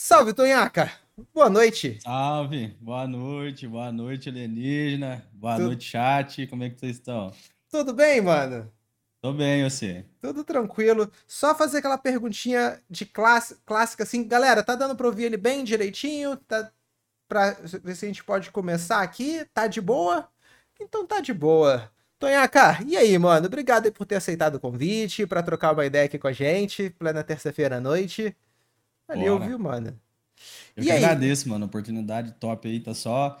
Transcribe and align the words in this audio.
Salve, 0.00 0.32
Tonhaca! 0.32 0.92
Boa 1.34 1.50
noite! 1.50 1.98
Salve! 2.00 2.68
Boa 2.80 3.04
noite, 3.04 3.66
boa 3.66 3.90
noite, 3.90 4.28
alienígena. 4.28 5.26
Boa 5.32 5.56
Tudo... 5.56 5.66
noite, 5.66 5.90
chat. 5.90 6.46
Como 6.46 6.62
é 6.62 6.70
que 6.70 6.78
vocês 6.78 6.92
estão? 6.92 7.34
Tudo 7.68 7.92
bem, 7.92 8.20
mano? 8.20 8.72
Tô 9.20 9.32
bem, 9.32 9.68
você? 9.68 10.04
Tudo 10.20 10.44
tranquilo. 10.44 11.10
Só 11.26 11.52
fazer 11.52 11.78
aquela 11.78 11.98
perguntinha 11.98 12.80
de 12.88 13.04
classe, 13.04 13.56
clássica 13.66 14.04
assim. 14.04 14.22
Galera, 14.22 14.62
tá 14.62 14.76
dando 14.76 14.94
pra 14.94 15.08
ouvir 15.08 15.24
ele 15.24 15.36
bem 15.36 15.64
direitinho? 15.64 16.36
Tá 16.36 16.70
pra 17.26 17.56
ver 17.82 17.96
se 17.96 18.04
a 18.04 18.08
gente 18.08 18.22
pode 18.22 18.52
começar 18.52 19.02
aqui? 19.02 19.44
Tá 19.52 19.66
de 19.66 19.80
boa? 19.80 20.28
Então 20.80 21.04
tá 21.08 21.20
de 21.20 21.34
boa. 21.34 21.90
Tonhaca, 22.20 22.78
e 22.86 22.96
aí, 22.96 23.18
mano? 23.18 23.46
Obrigado 23.48 23.90
por 23.90 24.06
ter 24.06 24.14
aceitado 24.14 24.54
o 24.54 24.60
convite, 24.60 25.26
para 25.26 25.42
trocar 25.42 25.72
uma 25.72 25.84
ideia 25.84 26.04
aqui 26.04 26.20
com 26.20 26.28
a 26.28 26.32
gente, 26.32 26.88
plena 26.90 27.24
terça-feira 27.24 27.78
à 27.78 27.80
noite. 27.80 28.36
Valeu, 29.08 29.38
viu, 29.40 29.58
mano? 29.58 29.98
Eu 30.76 30.82
e 30.82 30.86
que 30.86 30.92
aí? 30.92 31.02
agradeço, 31.02 31.48
mano. 31.48 31.66
Oportunidade 31.66 32.32
top 32.32 32.68
aí. 32.68 32.78
Tá 32.78 32.92
só. 32.94 33.40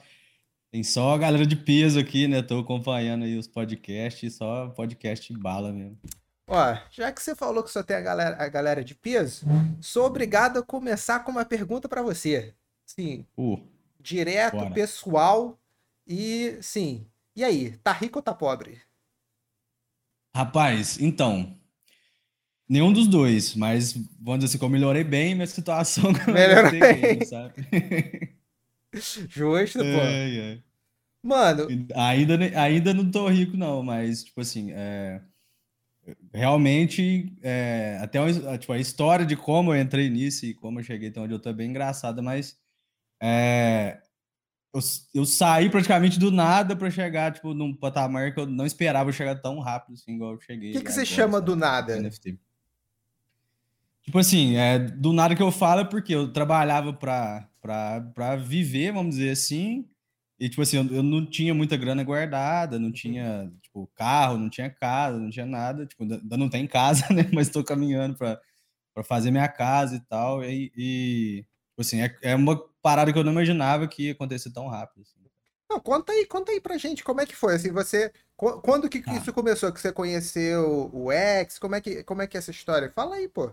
Tem 0.70 0.82
só 0.82 1.14
a 1.14 1.18
galera 1.18 1.46
de 1.46 1.56
peso 1.56 1.98
aqui, 1.98 2.26
né? 2.26 2.42
Tô 2.42 2.58
acompanhando 2.58 3.24
aí 3.24 3.36
os 3.36 3.46
podcasts, 3.46 4.34
só 4.34 4.68
podcast 4.70 5.32
bala 5.34 5.72
mesmo. 5.72 5.98
Ó, 6.46 6.78
já 6.90 7.12
que 7.12 7.22
você 7.22 7.34
falou 7.34 7.62
que 7.62 7.70
só 7.70 7.82
tem 7.82 7.96
a 7.96 8.00
galera, 8.00 8.42
a 8.42 8.48
galera 8.48 8.82
de 8.82 8.94
peso, 8.94 9.46
sou 9.80 10.06
obrigado 10.06 10.58
a 10.58 10.62
começar 10.62 11.20
com 11.20 11.30
uma 11.30 11.44
pergunta 11.44 11.88
para 11.88 12.02
você. 12.02 12.54
Sim. 12.86 13.26
Uh, 13.36 13.60
direto, 14.00 14.56
bora. 14.56 14.70
pessoal. 14.70 15.58
E, 16.06 16.58
sim. 16.62 17.06
E 17.36 17.44
aí, 17.44 17.76
tá 17.78 17.92
rico 17.92 18.18
ou 18.18 18.22
tá 18.22 18.34
pobre? 18.34 18.80
Rapaz, 20.34 20.98
então, 21.00 21.54
Nenhum 22.68 22.92
dos 22.92 23.06
dois, 23.06 23.54
mas 23.54 23.94
vamos 24.20 24.44
dizer 24.44 24.56
assim, 24.56 24.64
eu 24.64 24.68
melhorei 24.68 25.02
bem 25.02 25.34
minha 25.34 25.46
situação. 25.46 26.12
Melhorei 26.28 26.78
bem, 26.80 27.24
sabe? 27.24 27.54
Justo, 29.28 29.78
pô. 29.78 29.84
É, 29.84 30.36
é. 30.36 30.58
Mano. 31.22 31.66
Ainda, 31.94 32.38
ainda 32.60 32.94
não 32.94 33.10
tô 33.10 33.26
rico, 33.28 33.56
não, 33.56 33.82
mas, 33.82 34.24
tipo 34.24 34.40
assim, 34.40 34.70
é, 34.72 35.20
realmente, 36.32 37.32
é, 37.42 37.98
até 38.02 38.20
uma, 38.20 38.58
tipo, 38.58 38.72
a 38.72 38.78
história 38.78 39.24
de 39.24 39.36
como 39.36 39.74
eu 39.74 39.80
entrei 39.80 40.08
nisso 40.10 40.46
e 40.46 40.54
como 40.54 40.80
eu 40.80 40.84
cheguei 40.84 41.08
até 41.08 41.20
onde 41.20 41.32
eu 41.32 41.38
tô 41.38 41.48
é 41.48 41.54
bem 41.54 41.70
engraçada, 41.70 42.22
mas 42.22 42.56
é, 43.22 44.00
eu, 44.74 44.80
eu, 45.14 45.24
saí 45.24 45.70
praticamente 45.70 46.18
do 46.18 46.30
nada 46.30 46.76
para 46.76 46.90
chegar, 46.90 47.32
tipo, 47.32 47.54
num 47.54 47.74
patamar 47.74 48.32
que 48.32 48.40
eu 48.40 48.46
não 48.46 48.66
esperava 48.66 49.10
chegar 49.10 49.36
tão 49.36 49.58
rápido, 49.58 49.94
assim, 49.94 50.14
igual 50.14 50.34
eu 50.34 50.40
cheguei. 50.40 50.70
O 50.70 50.72
que, 50.74 50.84
que 50.84 50.92
você 50.92 51.04
chama 51.04 51.40
do 51.40 51.56
nada? 51.56 51.98
NFT. 51.98 52.38
Tipo 54.08 54.20
assim, 54.20 54.56
é, 54.56 54.78
do 54.78 55.12
nada 55.12 55.36
que 55.36 55.42
eu 55.42 55.52
falo 55.52 55.82
é 55.82 55.84
porque 55.84 56.14
eu 56.14 56.32
trabalhava 56.32 56.94
para 56.94 58.36
viver, 58.36 58.90
vamos 58.90 59.16
dizer 59.16 59.32
assim, 59.32 59.86
e 60.40 60.48
tipo 60.48 60.62
assim, 60.62 60.78
eu, 60.78 60.96
eu, 60.96 61.02
não 61.02 61.26
tinha 61.26 61.52
muita 61.52 61.76
grana 61.76 62.02
guardada, 62.02 62.78
não 62.78 62.90
tinha, 62.90 63.52
tipo, 63.60 63.86
carro, 63.94 64.38
não 64.38 64.48
tinha 64.48 64.70
casa, 64.70 65.18
não 65.18 65.28
tinha 65.28 65.44
nada, 65.44 65.84
tipo, 65.84 66.04
ainda 66.04 66.36
não 66.38 66.48
tem 66.48 66.66
casa, 66.66 67.04
né, 67.12 67.28
mas 67.34 67.48
estou 67.48 67.62
caminhando 67.62 68.16
para 68.16 68.40
fazer 69.04 69.30
minha 69.30 69.46
casa 69.46 69.96
e 69.96 70.00
tal, 70.00 70.42
e, 70.42 70.72
e 70.74 71.44
tipo 71.72 71.80
assim, 71.82 72.00
é, 72.00 72.16
é 72.22 72.34
uma 72.34 72.58
parada 72.80 73.12
que 73.12 73.18
eu 73.18 73.24
não 73.24 73.32
imaginava 73.32 73.86
que 73.86 74.04
ia 74.04 74.12
acontecer 74.12 74.50
tão 74.50 74.68
rápido. 74.68 75.02
Assim. 75.02 75.20
Não, 75.68 75.78
conta 75.78 76.12
aí, 76.14 76.24
conta 76.24 76.50
aí 76.50 76.62
pra 76.62 76.78
gente 76.78 77.04
como 77.04 77.20
é 77.20 77.26
que 77.26 77.36
foi, 77.36 77.56
assim, 77.56 77.70
você, 77.70 78.10
quando 78.36 78.88
que, 78.88 79.02
ah. 79.06 79.16
isso 79.16 79.34
começou, 79.34 79.70
que 79.70 79.82
você 79.82 79.92
conheceu 79.92 80.88
o 80.94 81.12
ex, 81.12 81.58
como 81.58 81.74
é 81.74 81.80
que, 81.82 82.02
como 82.04 82.22
é 82.22 82.26
que 82.26 82.38
é 82.38 82.40
essa 82.40 82.50
história? 82.50 82.90
Fala 82.96 83.16
aí, 83.16 83.28
pô. 83.28 83.52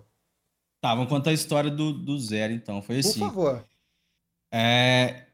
Tá, 0.81 0.93
vamos 0.93 1.09
contar 1.09 1.31
a 1.31 1.33
história 1.33 1.71
do, 1.71 1.93
do 1.93 2.17
zero, 2.19 2.53
então. 2.53 2.81
Foi 2.81 2.99
assim. 2.99 3.19
Por 3.19 3.27
favor. 3.27 3.65
É, 4.51 5.25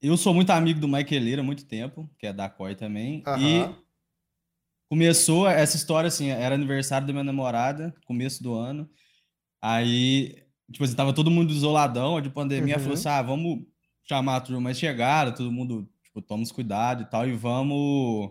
eu 0.00 0.16
sou 0.16 0.32
muito 0.32 0.50
amigo 0.50 0.78
do 0.78 0.86
Mike 0.86 1.14
Eleira 1.14 1.42
há 1.42 1.44
muito 1.44 1.64
tempo, 1.64 2.08
que 2.18 2.26
é 2.26 2.32
da 2.32 2.48
COI 2.48 2.76
também. 2.76 3.22
Uhum. 3.26 3.38
E 3.38 3.74
começou 4.88 5.48
essa 5.48 5.76
história 5.76 6.08
assim, 6.08 6.28
era 6.28 6.54
aniversário 6.54 7.06
da 7.06 7.12
minha 7.12 7.24
namorada, 7.24 7.94
começo 8.06 8.42
do 8.42 8.54
ano. 8.54 8.88
Aí, 9.60 10.44
tipo 10.70 10.84
assim, 10.84 10.94
tava 10.94 11.12
todo 11.12 11.30
mundo 11.30 11.52
isoladão, 11.52 12.20
de 12.20 12.30
pandemia, 12.30 12.76
uhum. 12.76 12.80
falou 12.80 12.94
assim: 12.94 13.08
ah, 13.08 13.22
vamos 13.22 13.64
chamar 14.04 14.36
a 14.36 14.40
turma 14.40 14.60
mais 14.60 14.78
chegada, 14.78 15.32
todo 15.32 15.50
mundo, 15.50 15.88
tipo, 16.02 16.22
toma 16.22 16.42
os 16.42 16.52
cuidados 16.52 17.04
e 17.04 17.10
tal, 17.10 17.28
e 17.28 17.32
vamos, 17.32 18.30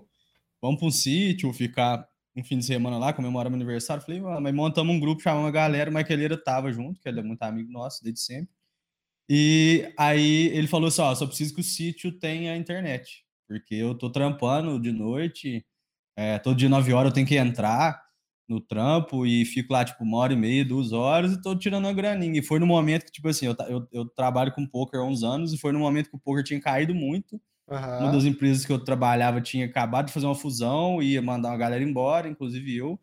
vamos 0.61 0.79
para 0.79 0.87
um 0.87 0.91
sítio, 0.91 1.51
ficar 1.51 2.07
um 2.37 2.43
fim 2.43 2.59
de 2.59 2.65
semana 2.65 2.97
lá, 2.99 3.11
comemorar 3.11 3.49
meu 3.49 3.57
aniversário. 3.57 4.03
Falei, 4.03 4.21
mas 4.21 4.53
montamos 4.53 4.95
um 4.95 4.99
grupo, 4.99 5.21
chamamos 5.21 5.49
a 5.49 5.51
galera, 5.51 5.89
o 5.89 5.93
Michaeleira 5.93 6.37
tava 6.37 6.71
junto, 6.71 7.01
que 7.01 7.09
ele 7.09 7.19
é 7.19 7.23
muito 7.23 7.41
amigo 7.41 7.71
nosso 7.71 8.03
desde 8.03 8.21
sempre. 8.21 8.53
E 9.29 9.91
aí 9.97 10.47
ele 10.49 10.67
falou 10.67 10.87
assim: 10.87 11.01
ó, 11.01 11.13
só 11.15 11.25
preciso 11.25 11.55
que 11.55 11.61
o 11.61 11.63
sítio 11.63 12.11
tenha 12.11 12.55
internet, 12.55 13.25
porque 13.47 13.75
eu 13.75 13.95
tô 13.95 14.11
trampando 14.11 14.79
de 14.79 14.91
noite, 14.91 15.65
é, 16.15 16.39
todo 16.39 16.57
dia 16.57 16.69
9 16.69 16.93
horas 16.93 17.09
eu 17.11 17.15
tenho 17.15 17.27
que 17.27 17.35
entrar 17.35 18.01
no 18.47 18.61
trampo 18.61 19.25
e 19.25 19.43
fico 19.45 19.73
lá, 19.73 19.83
tipo, 19.83 20.03
uma 20.03 20.17
hora 20.19 20.33
e 20.33 20.37
meia, 20.37 20.63
duas 20.63 20.93
horas 20.93 21.33
e 21.33 21.41
tô 21.41 21.55
tirando 21.57 21.85
uma 21.85 21.93
graninha. 21.93 22.39
E 22.39 22.43
foi 22.43 22.59
no 22.59 22.67
momento 22.67 23.05
que, 23.05 23.11
tipo 23.11 23.27
assim, 23.27 23.47
eu, 23.47 23.55
eu, 23.67 23.87
eu 23.91 24.05
trabalho 24.05 24.53
com 24.53 24.65
poker 24.65 25.01
há 25.01 25.03
uns 25.03 25.23
anos 25.23 25.53
e 25.53 25.57
foi 25.57 25.71
no 25.73 25.79
momento 25.79 26.09
que 26.09 26.15
o 26.15 26.19
poker 26.19 26.43
tinha 26.43 26.61
caído 26.61 26.95
muito. 26.95 27.41
Uhum. 27.67 27.99
Uma 27.99 28.11
das 28.11 28.23
empresas 28.23 28.65
que 28.65 28.71
eu 28.71 28.79
trabalhava 28.79 29.41
tinha 29.41 29.65
acabado 29.65 30.07
de 30.07 30.13
fazer 30.13 30.25
uma 30.25 30.35
fusão, 30.35 31.01
ia 31.01 31.21
mandar 31.21 31.49
uma 31.49 31.57
galera 31.57 31.83
embora, 31.83 32.29
inclusive 32.29 32.75
eu. 32.75 32.99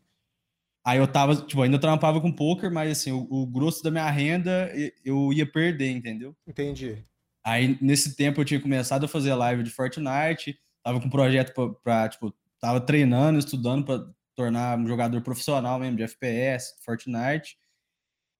Aí 0.83 0.97
eu 0.99 1.07
tava, 1.07 1.35
tipo, 1.35 1.61
ainda 1.61 1.79
trampava 1.79 2.19
com 2.21 2.31
poker, 2.31 2.71
mas 2.71 2.91
assim, 2.91 3.11
o, 3.11 3.27
o, 3.29 3.47
grosso 3.47 3.83
da 3.83 3.91
minha 3.91 4.09
renda 4.09 4.71
eu 5.03 5.33
ia 5.33 5.45
perder, 5.45 5.89
entendeu? 5.89 6.35
Entendi. 6.47 7.03
Aí 7.43 7.77
nesse 7.81 8.15
tempo 8.15 8.41
eu 8.41 8.45
tinha 8.45 8.59
começado 8.59 9.05
a 9.05 9.07
fazer 9.07 9.33
live 9.33 9.63
de 9.63 9.71
Fortnite, 9.71 10.59
tava 10.83 10.99
com 10.99 11.07
um 11.07 11.09
projeto 11.09 11.53
pra, 11.53 11.69
pra 11.83 12.09
tipo, 12.09 12.33
tava 12.59 12.81
treinando, 12.81 13.39
estudando 13.39 13.85
para 13.85 14.05
tornar 14.35 14.77
um 14.77 14.87
jogador 14.87 15.21
profissional 15.21 15.79
mesmo 15.79 15.97
de 15.97 16.03
FPS, 16.03 16.75
Fortnite. 16.83 17.57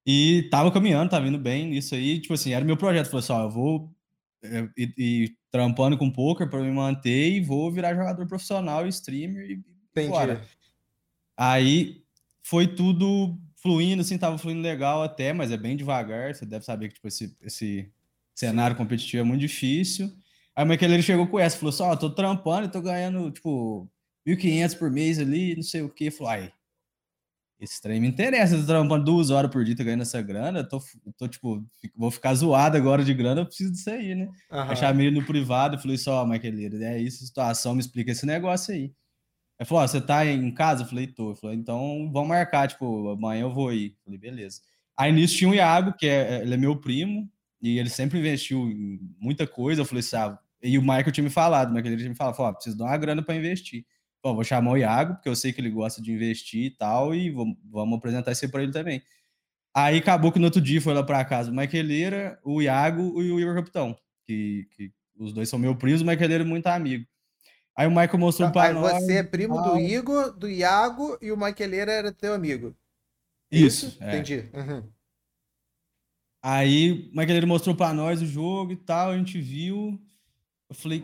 E 0.06 0.47
tava 0.52 0.72
caminhando, 0.72 1.09
tava 1.09 1.28
indo 1.28 1.40
bem 1.40 1.68
nisso 1.68 1.96
aí, 1.96 2.19
tipo 2.19 2.34
assim, 2.34 2.53
era 2.53 2.63
meu 2.63 2.78
projeto, 2.78 3.07
falei 3.07 3.19
assim, 3.19 3.34
ó, 3.34 3.44
eu 3.44 3.50
vou 3.50 3.96
é, 4.44 4.69
e, 4.78 4.94
e 4.97 5.36
trampando 5.56 5.98
com 5.98 6.12
poker 6.12 6.50
para 6.50 6.60
me 6.60 6.70
manter 6.70 7.30
e 7.30 7.40
vou 7.40 7.72
virar 7.72 7.96
jogador 7.96 8.28
profissional, 8.28 8.86
streamer 8.90 9.52
e 9.52 9.76
Entendi. 9.96 10.10
Fora. 10.10 10.46
Aí 11.38 12.04
foi 12.44 12.68
tudo 12.68 13.40
fluindo, 13.56 14.02
assim, 14.02 14.18
tava 14.18 14.38
fluindo 14.38 14.62
legal 14.62 15.02
até, 15.02 15.32
mas 15.32 15.52
é 15.52 15.58
bem 15.58 15.78
devagar. 15.78 16.36
Você 16.36 16.46
deve 16.46 16.66
saber 16.66 16.90
que 16.90 16.96
tipo, 16.96 17.08
esse, 17.08 17.38
esse 17.42 17.90
cenário 18.36 18.76
competitivo 18.76 19.22
é 19.22 19.24
muito 19.24 19.40
difícil. 19.40 20.12
Aí 20.54 20.66
o 20.66 20.68
Michael 20.68 21.02
chegou 21.02 21.28
com 21.28 21.40
essa, 21.40 21.58
falou 21.58 21.70
assim: 21.70 21.84
Ó, 21.84 21.94
oh, 21.94 21.98
tô 21.98 22.10
trampando 22.10 22.68
e 22.68 22.72
tô 22.72 22.82
ganhando, 22.82 23.32
tipo, 23.32 23.90
1.500 24.28 24.78
por 24.78 24.92
mês 24.92 25.18
ali, 25.18 25.56
não 25.56 25.64
sei 25.64 25.82
o 25.82 25.90
que. 25.90 26.12
Falou, 26.12 26.34
ai, 26.34 26.52
esse 27.66 27.81
trem 27.81 28.00
me 28.00 28.08
interessa, 28.08 28.56
eu 28.56 28.62
tô 28.62 28.68
trampando 28.68 29.03
duas 29.03 29.30
horas 29.30 29.52
por 29.52 29.64
dia, 29.64 29.76
tô 29.76 29.84
ganhando 29.84 30.02
essa 30.02 30.22
grana, 30.22 30.59
eu 30.59 30.70
tô, 30.70 30.78
eu 31.06 31.14
tô 31.18 31.28
tipo, 31.28 31.66
vou 31.96 32.09
ficar 32.09 32.34
zoado 32.34 32.78
agora 32.78 33.03
de 33.03 33.14
grana, 33.14 33.42
eu 33.42 33.46
preciso 33.46 33.72
disso 33.72 33.90
aí, 33.90 34.16
né? 34.16 34.30
Uhum. 34.52 34.70
Eu 34.70 34.76
chamei 34.76 35.08
ele 35.08 35.20
no 35.20 35.26
privado 35.26 35.78
falei 35.80 35.98
só, 35.98 36.24
oh, 36.24 36.28
Michael, 36.28 36.81
é 36.84 37.00
isso 37.00 37.25
situação, 37.25 37.74
me 37.74 37.81
explica 37.81 38.12
esse 38.12 38.25
negócio 38.25 38.74
aí. 38.74 38.94
Ele 39.59 39.68
falou, 39.68 39.84
oh, 39.84 39.88
você 39.88 40.02
tá 40.02 40.25
em 40.25 40.54
casa? 40.54 40.84
Eu 40.84 40.88
falei, 40.88 41.08
tô. 41.08 41.30
Ele 41.30 41.40
falou, 41.40 41.56
então 41.56 42.09
vamos 42.12 42.30
marcar, 42.30 42.68
tipo, 42.68 43.09
amanhã 43.09 43.44
eu 43.44 43.54
vou 43.54 43.72
ir. 43.74 43.92
Eu 43.92 44.04
falei, 44.04 44.20
beleza. 44.20 44.62
Aí 44.98 45.12
nisso 45.12 45.38
tinha 45.38 45.50
o 45.50 45.56
Iago, 45.56 45.94
que 45.94 46.08
é, 46.08 46.42
ele 46.42 46.54
é 46.54 46.58
meu 46.58 46.75
primo, 46.75 47.30
e 47.62 47.80
ele 47.80 47.90
sempre 47.90 48.20
investiu 48.20 48.70
em 48.70 49.00
muita 49.20 49.48
coisa, 49.48 49.81
eu 49.81 49.86
falei, 49.86 50.04
sabe, 50.04 50.38
e 50.62 50.78
o 50.78 50.81
Michael 50.81 51.12
tinha 51.12 51.24
me 51.24 51.30
falado, 51.30 51.70
o 51.70 51.74
Michael 51.74 51.98
tinha 51.98 52.09
me 52.09 52.16
falado, 52.16 52.36
falou, 52.36 52.52
oh, 52.52 52.56
preciso 52.56 52.78
dar 52.78 52.86
uma 52.86 52.98
grana 52.98 53.22
para 53.22 53.36
investir 53.36 53.86
vou 54.34 54.44
chamar 54.44 54.72
o 54.72 54.78
Iago, 54.78 55.16
porque 55.16 55.30
eu 55.30 55.36
sei 55.36 55.53
que 55.53 55.62
ele 55.62 55.69
gosta 55.69 56.02
de 56.02 56.12
investir 56.12 56.66
e 56.66 56.72
tal, 56.72 57.13
e 57.13 57.30
vamos, 57.30 57.58
vamos 57.69 57.97
apresentar 57.97 58.31
isso 58.31 58.50
para 58.50 58.63
ele 58.63 58.72
também. 58.72 59.02
Aí 59.74 59.97
acabou 59.97 60.31
que 60.31 60.40
no 60.40 60.46
outro 60.46 60.62
dia 60.62 60.81
foi 60.81 60.94
lá 60.94 61.03
para 61.03 61.24
casa 61.25 61.52
o 61.52 61.56
Michaeleira, 61.56 62.40
o 62.44 62.62
Iago 62.62 63.22
e 63.22 63.31
o 63.31 63.39
Igor 63.39 63.54
Capitão, 63.56 63.95
que, 64.25 64.68
que 64.72 64.92
os 65.18 65.33
dois 65.33 65.50
são 65.50 65.60
meu 65.60 65.75
primo, 65.75 66.01
o 66.01 66.06
Michaeleira 66.06 66.44
é 66.44 66.48
muito 66.48 66.68
amigo. 66.68 67.06
Aí 67.75 67.86
o 67.86 67.92
Michael 67.92 68.18
mostrou 68.18 68.48
então, 68.50 68.62
para 68.62 68.74
nós. 68.74 69.04
Você 69.04 69.18
é 69.18 69.24
primo 69.24 69.62
do 69.62 69.77
Igor, 69.77 70.31
do 70.31 70.50
Iago 70.50 71.18
e 71.22 71.31
o 71.31 71.38
Michaeleira 71.38 71.92
era 71.92 72.12
teu 72.12 72.33
amigo. 72.33 72.74
Isso, 73.51 73.88
Isso? 73.88 74.04
É. 74.04 74.07
entendi. 74.07 74.50
Uhum. 74.54 74.83
Aí 76.42 76.92
o 76.92 77.18
Michaeleira 77.18 77.45
mostrou 77.45 77.75
para 77.75 77.94
nós 77.94 78.22
o 78.22 78.25
jogo 78.25 78.72
e 78.72 78.77
tal, 78.77 79.12
a 79.12 79.18
gente 79.18 79.42
viu. 79.42 80.00
Eu 80.69 80.75
falei, 80.75 81.04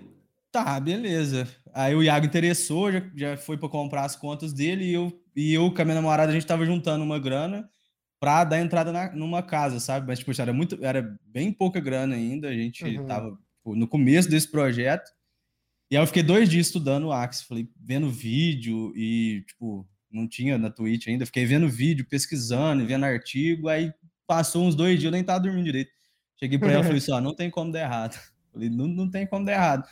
Tá, 0.52 0.78
beleza. 0.82 1.48
Aí 1.74 1.96
o 1.96 2.04
Iago 2.04 2.26
interessou, 2.26 2.92
já, 2.92 3.02
já 3.16 3.38
foi 3.38 3.58
para 3.58 3.70
comprar 3.70 4.04
as 4.04 4.16
contas 4.16 4.54
dele 4.54 4.86
e 4.86 4.94
eu, 4.94 5.22
e 5.36 5.54
eu 5.54 5.74
com 5.74 5.82
a 5.82 5.86
minha 5.86 5.96
namorada 5.96 6.32
a 6.32 6.36
gente 6.36 6.46
tava 6.46 6.66
juntando 6.66 7.04
uma 7.04 7.20
grana 7.20 7.70
para 8.20 8.44
dar 8.44 8.60
entrada 8.60 8.92
na, 8.92 9.12
numa 9.16 9.42
casa, 9.42 9.80
sabe? 9.80 10.06
Mas, 10.08 10.20
tipo, 10.20 10.32
era 10.40 10.54
muito, 10.54 10.78
era 10.86 11.18
bem 11.26 11.52
pouca 11.52 11.80
grana 11.80 12.16
ainda, 12.16 12.50
a 12.50 12.54
gente 12.54 12.84
uhum. 12.84 13.06
tava 13.06 13.32
tipo, 13.32 13.76
no 13.76 13.88
começo 13.88 14.30
desse 14.30 14.50
projeto. 14.50 15.10
E 15.90 15.98
aí 15.98 16.04
eu 16.04 16.08
fiquei 16.08 16.24
dois 16.24 16.48
dias 16.48 16.68
estudando 16.68 17.08
o 17.08 17.12
Axie, 17.12 17.48
falei, 17.48 17.68
vendo 17.80 18.10
vídeo 18.10 18.94
e, 18.96 19.44
tipo, 19.48 19.88
não 20.10 20.28
tinha 20.28 20.58
na 20.58 20.70
Twitch 20.70 21.08
ainda, 21.08 21.26
fiquei 21.26 21.46
vendo 21.46 21.68
vídeo, 21.68 22.06
pesquisando, 22.08 22.86
vendo 22.86 23.06
artigo, 23.06 23.68
aí 23.68 23.92
passou 24.28 24.66
uns 24.66 24.76
dois 24.76 25.00
dias, 25.00 25.06
eu 25.06 25.12
nem 25.12 25.24
tava 25.24 25.40
dormindo 25.40 25.66
direito. 25.66 25.92
Cheguei 26.38 26.60
pra 26.60 26.72
ela 26.72 26.82
e 26.82 26.86
falei 26.86 27.02
só, 27.02 27.16
assim, 27.16 27.24
não 27.24 27.36
tem 27.36 27.50
como 27.50 27.72
dar 27.72 27.82
errado. 27.82 28.20
Falei, 28.52 28.70
não, 28.70 28.86
não 28.86 29.10
tem 29.10 29.26
como 29.26 29.46
dar 29.46 29.54
errado. 29.54 29.88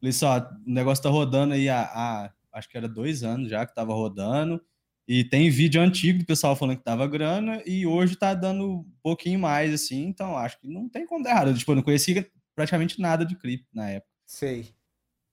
Falei 0.00 0.12
só, 0.12 0.38
o 0.38 0.70
negócio 0.70 1.02
tá 1.02 1.10
rodando 1.10 1.54
aí 1.54 1.68
há, 1.68 1.82
há, 1.82 2.32
acho 2.52 2.68
que 2.68 2.76
era 2.76 2.88
dois 2.88 3.22
anos 3.22 3.48
já 3.48 3.66
que 3.66 3.74
tava 3.74 3.92
rodando. 3.92 4.60
E 5.06 5.24
tem 5.24 5.48
vídeo 5.48 5.80
antigo 5.80 6.18
do 6.18 6.26
pessoal 6.26 6.54
falando 6.54 6.76
que 6.76 6.84
tava 6.84 7.06
grana 7.06 7.62
e 7.64 7.86
hoje 7.86 8.14
tá 8.14 8.34
dando 8.34 8.80
um 8.80 8.92
pouquinho 9.02 9.38
mais, 9.38 9.72
assim. 9.72 10.04
Então 10.04 10.36
acho 10.36 10.60
que 10.60 10.68
não 10.68 10.88
tem 10.88 11.06
como 11.06 11.24
dar 11.24 11.30
errado. 11.30 11.54
Tipo, 11.54 11.72
eu 11.72 11.76
não 11.76 11.82
conhecia 11.82 12.30
praticamente 12.54 13.00
nada 13.00 13.24
de 13.24 13.34
cripto 13.34 13.68
na 13.72 13.88
época. 13.88 14.12
Sei. 14.26 14.74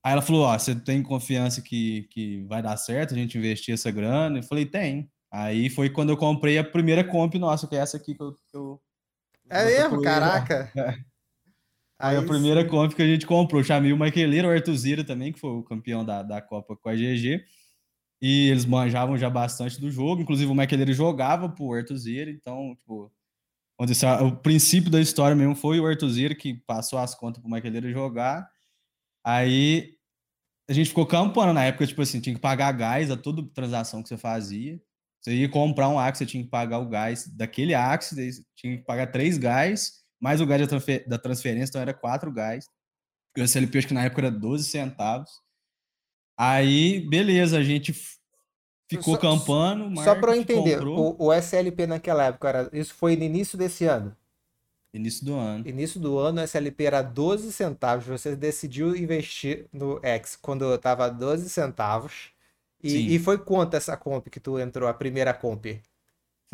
Aí 0.02 0.14
ela 0.14 0.22
falou: 0.22 0.44
Ó, 0.44 0.58
você 0.58 0.74
tem 0.76 1.04
confiança 1.04 1.62
que, 1.62 2.04
que 2.12 2.44
vai 2.44 2.62
dar 2.62 2.78
certo 2.78 3.14
a 3.14 3.18
gente 3.18 3.38
investir 3.38 3.74
essa 3.74 3.92
grana? 3.92 4.40
Eu 4.40 4.44
falei: 4.44 4.66
Tem. 4.66 5.12
Aí 5.30 5.70
foi 5.70 5.90
quando 5.90 6.10
eu 6.10 6.18
comprei 6.18 6.58
a 6.58 6.64
primeira 6.64 7.04
comp 7.04 7.36
nossa, 7.36 7.68
que 7.68 7.76
é 7.76 7.80
essa 7.80 7.98
aqui 7.98 8.16
que 8.16 8.24
eu. 8.24 8.34
Que 8.34 8.56
eu 8.56 8.82
é 9.50 9.66
mesmo? 9.66 10.02
Caraca! 10.02 10.72
É. 10.78 11.15
Aí 12.06 12.18
a 12.18 12.22
primeira 12.22 12.62
sim. 12.62 12.68
comp 12.68 12.94
que 12.94 13.02
a 13.02 13.08
gente 13.08 13.26
comprou. 13.26 13.64
Chamei 13.64 13.92
o 13.92 13.98
Maqueleiro, 13.98 14.48
o 14.48 14.52
Artuzira 14.52 15.04
também, 15.04 15.34
que 15.34 15.40
foi 15.40 15.50
o 15.50 15.64
campeão 15.64 16.06
da, 16.06 16.22
da 16.22 16.40
Copa 16.40 16.76
com 16.76 16.88
a 16.88 16.94
GG. 16.94 17.44
E 18.22 18.50
eles 18.50 18.64
manjavam 18.64 19.18
já 19.18 19.28
bastante 19.28 19.82
do 19.82 19.90
jogo. 19.90 20.22
Inclusive, 20.22 20.52
o 20.52 20.54
Maqueleiro 20.54 20.94
jogava 20.94 21.50
pro 21.50 21.74
Artuzira. 21.74 22.30
Então, 22.30 22.76
tipo, 22.76 23.12
onde 23.80 23.94
o 24.24 24.36
princípio 24.36 24.92
da 24.92 25.02
história 25.02 25.36
mesmo 25.36 25.56
foi 25.56 25.80
o 25.80 25.88
Artuzira 25.88 26.36
que 26.36 26.54
passou 26.68 27.00
as 27.00 27.16
contas 27.16 27.42
pro 27.42 27.50
Maqueleiro 27.50 27.92
jogar. 27.92 28.48
Aí 29.26 29.96
a 30.70 30.74
gente 30.74 30.90
ficou 30.90 31.08
campando 31.08 31.54
na 31.54 31.64
época, 31.64 31.88
tipo 31.88 32.04
assim, 32.04 32.22
tinha 32.22 32.36
que 32.36 32.42
pagar 32.42 32.72
gás 32.74 33.10
a 33.10 33.18
toda 33.18 33.44
transação 33.52 34.04
que 34.04 34.10
você 34.10 34.18
fazia. 34.18 34.80
Você 35.22 35.34
ia 35.34 35.50
comprar 35.50 35.90
um 35.90 35.98
Axe, 35.98 36.20
você 36.20 36.26
tinha 36.28 36.44
que 36.44 36.52
pagar 36.52 36.78
o 36.78 36.88
gás 36.88 37.28
daquele 37.36 37.74
Axe, 37.74 38.46
tinha 38.56 38.78
que 38.78 38.84
pagar 38.84 39.08
três 39.08 39.40
gás 39.40 40.05
mais 40.20 40.42
o 40.42 40.46
gás 40.46 40.62
da, 40.62 40.68
transfer, 40.68 41.08
da 41.08 41.18
transferência, 41.18 41.70
então 41.70 41.82
era 41.82 41.94
4 41.94 42.32
gás. 42.32 42.70
O 43.38 43.42
SLP 43.42 43.78
acho 43.78 43.88
que 43.88 43.94
na 43.94 44.06
época 44.06 44.22
era 44.22 44.32
12 44.32 44.64
centavos. 44.64 45.30
Aí, 46.38 47.00
beleza, 47.08 47.58
a 47.58 47.64
gente 47.64 47.94
ficou 48.90 49.16
só, 49.16 49.18
campando. 49.20 50.02
Só 50.02 50.16
para 50.16 50.36
eu 50.36 50.42
entender, 50.42 50.82
o, 50.86 51.16
o, 51.18 51.34
SLP 51.34 51.88
naquela 51.88 52.26
época, 52.26 52.50
era, 52.50 52.70
isso 52.74 52.94
foi 52.94 53.16
no 53.16 53.24
início 53.24 53.58
desse 53.58 53.86
ano? 53.86 54.16
Início 54.94 55.26
do 55.26 55.36
ano. 55.36 55.68
Início 55.68 56.00
do 56.00 56.18
ano, 56.18 56.40
o 56.40 56.44
SLP 56.44 56.86
era 56.86 57.02
12 57.02 57.52
centavos. 57.52 58.06
Você 58.06 58.36
decidiu 58.36 58.96
investir 58.96 59.68
no 59.72 60.00
X 60.02 60.38
quando 60.42 60.74
estava 60.74 61.10
12 61.10 61.50
centavos. 61.50 62.32
E, 62.82 63.16
e, 63.16 63.20
foi 63.20 63.38
quanto 63.38 63.76
essa 63.76 63.98
comp 63.98 64.28
que 64.28 64.40
tu 64.40 64.60
entrou, 64.60 64.88
a 64.88 64.94
primeira 64.94 65.34
comp? 65.34 65.66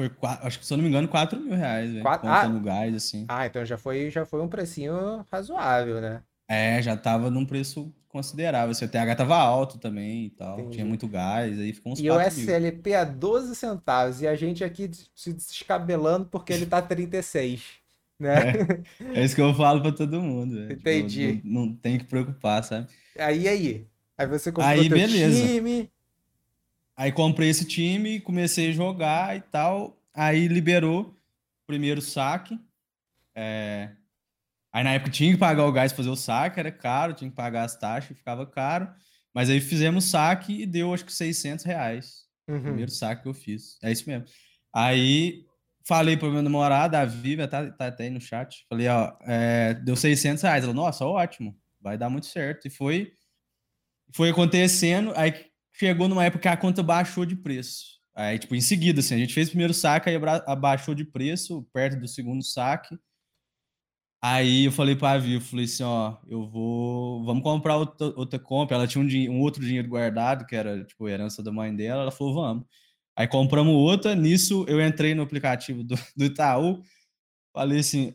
Foi, 0.09 0.29
acho 0.41 0.59
que 0.59 0.65
se 0.65 0.73
eu 0.73 0.77
não 0.77 0.83
me 0.83 0.89
engano, 0.89 1.07
4 1.07 1.39
mil 1.39 1.55
reais, 1.55 1.91
velho. 1.91 2.03
Quatro... 2.03 2.27
Contando 2.27 2.57
ah, 2.57 2.61
gás, 2.61 2.95
assim. 2.95 3.25
Ah, 3.27 3.45
então 3.45 3.63
já 3.65 3.77
foi, 3.77 4.09
já 4.09 4.25
foi 4.25 4.41
um 4.41 4.47
precinho 4.47 5.25
razoável, 5.31 6.01
né? 6.01 6.23
É, 6.47 6.81
já 6.81 6.97
tava 6.97 7.29
num 7.29 7.45
preço 7.45 7.93
considerável. 8.09 8.71
O 8.71 8.75
CTH 8.75 9.15
tava 9.15 9.37
alto 9.37 9.77
também 9.77 10.25
e 10.25 10.29
tal. 10.31 10.59
Entendi. 10.59 10.73
Tinha 10.73 10.85
muito 10.85 11.07
gás, 11.07 11.57
aí 11.59 11.73
ficou 11.73 11.93
uns 11.93 11.99
E 11.99 12.09
o 12.09 12.19
SLP 12.19 12.89
mil. 12.89 12.99
a 12.99 13.03
12 13.03 13.55
centavos. 13.55 14.21
E 14.21 14.27
a 14.27 14.35
gente 14.35 14.63
aqui 14.63 14.89
se 15.15 15.33
descabelando 15.33 16.25
porque 16.25 16.51
ele 16.51 16.65
tá 16.65 16.81
36. 16.83 17.63
Né? 18.19 18.35
É, 19.15 19.21
é 19.21 19.25
isso 19.25 19.33
que 19.33 19.41
eu 19.41 19.53
falo 19.53 19.81
pra 19.81 19.91
todo 19.91 20.21
mundo. 20.21 20.55
Véio. 20.55 20.67
Tipo, 20.69 20.81
Entendi. 20.81 21.35
Tipo, 21.37 21.47
não, 21.47 21.65
não, 21.67 21.75
tem 21.75 21.97
que 21.97 22.05
preocupar, 22.05 22.63
sabe? 22.63 22.87
Aí, 23.17 23.47
aí. 23.47 23.87
Aí 24.17 24.27
você 24.27 24.51
comprou 24.51 24.67
aí, 24.67 24.87
beleza. 24.87 25.47
time. 25.47 25.89
Aí 27.01 27.11
comprei 27.11 27.49
esse 27.49 27.65
time, 27.65 28.21
comecei 28.21 28.69
a 28.69 28.73
jogar 28.73 29.35
e 29.35 29.41
tal. 29.41 29.99
Aí 30.13 30.47
liberou 30.47 31.01
o 31.01 31.15
primeiro 31.65 31.99
saque. 31.99 32.59
É... 33.33 33.89
Aí 34.71 34.83
na 34.83 34.93
época 34.93 35.09
tinha 35.09 35.31
que 35.31 35.39
pagar 35.39 35.65
o 35.65 35.71
gás 35.71 35.91
para 35.91 35.97
fazer 35.97 36.11
o 36.11 36.15
saque, 36.15 36.59
era 36.59 36.71
caro, 36.71 37.15
tinha 37.15 37.27
que 37.27 37.35
pagar 37.35 37.63
as 37.63 37.75
taxas, 37.75 38.15
ficava 38.15 38.45
caro. 38.45 38.87
Mas 39.33 39.49
aí 39.49 39.59
fizemos 39.59 40.11
saque 40.11 40.61
e 40.61 40.65
deu 40.67 40.93
acho 40.93 41.03
que 41.03 41.11
600 41.11 41.65
reais. 41.65 42.27
Uhum. 42.47 42.61
Primeiro 42.61 42.91
saque 42.91 43.23
que 43.23 43.29
eu 43.29 43.33
fiz. 43.33 43.79
É 43.81 43.91
isso 43.91 44.07
mesmo. 44.07 44.27
Aí 44.71 45.43
falei 45.83 46.15
pro 46.15 46.31
meu 46.31 46.43
namorado, 46.43 46.97
a 46.97 47.03
Vivian, 47.03 47.47
tá, 47.47 47.71
tá 47.71 47.87
até 47.87 48.03
aí 48.03 48.09
no 48.11 48.21
chat. 48.21 48.63
Falei, 48.69 48.87
ó, 48.87 49.11
é, 49.21 49.73
deu 49.73 49.95
600 49.95 50.43
reais. 50.43 50.63
Ela, 50.63 50.73
nossa, 50.73 51.03
ótimo, 51.03 51.57
vai 51.81 51.97
dar 51.97 52.11
muito 52.11 52.27
certo. 52.27 52.67
E 52.67 52.69
foi, 52.69 53.11
foi 54.13 54.29
acontecendo. 54.29 55.13
Aí 55.15 55.49
chegou 55.81 56.07
numa 56.07 56.23
época 56.23 56.43
que 56.43 56.47
a 56.47 56.55
conta 56.55 56.83
baixou 56.83 57.25
de 57.25 57.35
preço. 57.35 57.99
Aí, 58.13 58.37
tipo, 58.37 58.53
em 58.53 58.61
seguida, 58.61 58.99
assim, 58.99 59.15
a 59.15 59.17
gente 59.17 59.33
fez 59.33 59.47
o 59.47 59.51
primeiro 59.51 59.73
saque, 59.73 60.09
aí 60.09 60.15
abaixou 60.45 60.93
de 60.93 61.03
preço, 61.03 61.67
perto 61.73 61.99
do 61.99 62.07
segundo 62.07 62.43
saque. 62.43 62.95
Aí 64.23 64.65
eu 64.65 64.71
falei 64.71 64.95
pra 64.95 65.17
Vivi, 65.17 65.43
falei 65.43 65.65
assim, 65.65 65.81
ó, 65.81 66.17
eu 66.27 66.47
vou, 66.47 67.25
vamos 67.25 67.41
comprar 67.41 67.77
outra, 67.77 68.13
outra 68.15 68.37
compra. 68.37 68.75
Ela 68.75 68.85
tinha 68.85 69.03
um, 69.03 69.33
um, 69.33 69.39
outro 69.41 69.65
dinheiro 69.65 69.87
guardado, 69.87 70.45
que 70.45 70.55
era, 70.55 70.83
tipo, 70.85 71.09
herança 71.09 71.41
da 71.41 71.51
mãe 71.51 71.75
dela. 71.75 72.03
Ela 72.03 72.11
falou, 72.11 72.35
vamos. 72.35 72.65
Aí 73.15 73.27
compramos 73.27 73.73
outra, 73.73 74.13
nisso 74.13 74.63
eu 74.67 74.79
entrei 74.85 75.15
no 75.15 75.23
aplicativo 75.23 75.83
do, 75.83 75.95
do 76.15 76.25
Itaú, 76.25 76.81
falei 77.53 77.79
assim, 77.79 78.13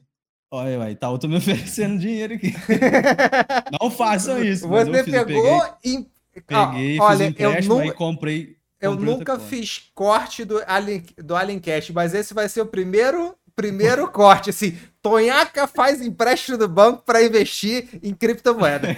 olha, 0.51 0.91
Itaú 0.91 1.19
tá 1.19 1.27
me 1.27 1.35
oferecendo 1.37 1.99
dinheiro 1.99 2.35
aqui. 2.35 2.55
Não 3.81 3.91
façam 3.91 4.43
isso. 4.43 4.69
Você 4.69 5.03
pegou 5.03 5.63
e 5.85 6.07
Peguei, 6.47 6.99
ah, 6.99 7.03
olha, 7.03 7.19
fiz 7.19 7.21
um 7.21 7.31
empréstimo 7.31 7.85
e 7.85 7.93
comprei. 7.93 8.57
Eu 8.81 8.95
nunca 8.95 9.39
fiz 9.39 9.91
corte 9.95 10.45
do 10.45 10.63
Alien, 10.67 11.05
do 11.19 11.35
Aliencast, 11.35 11.93
mas 11.93 12.15
esse 12.15 12.35
vai 12.35 12.49
ser 12.49 12.61
o 12.61 12.67
primeiro 12.67 13.35
primeiro 13.55 14.09
corte, 14.13 14.51
assim, 14.51 14.77
Tonhaca 15.01 15.67
faz 15.67 16.03
empréstimo 16.03 16.59
do 16.59 16.69
banco 16.69 17.03
para 17.05 17.25
investir 17.25 17.89
em 18.03 18.15
criptomoeda. 18.15 18.95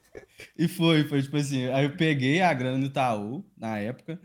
e 0.56 0.66
foi, 0.66 1.04
foi 1.04 1.22
tipo 1.22 1.36
assim, 1.36 1.66
aí 1.66 1.84
eu 1.84 1.94
peguei 1.94 2.40
a 2.40 2.52
grana 2.54 2.78
do 2.78 2.86
Itaú, 2.86 3.44
na 3.54 3.78
época, 3.78 4.18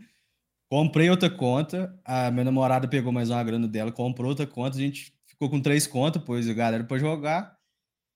comprei 0.70 1.10
outra 1.10 1.28
conta, 1.28 1.94
a 2.02 2.30
minha 2.30 2.44
namorada 2.44 2.88
pegou 2.88 3.12
mais 3.12 3.28
uma 3.28 3.44
grana 3.44 3.68
dela, 3.68 3.92
comprou 3.92 4.30
outra 4.30 4.46
conta, 4.46 4.78
a 4.78 4.80
gente 4.80 5.12
ficou 5.26 5.50
com 5.50 5.60
três 5.60 5.86
contas, 5.86 6.22
pois 6.24 6.48
a 6.48 6.54
galera 6.54 6.82
para 6.82 6.98
jogar, 6.98 7.54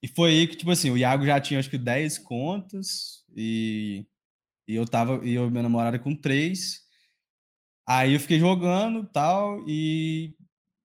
e 0.03 0.09
foi 0.09 0.31
aí 0.31 0.47
que, 0.47 0.57
tipo 0.57 0.71
assim, 0.71 0.91
o 0.91 0.97
Iago 0.97 1.27
já 1.27 1.39
tinha 1.41 1.61
acho 1.61 1.69
que 1.69 1.77
10 1.77 2.19
contas, 2.19 3.25
e 3.37 4.07
e 4.69 4.77
eu 4.77 4.87
tava, 4.87 5.25
e 5.25 5.35
eu 5.35 5.51
minha 5.51 5.63
namorada 5.63 5.99
com 5.99 6.15
três. 6.15 6.83
Aí 7.89 8.13
eu 8.13 8.21
fiquei 8.21 8.39
jogando 8.39 9.03
tal, 9.05 9.65
e, 9.67 10.35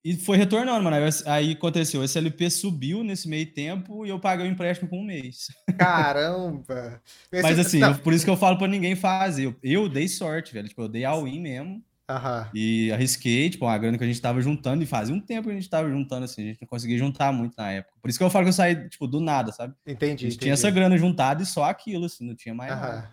e 0.05 0.15
foi 0.15 0.37
retornando, 0.37 0.81
mano. 0.81 0.95
Aí 1.25 1.51
aconteceu, 1.51 1.99
o 1.99 2.03
SLP 2.03 2.49
subiu 2.49 3.03
nesse 3.03 3.27
meio 3.27 3.45
tempo 3.53 4.05
e 4.05 4.09
eu 4.09 4.19
paguei 4.21 4.47
o 4.47 4.49
empréstimo 4.49 4.89
com 4.89 5.01
um 5.01 5.05
mês. 5.05 5.47
Caramba! 5.77 7.01
Mas 7.29 7.59
assim, 7.59 7.81
eu, 7.81 7.95
por 7.99 8.13
isso 8.13 8.23
que 8.23 8.31
eu 8.31 8.37
falo 8.37 8.57
pra 8.57 8.67
ninguém 8.67 8.95
fazer. 8.95 9.47
Eu, 9.47 9.55
eu 9.61 9.89
dei 9.89 10.07
sorte, 10.07 10.53
velho. 10.53 10.69
Tipo, 10.69 10.83
eu 10.83 10.87
dei 10.87 11.03
all-in 11.03 11.41
mesmo. 11.41 11.83
Uhum. 12.09 12.45
E 12.53 12.91
arrisquei, 12.91 13.49
tipo, 13.49 13.65
a 13.65 13.77
grana 13.77 13.97
que 13.97 14.03
a 14.03 14.07
gente 14.07 14.21
tava 14.21 14.41
juntando, 14.41 14.83
e 14.83 14.85
fazia 14.85 15.15
um 15.15 15.21
tempo 15.21 15.47
que 15.47 15.51
a 15.51 15.55
gente 15.55 15.69
tava 15.69 15.89
juntando, 15.89 16.25
assim, 16.25 16.43
a 16.43 16.45
gente 16.47 16.61
não 16.61 16.67
conseguia 16.67 16.97
juntar 16.97 17.31
muito 17.31 17.55
na 17.57 17.71
época. 17.71 17.97
Por 18.01 18.09
isso 18.09 18.19
que 18.19 18.23
eu 18.23 18.29
falo 18.29 18.45
que 18.45 18.49
eu 18.49 18.53
saí, 18.53 18.89
tipo, 18.89 19.07
do 19.07 19.21
nada, 19.21 19.51
sabe? 19.51 19.73
Entendi. 19.85 20.03
A 20.03 20.09
gente 20.09 20.25
entendi. 20.25 20.37
tinha 20.37 20.53
essa 20.53 20.69
grana 20.69 20.97
juntada 20.97 21.41
e 21.41 21.45
só 21.45 21.63
aquilo, 21.63 22.05
assim, 22.05 22.27
não 22.27 22.35
tinha 22.35 22.53
mais 22.53 22.73
uhum. 22.73 22.79
nada. 22.79 23.12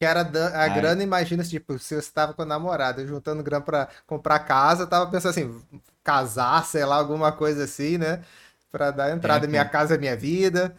Que 0.00 0.06
era 0.06 0.22
a 0.22 0.62
Ai. 0.62 0.74
grana, 0.74 1.02
imagina, 1.02 1.44
tipo, 1.44 1.78
se 1.78 1.88
você 1.88 1.96
estava 1.96 2.32
com 2.32 2.40
a 2.40 2.46
namorada, 2.46 3.06
juntando 3.06 3.42
grana 3.42 3.62
para 3.62 3.86
comprar 4.06 4.38
casa, 4.38 4.86
tava 4.86 5.10
pensando 5.10 5.30
assim, 5.32 5.62
casar, 6.02 6.64
sei 6.64 6.86
lá, 6.86 6.96
alguma 6.96 7.30
coisa 7.32 7.64
assim, 7.64 7.98
né? 7.98 8.24
Para 8.72 8.90
dar 8.92 9.14
entrada, 9.14 9.44
é, 9.44 9.48
minha 9.50 9.64
casa, 9.66 9.98
minha 9.98 10.16
vida. 10.16 10.74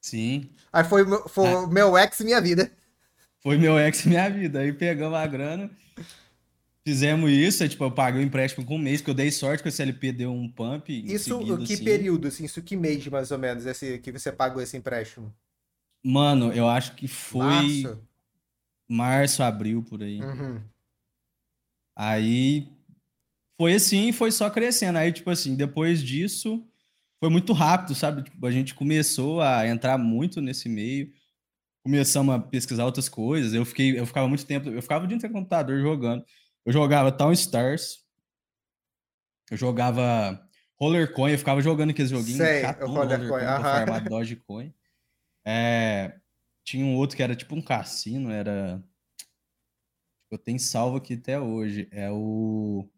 Sim. 0.00 0.48
Aí 0.72 0.84
foi, 0.84 1.04
foi 1.26 1.48
é. 1.48 1.66
meu 1.66 1.98
ex, 1.98 2.20
minha 2.20 2.40
vida. 2.40 2.70
Foi 3.42 3.58
meu 3.58 3.80
ex, 3.80 4.04
minha 4.06 4.30
vida. 4.30 4.60
Aí 4.60 4.72
pegamos 4.72 5.18
a 5.18 5.26
grana, 5.26 5.68
fizemos 6.86 7.32
isso, 7.32 7.64
aí, 7.64 7.68
tipo, 7.68 7.82
eu 7.82 7.90
paguei 7.90 8.22
o 8.22 8.24
empréstimo 8.24 8.64
com 8.64 8.76
um 8.76 8.78
mês, 8.78 9.00
porque 9.00 9.10
eu 9.10 9.16
dei 9.16 9.32
sorte 9.32 9.60
que 9.60 9.70
o 9.70 9.72
CLP 9.72 10.12
deu 10.12 10.32
um 10.32 10.48
pump. 10.48 10.88
Isso, 10.88 11.36
que 11.66 11.72
assim. 11.72 11.84
período, 11.84 12.28
assim, 12.28 12.44
isso 12.44 12.62
que 12.62 12.76
mês, 12.76 13.04
mais 13.08 13.32
ou 13.32 13.38
menos, 13.38 13.66
esse, 13.66 13.98
que 13.98 14.12
você 14.12 14.30
pagou 14.30 14.62
esse 14.62 14.76
empréstimo? 14.76 15.34
Mano, 16.04 16.52
eu 16.52 16.68
acho 16.68 16.94
que 16.94 17.08
foi... 17.08 17.44
Março? 17.44 18.11
Março, 18.92 19.42
abril, 19.42 19.82
por 19.82 20.02
aí. 20.02 20.20
Uhum. 20.20 20.62
Aí 21.96 22.68
foi 23.60 23.74
assim, 23.74 24.12
foi 24.12 24.30
só 24.30 24.50
crescendo. 24.50 24.98
Aí, 24.98 25.12
tipo 25.12 25.30
assim, 25.30 25.54
depois 25.54 26.02
disso, 26.02 26.66
foi 27.20 27.30
muito 27.30 27.52
rápido, 27.52 27.94
sabe? 27.94 28.22
Tipo, 28.22 28.46
a 28.46 28.50
gente 28.50 28.74
começou 28.74 29.40
a 29.40 29.66
entrar 29.66 29.96
muito 29.98 30.40
nesse 30.40 30.68
meio, 30.68 31.12
começamos 31.84 32.34
a 32.34 32.38
pesquisar 32.38 32.84
outras 32.84 33.08
coisas. 33.08 33.54
Eu 33.54 33.64
fiquei, 33.64 33.98
eu 33.98 34.06
ficava 34.06 34.28
muito 34.28 34.44
tempo, 34.46 34.68
eu 34.68 34.82
ficava 34.82 35.04
o 35.04 35.08
dia 35.08 35.16
inteiro 35.16 35.32
no 35.32 35.40
computador 35.40 35.80
jogando. 35.80 36.24
Eu 36.64 36.72
jogava 36.72 37.12
Town 37.12 37.32
Stars, 37.32 37.98
eu 39.50 39.56
jogava 39.56 40.40
Roller 40.80 41.12
Coin, 41.12 41.32
eu 41.32 41.38
ficava 41.38 41.60
jogando 41.60 41.90
aqueles 41.90 42.10
joguinhos 42.10 42.38
Sei, 42.38 42.62
chatão, 42.62 42.88
Roller, 42.88 43.18
Roller 43.18 43.28
Coin, 43.28 43.44
Coin, 43.44 43.54
uh 43.54 44.00
-huh. 44.00 44.08
Dogecoin. 44.08 44.74
É, 45.44 46.20
tinha 46.64 46.84
um 46.84 46.96
outro 46.96 47.16
que 47.16 47.22
era 47.22 47.36
tipo 47.36 47.54
um 47.54 47.62
cassino, 47.62 48.30
era. 48.30 48.82
Eu 50.30 50.38
tenho 50.38 50.58
salvo 50.58 50.96
aqui 50.96 51.14
até 51.14 51.38
hoje. 51.38 51.88
É 51.90 52.10
o. 52.10 52.88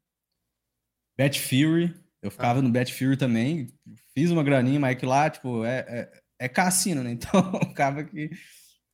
Bet 1.16 1.40
Fury. 1.40 2.04
Eu 2.24 2.30
ficava 2.30 2.60
ah. 2.60 2.62
no 2.62 2.70
Betfury 2.70 3.18
também, 3.18 3.70
fiz 4.14 4.30
uma 4.30 4.42
graninha, 4.42 4.80
mas 4.80 4.96
que 4.96 5.04
lá, 5.04 5.28
tipo, 5.28 5.62
é, 5.62 5.80
é, 5.86 6.22
é 6.46 6.48
cassino, 6.48 7.02
né? 7.02 7.12
Então, 7.20 7.38
acaba 7.56 8.02
que, 8.02 8.30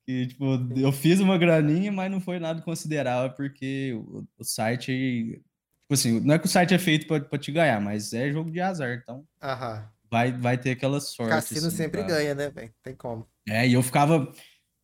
que, 0.05 0.27
tipo, 0.27 0.45
eu 0.77 0.91
fiz 0.91 1.21
uma 1.21 1.39
graninha, 1.39 1.93
mas 1.93 2.11
não 2.11 2.21
foi 2.21 2.41
nada 2.41 2.61
considerável, 2.61 3.33
porque 3.37 3.93
o, 3.95 4.27
o 4.37 4.43
site, 4.43 5.41
tipo 5.83 5.95
assim, 5.95 6.19
não 6.19 6.35
é 6.35 6.41
que 6.41 6.47
o 6.47 6.49
site 6.49 6.75
é 6.75 6.79
feito 6.79 7.07
para 7.07 7.39
te 7.39 7.53
ganhar, 7.53 7.81
mas 7.81 8.13
é 8.13 8.33
jogo 8.33 8.51
de 8.51 8.61
azar, 8.61 8.99
então 9.01 9.25
Aham. 9.41 9.89
vai, 10.11 10.33
vai 10.33 10.59
ter 10.59 10.73
aquela 10.73 11.01
sorte. 11.01 11.31
Cassino 11.31 11.69
assim, 11.69 11.77
sempre 11.77 12.01
pra... 12.01 12.09
ganha, 12.09 12.35
né, 12.35 12.51
velho? 12.51 12.75
Tem 12.83 12.97
como. 12.97 13.29
É, 13.49 13.69
e 13.69 13.75
eu 13.75 13.83
ficava, 13.83 14.33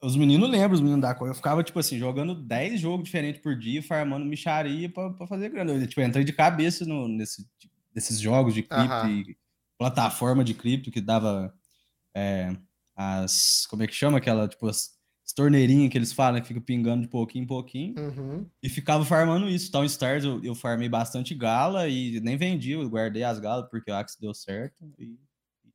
os 0.07 0.15
meninos 0.15 0.49
lembram, 0.49 0.75
os 0.75 0.81
meninos 0.81 1.03
da 1.03 1.15
cor. 1.15 1.29
Eu 1.29 1.35
ficava, 1.35 1.65
tipo 1.65 1.79
assim, 1.81 1.99
jogando 1.99 2.33
10 2.33 2.81
jogos 2.81 3.05
diferentes 3.05 3.43
por 3.43 3.59
dia, 3.59 3.83
farmando 3.83 4.25
micharia 4.25 4.89
pra, 4.89 5.11
pra 5.11 5.27
fazer 5.27 5.49
grana. 5.49 5.73
Eu, 5.73 5.87
tipo, 5.87 6.01
entrei 6.01 6.25
de 6.25 6.33
cabeça 6.33 6.85
no, 6.85 7.09
nesse, 7.09 7.45
nesses 7.93 8.21
jogos 8.21 8.55
de 8.55 8.63
cripto 8.63 8.95
uhum. 8.95 9.11
e 9.11 9.37
plataforma 9.77 10.45
de 10.45 10.55
cripto 10.55 10.93
que 10.93 11.01
dava 11.01 11.53
é, 12.15 12.57
as. 12.95 13.67
Como 13.69 13.83
é 13.83 13.87
que 13.89 13.95
chama 13.95 14.19
aquela? 14.19 14.47
Tipo, 14.47 14.69
as, 14.69 14.91
as 15.27 15.33
torneirinhas 15.35 15.91
que 15.91 15.99
eles 15.99 16.13
falam, 16.13 16.41
que 16.41 16.47
fica 16.47 16.61
pingando 16.61 17.03
de 17.03 17.09
pouquinho 17.09 17.43
em 17.43 17.49
pouquinho. 17.49 17.95
Uhum. 17.99 18.47
E 18.63 18.69
ficava 18.69 19.05
farmando 19.05 19.49
isso. 19.49 19.73
Town 19.73 19.85
Stars 19.85 20.25
eu, 20.25 20.41
eu 20.45 20.55
farmei 20.55 20.89
bastante 20.89 21.35
gala 21.35 21.89
e 21.89 22.21
nem 22.21 22.37
vendi, 22.37 22.71
eu 22.71 22.89
guardei 22.89 23.25
as 23.25 23.41
galas 23.41 23.69
porque 23.69 23.91
o 23.91 23.95
Axe 23.95 24.21
deu 24.21 24.33
certo. 24.33 24.85
E 25.01 25.19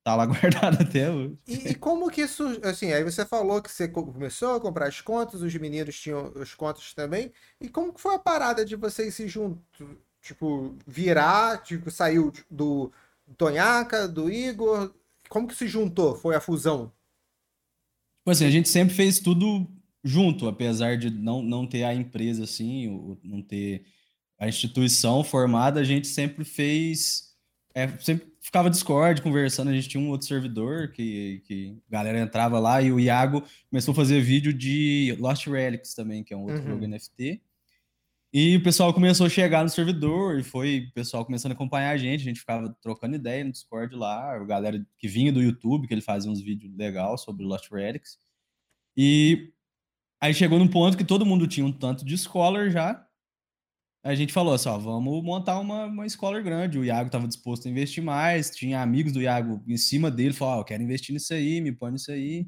tá 0.04 0.16
lá 0.16 0.26
guardado 0.28 0.82
até 0.82 1.10
hoje. 1.10 1.38
E, 1.48 1.70
e, 1.70 1.76
como 1.76 2.10
que 2.10 2.22
isso, 2.22 2.44
assim, 2.64 2.92
aí 2.92 3.04
você 3.04 3.26
falou 3.26 3.62
que 3.62 3.72
você 3.72 3.88
começou 3.88 4.56
a 4.56 4.62
comprar 4.62 4.88
as 4.88 5.02
contas, 5.02 5.42
os 5.42 5.56
meninos 5.56 6.00
tinham 6.00 6.32
as 6.40 6.54
contas 6.54 6.94
também, 6.94 7.32
e 7.60 7.70
como 7.70 7.94
que 7.94 8.02
foi 8.02 8.16
a 8.16 8.20
parada 8.20 8.66
de 8.66 8.76
vocês 8.76 9.14
se 9.16 9.28
juntos, 9.28 9.88
tipo, 10.22 10.76
virar, 10.86 11.62
tipo, 11.64 11.90
saiu 11.92 12.32
do 12.50 12.92
Tonhaca, 13.38 14.08
do 14.08 14.30
Igor, 14.30 14.94
como 15.30 15.48
que 15.48 15.56
se 15.56 15.68
juntou? 15.68 16.16
Foi 16.16 16.36
a 16.36 16.42
fusão? 16.42 16.92
Tipo 18.20 18.32
assim, 18.32 18.46
a 18.46 18.52
gente 18.52 18.70
sempre 18.70 18.94
fez 18.94 19.20
tudo 19.20 19.68
junto, 20.04 20.48
apesar 20.48 20.98
de 20.98 21.10
não, 21.10 21.42
não 21.42 21.66
ter 21.66 21.84
a 21.84 21.94
empresa 21.94 22.44
assim, 22.44 23.18
não 23.24 23.42
ter 23.42 23.86
a 24.38 24.48
instituição 24.48 25.24
formada, 25.24 25.80
a 25.80 25.84
gente 25.84 26.08
sempre 26.08 26.44
fez, 26.44 27.36
é, 27.74 27.88
sempre 28.00 28.31
ficava 28.42 28.70
Discord 28.70 29.22
conversando, 29.22 29.70
a 29.70 29.74
gente 29.74 29.88
tinha 29.88 30.04
um 30.04 30.10
outro 30.10 30.28
servidor 30.28 30.92
que, 30.92 31.42
que 31.46 31.78
a 31.88 31.92
galera 31.92 32.20
entrava 32.20 32.60
lá 32.60 32.82
e 32.82 32.92
o 32.92 33.00
Iago 33.00 33.44
começou 33.70 33.92
a 33.92 33.96
fazer 33.96 34.20
vídeo 34.20 34.52
de 34.52 35.16
Lost 35.20 35.46
Relics 35.46 35.94
também, 35.94 36.24
que 36.24 36.34
é 36.34 36.38
um 36.38 36.42
outro 36.42 36.64
uhum. 36.64 36.70
jogo 36.70 36.88
NFT. 36.88 37.42
E 38.34 38.56
o 38.56 38.64
pessoal 38.64 38.94
começou 38.94 39.26
a 39.26 39.30
chegar 39.30 39.62
no 39.62 39.70
servidor 39.70 40.40
e 40.40 40.44
foi 40.44 40.88
o 40.90 40.94
pessoal 40.94 41.24
começando 41.26 41.52
a 41.52 41.56
acompanhar 41.56 41.92
a 41.92 41.98
gente, 41.98 42.22
a 42.22 42.24
gente 42.24 42.40
ficava 42.40 42.76
trocando 42.82 43.16
ideia 43.16 43.44
no 43.44 43.52
Discord 43.52 43.94
lá, 43.96 44.36
a 44.36 44.40
galera 44.40 44.84
que 44.98 45.08
vinha 45.08 45.32
do 45.32 45.42
YouTube, 45.42 45.88
que 45.88 45.94
ele 45.94 46.02
fazia 46.02 46.32
uns 46.32 46.42
vídeos 46.42 46.74
legais 46.76 47.22
sobre 47.22 47.46
Lost 47.46 47.70
Relics. 47.70 48.18
E 48.96 49.52
aí 50.20 50.34
chegou 50.34 50.58
num 50.58 50.68
ponto 50.68 50.98
que 50.98 51.04
todo 51.04 51.26
mundo 51.26 51.46
tinha 51.46 51.66
um 51.66 51.74
tanto 51.74 52.06
de 52.06 52.18
scholar 52.18 52.70
já, 52.70 53.06
a 54.04 54.16
gente 54.16 54.34
falou 54.34 54.54
assim, 54.54 54.70
ó, 54.70 54.78
vamos 54.78 55.24
montar 55.24 55.60
uma, 55.60 55.86
uma 55.86 56.06
escola 56.06 56.42
grande. 56.42 56.80
O 56.80 56.86
Iago 56.86 57.08
estava 57.08 57.28
disposto 57.28 57.68
a 57.68 57.72
investir 57.72 58.04
mais, 58.04 58.50
tinha 58.50 58.82
amigos 58.82 59.14
do 59.14 59.22
Iago 59.22 59.64
em 59.68 59.78
cima 59.78 60.10
dele, 60.10 60.34
falou, 60.34 60.56
ó, 60.56 60.60
eu 60.62 60.66
quero 60.66 60.82
investir 60.82 61.14
nisso 61.14 61.34
aí, 61.34 61.62
me 61.62 61.72
põe 61.72 61.92
nisso 61.92 62.12
aí. 62.12 62.48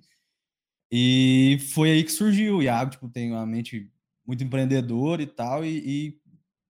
E 0.92 1.58
foi 1.74 1.92
aí 1.92 2.04
que 2.04 2.12
surgiu. 2.12 2.58
O 2.58 2.64
Iago, 2.64 2.92
tipo, 2.92 3.10
tem 3.10 3.32
uma 3.32 3.46
mente 3.46 3.92
muito 4.26 4.44
empreendedora 4.44 5.22
e 5.22 5.28
tal, 5.28 5.66
e, 5.66 6.18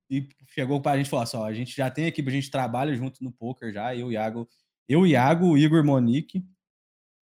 e, 0.09 0.19
e 0.19 0.29
chegou 0.49 0.81
para 0.81 0.93
a 0.93 0.97
gente 0.97 1.07
e 1.07 1.09
falou 1.09 1.23
assim, 1.23 1.37
a 1.37 1.53
gente 1.53 1.75
já 1.75 1.89
tem 1.89 2.05
equipe, 2.05 2.29
a 2.29 2.31
gente 2.33 2.49
trabalha 2.49 2.95
junto 2.95 3.23
no 3.23 3.31
poker 3.31 3.71
já, 3.71 3.95
eu, 3.95 4.11
Iago, 4.11 4.47
eu, 4.87 5.05
Iago, 5.05 5.47
o 5.47 5.57
Igor 5.57 5.83
Monique, 5.83 6.43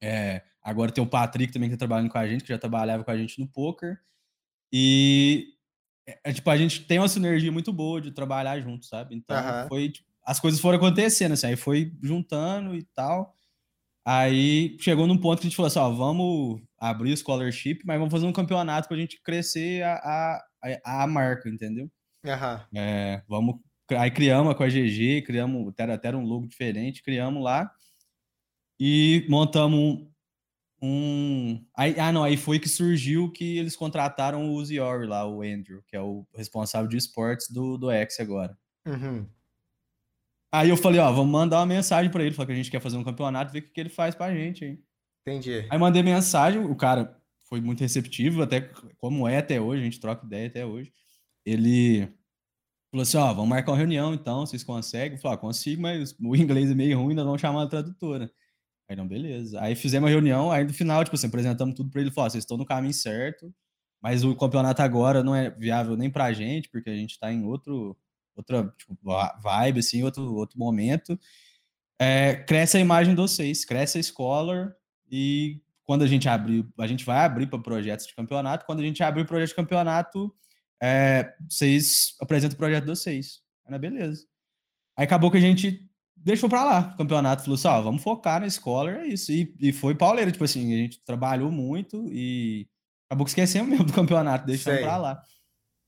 é, 0.01 0.43
agora 0.61 0.91
tem 0.91 1.03
o 1.03 1.07
Patrick 1.07 1.53
também 1.53 1.69
que 1.69 1.75
tá 1.75 1.79
trabalhando 1.79 2.09
com 2.09 2.17
a 2.17 2.27
gente, 2.27 2.43
que 2.43 2.49
já 2.49 2.57
trabalhava 2.57 3.03
com 3.03 3.11
a 3.11 3.17
gente 3.17 3.39
no 3.39 3.47
poker, 3.47 3.99
e 4.73 5.54
é, 6.07 6.19
é, 6.25 6.33
tipo, 6.33 6.49
a 6.49 6.57
gente 6.57 6.85
tem 6.85 6.99
uma 6.99 7.07
sinergia 7.07 7.51
muito 7.51 7.73
boa 7.73 7.99
de 7.99 8.11
trabalhar 8.11 8.59
junto, 8.59 8.85
sabe? 8.85 9.15
Então, 9.15 9.35
uhum. 9.35 9.67
foi, 9.67 9.89
tipo, 9.89 10.07
as 10.23 10.39
coisas 10.39 10.59
foram 10.59 10.77
acontecendo, 10.77 11.33
assim, 11.33 11.47
aí 11.47 11.55
foi 11.55 11.93
juntando 12.01 12.75
e 12.75 12.83
tal. 12.83 13.35
Aí 14.03 14.77
chegou 14.79 15.07
num 15.07 15.17
ponto 15.17 15.39
que 15.39 15.47
a 15.47 15.49
gente 15.49 15.55
falou 15.55 15.67
assim, 15.67 15.79
ó, 15.79 15.89
vamos 15.89 16.61
abrir 16.77 17.13
o 17.13 17.17
scholarship, 17.17 17.79
mas 17.85 17.97
vamos 17.97 18.11
fazer 18.11 18.25
um 18.27 18.33
campeonato 18.33 18.87
pra 18.87 18.97
gente 18.97 19.19
crescer 19.21 19.83
a, 19.83 20.39
a, 20.61 21.03
a 21.03 21.07
marca, 21.07 21.49
entendeu? 21.49 21.89
Uhum. 22.23 22.79
É, 22.79 23.23
vamos, 23.27 23.55
aí 23.91 24.11
criamos 24.11 24.53
com 24.55 24.63
a 24.63 24.67
GG, 24.67 25.23
criamos, 25.25 25.69
até, 25.69 25.91
até 25.91 26.15
um 26.15 26.23
logo 26.23 26.47
diferente, 26.47 27.03
criamos 27.03 27.43
lá 27.43 27.71
e 28.79 29.25
montamos 29.29 30.07
um. 30.81 31.65
Aí, 31.75 31.99
ah, 31.99 32.11
não, 32.11 32.23
aí 32.23 32.37
foi 32.37 32.59
que 32.59 32.69
surgiu 32.69 33.31
que 33.31 33.57
eles 33.57 33.75
contrataram 33.75 34.49
o 34.49 34.53
Uziori 34.53 35.07
lá, 35.07 35.27
o 35.27 35.41
Andrew, 35.41 35.81
que 35.87 35.95
é 35.95 36.01
o 36.01 36.25
responsável 36.33 36.87
de 36.87 36.97
esportes 36.97 37.49
do, 37.49 37.77
do 37.77 37.89
X 37.91 38.19
agora. 38.19 38.57
Uhum. 38.85 39.27
Aí 40.53 40.69
eu 40.69 40.77
falei, 40.77 40.99
ó, 40.99 41.11
vamos 41.11 41.31
mandar 41.31 41.59
uma 41.59 41.65
mensagem 41.65 42.09
para 42.09 42.23
ele, 42.23 42.33
falar 42.33 42.47
que 42.47 42.53
a 42.53 42.55
gente 42.55 42.71
quer 42.71 42.79
fazer 42.79 42.97
um 42.97 43.03
campeonato, 43.03 43.51
ver 43.51 43.59
o 43.59 43.61
que, 43.63 43.71
que 43.71 43.79
ele 43.79 43.89
faz 43.89 44.15
pra 44.15 44.33
gente 44.33 44.63
aí. 44.63 44.79
Entendi. 45.27 45.67
Aí 45.69 45.77
mandei 45.77 46.01
mensagem, 46.01 46.63
o 46.63 46.75
cara 46.75 47.19
foi 47.49 47.59
muito 47.59 47.81
receptivo, 47.81 48.41
até 48.41 48.61
como 48.97 49.27
é 49.27 49.37
até 49.37 49.59
hoje, 49.59 49.81
a 49.81 49.85
gente 49.85 49.99
troca 49.99 50.25
ideia 50.25 50.47
até 50.47 50.65
hoje. 50.65 50.93
Ele 51.45 52.07
falou 52.89 53.03
assim, 53.03 53.17
ó, 53.17 53.33
vamos 53.33 53.49
marcar 53.49 53.71
uma 53.71 53.77
reunião 53.77 54.13
então, 54.13 54.45
vocês 54.45 54.63
conseguem? 54.63 55.17
Eu 55.17 55.21
falei, 55.21 55.35
ah, 55.35 55.41
consigo, 55.41 55.81
mas 55.81 56.15
o 56.19 56.35
inglês 56.35 56.71
é 56.71 56.75
meio 56.75 57.01
ruim, 57.01 57.13
nós 57.13 57.25
vamos 57.25 57.41
chamar 57.41 57.63
a 57.63 57.67
tradutora. 57.67 58.31
Aí 58.87 58.95
não, 58.95 59.07
beleza. 59.07 59.59
Aí 59.61 59.75
fizemos 59.75 60.05
uma 60.05 60.11
reunião, 60.11 60.51
aí 60.51 60.63
no 60.63 60.73
final, 60.73 61.03
tipo 61.03 61.15
assim, 61.15 61.27
apresentamos 61.27 61.75
tudo 61.75 61.89
para 61.89 62.01
ele, 62.01 62.11
falou, 62.11 62.29
vocês 62.29 62.43
estão 62.43 62.57
no 62.57 62.65
caminho 62.65 62.93
certo, 62.93 63.53
mas 64.01 64.23
o 64.23 64.35
campeonato 64.35 64.81
agora 64.81 65.23
não 65.23 65.35
é 65.35 65.49
viável 65.49 65.97
nem 65.97 66.09
pra 66.09 66.33
gente, 66.33 66.69
porque 66.69 66.89
a 66.89 66.95
gente 66.95 67.19
tá 67.19 67.31
em 67.31 67.43
outro, 67.45 67.97
outra 68.35 68.71
tipo, 68.77 68.95
vibe, 69.41 69.79
assim, 69.79 70.03
outro, 70.03 70.35
outro 70.35 70.59
momento. 70.59 71.19
É, 71.99 72.35
cresce 72.35 72.77
a 72.77 72.79
imagem 72.79 73.15
de 73.15 73.21
vocês, 73.21 73.65
cresce 73.65 73.97
a 73.97 74.03
Scholar 74.03 74.75
e 75.09 75.61
quando 75.83 76.03
a 76.03 76.07
gente 76.07 76.27
abrir, 76.27 76.67
a 76.79 76.87
gente 76.87 77.05
vai 77.05 77.19
abrir 77.19 77.47
para 77.47 77.59
projetos 77.59 78.07
de 78.07 78.15
campeonato, 78.15 78.65
quando 78.65 78.81
a 78.81 78.83
gente 78.83 79.01
abrir 79.01 79.21
o 79.21 79.25
projeto 79.25 79.49
de 79.49 79.55
campeonato, 79.55 80.35
é, 80.81 81.33
vocês 81.49 82.15
apresentam 82.19 82.55
o 82.55 82.57
projeto 82.57 82.83
de 82.83 82.89
vocês. 82.89 83.41
Aí, 83.65 83.79
beleza. 83.79 84.25
Aí 84.97 85.05
acabou 85.05 85.31
que 85.31 85.37
a 85.37 85.41
gente 85.41 85.84
deixou 86.25 86.49
pra 86.49 86.63
lá 86.63 86.91
o 86.93 86.97
campeonato. 86.97 87.43
Falou 87.43 87.55
assim: 87.55 87.67
ó, 87.67 87.81
vamos 87.81 88.01
focar 88.01 88.41
na 88.41 88.49
Scholar, 88.49 88.95
é 88.95 89.07
isso. 89.07 89.31
E, 89.31 89.53
e 89.59 89.71
foi 89.71 89.93
pauleiro, 89.93 90.31
tipo 90.31 90.43
assim, 90.43 90.73
a 90.73 90.77
gente 90.77 90.99
trabalhou 91.05 91.51
muito 91.51 92.09
e 92.11 92.67
acabou 93.07 93.25
que 93.25 93.29
esquecemos 93.29 93.69
mesmo 93.69 93.85
do 93.85 93.93
campeonato, 93.93 94.45
deixando 94.47 94.79
pra 94.79 94.97
lá. 94.97 95.21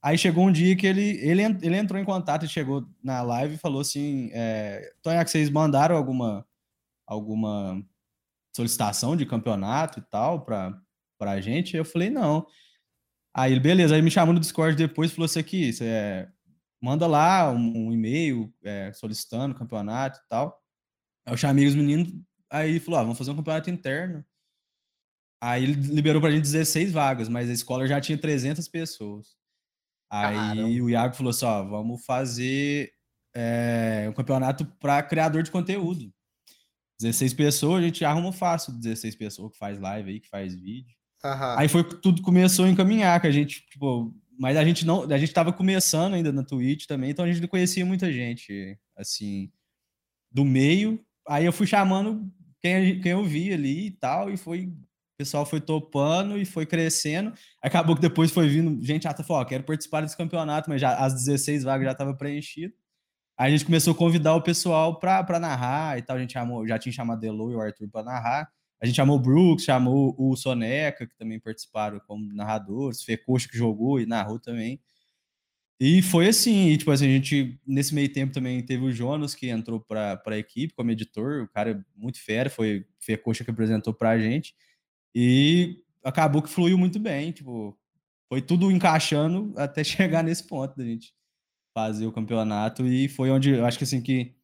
Aí 0.01 0.17
chegou 0.17 0.46
um 0.46 0.51
dia 0.51 0.75
que 0.75 0.86
ele, 0.86 1.17
ele, 1.27 1.41
ele 1.44 1.75
entrou 1.75 2.00
em 2.00 2.06
contato 2.06 2.46
e 2.46 2.50
chegou 2.50 2.88
na 3.03 3.22
live 3.24 3.56
e 3.56 3.58
falou 3.58 3.82
assim: 3.82 4.29
é, 4.32 4.94
Tonha, 5.01 5.25
que 5.25 5.32
vocês 5.32 5.50
mandaram 5.50 5.98
alguma, 5.98 6.46
alguma 7.06 7.84
solicitação 8.56 9.17
de 9.17 9.25
campeonato 9.25 10.00
e 10.00 10.03
tal 10.03 10.46
pra, 10.46 10.79
pra 11.17 11.41
gente? 11.41 11.75
Eu 11.75 11.84
falei: 11.84 12.12
não. 12.12 12.46
Aí 13.34 13.51
ele, 13.51 13.60
beleza, 13.60 13.96
aí 13.96 14.01
me 14.01 14.12
chamou 14.12 14.34
no 14.34 14.39
Discord 14.39 14.77
depois 14.77 15.12
e 15.12 15.15
falou 15.15 15.25
assim: 15.25 15.39
aqui, 15.39 15.74
você 15.74 15.86
é 15.86 16.29
manda 16.81 17.07
lá 17.07 17.51
um, 17.51 17.88
um 17.88 17.93
e-mail 17.93 18.53
é, 18.63 18.91
solicitando 18.93 19.55
o 19.55 19.57
campeonato 19.57 20.19
e 20.19 20.27
tal. 20.29 20.62
Aí 21.25 21.34
eu 21.34 21.38
chamei 21.38 21.65
os 21.65 21.75
meninos, 21.75 22.13
aí 22.50 22.79
falou, 22.79 23.00
ah, 23.00 23.03
vamos 23.03 23.17
fazer 23.17 23.31
um 23.31 23.36
campeonato 23.36 23.69
interno. 23.69 24.24
Aí 25.41 25.63
ele 25.63 25.74
liberou 25.74 26.22
pra 26.22 26.31
gente 26.31 26.43
16 26.43 26.91
vagas, 26.91 27.29
mas 27.29 27.50
a 27.50 27.53
escola 27.53 27.88
já 27.88 28.01
tinha 28.01 28.17
300 28.17 28.67
pessoas. 28.67 29.36
Aí 30.10 30.36
Caramba. 30.36 30.67
o 30.67 30.89
Iago 30.89 31.15
falou 31.15 31.29
assim, 31.31 31.46
ó, 31.46 31.63
vamos 31.63 32.03
fazer 32.05 32.91
é, 33.36 34.07
um 34.10 34.13
campeonato 34.13 34.65
para 34.79 35.03
criador 35.03 35.43
de 35.43 35.51
conteúdo. 35.51 36.12
16 37.00 37.34
pessoas, 37.36 37.84
a 37.84 37.86
gente 37.86 38.03
arruma 38.03 38.31
fácil 38.31 38.74
16 38.74 39.15
pessoas 39.15 39.51
que 39.51 39.57
faz 39.57 39.79
live 39.79 40.10
aí, 40.10 40.19
que 40.19 40.29
faz 40.29 40.55
vídeo. 40.55 40.96
Uhum. 41.24 41.57
Aí 41.57 41.67
foi 41.67 41.84
que 41.84 41.96
tudo 41.96 42.22
começou 42.22 42.65
a 42.65 42.69
encaminhar, 42.69 43.19
que 43.22 43.27
a 43.27 43.31
gente, 43.31 43.63
tipo, 43.67 44.13
mas 44.38 44.58
a 44.58 44.63
gente 44.63 44.86
não, 44.86 45.03
a 45.03 45.17
gente 45.17 45.34
tava 45.34 45.51
começando 45.51 46.13
ainda 46.13 46.32
na 46.32 46.44
Twitch 46.44 46.86
também, 46.86 47.12
então 47.12 47.25
a 47.25 47.27
gente 47.27 47.41
não 47.41 47.48
conhecia 47.48 47.86
muita 47.86 48.12
gente, 48.12 48.77
assim, 48.96 49.51
do 50.32 50.46
meio. 50.46 51.03
Aí 51.27 51.46
eu 51.46 51.53
fui 51.53 51.67
chamando 51.67 52.32
quem, 52.62 53.01
quem 53.01 53.12
eu 53.12 53.24
vi 53.24 53.53
ali 53.53 53.88
e 53.88 53.91
tal, 53.91 54.32
e 54.32 54.38
foi, 54.38 54.67
o 54.67 54.77
pessoal 55.17 55.46
foi 55.46 55.62
topando 55.62 56.38
e 56.38 56.46
foi 56.46 56.65
crescendo. 56.65 57.34
Acabou 57.62 57.96
que 57.96 58.01
depois 58.01 58.32
foi 58.32 58.48
vindo 58.48 58.84
gente, 58.86 59.03
tá 59.03 59.24
falou, 59.24 59.41
ó, 59.41 59.46
quero 59.46 59.63
participar 59.63 60.01
desse 60.01 60.17
campeonato, 60.17 60.70
mas 60.70 60.82
já 60.82 60.96
as 60.98 61.13
16 61.13 61.63
vagas 61.63 61.88
já 61.88 61.96
tava 61.96 62.15
preenchido. 62.15 62.74
Aí 63.38 63.50
a 63.53 63.58
gente 63.58 63.65
começou 63.65 63.94
a 63.94 63.98
convidar 63.98 64.36
o 64.36 64.41
pessoal 64.41 65.00
pra 65.00 65.39
narrar 65.39 65.98
e 65.98 66.01
tal, 66.01 66.17
a 66.17 66.20
gente 66.20 66.34
chamou, 66.34 66.67
já 66.67 66.79
tinha 66.79 66.94
chamado 66.94 67.24
Elo 67.24 67.51
e 67.51 67.56
o 67.56 67.62
Arthur 67.62 67.89
pra 67.89 68.03
narrar. 68.03 68.51
A 68.81 68.86
gente 68.86 68.96
chamou 68.96 69.17
o 69.17 69.19
Brooks, 69.19 69.65
chamou 69.65 70.15
o 70.17 70.36
Soneca, 70.36 71.07
que 71.07 71.15
também 71.17 71.39
participaram 71.39 72.00
como 72.01 72.31
narradores, 72.34 73.03
Fecoxa 73.03 73.50
que 73.50 73.57
jogou 73.57 74.00
e 74.00 74.05
narrou 74.05 74.39
também. 74.39 74.79
E 75.79 76.01
foi 76.01 76.27
assim, 76.27 76.69
e, 76.69 76.77
tipo 76.77 76.89
assim, 76.89 77.05
a 77.05 77.10
gente, 77.10 77.60
nesse 77.65 77.93
meio 77.93 78.12
tempo 78.12 78.34
também 78.34 78.63
teve 78.65 78.84
o 78.84 78.91
Jonas 78.91 79.36
que 79.36 79.48
entrou 79.48 79.79
para 79.79 80.19
a 80.25 80.38
equipe 80.38 80.74
como 80.74 80.89
editor, 80.89 81.43
o 81.43 81.48
cara 81.48 81.72
é 81.72 81.84
muito 81.96 82.19
fera, 82.24 82.50
foi, 82.50 82.86
foi 83.00 83.13
a 83.13 83.17
coxa 83.17 83.43
que 83.43 83.51
apresentou 83.51 83.93
para 83.93 84.12
a 84.12 84.19
gente, 84.19 84.55
e 85.13 85.84
acabou 86.03 86.41
que 86.41 86.50
fluiu 86.50 86.77
muito 86.79 87.00
bem, 87.00 87.31
tipo, 87.31 87.77
foi 88.27 88.41
tudo 88.41 88.72
encaixando 88.72 89.53
até 89.57 89.84
chegar 89.84 90.24
nesse 90.24 90.46
ponto 90.48 90.75
da 90.75 90.84
gente 90.84 91.13
fazer 91.75 92.07
o 92.07 92.12
campeonato, 92.12 92.86
e 92.88 93.07
foi 93.07 93.29
onde, 93.29 93.51
eu 93.51 93.65
acho 93.65 93.77
que 93.77 93.84
assim, 93.84 94.01
que 94.01 94.36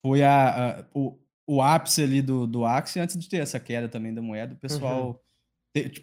foi 0.00 0.22
a, 0.22 0.80
a 0.80 0.88
o, 0.94 1.18
o 1.46 1.62
ápice 1.62 2.02
ali 2.02 2.20
do, 2.20 2.46
do 2.46 2.64
Axie, 2.64 3.00
antes 3.00 3.16
de 3.16 3.28
ter 3.28 3.38
essa 3.38 3.60
queda 3.60 3.88
também 3.88 4.12
da 4.12 4.22
moeda, 4.22 4.54
o 4.54 4.58
pessoal... 4.58 5.08
Uhum 5.08 5.26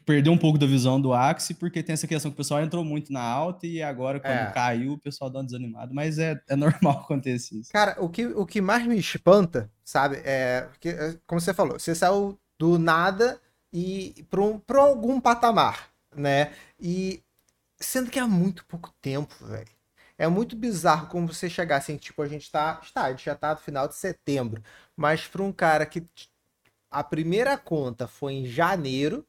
perdeu 0.06 0.32
um 0.32 0.38
pouco 0.38 0.58
da 0.58 0.66
visão 0.66 1.00
do 1.00 1.14
Axie, 1.14 1.54
porque 1.54 1.82
tem 1.82 1.94
essa 1.94 2.08
questão 2.08 2.30
que 2.30 2.36
o 2.36 2.38
pessoal 2.38 2.62
entrou 2.62 2.84
muito 2.84 3.12
na 3.12 3.22
alta 3.22 3.66
e 3.66 3.82
agora, 3.82 4.20
quando 4.20 4.34
é. 4.34 4.52
caiu, 4.52 4.94
o 4.94 5.00
pessoal 5.00 5.30
dá 5.30 5.40
um 5.40 5.46
desanimado. 5.46 5.94
Mas 5.94 6.20
é, 6.20 6.40
é 6.48 6.56
normal 6.56 7.00
acontecer 7.04 7.56
isso. 7.56 7.72
Cara, 7.72 7.96
o 8.00 8.10
que, 8.10 8.26
o 8.26 8.46
que 8.46 8.62
mais 8.62 8.86
me 8.86 8.98
espanta, 8.98 9.72
sabe, 9.84 10.18
é 10.24 10.68
que, 10.80 10.90
é, 10.90 11.18
como 11.26 11.42
você 11.42 11.54
falou, 11.54 11.80
você 11.80 11.96
saiu 11.96 12.38
do 12.60 12.78
nada 12.78 13.40
e 13.72 14.26
para 14.30 14.42
um, 14.42 14.62
algum 14.80 15.20
patamar, 15.20 15.90
né? 16.16 16.52
E 16.80 17.22
sendo 17.80 18.12
que 18.12 18.20
há 18.20 18.28
muito 18.28 18.66
pouco 18.66 18.94
tempo, 19.02 19.34
velho. 19.46 19.74
É 20.17 20.27
muito 20.27 20.55
bizarro 20.55 21.08
como 21.08 21.27
você 21.27 21.50
chegar 21.50 21.77
assim, 21.77 21.98
tipo, 21.98 22.22
a 22.22 22.27
gente 22.27 22.51
tá, 22.51 22.79
está, 22.84 23.05
a 23.05 23.10
gente 23.12 23.25
já 23.25 23.36
tá 23.36 23.51
no 23.51 23.60
final 23.60 23.88
de 23.88 23.96
setembro, 23.96 24.63
mas 24.96 25.27
para 25.27 25.41
um 25.41 25.51
cara 25.51 25.86
que 25.86 26.05
a 26.91 27.03
primeira 27.03 27.58
conta 27.58 28.08
foi 28.08 28.34
em 28.34 28.46
janeiro, 28.46 29.25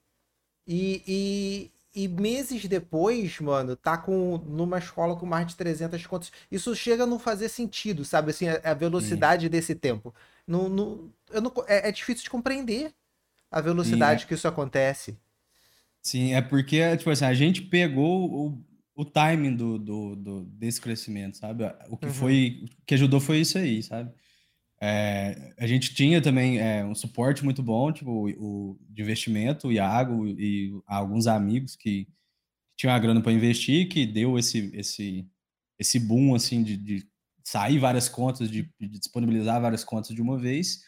e, 0.67 1.03
e, 1.95 2.05
e, 2.05 2.09
meses 2.09 2.65
depois, 2.67 3.39
mano, 3.39 3.77
tá 3.77 3.99
com 3.99 4.39
numa 4.39 4.79
escola 4.79 5.17
com 5.17 5.27
mais 5.27 5.47
de 5.47 5.57
300 5.57 6.07
contas. 6.07 6.33
Isso 6.51 6.75
chega 6.75 7.05
a 7.05 7.07
não 7.07 7.19
fazer 7.19 7.49
sentido, 7.49 8.05
sabe? 8.05 8.31
Assim, 8.31 8.49
a, 8.49 8.61
a 8.65 8.75
velocidade 8.75 9.49
desse 9.49 9.75
tempo. 9.75 10.15
Não, 10.47 10.69
não, 10.69 11.13
eu 11.31 11.41
não, 11.41 11.53
é, 11.67 11.89
é, 11.89 11.93
difícil 11.93 12.25
de 12.25 12.31
compreender 12.31 12.95
a 13.51 13.61
velocidade 13.61 14.23
Sim, 14.23 14.25
é... 14.25 14.29
que 14.29 14.35
isso 14.35 14.49
acontece. 14.49 15.19
Sim, 16.03 16.35
é 16.35 16.43
porque, 16.43 16.97
tipo 16.97 17.11
assim, 17.11 17.25
a 17.25 17.35
gente 17.35 17.63
pegou 17.63 18.31
o, 18.31 18.59
o 18.95 19.05
timing 19.05 19.57
do, 19.57 19.79
do, 19.79 20.17
do 20.17 20.45
desse 20.45 20.81
crescimento, 20.81 21.37
sabe? 21.37 21.65
O 21.89 21.97
que 21.97 22.07
uhum. 22.07 22.13
foi, 22.13 22.65
o 22.81 22.87
que 22.87 22.95
ajudou 22.95 23.21
foi 23.21 23.41
isso 23.41 23.59
aí, 23.59 23.83
sabe? 23.83 24.13
É, 24.81 25.55
a 25.59 25.67
gente 25.67 25.95
tinha 25.95 26.21
também 26.21 26.59
é, 26.59 26.85
um 26.85 26.95
suporte 26.95 27.45
muito 27.45 27.63
bom, 27.63 27.91
tipo, 27.91 28.11
o, 28.11 28.73
o 28.73 28.79
de 28.89 29.03
investimento, 29.03 29.69
o 29.69 29.73
Iago 29.73 30.27
e 30.27 30.73
alguns 30.87 31.27
amigos 31.27 31.75
que 31.75 32.07
tinham 32.77 32.95
a 32.95 32.99
grana 32.99 33.21
para 33.21 33.33
investir, 33.33 33.89
que 33.89 34.05
deu 34.05 34.39
esse, 34.39 34.71
esse, 34.75 35.27
esse 35.79 35.99
boom, 35.99 36.35
assim, 36.35 36.63
de, 36.63 36.77
de 36.77 37.07
sair 37.43 37.79
várias 37.79 38.09
contas, 38.09 38.51
de, 38.51 38.69
de, 38.79 38.89
disponibilizar 38.89 39.61
várias 39.61 39.85
contas 39.85 40.15
de 40.15 40.21
uma 40.21 40.39
vez. 40.39 40.83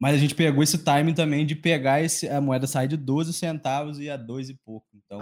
Mas 0.00 0.14
a 0.14 0.18
gente 0.18 0.34
pegou 0.34 0.62
esse 0.62 0.78
timing 0.78 1.14
também 1.14 1.44
de 1.44 1.56
pegar 1.56 2.00
esse, 2.00 2.28
a 2.28 2.40
moeda 2.40 2.66
sair 2.66 2.86
de 2.86 2.96
12 2.96 3.32
centavos 3.32 3.98
e 3.98 4.08
a 4.08 4.16
2 4.16 4.50
e 4.50 4.54
pouco. 4.54 4.86
Então, 4.94 5.20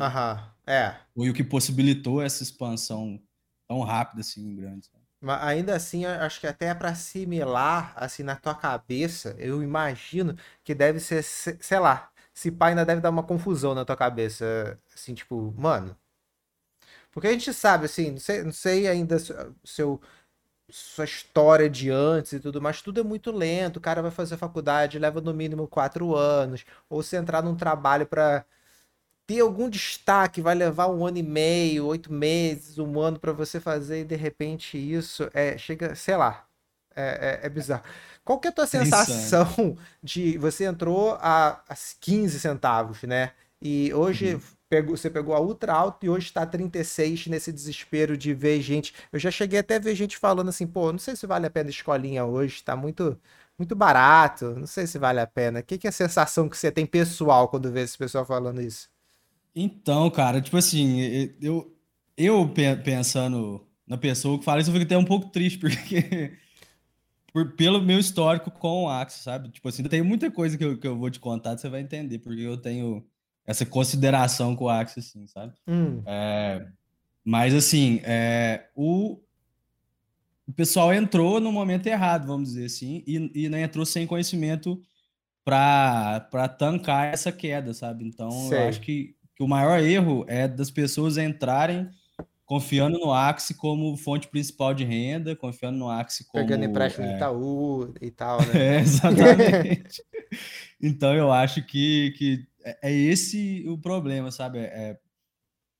é. 0.66 0.94
foi 1.14 1.30
o 1.30 1.34
que 1.34 1.42
possibilitou 1.42 2.20
essa 2.20 2.42
expansão 2.42 3.18
tão 3.66 3.80
rápida, 3.80 4.20
assim, 4.20 4.54
grande. 4.54 4.88
Mas 5.20 5.42
ainda 5.42 5.74
assim, 5.74 6.04
acho 6.04 6.40
que 6.40 6.46
até 6.46 6.74
para 6.74 6.90
assimilar, 6.90 7.94
assim, 7.96 8.22
na 8.22 8.36
tua 8.36 8.54
cabeça, 8.54 9.34
eu 9.38 9.62
imagino 9.62 10.36
que 10.62 10.74
deve 10.74 11.00
ser, 11.00 11.22
sei 11.22 11.78
lá, 11.78 12.10
se 12.34 12.52
pai 12.52 12.70
ainda 12.70 12.84
deve 12.84 13.00
dar 13.00 13.10
uma 13.10 13.22
confusão 13.22 13.74
na 13.74 13.84
tua 13.84 13.96
cabeça, 13.96 14.78
assim, 14.94 15.14
tipo, 15.14 15.54
mano. 15.56 15.96
Porque 17.10 17.28
a 17.28 17.32
gente 17.32 17.50
sabe, 17.54 17.86
assim, 17.86 18.10
não 18.10 18.18
sei, 18.18 18.42
não 18.42 18.52
sei 18.52 18.86
ainda 18.86 19.16
seu, 19.64 20.00
sua 20.68 21.04
história 21.04 21.70
de 21.70 21.90
antes 21.90 22.32
e 22.32 22.40
tudo, 22.40 22.60
mas 22.60 22.82
tudo 22.82 23.00
é 23.00 23.02
muito 23.02 23.30
lento. 23.30 23.76
O 23.78 23.80
cara 23.80 24.02
vai 24.02 24.10
fazer 24.10 24.36
faculdade, 24.36 24.98
leva 24.98 25.20
no 25.20 25.32
mínimo 25.34 25.68
quatro 25.68 26.14
anos, 26.16 26.64
ou 26.88 27.02
se 27.02 27.16
entrar 27.16 27.42
num 27.42 27.54
trabalho 27.56 28.06
para 28.06 28.44
ter 29.26 29.40
algum 29.40 29.68
destaque, 29.68 30.40
vai 30.40 30.54
levar 30.54 30.88
um 30.88 31.06
ano 31.06 31.18
e 31.18 31.22
meio, 31.22 31.86
oito 31.86 32.12
meses, 32.12 32.78
um 32.78 33.00
ano 33.00 33.18
para 33.18 33.32
você 33.32 33.60
fazer 33.60 34.00
e 34.02 34.04
de 34.04 34.16
repente 34.16 34.78
isso 34.78 35.28
é 35.34 35.58
chega, 35.58 35.94
sei 35.96 36.16
lá, 36.16 36.46
é, 36.94 37.40
é, 37.42 37.46
é 37.46 37.48
bizarro. 37.48 37.84
Qual 38.24 38.38
que 38.40 38.48
é 38.48 38.50
a 38.50 38.54
tua 38.54 38.66
sensação 38.66 39.76
de 40.02 40.38
você 40.38 40.64
entrou 40.64 41.14
a, 41.20 41.62
a 41.68 41.76
15 42.00 42.40
centavos, 42.40 43.02
né? 43.02 43.32
E 43.60 43.92
hoje 43.94 44.34
uhum. 44.34 44.40
Pegou, 44.68 44.96
você 44.96 45.10
pegou 45.10 45.34
a 45.34 45.40
ultra 45.40 45.72
alta 45.72 46.06
e 46.06 46.08
hoje 46.08 46.26
está 46.26 46.44
36 46.46 47.26
nesse 47.28 47.52
desespero 47.52 48.16
de 48.16 48.34
ver 48.34 48.60
gente. 48.60 48.92
Eu 49.12 49.18
já 49.18 49.30
cheguei 49.30 49.58
até 49.58 49.76
a 49.76 49.78
ver 49.78 49.94
gente 49.94 50.16
falando 50.16 50.48
assim, 50.48 50.66
pô, 50.66 50.92
não 50.92 50.98
sei 50.98 51.16
se 51.16 51.26
vale 51.26 51.46
a 51.46 51.50
pena 51.50 51.68
a 51.68 51.70
escolinha 51.70 52.24
hoje, 52.24 52.62
tá 52.62 52.76
muito 52.76 53.18
muito 53.58 53.74
barato, 53.74 54.54
não 54.54 54.66
sei 54.66 54.86
se 54.86 54.98
vale 54.98 55.18
a 55.18 55.26
pena. 55.26 55.60
O 55.60 55.62
que, 55.62 55.78
que 55.78 55.86
é 55.86 55.90
a 55.90 55.92
sensação 55.92 56.48
que 56.48 56.56
você 56.58 56.70
tem 56.70 56.84
pessoal 56.84 57.48
quando 57.48 57.72
vê 57.72 57.80
esse 57.80 57.96
pessoal 57.96 58.24
falando 58.24 58.60
isso? 58.60 58.90
Então, 59.54 60.10
cara, 60.10 60.42
tipo 60.42 60.58
assim, 60.58 61.34
eu, 61.40 61.74
eu 62.16 62.52
pensando 62.84 63.66
na 63.86 63.96
pessoa 63.96 64.38
que 64.38 64.44
fala 64.44 64.60
isso, 64.60 64.68
eu 64.68 64.74
fico 64.74 64.84
até 64.84 64.98
um 64.98 65.04
pouco 65.04 65.30
triste, 65.30 65.56
porque 65.60 66.36
por, 67.32 67.52
pelo 67.52 67.80
meu 67.80 67.98
histórico 67.98 68.50
com 68.50 68.84
o 68.84 68.88
Axis, 68.90 69.22
sabe? 69.22 69.48
Tipo 69.50 69.68
assim, 69.68 69.82
tem 69.84 70.02
muita 70.02 70.30
coisa 70.30 70.58
que 70.58 70.64
eu, 70.64 70.78
que 70.78 70.86
eu 70.86 70.96
vou 70.96 71.10
te 71.10 71.20
contar, 71.20 71.56
você 71.56 71.68
vai 71.68 71.80
entender, 71.80 72.18
porque 72.18 72.42
eu 72.42 72.56
tenho 72.58 73.06
essa 73.46 73.64
consideração 73.64 74.56
com 74.56 74.64
o 74.64 74.68
Axis, 74.68 75.08
assim, 75.08 75.26
sabe? 75.26 75.54
Hum. 75.66 76.02
É, 76.04 76.66
mas 77.24 77.54
assim, 77.54 78.00
é, 78.04 78.66
o, 78.74 79.20
o 80.46 80.52
pessoal 80.52 80.92
entrou 80.92 81.40
no 81.40 81.52
momento 81.52 81.86
errado, 81.86 82.26
vamos 82.26 82.50
dizer 82.50 82.66
assim, 82.66 83.04
e, 83.06 83.44
e 83.44 83.48
não 83.48 83.58
entrou 83.58 83.86
sem 83.86 84.06
conhecimento 84.06 84.80
para 85.44 86.48
tancar 86.58 87.14
essa 87.14 87.30
queda, 87.30 87.72
sabe? 87.72 88.04
Então, 88.04 88.30
Sei. 88.30 88.58
eu 88.58 88.68
acho 88.68 88.80
que 88.80 89.16
que 89.36 89.42
o 89.42 89.48
maior 89.48 89.78
erro 89.80 90.24
é 90.26 90.48
das 90.48 90.70
pessoas 90.70 91.18
entrarem 91.18 91.88
confiando 92.46 92.98
no 92.98 93.12
Axie 93.12 93.54
como 93.54 93.96
fonte 93.96 94.28
principal 94.28 94.72
de 94.72 94.84
renda, 94.84 95.34
confiando 95.34 95.76
no 95.78 95.90
Axie 95.90 96.24
como... 96.24 96.42
Pegando 96.42 96.64
empréstimo 96.64 97.04
é... 97.04 97.10
do 97.10 97.16
Itaú 97.16 97.94
e 98.00 98.10
tal, 98.10 98.38
né? 98.38 98.46
É, 98.78 98.80
exatamente. 98.80 100.02
então, 100.80 101.12
eu 101.12 101.30
acho 101.30 101.62
que, 101.66 102.12
que 102.16 102.46
é, 102.66 102.90
é 102.90 102.92
esse 102.92 103.64
o 103.68 103.78
problema, 103.78 104.30
sabe? 104.32 104.58
É... 104.58 104.98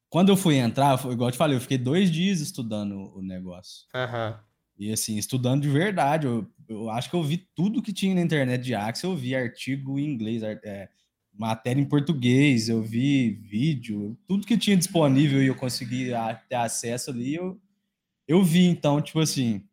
Quando 0.09 0.29
eu 0.29 0.37
fui 0.37 0.55
entrar, 0.55 0.94
igual 1.11 1.29
eu 1.29 1.33
te 1.33 1.38
falei, 1.38 1.57
eu 1.57 1.61
fiquei 1.61 1.77
dois 1.77 2.11
dias 2.11 2.40
estudando 2.40 3.12
o 3.16 3.20
negócio. 3.20 3.87
Uhum. 3.92 4.38
E 4.79 4.92
assim, 4.92 5.16
estudando 5.16 5.62
de 5.62 5.68
verdade. 5.68 6.27
Eu, 6.27 6.46
eu 6.68 6.88
acho 6.90 7.11
que 7.11 7.16
eu 7.16 7.22
vi 7.22 7.38
tudo 7.55 7.83
que 7.83 7.92
tinha 7.92 8.14
na 8.14 8.20
internet 8.20 8.62
de 8.62 8.75
Axie, 8.75 9.05
eu 9.05 9.16
vi 9.16 9.35
artigo 9.35 9.99
em 9.99 10.05
inglês, 10.05 10.42
é, 10.42 10.88
matéria 11.33 11.81
em 11.81 11.88
português, 11.88 12.68
eu 12.68 12.83
vi 12.83 13.31
vídeo, 13.31 14.16
tudo 14.27 14.46
que 14.46 14.57
tinha 14.57 14.77
disponível 14.77 15.42
e 15.42 15.49
eu 15.49 15.55
consegui 15.55 16.11
ter 16.49 16.55
acesso 16.55 17.11
ali, 17.11 17.35
eu, 17.35 17.61
eu 18.29 18.44
vi. 18.44 18.64
Então, 18.66 19.03
tipo 19.03 19.18
assim, 19.18 19.66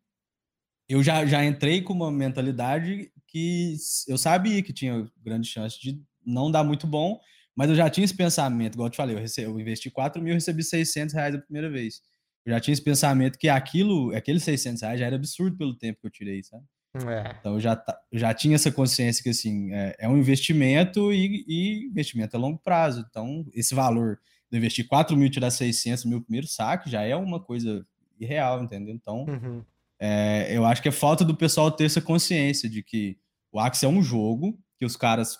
eu 0.88 1.02
já, 1.02 1.24
já 1.24 1.44
entrei 1.44 1.80
com 1.80 1.92
uma 1.92 2.10
mentalidade 2.10 3.10
que 3.26 3.76
eu 4.08 4.18
sabia 4.18 4.62
que 4.62 4.72
tinha 4.72 5.10
grande 5.22 5.48
chance 5.48 5.80
de 5.80 6.00
não 6.26 6.50
dar 6.50 6.64
muito 6.64 6.86
bom, 6.86 7.20
mas 7.56 7.70
eu 7.70 7.76
já 7.76 7.88
tinha 7.88 8.04
esse 8.04 8.14
pensamento, 8.16 8.74
igual 8.74 8.88
eu 8.88 8.90
te 8.90 8.96
falei, 8.96 9.14
eu, 9.14 9.20
recebi, 9.20 9.46
eu 9.46 9.60
investi 9.60 9.90
4 9.90 10.20
mil, 10.22 10.34
recebi 10.34 10.62
600 10.62 11.14
reais 11.14 11.34
a 11.34 11.38
primeira 11.38 11.70
vez. 11.70 12.00
Eu 12.44 12.52
já 12.52 12.60
tinha 12.60 12.72
esse 12.72 12.82
pensamento 12.82 13.38
que 13.38 13.48
aquilo, 13.48 14.14
aqueles 14.14 14.42
600 14.42 14.82
reais 14.82 15.00
já 15.00 15.06
era 15.06 15.16
absurdo 15.16 15.56
pelo 15.56 15.74
tempo 15.74 16.00
que 16.00 16.06
eu 16.06 16.10
tirei, 16.10 16.42
sabe? 16.42 16.64
É. 16.96 17.36
Então 17.40 17.54
eu 17.54 17.60
já, 17.60 17.82
eu 18.12 18.18
já 18.18 18.32
tinha 18.32 18.54
essa 18.54 18.70
consciência 18.70 19.22
que 19.22 19.30
assim 19.30 19.72
é, 19.72 19.96
é 19.98 20.08
um 20.08 20.16
investimento 20.16 21.12
e, 21.12 21.44
e, 21.48 21.86
investimento 21.86 22.36
a 22.36 22.40
longo 22.40 22.58
prazo. 22.58 23.04
Então 23.08 23.44
esse 23.52 23.74
valor 23.74 24.20
de 24.50 24.58
investir 24.58 24.86
4 24.86 25.16
mil 25.16 25.26
e 25.26 25.30
tirar 25.30 25.50
600 25.50 26.04
mil 26.04 26.22
primeiro 26.22 26.46
saque 26.46 26.88
já 26.88 27.02
é 27.02 27.16
uma 27.16 27.40
coisa 27.40 27.84
irreal, 28.20 28.62
entendeu? 28.62 28.94
Então 28.94 29.24
uhum. 29.24 29.64
é, 29.98 30.56
eu 30.56 30.64
acho 30.64 30.80
que 30.80 30.88
é 30.88 30.92
falta 30.92 31.24
do 31.24 31.36
pessoal 31.36 31.70
ter 31.70 31.84
essa 31.84 32.00
consciência 32.00 32.68
de 32.68 32.82
que 32.82 33.18
o 33.50 33.58
Axie 33.58 33.86
é 33.86 33.88
um 33.88 34.02
jogo 34.02 34.56
que 34.78 34.84
os 34.84 34.96
caras 34.96 35.38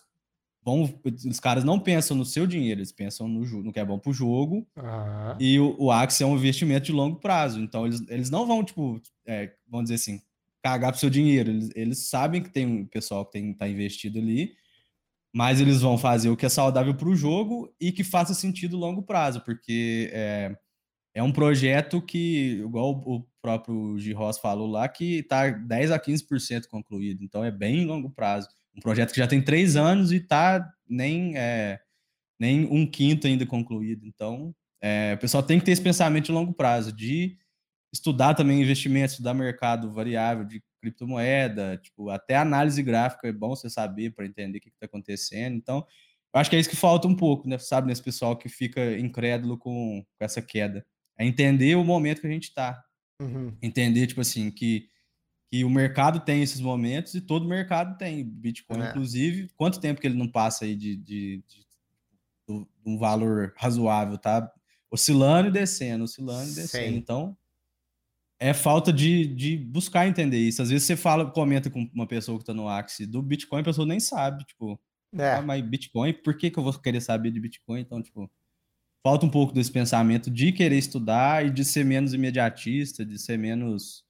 vão, 0.64 0.92
os 1.28 1.38
caras 1.40 1.62
não 1.62 1.78
pensam 1.78 2.16
no 2.16 2.24
seu 2.24 2.46
dinheiro, 2.46 2.80
eles 2.80 2.90
pensam 2.90 3.28
no, 3.28 3.40
no 3.62 3.72
que 3.72 3.78
é 3.78 3.84
bom 3.84 3.98
para 3.98 4.10
o 4.10 4.14
jogo. 4.14 4.66
Uhum. 4.76 5.36
E 5.38 5.60
o, 5.60 5.76
o 5.78 5.90
Axie 5.90 6.24
é 6.24 6.26
um 6.26 6.36
investimento 6.36 6.86
de 6.86 6.92
longo 6.92 7.20
prazo. 7.20 7.60
Então 7.60 7.86
eles, 7.86 8.02
eles 8.08 8.30
não 8.30 8.46
vão 8.46 8.64
tipo, 8.64 9.00
é, 9.26 9.52
vamos 9.68 9.84
dizer 9.84 9.96
assim 9.96 10.20
cagar 10.62 10.92
pro 10.92 11.00
seu 11.00 11.10
dinheiro. 11.10 11.50
Eles, 11.50 11.70
eles 11.74 11.98
sabem 12.08 12.42
que 12.42 12.48
tem 12.48 12.66
um 12.66 12.86
pessoal 12.86 13.26
que 13.26 13.32
tem, 13.32 13.52
tá 13.52 13.68
investido 13.68 14.18
ali, 14.18 14.56
mas 15.32 15.60
eles 15.60 15.82
vão 15.82 15.98
fazer 15.98 16.30
o 16.30 16.36
que 16.36 16.46
é 16.46 16.48
saudável 16.48 16.94
para 16.94 17.08
o 17.08 17.14
jogo 17.14 17.70
e 17.78 17.92
que 17.92 18.02
faça 18.02 18.32
sentido 18.32 18.78
longo 18.78 19.02
prazo, 19.02 19.42
porque 19.42 20.10
é, 20.12 20.56
é 21.12 21.22
um 21.22 21.32
projeto 21.32 22.00
que, 22.00 22.62
igual 22.64 22.92
o 23.04 23.26
próprio 23.42 23.98
Giros 23.98 24.38
falou 24.38 24.66
lá, 24.66 24.88
que 24.88 25.18
está 25.18 25.50
10 25.50 25.90
a 25.90 25.98
15% 26.00 26.66
concluído, 26.68 27.22
então 27.22 27.44
é 27.44 27.50
bem 27.50 27.84
longo 27.84 28.08
prazo. 28.08 28.48
Um 28.76 28.80
projeto 28.80 29.12
que 29.12 29.18
já 29.18 29.26
tem 29.26 29.40
três 29.40 29.76
anos 29.76 30.12
e 30.12 30.16
está 30.16 30.68
nem, 30.88 31.36
é, 31.36 31.80
nem 32.38 32.66
um 32.66 32.86
quinto 32.86 33.26
ainda 33.26 33.46
concluído. 33.46 34.06
Então, 34.06 34.54
é, 34.82 35.14
o 35.14 35.18
pessoal 35.18 35.42
tem 35.42 35.58
que 35.58 35.64
ter 35.64 35.72
esse 35.72 35.82
pensamento 35.82 36.26
de 36.26 36.32
longo 36.32 36.52
prazo, 36.52 36.92
de 36.92 37.38
estudar 37.92 38.34
também 38.34 38.60
investimento, 38.60 39.12
estudar 39.12 39.32
mercado 39.32 39.92
variável 39.92 40.44
de 40.44 40.62
criptomoeda, 40.80 41.78
tipo, 41.78 42.10
até 42.10 42.36
análise 42.36 42.82
gráfica 42.82 43.28
é 43.28 43.32
bom 43.32 43.50
você 43.50 43.70
saber 43.70 44.10
para 44.10 44.26
entender 44.26 44.58
o 44.58 44.60
que 44.60 44.68
está 44.68 44.86
acontecendo. 44.86 45.56
Então, 45.56 45.86
eu 46.34 46.40
acho 46.40 46.50
que 46.50 46.56
é 46.56 46.58
isso 46.58 46.68
que 46.68 46.76
falta 46.76 47.06
um 47.06 47.14
pouco, 47.14 47.48
né? 47.48 47.56
Sabe, 47.58 47.86
nesse 47.86 48.02
pessoal 48.02 48.36
que 48.36 48.48
fica 48.48 48.98
incrédulo 48.98 49.56
com, 49.56 50.04
com 50.18 50.24
essa 50.24 50.42
queda. 50.42 50.84
É 51.16 51.24
entender 51.24 51.76
o 51.76 51.84
momento 51.84 52.20
que 52.20 52.26
a 52.26 52.30
gente 52.30 52.48
está. 52.48 52.82
Uhum. 53.22 53.56
Entender, 53.62 54.08
tipo 54.08 54.20
assim, 54.20 54.50
que, 54.50 54.88
que 55.54 55.62
o 55.62 55.70
mercado 55.70 56.18
tem 56.18 56.42
esses 56.42 56.60
momentos 56.60 57.14
e 57.14 57.20
todo 57.20 57.46
mercado 57.46 57.96
tem. 57.96 58.24
Bitcoin, 58.24 58.82
é. 58.82 58.90
inclusive, 58.90 59.48
quanto 59.56 59.78
tempo 59.78 60.00
que 60.00 60.06
ele 60.08 60.18
não 60.18 60.26
passa 60.26 60.64
aí 60.64 60.74
de, 60.74 60.96
de, 60.96 61.44
de, 61.46 61.60
de 62.48 62.66
um 62.84 62.98
valor 62.98 63.54
razoável, 63.56 64.18
tá? 64.18 64.52
Oscilando 64.90 65.50
e 65.50 65.52
descendo, 65.52 66.02
oscilando 66.02 66.50
e 66.50 66.54
descendo. 66.54 66.94
Sim. 66.94 66.96
Então, 66.96 67.36
é 68.40 68.52
falta 68.52 68.92
de, 68.92 69.28
de 69.28 69.56
buscar 69.56 70.08
entender 70.08 70.38
isso. 70.38 70.60
Às 70.60 70.70
vezes 70.70 70.88
você 70.88 70.96
fala, 70.96 71.30
comenta 71.30 71.70
com 71.70 71.88
uma 71.94 72.06
pessoa 72.08 72.36
que 72.36 72.42
está 72.42 72.52
no 72.52 72.68
Axie 72.68 73.06
do 73.06 73.22
Bitcoin, 73.22 73.60
a 73.60 73.64
pessoa 73.64 73.86
nem 73.86 74.00
sabe, 74.00 74.44
tipo, 74.44 74.76
é. 75.16 75.34
ah, 75.34 75.42
mas 75.42 75.64
Bitcoin, 75.64 76.14
por 76.14 76.36
que, 76.36 76.50
que 76.50 76.58
eu 76.58 76.64
vou 76.64 76.72
querer 76.72 77.00
saber 77.00 77.30
de 77.30 77.38
Bitcoin? 77.38 77.80
Então, 77.80 78.02
tipo, 78.02 78.28
falta 79.04 79.24
um 79.24 79.30
pouco 79.30 79.52
desse 79.52 79.70
pensamento 79.70 80.32
de 80.32 80.50
querer 80.50 80.78
estudar 80.78 81.46
e 81.46 81.50
de 81.50 81.64
ser 81.64 81.84
menos 81.84 82.12
imediatista, 82.12 83.06
de 83.06 83.20
ser 83.20 83.38
menos 83.38 84.03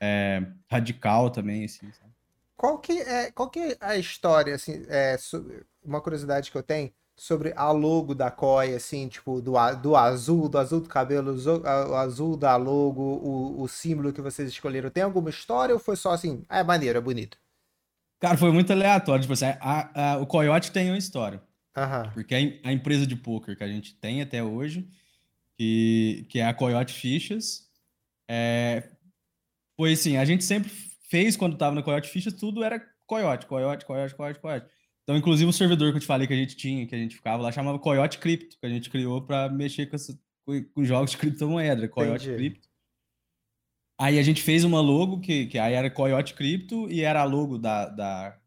é, 0.00 0.42
radical 0.70 1.30
também, 1.30 1.64
assim, 1.64 1.90
sabe? 1.92 2.10
Qual 2.56 2.78
que 2.78 2.92
é, 3.00 3.30
qual 3.30 3.48
que 3.48 3.58
é 3.58 3.76
a 3.80 3.96
história, 3.96 4.54
assim, 4.54 4.84
é, 4.88 5.16
uma 5.82 6.00
curiosidade 6.00 6.50
que 6.50 6.58
eu 6.58 6.62
tenho, 6.62 6.92
sobre 7.20 7.52
a 7.54 7.70
logo 7.70 8.14
da 8.14 8.30
COI, 8.30 8.74
assim, 8.74 9.06
tipo, 9.06 9.42
do, 9.42 9.52
do 9.82 9.94
azul, 9.94 10.48
do 10.48 10.56
azul 10.58 10.80
do 10.80 10.88
cabelo, 10.88 11.36
o 11.36 11.94
azul 11.94 12.34
da 12.34 12.56
logo, 12.56 13.02
o, 13.02 13.62
o 13.62 13.68
símbolo 13.68 14.10
que 14.10 14.22
vocês 14.22 14.48
escolheram. 14.48 14.88
Tem 14.88 15.02
alguma 15.02 15.28
história 15.28 15.74
ou 15.74 15.78
foi 15.78 15.96
só 15.96 16.12
assim, 16.12 16.42
ah, 16.48 16.60
é 16.60 16.64
maneiro, 16.64 16.96
é 16.96 17.00
bonito? 17.00 17.38
Cara, 18.20 18.38
foi 18.38 18.50
muito 18.50 18.72
aleatório. 18.72 19.20
Tipo 19.20 19.34
assim, 19.34 19.46
a, 19.60 20.12
a, 20.12 20.18
o 20.18 20.26
Coyote 20.26 20.72
tem 20.72 20.90
uma 20.90 20.96
história. 20.96 21.42
Aham. 21.76 22.10
Porque 22.14 22.34
a, 22.34 22.68
a, 22.68 22.72
empresa 22.72 23.06
de 23.06 23.16
poker 23.16 23.54
que 23.54 23.64
a 23.64 23.68
gente 23.68 23.94
tem 23.96 24.22
até 24.22 24.42
hoje, 24.42 24.88
que, 25.58 26.26
que 26.30 26.38
é 26.38 26.46
a 26.46 26.54
Coyote 26.54 26.94
Fichas, 26.94 27.68
é, 28.28 28.88
foi 29.80 29.94
assim, 29.94 30.18
a 30.18 30.26
gente 30.26 30.44
sempre 30.44 30.70
fez 31.08 31.38
quando 31.38 31.56
tava 31.56 31.74
na 31.74 31.82
Coyote 31.82 32.10
Fichas, 32.10 32.34
tudo 32.34 32.62
era 32.62 32.78
Coyote, 33.06 33.46
Coyote, 33.46 33.86
Coyote, 33.86 34.14
Coyote, 34.14 34.38
Coyote. 34.38 34.66
Então, 35.02 35.16
inclusive, 35.16 35.48
o 35.48 35.54
servidor 35.54 35.90
que 35.90 35.96
eu 35.96 36.00
te 36.02 36.06
falei 36.06 36.26
que 36.26 36.34
a 36.34 36.36
gente 36.36 36.54
tinha, 36.54 36.86
que 36.86 36.94
a 36.94 36.98
gente 36.98 37.16
ficava 37.16 37.42
lá, 37.42 37.50
chamava 37.50 37.78
Coyote 37.78 38.18
Crypto, 38.18 38.58
que 38.60 38.66
a 38.66 38.68
gente 38.68 38.90
criou 38.90 39.22
para 39.22 39.48
mexer 39.48 39.86
com, 39.86 39.96
essa, 39.96 40.14
com, 40.44 40.84
jogos 40.84 41.12
de 41.12 41.16
criptomoeda, 41.16 41.88
Coyote 41.88 42.26
Entendi. 42.26 42.50
Crypto. 42.50 42.68
Aí 43.98 44.18
a 44.18 44.22
gente 44.22 44.42
fez 44.42 44.64
uma 44.64 44.82
logo 44.82 45.18
que, 45.18 45.46
que 45.46 45.58
aí 45.58 45.72
era 45.72 45.90
Coyote 45.90 46.34
Crypto 46.34 46.86
e 46.90 47.00
era 47.00 47.22
a 47.22 47.24
logo 47.24 47.56
da, 47.56 47.88
da, 47.88 48.38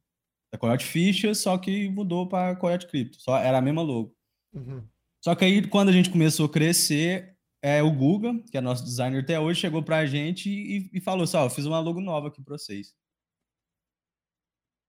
da 0.52 0.60
Coyote 0.60 0.86
Ficha, 0.86 1.34
só 1.34 1.58
que 1.58 1.90
mudou 1.90 2.30
para 2.30 2.56
Coyote 2.58 2.86
Crypto. 2.86 3.20
Só 3.20 3.40
era 3.40 3.58
a 3.58 3.62
mesma 3.62 3.82
logo. 3.82 4.16
Uhum. 4.54 4.84
Só 5.20 5.34
que 5.34 5.46
aí, 5.46 5.68
quando 5.68 5.90
a 5.90 5.94
gente 5.94 6.12
começou 6.12 6.46
a 6.46 6.50
crescer, 6.50 7.33
é, 7.64 7.82
o 7.82 7.90
Guga, 7.90 8.38
que 8.52 8.58
é 8.58 8.62
nosso 8.62 8.84
designer 8.84 9.24
até 9.24 9.40
hoje, 9.40 9.62
chegou 9.62 9.82
para 9.82 10.00
a 10.00 10.06
gente 10.06 10.50
e, 10.50 10.90
e 10.94 11.00
falou 11.00 11.24
assim: 11.24 11.38
Ó, 11.38 11.50
fiz 11.50 11.66
uma 11.66 11.80
logo 11.80 12.02
nova 12.02 12.28
aqui 12.28 12.42
para 12.42 12.58
vocês. 12.58 12.94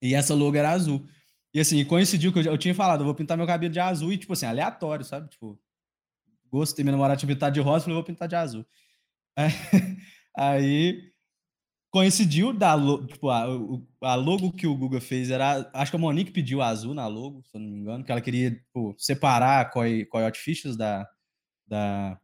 E 0.03 0.13
essa 0.15 0.35
logo 0.35 0.57
era 0.57 0.71
azul. 0.73 1.07
E 1.55 1.61
assim, 1.61 1.85
coincidiu 1.85 2.33
que 2.33 2.41
eu, 2.41 2.43
eu 2.45 2.59
tinha 2.59 2.75
falado, 2.75 3.03
eu 3.03 3.05
vou 3.07 3.15
pintar 3.15 3.37
meu 3.39 3.47
cabelo 3.47 3.73
de 3.73 3.79
azul 3.79 4.13
e, 4.13 4.19
tipo 4.19 4.33
assim, 4.33 4.47
aleatório, 4.47 5.05
sabe? 5.05 5.29
Tipo, 5.31 5.59
gostei, 6.51 6.85
minha 6.85 6.93
namorada 6.93 7.19
tinha 7.19 7.33
pintado 7.33 7.55
de 7.55 7.61
rosa, 7.61 7.85
falei, 7.85 7.95
vou 7.95 8.05
pintar 8.05 8.29
de 8.29 8.37
azul. 8.37 8.67
Aí, 10.37 11.13
coincidiu 11.91 12.53
da 12.53 12.77
tipo, 13.07 13.31
a, 13.31 13.45
a 14.03 14.15
logo 14.17 14.53
que 14.53 14.67
o 14.67 14.77
Google 14.77 15.01
fez 15.01 15.31
era. 15.31 15.71
Acho 15.75 15.93
que 15.93 15.97
a 15.97 16.01
Monique 16.01 16.33
pediu 16.33 16.61
azul 16.63 16.95
na 16.95 17.07
logo, 17.07 17.43
se 17.45 17.57
eu 17.57 17.61
não 17.61 17.71
me 17.71 17.79
engano, 17.79 18.05
que 18.05 18.13
ela 18.13 18.21
queria 18.21 18.51
tipo, 18.53 18.95
separar 18.99 19.61
a 19.61 19.65
Coyote 19.65 20.41
Fishes 20.41 20.77
da, 20.77 21.09
da, 21.67 22.21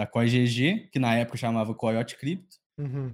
da 0.00 0.06
Coi 0.06 0.26
GG, 0.26 0.88
que 0.90 0.98
na 0.98 1.14
época 1.14 1.36
chamava 1.36 1.74
Coyote 1.74 2.16
Crypto. 2.16 2.56
Uhum. 2.78 3.12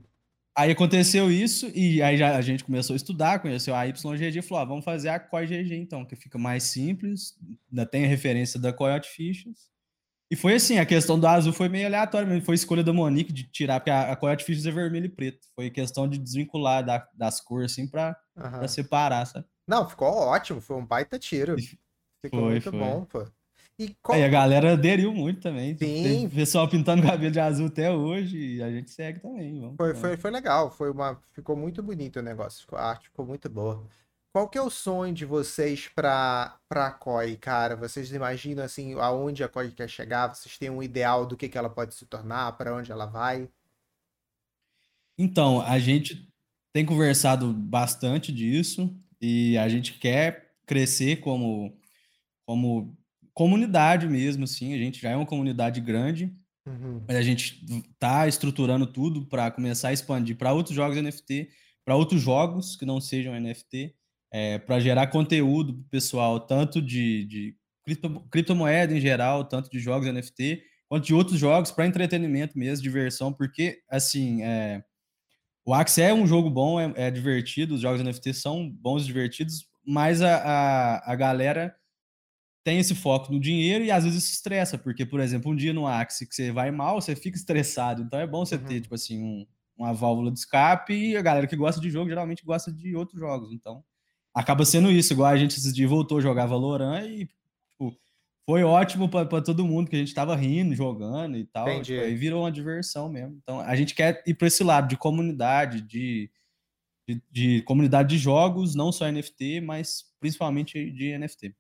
Aí 0.57 0.71
aconteceu 0.71 1.31
isso, 1.31 1.71
e 1.75 2.01
aí 2.01 2.17
já 2.17 2.35
a 2.35 2.41
gente 2.41 2.65
começou 2.65 2.95
a 2.95 2.97
estudar, 2.97 3.41
conheceu 3.41 3.75
a 3.75 3.85
YGG 3.85 4.39
e 4.39 4.43
falou: 4.43 4.63
ah, 4.63 4.65
vamos 4.65 4.85
fazer 4.85 5.11
a 5.11 5.21
CoiGG 5.21 5.75
então, 5.75 6.05
que 6.05 6.17
fica 6.17 6.39
mais 6.39 6.63
simples, 6.63 7.37
ainda 7.71 7.85
tem 7.85 8.05
a 8.05 8.09
referência 8.09 8.59
da 8.59 8.73
Coyote 8.73 9.11
Fishes. 9.11 9.69
E 10.31 10.35
foi 10.35 10.55
assim, 10.55 10.79
a 10.79 10.87
questão 10.87 11.21
do 11.21 11.27
azul 11.27 11.53
foi 11.53 11.69
meio 11.69 11.87
aleatória, 11.87 12.27
mas 12.27 12.45
foi 12.45 12.55
escolha 12.55 12.83
da 12.83 12.93
Monique 12.93 13.33
de 13.33 13.45
tirar, 13.45 13.81
porque 13.81 13.91
a, 13.91 14.13
a 14.13 14.17
Coyote 14.17 14.45
Fishes 14.45 14.67
é 14.67 14.71
vermelho 14.71 15.07
e 15.07 15.11
preto. 15.11 15.47
Foi 15.55 15.71
questão 15.71 16.09
de 16.09 16.19
desvincular 16.19 16.85
da, 16.85 17.07
das 17.15 17.41
cores, 17.41 17.73
assim, 17.73 17.87
pra, 17.87 18.17
uhum. 18.37 18.51
pra 18.51 18.69
separar, 18.69 19.27
sabe? 19.27 19.47
Não, 19.69 19.89
ficou 19.89 20.09
ótimo, 20.09 20.61
foi 20.61 20.77
um 20.77 20.87
baita 20.87 21.19
tiro. 21.19 21.57
Ficou 22.25 22.41
foi, 22.41 22.51
muito 22.51 22.71
foi. 22.71 22.79
bom, 22.79 23.05
pô. 23.05 23.27
E 23.79 23.95
qual... 24.03 24.17
Aí 24.17 24.25
a 24.25 24.29
galera 24.29 24.73
aderiu 24.73 25.13
muito 25.13 25.41
também. 25.41 25.77
Sim. 25.77 26.29
pessoal 26.31 26.69
pintando 26.69 27.03
cabelo 27.03 27.31
de 27.31 27.41
azul 27.41 27.67
até 27.67 27.91
hoje 27.91 28.57
e 28.57 28.63
a 28.63 28.71
gente 28.71 28.91
segue 28.91 29.21
também. 29.21 29.61
Vamos, 29.61 29.77
foi, 29.77 29.95
foi, 29.95 30.17
foi 30.17 30.31
legal, 30.31 30.71
foi 30.71 30.91
uma, 30.91 31.21
ficou 31.33 31.55
muito 31.55 31.83
bonito 31.83 32.19
o 32.19 32.23
negócio, 32.23 32.67
a 32.73 32.91
arte 32.91 33.09
ficou 33.09 33.27
muito 33.27 33.49
boa. 33.51 33.87
Qual 34.33 34.49
que 34.49 34.59
é 34.59 34.63
o 34.63 34.69
sonho 34.69 35.15
de 35.15 35.25
vocês 35.25 35.89
para 35.89 36.59
a 36.71 36.91
COI, 36.91 37.37
cara? 37.37 37.75
Vocês 37.75 38.13
imaginam 38.13 38.65
assim 38.65 38.93
aonde 38.95 39.43
a 39.43 39.49
COI 39.49 39.71
quer 39.71 39.89
chegar? 39.89 40.29
Vocês 40.29 40.59
têm 40.59 40.69
um 40.69 40.83
ideal 40.83 41.25
do 41.25 41.37
que, 41.37 41.49
que 41.49 41.57
ela 41.57 41.71
pode 41.71 41.95
se 41.95 42.05
tornar, 42.05 42.53
para 42.53 42.75
onde 42.75 42.93
ela 42.93 43.07
vai? 43.07 43.49
Então, 45.19 45.63
a 45.63 45.79
gente 45.79 46.31
tem 46.75 46.85
conversado 46.85 47.51
bastante 47.51 48.31
disso 48.31 48.95
e 49.19 49.57
a 49.57 49.69
gente 49.71 49.99
quer 49.99 50.55
crescer 50.67 51.17
como, 51.21 51.75
como 52.47 52.95
comunidade 53.37 54.09
mesmo, 54.09 54.45
assim. 54.45 54.73
A 54.73 54.79
gente 54.79 54.99
já 54.99 55.11
é 55.11 55.17
uma 55.17 55.27
comunidade 55.27 55.79
grande, 55.79 56.35
uhum. 56.67 57.05
mas 57.07 57.17
a 57.19 57.23
gente 57.23 57.63
tá 57.99 58.27
estruturando 58.27 58.87
tudo 58.87 59.27
para 59.27 59.51
começar 59.51 59.89
a 59.89 59.93
expandir 59.93 60.39
para 60.39 60.55
outros 60.55 60.75
jogos 60.75 60.97
NFT, 60.97 61.51
para 61.85 61.95
outros 61.95 62.23
jogos 62.23 62.77
que 62.77 62.87
não 62.87 62.99
sejam 62.99 63.39
NFT, 63.39 63.95
é, 64.33 64.59
para 64.59 64.81
gerar 64.81 65.09
conteúdo 65.09 65.75
pro 65.75 65.85
pessoal, 65.91 66.41
tanto 66.41 66.81
de, 66.81 67.27
de 67.27 67.57
cripto, 67.85 68.21
criptomoeda 68.31 68.95
em 68.95 69.01
geral, 69.01 69.45
tanto 69.45 69.71
de 69.71 69.79
jogos 69.79 70.11
NFT, 70.11 70.63
quanto 70.89 71.05
de 71.05 71.13
outros 71.13 71.39
jogos 71.39 71.71
para 71.71 71.87
entretenimento 71.87 72.59
mesmo, 72.59 72.83
diversão, 72.83 73.35
porque, 73.35 73.83
assim, 73.91 74.43
é, 74.43 74.83
o 75.63 75.75
Axie 75.75 76.01
é 76.01 76.15
um 76.15 76.27
jogo 76.27 76.49
bom, 76.49 76.81
é, 76.81 76.91
é, 76.97 77.11
divertido, 77.11 77.75
os 77.75 77.83
jogos 77.83 78.03
NFT 78.03 78.33
são 78.33 78.67
bons 78.67 79.03
e 79.03 79.07
divertidos, 79.07 79.67
mas 79.87 80.23
a, 80.23 80.37
a, 80.37 81.13
a 81.13 81.15
galera 81.15 81.77
tem 82.67 82.81
esse 82.81 82.97
foco 82.97 83.33
no 83.33 83.39
dinheiro 83.39 83.85
e 83.85 83.93
às 83.93 84.03
vezes 84.03 84.25
se 84.25 84.33
estressa, 84.33 84.77
porque, 84.77 85.07
por 85.07 85.21
exemplo, 85.21 85.53
um 85.53 85.55
dia 85.55 85.73
no 85.73 85.87
Axie 85.87 86.27
que 86.27 86.35
você 86.35 86.51
vai 86.51 86.73
mal, 86.73 87.01
você 87.01 87.15
fica 87.15 87.37
estressado. 87.37 88.03
Então 88.03 88.19
é 88.19 88.27
bom 88.27 88.45
você 88.45 88.57
uhum. 88.57 88.65
ter, 88.65 88.81
tipo 88.81 88.97
assim, 88.97 89.23
um, 89.23 89.47
uma 89.79 89.93
válvula 89.93 90.33
de 90.33 90.41
escape 90.41 90.93
e 90.93 91.17
a 91.17 91.23
galera 91.23 91.47
que 91.47 91.55
gosta 91.55 91.81
de 91.81 91.89
jogo 91.89 92.09
geralmente 92.09 92.45
gosta 92.45 92.73
de 92.73 92.97
outros 92.97 93.21
jogos. 93.21 93.53
Então 93.53 93.85
acaba 94.35 94.65
sendo 94.65 94.91
isso. 94.91 95.13
Igual 95.13 95.31
a 95.31 95.37
gente 95.37 95.57
esses 95.57 95.73
dias 95.73 95.89
voltou 95.89 96.19
a 96.19 96.21
jogar 96.21 96.47
Valorant 96.47 97.07
e 97.07 97.27
tipo, 97.27 97.97
foi 98.45 98.65
ótimo 98.65 99.09
para 99.09 99.41
todo 99.41 99.65
mundo, 99.65 99.89
que 99.89 99.95
a 99.95 100.01
gente 100.01 100.13
tava 100.13 100.35
rindo, 100.35 100.75
jogando 100.75 101.37
e 101.37 101.45
tal. 101.45 101.67
Tipo, 101.83 102.01
aí 102.01 102.17
virou 102.17 102.43
uma 102.43 102.51
diversão 102.51 103.09
mesmo. 103.09 103.39
Então 103.41 103.61
a 103.61 103.77
gente 103.77 103.95
quer 103.95 104.25
ir 104.27 104.35
para 104.35 104.49
esse 104.49 104.65
lado 104.65 104.89
de 104.89 104.97
comunidade, 104.97 105.83
de, 105.83 106.29
de, 107.09 107.23
de 107.31 107.63
comunidade 107.63 108.09
de 108.09 108.19
jogos, 108.19 108.75
não 108.75 108.91
só 108.91 109.09
NFT, 109.09 109.61
mas 109.61 110.03
principalmente 110.19 110.91
de 110.91 111.17
NFT. 111.17 111.55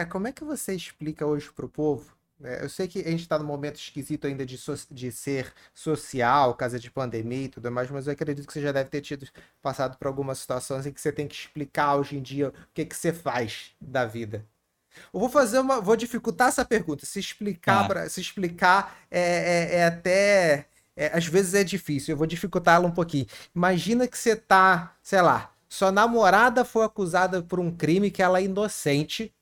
Cara, 0.00 0.08
como 0.08 0.28
é 0.28 0.32
que 0.32 0.44
você 0.44 0.74
explica 0.74 1.26
hoje 1.26 1.50
pro 1.52 1.68
povo? 1.68 2.16
É, 2.42 2.64
eu 2.64 2.70
sei 2.70 2.88
que 2.88 3.00
a 3.00 3.10
gente 3.10 3.20
está 3.20 3.38
num 3.38 3.44
momento 3.44 3.76
esquisito 3.76 4.26
ainda 4.26 4.46
de, 4.46 4.56
so 4.56 4.74
de 4.90 5.12
ser 5.12 5.52
social, 5.74 6.54
casa 6.54 6.78
de 6.78 6.90
pandemia 6.90 7.44
e 7.44 7.48
tudo 7.48 7.70
mais, 7.70 7.90
mas 7.90 8.06
eu 8.06 8.14
acredito 8.14 8.46
que 8.46 8.52
você 8.52 8.62
já 8.62 8.72
deve 8.72 8.88
ter 8.88 9.02
tido 9.02 9.28
passado 9.60 9.98
por 9.98 10.06
algumas 10.06 10.38
situações 10.38 10.86
em 10.86 10.92
que 10.92 11.00
você 11.00 11.12
tem 11.12 11.28
que 11.28 11.34
explicar 11.34 11.96
hoje 11.96 12.16
em 12.16 12.22
dia 12.22 12.48
o 12.48 12.52
que, 12.72 12.86
que 12.86 12.96
você 12.96 13.12
faz 13.12 13.72
da 13.78 14.06
vida. 14.06 14.46
Eu 15.12 15.20
vou 15.20 15.28
fazer 15.28 15.58
uma. 15.58 15.82
Vou 15.82 15.96
dificultar 15.96 16.48
essa 16.48 16.64
pergunta. 16.64 17.04
Se 17.04 17.20
explicar, 17.20 17.84
ah. 17.84 17.88
Pra, 17.88 18.08
se 18.08 18.22
explicar 18.22 18.98
é, 19.10 19.20
é, 19.20 19.74
é 19.80 19.84
até. 19.84 20.66
É, 20.96 21.16
às 21.16 21.26
vezes 21.26 21.52
é 21.52 21.62
difícil. 21.62 22.14
Eu 22.14 22.16
vou 22.16 22.26
dificultá-la 22.26 22.86
um 22.86 22.90
pouquinho. 22.90 23.26
Imagina 23.54 24.08
que 24.08 24.16
você 24.16 24.34
tá, 24.34 24.96
sei 25.02 25.20
lá, 25.20 25.52
sua 25.68 25.92
namorada 25.92 26.64
foi 26.64 26.86
acusada 26.86 27.42
por 27.42 27.60
um 27.60 27.70
crime 27.70 28.10
que 28.10 28.22
ela 28.22 28.40
é 28.40 28.44
inocente 28.44 29.32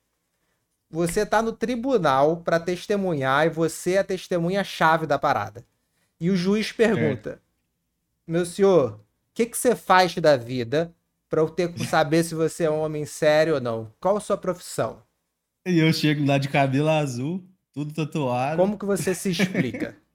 você 0.90 1.27
tá 1.27 1.42
no 1.42 1.53
tribunal 1.53 2.38
para 2.38 2.59
testemunhar 2.59 3.46
e 3.46 3.51
você 3.51 3.92
é 3.92 3.98
a 3.98 4.05
testemunha-chave 4.05 5.07
da 5.07 5.18
parada. 5.18 5.64
E 6.20 6.31
o 6.31 6.37
juiz 6.37 6.72
pergunta: 6.72 7.40
é. 8.27 8.31
Meu 8.31 8.44
senhor, 8.44 8.92
o 8.92 9.01
que, 9.35 9.46
que 9.46 9.57
você 9.57 9.77
faz 9.77 10.14
da 10.16 10.37
vida 10.37 10.94
para 11.29 11.40
eu 11.40 11.48
ter 11.48 11.72
que 11.72 11.85
saber 11.87 12.24
se 12.24 12.35
você 12.35 12.64
é 12.64 12.70
um 12.70 12.81
homem 12.81 13.05
sério 13.05 13.55
ou 13.55 13.61
não? 13.61 13.92
Qual 14.01 14.16
a 14.16 14.20
sua 14.20 14.37
profissão? 14.37 15.03
E 15.66 15.79
eu 15.79 15.92
chego 15.92 16.24
lá 16.27 16.38
de 16.38 16.48
cabelo 16.48 16.88
azul, 16.88 17.44
tudo 17.72 17.92
tatuado. 17.92 18.57
Como 18.57 18.79
que 18.79 18.87
você 18.87 19.14
se 19.14 19.31
explica? 19.31 19.96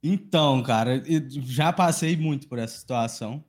Então, 0.00 0.62
cara, 0.62 1.02
já 1.28 1.72
passei 1.72 2.16
muito 2.16 2.46
por 2.46 2.56
essa 2.56 2.78
situação, 2.78 3.44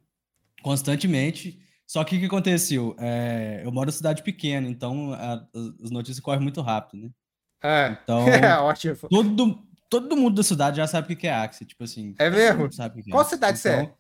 constantemente. 0.64 1.60
Só 1.90 2.04
que 2.04 2.18
o 2.18 2.20
que 2.20 2.28
aconteceu? 2.28 2.96
É, 3.00 3.64
eu 3.66 3.72
moro 3.72 3.90
em 3.90 3.92
cidade 3.92 4.22
pequena, 4.22 4.70
então 4.70 5.12
a, 5.12 5.44
as 5.84 5.90
notícias 5.90 6.20
correm 6.20 6.40
muito 6.40 6.62
rápido, 6.62 7.02
né? 7.02 7.10
É, 7.64 7.98
então, 8.04 8.28
é 8.30 8.60
ótimo. 8.60 8.96
Todo, 9.10 9.68
todo 9.90 10.16
mundo 10.16 10.36
da 10.36 10.44
cidade 10.44 10.78
já 10.78 10.86
sabe 10.86 11.12
o 11.12 11.18
que 11.18 11.26
é 11.26 11.34
Axie, 11.34 11.66
tipo 11.66 11.84
assim. 11.84 12.14
É 12.20 12.30
mesmo? 12.30 12.72
Sabe 12.72 13.02
é 13.02 13.10
Qual 13.10 13.26
cidade 13.26 13.58
então, 13.58 13.72
você 13.72 13.82
é? 13.86 13.94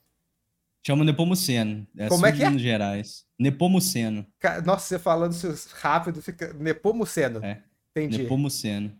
Chama 0.85 1.03
Nepomuceno. 1.03 1.87
É 1.97 2.07
Como 2.07 2.27
é 2.27 2.31
que 2.31 2.43
é? 2.43 2.45
Minas 2.45 2.61
Gerais. 2.61 3.25
Nepomuceno. 3.39 4.23
Nossa, 4.63 4.85
você 4.85 4.99
falando 4.99 5.35
rápido, 5.81 6.21
fica. 6.21 6.53
Nepomuceno. 6.53 7.43
É. 7.43 7.63
Entendi. 7.89 8.19
Nepomuceno. 8.19 8.95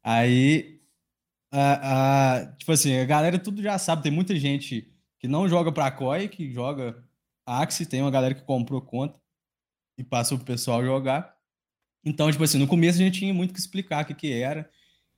Aí. 0.00 0.80
A, 1.50 2.36
a, 2.36 2.46
tipo 2.52 2.70
assim, 2.70 3.00
a 3.00 3.04
galera 3.04 3.36
tudo 3.36 3.60
já 3.60 3.76
sabe. 3.78 4.04
Tem 4.04 4.12
muita 4.12 4.36
gente 4.36 4.94
que 5.18 5.26
não 5.26 5.48
joga 5.48 5.72
pra 5.72 5.90
COI, 5.90 6.28
que 6.28 6.52
joga 6.52 7.02
Axie. 7.48 7.86
Tem 7.86 8.02
uma 8.02 8.10
galera 8.10 8.34
que 8.34 8.42
comprou 8.42 8.80
conta 8.80 9.18
e 9.96 10.04
passou 10.04 10.38
pro 10.38 10.46
pessoal 10.46 10.84
jogar. 10.84 11.34
Então, 12.04 12.30
tipo 12.30 12.44
assim, 12.44 12.58
no 12.58 12.66
começo 12.66 12.98
a 12.98 13.02
gente 13.02 13.18
tinha 13.18 13.34
muito 13.34 13.52
que 13.52 13.60
explicar 13.60 14.04
o 14.04 14.06
que, 14.06 14.14
que 14.14 14.32
era. 14.32 14.68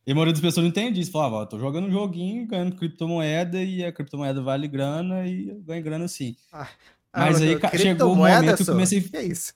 E 0.06 0.12
a 0.12 0.14
maioria 0.14 0.32
das 0.32 0.40
pessoas 0.40 0.64
não 0.64 0.70
entende 0.70 1.00
isso. 1.00 1.12
Falava, 1.12 1.36
ó, 1.36 1.46
tô 1.46 1.58
jogando 1.58 1.86
um 1.86 1.92
joguinho, 1.92 2.46
ganhando 2.46 2.76
criptomoeda, 2.76 3.62
e 3.62 3.84
a 3.84 3.92
criptomoeda 3.92 4.40
vale 4.40 4.66
grana, 4.66 5.26
e 5.26 5.48
eu 5.48 5.60
ganho 5.60 5.82
grana 5.82 6.06
assim. 6.06 6.34
Ah, 6.50 6.68
Mas 7.12 7.40
aí 7.42 7.58
chegou 7.78 8.12
o 8.12 8.16
momento 8.16 8.56
que 8.56 8.62
eu 8.62 8.66
comecei... 8.66 9.00
Que 9.02 9.16
é 9.16 9.22
isso? 9.24 9.52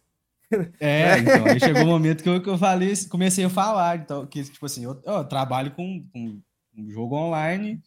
É, 0.79 1.19
então, 1.19 1.47
aí 1.47 1.59
chegou 1.59 1.83
o 1.83 1.87
momento 1.87 2.23
que 2.23 2.29
eu, 2.29 2.43
que 2.43 2.49
eu 2.49 2.59
falei, 2.59 2.93
comecei 3.09 3.45
a 3.45 3.51
falar, 3.51 3.99
então, 3.99 4.27
que, 4.27 4.45
tipo 4.45 4.67
assim, 4.67 4.85
eu, 4.85 5.01
eu 5.05 5.25
trabalho 5.25 5.71
com, 5.71 6.07
com 6.13 6.41
um 6.77 6.91
jogo 6.91 7.17
online, 7.17 7.83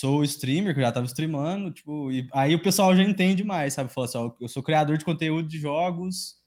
sou 0.00 0.24
streamer, 0.24 0.72
que 0.72 0.80
eu 0.80 0.84
já 0.84 0.92
tava 0.92 1.06
streamando, 1.06 1.70
tipo, 1.70 2.10
e 2.10 2.26
aí 2.32 2.54
o 2.54 2.62
pessoal 2.62 2.96
já 2.96 3.02
entende 3.02 3.44
mais, 3.44 3.74
sabe? 3.74 3.92
Falou 3.92 4.08
assim, 4.08 4.18
ó, 4.18 4.32
eu 4.40 4.48
sou 4.48 4.62
criador 4.62 4.96
de 4.96 5.04
conteúdo 5.04 5.46
de 5.46 5.58
jogos, 5.58 6.40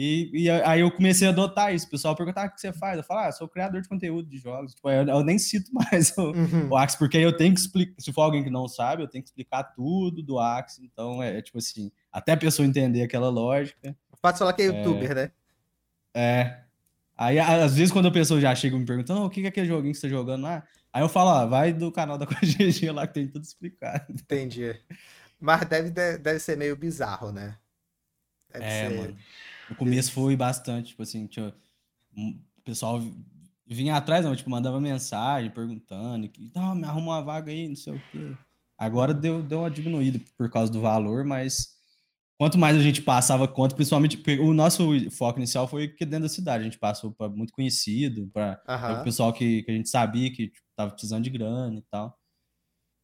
e, 0.00 0.30
e, 0.32 0.50
aí 0.50 0.80
eu 0.80 0.92
comecei 0.92 1.26
a 1.26 1.30
adotar 1.32 1.74
isso. 1.74 1.86
O 1.86 1.90
pessoal 1.90 2.14
perguntava 2.14 2.46
ah, 2.46 2.50
o 2.50 2.54
que 2.54 2.60
você 2.60 2.72
faz. 2.72 2.98
Eu 2.98 3.02
falo, 3.02 3.18
ah, 3.18 3.32
sou 3.32 3.48
criador 3.48 3.80
de 3.82 3.88
conteúdo 3.88 4.28
de 4.28 4.38
jogos. 4.38 4.72
Tipo, 4.72 4.88
eu, 4.90 5.04
eu, 5.08 5.24
nem 5.24 5.40
cito 5.40 5.72
mais 5.74 6.16
o, 6.16 6.30
uhum. 6.30 6.68
o 6.70 6.76
Axie, 6.76 6.98
porque 6.98 7.16
eu 7.16 7.36
tenho 7.36 7.52
que 7.52 7.58
explicar. 7.58 7.94
Se 7.98 8.12
for 8.12 8.22
alguém 8.22 8.44
que 8.44 8.50
não 8.50 8.68
sabe, 8.68 9.02
eu 9.02 9.08
tenho 9.08 9.24
que 9.24 9.30
explicar 9.30 9.64
tudo 9.64 10.22
do 10.22 10.38
Axie. 10.38 10.84
Então, 10.84 11.20
é, 11.20 11.38
é 11.38 11.42
tipo 11.42 11.58
assim, 11.58 11.90
até 12.12 12.30
a 12.30 12.36
pessoa 12.36 12.64
entender 12.64 13.02
aquela 13.02 13.28
lógica. 13.28 13.96
Pode 14.22 14.38
falar 14.38 14.52
que 14.52 14.62
é 14.62 14.66
youtuber, 14.66 15.10
é, 15.10 15.14
né? 15.14 15.30
É. 16.14 16.60
Aí, 17.16 17.36
às 17.40 17.74
vezes, 17.74 17.92
quando 17.92 18.06
a 18.06 18.12
pessoa 18.12 18.40
já 18.40 18.54
chega 18.54 18.78
me 18.78 18.86
perguntando, 18.86 19.22
oh, 19.22 19.26
o 19.26 19.30
que 19.30 19.44
é 19.44 19.48
aquele 19.48 19.66
joguinho 19.66 19.92
que 19.92 19.98
você 19.98 20.06
tá 20.06 20.14
jogando 20.14 20.42
lá? 20.44 20.62
Aí 20.92 21.02
eu 21.02 21.08
falo, 21.08 21.30
ah, 21.30 21.46
vai 21.46 21.72
do 21.72 21.92
canal 21.92 22.18
da 22.18 22.26
CoGG 22.26 22.90
lá 22.90 23.06
que 23.06 23.14
tem 23.14 23.28
tudo 23.28 23.44
explicado. 23.44 24.06
Entendi. 24.10 24.74
Mas 25.40 25.64
deve, 25.68 25.90
deve 25.90 26.38
ser 26.38 26.56
meio 26.56 26.76
bizarro, 26.76 27.30
né? 27.30 27.56
Deve 28.52 28.64
é, 28.64 28.88
ser... 28.88 28.96
mano. 28.96 29.16
No 29.70 29.76
começo 29.76 30.12
foi 30.12 30.34
bastante, 30.34 30.88
tipo 30.88 31.02
assim, 31.02 31.26
tinha, 31.26 31.54
o 32.16 32.62
pessoal 32.64 33.00
vinha 33.66 33.96
atrás, 33.96 34.24
não, 34.24 34.34
tipo, 34.34 34.48
mandava 34.48 34.80
mensagem 34.80 35.50
perguntando, 35.50 36.28
que, 36.28 36.50
não, 36.54 36.74
me 36.74 36.84
arruma 36.84 37.16
uma 37.16 37.22
vaga 37.22 37.52
aí, 37.52 37.68
não 37.68 37.76
sei 37.76 37.94
o 37.94 38.02
quê. 38.10 38.34
Agora 38.78 39.12
deu, 39.12 39.42
deu 39.42 39.60
uma 39.60 39.70
diminuída 39.70 40.20
por 40.36 40.50
causa 40.50 40.72
do 40.72 40.80
valor, 40.80 41.24
mas 41.24 41.76
quanto 42.38 42.56
mais 42.56 42.76
a 42.76 42.80
gente 42.80 43.02
passava 43.02 43.46
conta, 43.46 43.74
principalmente, 43.74 44.22
o 44.40 44.54
nosso 44.54 45.10
foco 45.10 45.38
inicial 45.38 45.68
foi 45.68 45.88
que 45.88 46.06
dentro 46.06 46.24
da 46.24 46.28
cidade, 46.28 46.62
a 46.62 46.64
gente 46.64 46.78
passou 46.78 47.12
para 47.12 47.28
muito 47.28 47.52
conhecido, 47.52 48.30
para 48.32 48.60
uhum. 48.66 49.00
o 49.00 49.04
pessoal 49.04 49.32
que, 49.32 49.62
que 49.64 49.70
a 49.70 49.74
gente 49.74 49.88
sabia 49.88 50.30
que 50.32 50.48
tipo, 50.48 50.67
tava 50.78 50.92
precisando 50.92 51.24
de 51.24 51.30
grana 51.30 51.76
e 51.76 51.82
tal. 51.90 52.16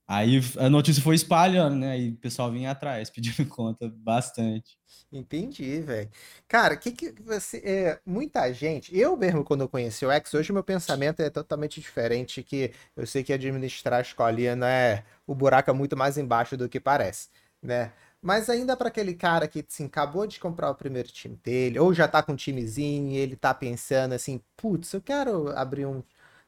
Aí 0.06 0.38
a 0.58 0.68
notícia 0.68 1.02
foi 1.02 1.14
espalhando, 1.14 1.76
né? 1.76 1.92
Aí 1.92 2.10
o 2.10 2.16
pessoal 2.16 2.52
vinha 2.52 2.70
atrás, 2.70 3.08
pedindo 3.10 3.48
conta 3.48 3.88
bastante. 3.88 4.76
Entendi, 5.10 5.80
velho. 5.80 6.10
Cara, 6.46 6.76
que 6.76 6.92
que 6.92 7.12
você. 7.22 7.58
É, 7.64 8.00
muita 8.06 8.52
gente. 8.52 8.96
Eu 8.96 9.16
mesmo, 9.16 9.42
quando 9.42 9.62
eu 9.62 9.68
conheci 9.68 10.04
o 10.04 10.10
X, 10.10 10.34
hoje 10.34 10.52
meu 10.52 10.62
pensamento 10.62 11.20
é 11.20 11.30
totalmente 11.30 11.80
diferente. 11.80 12.42
Que 12.42 12.72
eu 12.96 13.06
sei 13.06 13.24
que 13.24 13.32
administrar 13.32 13.98
a 13.98 14.02
escolinha 14.02 14.54
não 14.54 14.66
é. 14.66 15.04
O 15.26 15.34
buraco 15.34 15.70
é 15.70 15.72
muito 15.72 15.96
mais 15.96 16.18
embaixo 16.18 16.56
do 16.56 16.68
que 16.68 16.78
parece, 16.78 17.28
né? 17.62 17.92
Mas 18.20 18.48
ainda 18.48 18.76
para 18.76 18.88
aquele 18.88 19.14
cara 19.14 19.46
que 19.48 19.64
assim, 19.68 19.86
acabou 19.86 20.26
de 20.26 20.40
comprar 20.40 20.70
o 20.70 20.74
primeiro 20.74 21.08
time 21.08 21.36
dele, 21.44 21.78
ou 21.78 21.92
já 21.92 22.08
tá 22.08 22.22
com 22.22 22.32
um 22.32 22.36
timezinho 22.36 23.12
e 23.12 23.16
ele 23.16 23.36
tá 23.36 23.52
pensando 23.54 24.14
assim, 24.14 24.40
putz, 24.56 24.92
eu 24.94 25.02
quero 25.02 25.50
abrir 25.56 25.86
um 25.86 26.02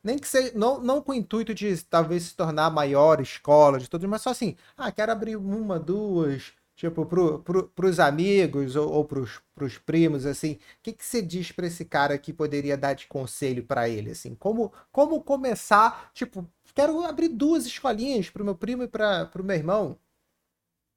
nem 0.07 0.19
que 0.19 0.29
seja, 0.29 0.53
não, 0.55 0.81
não 0.81 1.03
com 1.03 1.11
o 1.11 1.15
intuito 1.17 1.53
de 1.53 1.83
talvez 1.83 2.23
se 2.23 2.37
tornar 2.37 2.71
maior 2.71 3.21
escola 3.21 3.77
de 3.77 3.91
tudo, 3.91 4.09
mas 4.09 4.23
só 4.23 4.31
assim, 4.31 4.55
ah, 4.77 4.93
quero 4.93 5.11
abrir 5.11 5.35
uma, 5.35 5.81
duas, 5.81 6.53
tipo, 6.77 7.05
pro, 7.05 7.41
pro, 7.41 7.69
pros 7.71 7.99
amigos 7.99 8.77
ou, 8.77 8.89
ou 8.89 9.05
pros, 9.05 9.41
pros 9.53 9.79
primos, 9.79 10.25
assim. 10.25 10.53
O 10.53 10.59
que, 10.85 10.93
que 10.93 11.05
você 11.05 11.21
diz 11.21 11.51
para 11.51 11.67
esse 11.67 11.85
cara 11.85 12.17
que 12.19 12.33
poderia 12.33 12.77
dar 12.77 12.95
de 12.95 13.09
conselho 13.09 13.65
para 13.65 13.89
ele, 13.89 14.13
assim? 14.13 14.37
Como, 14.37 14.73
como 14.93 15.21
começar, 15.25 16.13
tipo, 16.15 16.49
quero 16.73 17.05
abrir 17.05 17.29
duas 17.29 17.67
escolinhas 17.67 18.31
pro 18.31 18.45
meu 18.45 18.55
primo 18.55 18.85
e 18.85 18.89
para 18.89 19.27
pro 19.27 19.43
meu 19.43 19.57
irmão. 19.57 19.99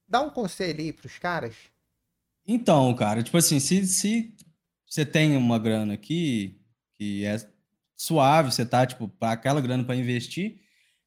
Dá 0.07 0.21
um 0.21 0.29
conselho 0.29 0.81
aí 0.81 0.93
pros 0.93 1.17
caras. 1.17 1.55
Então, 2.47 2.93
cara, 2.93 3.23
tipo 3.23 3.37
assim, 3.37 3.59
se, 3.59 3.87
se 3.87 4.35
você 4.85 5.03
tem 5.03 5.35
uma 5.35 5.57
grana 5.57 5.95
aqui, 5.95 6.61
que 6.95 7.25
é 7.25 7.37
suave, 7.99 8.51
você 8.51 8.65
tá, 8.65 8.85
tipo, 8.85 9.09
para 9.09 9.33
aquela 9.33 9.59
grana 9.59 9.83
para 9.83 9.95
investir, 9.95 10.61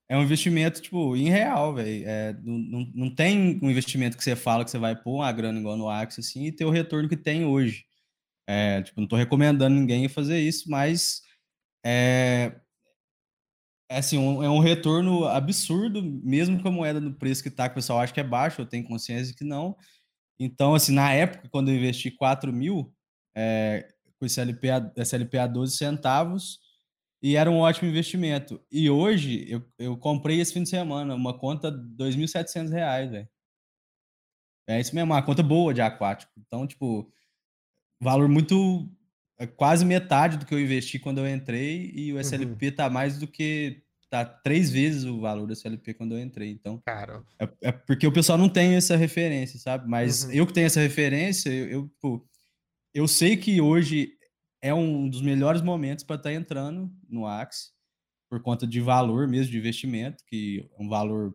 é 0.08 0.16
um 0.16 0.22
investimento, 0.22 0.82
tipo, 0.82 1.16
em 1.16 1.30
real, 1.30 1.74
velho. 1.74 2.04
É, 2.06 2.34
não, 2.42 2.90
não, 2.94 3.14
tem 3.14 3.58
um 3.62 3.70
investimento 3.70 4.16
que 4.16 4.22
você 4.22 4.36
fala 4.36 4.64
que 4.64 4.70
você 4.70 4.78
vai 4.78 4.94
pôr 4.94 5.16
uma 5.16 5.32
grana 5.32 5.58
igual 5.58 5.76
no 5.76 5.88
Axie, 5.88 6.20
assim, 6.20 6.46
e 6.46 6.52
ter 6.52 6.66
o 6.66 6.70
retorno 6.70 7.08
que 7.08 7.16
tem 7.16 7.46
hoje. 7.46 7.86
É, 8.46 8.82
tipo, 8.82 9.00
não 9.00 9.08
tô 9.08 9.16
recomendando 9.16 9.74
ninguém 9.74 10.08
fazer 10.08 10.38
isso, 10.40 10.70
mas 10.70 11.22
é, 11.84 12.60
é 13.90 13.98
assim, 13.98 14.18
um, 14.18 14.42
é 14.42 14.50
um 14.50 14.58
retorno 14.58 15.24
absurdo, 15.26 16.02
mesmo 16.02 16.60
com 16.60 16.68
a 16.68 16.72
moeda 16.72 17.00
no 17.00 17.14
preço 17.14 17.42
que 17.42 17.50
tá, 17.50 17.68
que 17.68 17.72
o 17.72 17.76
pessoal 17.76 18.00
acha 18.00 18.12
que 18.12 18.20
é 18.20 18.24
baixo, 18.24 18.60
eu 18.60 18.66
tenho 18.66 18.84
consciência 18.86 19.34
que 19.34 19.44
não. 19.44 19.76
Então, 20.38 20.74
assim, 20.74 20.92
na 20.92 21.12
época, 21.12 21.48
quando 21.48 21.70
eu 21.70 21.76
investi 21.76 22.10
4 22.10 22.52
mil, 22.52 22.92
é, 23.34 23.88
com 24.18 24.26
esse 24.26 24.40
SLP 24.40 24.70
a, 24.70 24.92
SLP 24.96 25.38
a 25.38 25.46
12 25.46 25.76
centavos, 25.76 26.61
e 27.22 27.36
era 27.36 27.48
um 27.48 27.58
ótimo 27.58 27.88
investimento. 27.88 28.60
E 28.70 28.90
hoje, 28.90 29.46
eu, 29.48 29.62
eu 29.78 29.96
comprei 29.96 30.40
esse 30.40 30.52
fim 30.52 30.64
de 30.64 30.68
semana 30.68 31.14
uma 31.14 31.38
conta 31.38 31.70
R$ 31.70 31.76
2.700, 31.96 33.10
velho. 33.10 33.28
É 34.68 34.80
isso 34.80 34.94
mesmo, 34.94 35.12
uma 35.12 35.22
conta 35.22 35.42
boa 35.42 35.72
de 35.72 35.80
aquático. 35.80 36.32
Então, 36.36 36.66
tipo, 36.66 37.08
valor 38.00 38.28
muito. 38.28 38.88
É 39.38 39.46
quase 39.46 39.84
metade 39.84 40.36
do 40.36 40.46
que 40.46 40.54
eu 40.54 40.60
investi 40.60 40.98
quando 40.98 41.18
eu 41.18 41.28
entrei. 41.28 41.92
E 41.94 42.12
o 42.12 42.18
SLP 42.18 42.66
uhum. 42.66 42.74
tá 42.74 42.90
mais 42.90 43.18
do 43.18 43.26
que. 43.28 43.82
Tá 44.10 44.26
três 44.26 44.70
vezes 44.70 45.04
o 45.04 45.20
valor 45.20 45.46
do 45.46 45.54
SLP 45.54 45.94
quando 45.94 46.16
eu 46.16 46.20
entrei. 46.20 46.50
Então. 46.50 46.82
Cara. 46.84 47.22
É, 47.38 47.48
é 47.62 47.72
porque 47.72 48.06
o 48.06 48.12
pessoal 48.12 48.36
não 48.36 48.48
tem 48.48 48.74
essa 48.74 48.96
referência, 48.96 49.58
sabe? 49.58 49.88
Mas 49.88 50.24
uhum. 50.24 50.32
eu 50.32 50.46
que 50.46 50.52
tenho 50.52 50.66
essa 50.66 50.80
referência, 50.80 51.50
eu, 51.50 51.70
eu, 51.70 51.88
tipo, 51.88 52.28
eu 52.92 53.08
sei 53.08 53.36
que 53.36 53.60
hoje 53.60 54.12
é 54.62 54.72
um 54.72 55.08
dos 55.08 55.20
melhores 55.20 55.60
momentos 55.60 56.04
para 56.04 56.16
estar 56.16 56.30
tá 56.30 56.34
entrando 56.34 56.90
no 57.08 57.26
Axie, 57.26 57.70
por 58.30 58.40
conta 58.40 58.66
de 58.66 58.80
valor 58.80 59.28
mesmo 59.28 59.50
de 59.50 59.58
investimento, 59.58 60.24
que 60.26 60.70
é 60.72 60.82
um 60.82 60.88
valor 60.88 61.34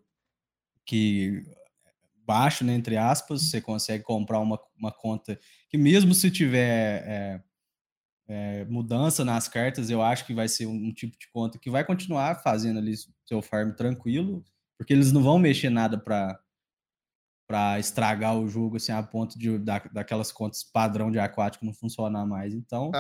que 0.86 1.44
baixo, 2.26 2.66
né, 2.66 2.74
entre 2.74 2.98
aspas, 2.98 3.44
você 3.44 3.62
consegue 3.62 4.04
comprar 4.04 4.40
uma, 4.40 4.60
uma 4.78 4.92
conta 4.92 5.40
que 5.70 5.78
mesmo 5.78 6.14
se 6.14 6.32
tiver 6.32 7.04
é, 7.06 7.44
é, 8.28 8.66
mudança 8.66 9.24
nas 9.24 9.48
cartas, 9.48 9.90
eu 9.90 10.02
acho 10.02 10.26
que 10.26 10.34
vai 10.34 10.48
ser 10.48 10.66
um, 10.66 10.88
um, 10.88 10.94
tipo 10.94 11.18
de 11.18 11.30
conta 11.32 11.60
que 11.60 11.70
vai 11.70 11.86
continuar 11.86 12.42
fazendo 12.42 12.80
ali 12.80 12.94
seu 13.26 13.42
farm 13.42 13.72
tranquilo, 13.72 14.44
porque 14.78 14.94
eles 14.94 15.12
não 15.12 15.24
vão 15.24 15.40
mexer 15.40 15.70
nada 15.70 15.98
para 15.98 16.38
para 17.48 17.80
estragar 17.80 18.38
o 18.38 18.48
jogo 18.48 18.76
assim 18.76 18.92
a 18.92 19.02
ponto 19.02 19.40
de 19.40 19.58
da, 19.58 19.80
daquelas 19.92 20.32
contas 20.32 20.64
padrão 20.64 21.10
de 21.10 21.18
aquático 21.18 21.66
não 21.66 21.74
funcionar 21.74 22.26
mais. 22.26 22.54
Então, 22.54 22.92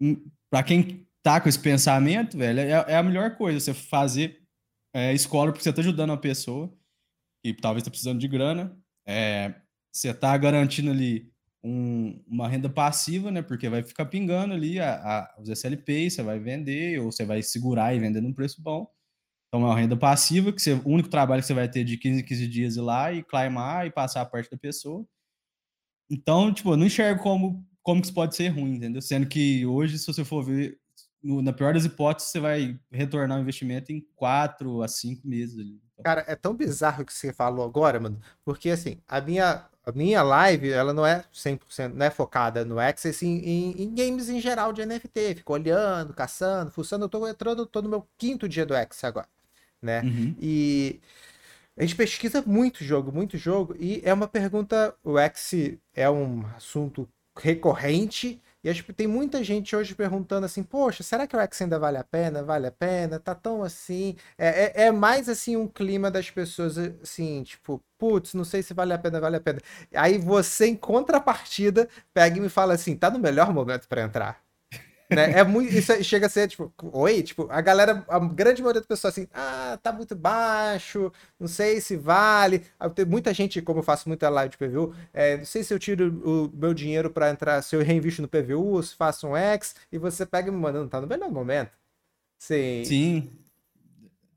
uhum. 0.00 0.30
para 0.48 0.62
quem 0.62 1.06
tá 1.22 1.40
com 1.40 1.48
esse 1.48 1.58
pensamento, 1.58 2.38
velho, 2.38 2.60
é, 2.60 2.70
é 2.70 2.96
a 2.96 3.02
melhor 3.02 3.36
coisa 3.36 3.58
você 3.58 3.74
fazer 3.74 4.40
é, 4.94 5.12
escola 5.12 5.50
porque 5.50 5.64
você 5.64 5.72
tá 5.72 5.80
ajudando 5.80 6.12
a 6.12 6.16
pessoa 6.16 6.72
que 7.42 7.52
talvez 7.54 7.82
tá 7.82 7.90
precisando 7.90 8.18
de 8.18 8.28
grana, 8.28 8.76
é, 9.06 9.54
você 9.92 10.12
tá 10.14 10.36
garantindo 10.36 10.90
ali 10.90 11.32
um, 11.62 12.22
uma 12.28 12.48
renda 12.48 12.68
passiva, 12.68 13.30
né? 13.30 13.42
Porque 13.42 13.68
vai 13.68 13.82
ficar 13.82 14.06
pingando 14.06 14.54
ali 14.54 14.78
a, 14.78 14.94
a, 14.94 15.36
os 15.40 15.48
SLPs, 15.48 16.14
você 16.14 16.22
vai 16.22 16.38
vender 16.38 17.00
ou 17.00 17.10
você 17.10 17.24
vai 17.24 17.42
segurar 17.42 17.94
e 17.94 17.98
vender 17.98 18.20
num 18.20 18.32
preço 18.32 18.62
bom. 18.62 18.86
Então 19.48 19.62
é 19.62 19.64
uma 19.64 19.76
renda 19.76 19.96
passiva, 19.96 20.52
que 20.52 20.60
você, 20.60 20.74
o 20.74 20.88
único 20.88 21.08
trabalho 21.08 21.40
que 21.40 21.46
você 21.46 21.54
vai 21.54 21.68
ter 21.68 21.84
de 21.84 21.96
15 21.96 22.20
em 22.20 22.24
15 22.24 22.48
dias 22.48 22.76
ir 22.76 22.80
lá 22.80 23.12
e 23.12 23.22
climar 23.22 23.86
e 23.86 23.90
passar 23.90 24.22
a 24.22 24.26
parte 24.26 24.50
da 24.50 24.56
pessoa. 24.56 25.06
Então, 26.10 26.52
tipo, 26.52 26.72
eu 26.72 26.76
não 26.76 26.86
enxergo 26.86 27.22
como, 27.22 27.66
como 27.82 28.00
que 28.00 28.06
isso 28.06 28.14
pode 28.14 28.36
ser 28.36 28.48
ruim, 28.48 28.76
entendeu? 28.76 29.02
Sendo 29.02 29.26
que 29.26 29.64
hoje, 29.66 29.98
se 29.98 30.06
você 30.06 30.24
for 30.24 30.44
ver, 30.44 30.78
no, 31.22 31.42
na 31.42 31.52
pior 31.52 31.74
das 31.74 31.84
hipóteses, 31.84 32.30
você 32.30 32.40
vai 32.40 32.78
retornar 32.90 33.38
o 33.38 33.40
investimento 33.40 33.92
em 33.92 34.00
quatro 34.14 34.82
a 34.82 34.88
cinco 34.88 35.26
meses. 35.26 35.56
Então. 35.56 36.04
Cara, 36.04 36.24
é 36.28 36.36
tão 36.36 36.54
bizarro 36.54 37.02
o 37.02 37.06
que 37.06 37.12
você 37.12 37.32
falou 37.32 37.64
agora, 37.64 37.98
mano, 37.98 38.20
porque 38.44 38.70
assim, 38.70 39.00
a 39.08 39.20
minha, 39.20 39.66
a 39.84 39.92
minha 39.92 40.22
live, 40.22 40.70
ela 40.70 40.92
não 40.92 41.04
é 41.04 41.24
100%, 41.32 41.94
não 41.94 42.06
é 42.06 42.10
focada 42.10 42.64
no 42.64 42.78
Access 42.78 43.26
em, 43.26 43.38
em, 43.38 43.82
em, 43.82 43.94
games 43.94 44.28
em 44.28 44.40
geral 44.40 44.72
de 44.72 44.86
NFT. 44.86 45.36
Fico 45.36 45.52
olhando, 45.52 46.12
caçando, 46.14 46.70
fuçando. 46.70 47.06
Eu 47.06 47.08
tô 47.08 47.26
entrando, 47.26 47.66
tô 47.66 47.82
no 47.82 47.88
meu 47.88 48.06
quinto 48.16 48.48
dia 48.48 48.64
do 48.64 48.76
Access 48.76 49.04
agora, 49.06 49.28
né? 49.82 50.02
Uhum. 50.02 50.34
E 50.40 51.00
a 51.76 51.82
gente 51.82 51.96
pesquisa 51.96 52.42
muito 52.46 52.82
jogo, 52.82 53.12
muito 53.12 53.36
jogo, 53.36 53.74
e 53.78 54.00
é 54.04 54.12
uma 54.12 54.28
pergunta. 54.28 54.94
O 55.04 55.18
X 55.18 55.78
é 55.94 56.08
um 56.08 56.44
assunto 56.56 57.08
recorrente. 57.38 58.40
E 58.64 58.68
acho 58.70 58.82
que 58.82 58.92
tem 58.92 59.06
muita 59.06 59.44
gente 59.44 59.76
hoje 59.76 59.94
perguntando 59.94 60.44
assim, 60.44 60.62
poxa, 60.62 61.02
será 61.02 61.26
que 61.26 61.36
o 61.36 61.40
X 61.40 61.62
ainda 61.62 61.78
vale 61.78 61.98
a 61.98 62.04
pena? 62.04 62.42
Vale 62.42 62.66
a 62.66 62.72
pena? 62.72 63.20
Tá 63.20 63.34
tão 63.34 63.62
assim? 63.62 64.16
É, 64.36 64.84
é, 64.84 64.86
é 64.86 64.90
mais 64.90 65.28
assim 65.28 65.56
um 65.56 65.68
clima 65.68 66.10
das 66.10 66.30
pessoas 66.30 66.76
assim, 66.78 67.44
tipo, 67.44 67.80
putz, 67.98 68.34
não 68.34 68.44
sei 68.44 68.62
se 68.62 68.74
vale 68.74 68.92
a 68.92 68.98
pena, 68.98 69.20
vale 69.20 69.36
a 69.36 69.40
pena. 69.40 69.60
Aí 69.94 70.18
você, 70.18 70.66
em 70.66 70.74
contrapartida, 70.74 71.88
pega 72.12 72.38
e 72.38 72.40
me 72.40 72.48
fala 72.48 72.74
assim, 72.74 72.96
tá 72.96 73.10
no 73.10 73.18
melhor 73.20 73.52
momento 73.52 73.86
para 73.86 74.02
entrar. 74.02 74.45
Né? 75.08 75.38
É 75.38 75.44
muito, 75.44 75.72
isso 75.72 76.02
chega 76.02 76.26
a 76.26 76.28
ser 76.28 76.48
tipo, 76.48 76.72
oi, 76.92 77.22
tipo, 77.22 77.46
a 77.50 77.60
galera, 77.60 78.04
a 78.08 78.18
grande 78.18 78.60
maioria 78.60 78.80
das 78.80 78.88
pessoas 78.88 79.14
assim, 79.14 79.28
ah, 79.32 79.78
tá 79.80 79.92
muito 79.92 80.16
baixo, 80.16 81.12
não 81.38 81.46
sei 81.46 81.80
se 81.80 81.96
vale. 81.96 82.62
Tem 82.94 83.04
muita 83.04 83.32
gente, 83.32 83.62
como 83.62 83.78
eu 83.78 83.84
faço 83.84 84.08
muita 84.08 84.28
live 84.28 84.50
de 84.50 84.58
PVU, 84.58 84.94
é, 85.14 85.36
não 85.36 85.44
sei 85.44 85.62
se 85.62 85.72
eu 85.72 85.78
tiro 85.78 86.08
o 86.24 86.50
meu 86.52 86.74
dinheiro 86.74 87.08
para 87.08 87.30
entrar, 87.30 87.62
se 87.62 87.76
eu 87.76 87.82
reinvisto 87.82 88.20
no 88.20 88.28
PVU, 88.28 88.74
ou 88.74 88.82
se 88.82 88.96
faço 88.96 89.28
um 89.28 89.36
X, 89.36 89.76
e 89.92 89.98
você 89.98 90.26
pega 90.26 90.48
e 90.48 90.50
me 90.50 90.58
manda, 90.58 90.80
não 90.80 90.88
tá 90.88 91.00
no 91.00 91.06
melhor 91.06 91.30
momento. 91.30 91.70
Sim. 92.38 92.84
Sim. 92.84 93.30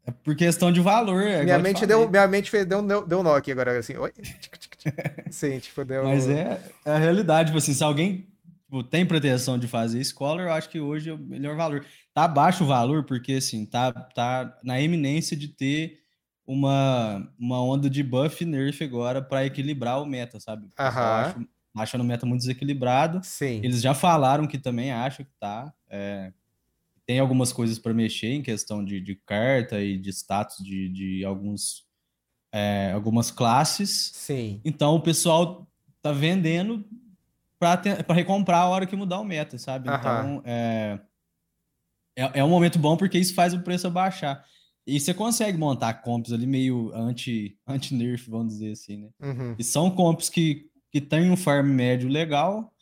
É 0.05 0.11
por 0.11 0.35
questão 0.35 0.71
de 0.71 0.81
valor. 0.81 1.21
É 1.23 1.43
minha, 1.43 1.59
mente 1.59 1.85
deu, 1.85 2.09
minha 2.09 2.27
mente 2.27 2.49
fez, 2.49 2.65
deu, 2.65 2.81
deu 2.81 3.19
um 3.19 3.23
nó 3.23 3.35
aqui 3.35 3.51
agora, 3.51 3.77
assim, 3.77 3.95
oi. 3.97 4.11
Sim, 5.29 5.59
tipo, 5.59 5.83
deu. 5.83 6.03
Mas 6.03 6.27
é, 6.27 6.59
é 6.85 6.91
a 6.91 6.97
realidade, 6.97 7.49
tipo 7.49 7.57
assim, 7.57 7.73
se 7.73 7.83
alguém 7.83 8.27
tipo, 8.69 8.83
tem 8.83 9.05
pretensão 9.05 9.57
de 9.57 9.67
fazer 9.67 10.03
Scholar, 10.05 10.45
eu 10.45 10.53
acho 10.53 10.69
que 10.69 10.79
hoje 10.79 11.09
é 11.09 11.13
o 11.13 11.17
melhor 11.17 11.55
valor. 11.55 11.83
Tá 12.13 12.27
baixo 12.27 12.63
o 12.63 12.67
valor, 12.67 13.03
porque 13.03 13.33
assim, 13.33 13.65
tá, 13.65 13.91
tá 13.91 14.57
na 14.63 14.79
eminência 14.79 15.35
de 15.35 15.47
ter 15.47 15.99
uma, 16.45 17.27
uma 17.37 17.61
onda 17.61 17.89
de 17.89 18.03
buff 18.03 18.45
nerf 18.45 18.83
agora 18.83 19.21
para 19.21 19.45
equilibrar 19.45 20.01
o 20.01 20.05
meta, 20.05 20.39
sabe? 20.39 20.67
Aham. 20.77 21.47
Acho, 21.75 21.97
no 21.97 22.03
meta 22.03 22.25
muito 22.25 22.41
desequilibrado. 22.41 23.21
Sim. 23.23 23.61
Eles 23.63 23.81
já 23.81 23.93
falaram 23.93 24.47
que 24.47 24.57
também 24.57 24.91
acham 24.91 25.25
que 25.25 25.31
tá. 25.39 25.71
É, 25.87 26.33
tem 27.05 27.19
algumas 27.19 27.53
coisas 27.53 27.79
para 27.79 27.93
mexer 27.93 28.33
em 28.33 28.41
questão 28.41 28.83
de, 28.83 28.99
de, 28.99 29.15
carta 29.15 29.81
e 29.81 29.97
de 29.97 30.09
status 30.09 30.57
de, 30.57 30.89
de 30.89 31.25
alguns, 31.25 31.85
é, 32.51 32.91
algumas 32.93 33.31
classes. 33.31 34.11
Sim. 34.13 34.59
Então 34.65 34.95
o 34.95 35.01
pessoal 35.01 35.67
tá 36.01 36.11
vendendo 36.11 36.83
para 37.59 38.13
recomprar 38.13 38.61
a 38.61 38.67
hora 38.69 38.85
que 38.85 38.95
mudar 38.95 39.19
o 39.19 39.25
meta, 39.25 39.57
sabe? 39.57 39.89
Então, 39.89 40.41
é, 40.45 40.99
é, 42.15 42.39
é, 42.39 42.43
um 42.43 42.49
momento 42.49 42.79
bom 42.79 42.95
porque 42.95 43.19
isso 43.19 43.33
faz 43.33 43.53
o 43.53 43.59
preço 43.59 43.85
abaixar. 43.85 44.45
E 44.87 44.99
você 44.99 45.13
consegue 45.13 45.57
montar 45.57 45.95
comps 45.95 46.31
ali 46.31 46.47
meio 46.47 46.91
anti-nerf, 46.95 47.59
anti 47.67 48.29
vamos 48.29 48.53
dizer 48.53 48.71
assim, 48.71 48.97
né? 48.97 49.09
Uhum. 49.21 49.55
E 49.59 49.63
são 49.63 49.91
comps 49.91 50.29
que, 50.29 50.71
que 50.89 51.01
tem 51.01 51.29
um 51.29 51.37
farm 51.37 51.67
médio 51.67 52.09
legal 52.09 52.73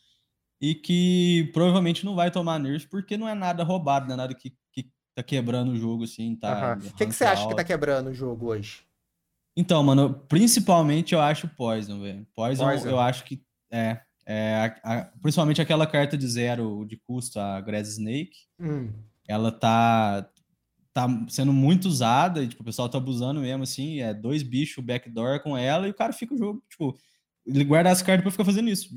e 0.62 0.74
que 0.74 1.50
provavelmente 1.54 2.06
não 2.06 2.16
vai 2.16 2.32
tomar 2.32 2.60
nerf 2.60 2.88
porque 2.88 3.18
não 3.18 3.28
é 3.28 3.34
nada 3.34 3.64
roubado, 3.64 4.08
não 4.08 4.14
é 4.14 4.18
nada 4.18 4.34
que, 4.34 4.56
que 4.72 4.90
tá 5.14 5.24
quebrando 5.24 5.72
o 5.72 5.76
jogo, 5.76 6.04
assim, 6.04 6.36
tá... 6.36 6.78
O 6.78 6.94
que, 6.94 7.08
que 7.08 7.14
você 7.14 7.26
acha 7.26 7.48
que 7.48 7.56
tá 7.56 7.64
quebrando 7.64 8.12
o 8.12 8.14
jogo 8.14 8.48
hoje? 8.48 8.86
Então, 9.56 9.84
mano, 9.84 10.14
principalmente 10.30 11.14
eu 11.16 11.20
acho 11.20 11.48
Poison, 11.50 12.00
velho. 12.00 12.26
Poison, 12.36 12.64
Poison, 12.64 12.90
eu 12.90 13.00
acho 13.00 13.26
que... 13.26 13.44
É, 13.70 14.02
é, 14.30 14.76
a, 14.84 14.98
a, 14.98 15.06
principalmente 15.22 15.62
aquela 15.62 15.88
carta 15.88 16.18
de 16.18 16.28
zero 16.28 16.84
de 16.86 16.98
custo, 16.98 17.40
a 17.40 17.62
Grass 17.62 17.88
Snake, 17.88 18.38
hum. 18.60 18.92
ela 19.26 19.54
tá, 19.54 20.30
tá 20.94 21.08
sendo 21.30 21.54
muito 21.54 21.88
usada 21.88 22.44
e 22.44 22.50
tipo, 22.50 22.62
o 22.62 22.66
pessoal 22.66 22.90
tá 22.90 22.98
abusando 22.98 23.40
mesmo, 23.40 23.64
assim, 23.64 24.02
é 24.02 24.14
dois 24.14 24.44
bichos 24.44 24.84
backdoor 24.84 25.42
com 25.42 25.58
ela 25.58 25.88
e 25.88 25.92
o 25.92 25.94
cara 25.94 26.12
fica 26.12 26.36
o 26.36 26.38
jogo, 26.38 26.62
tipo, 26.70 27.00
ele 27.46 27.64
guarda 27.64 27.90
as 27.90 28.02
cartas 28.02 28.22
pra 28.22 28.32
ficar 28.32 28.44
fazendo 28.44 28.70
isso, 28.70 28.90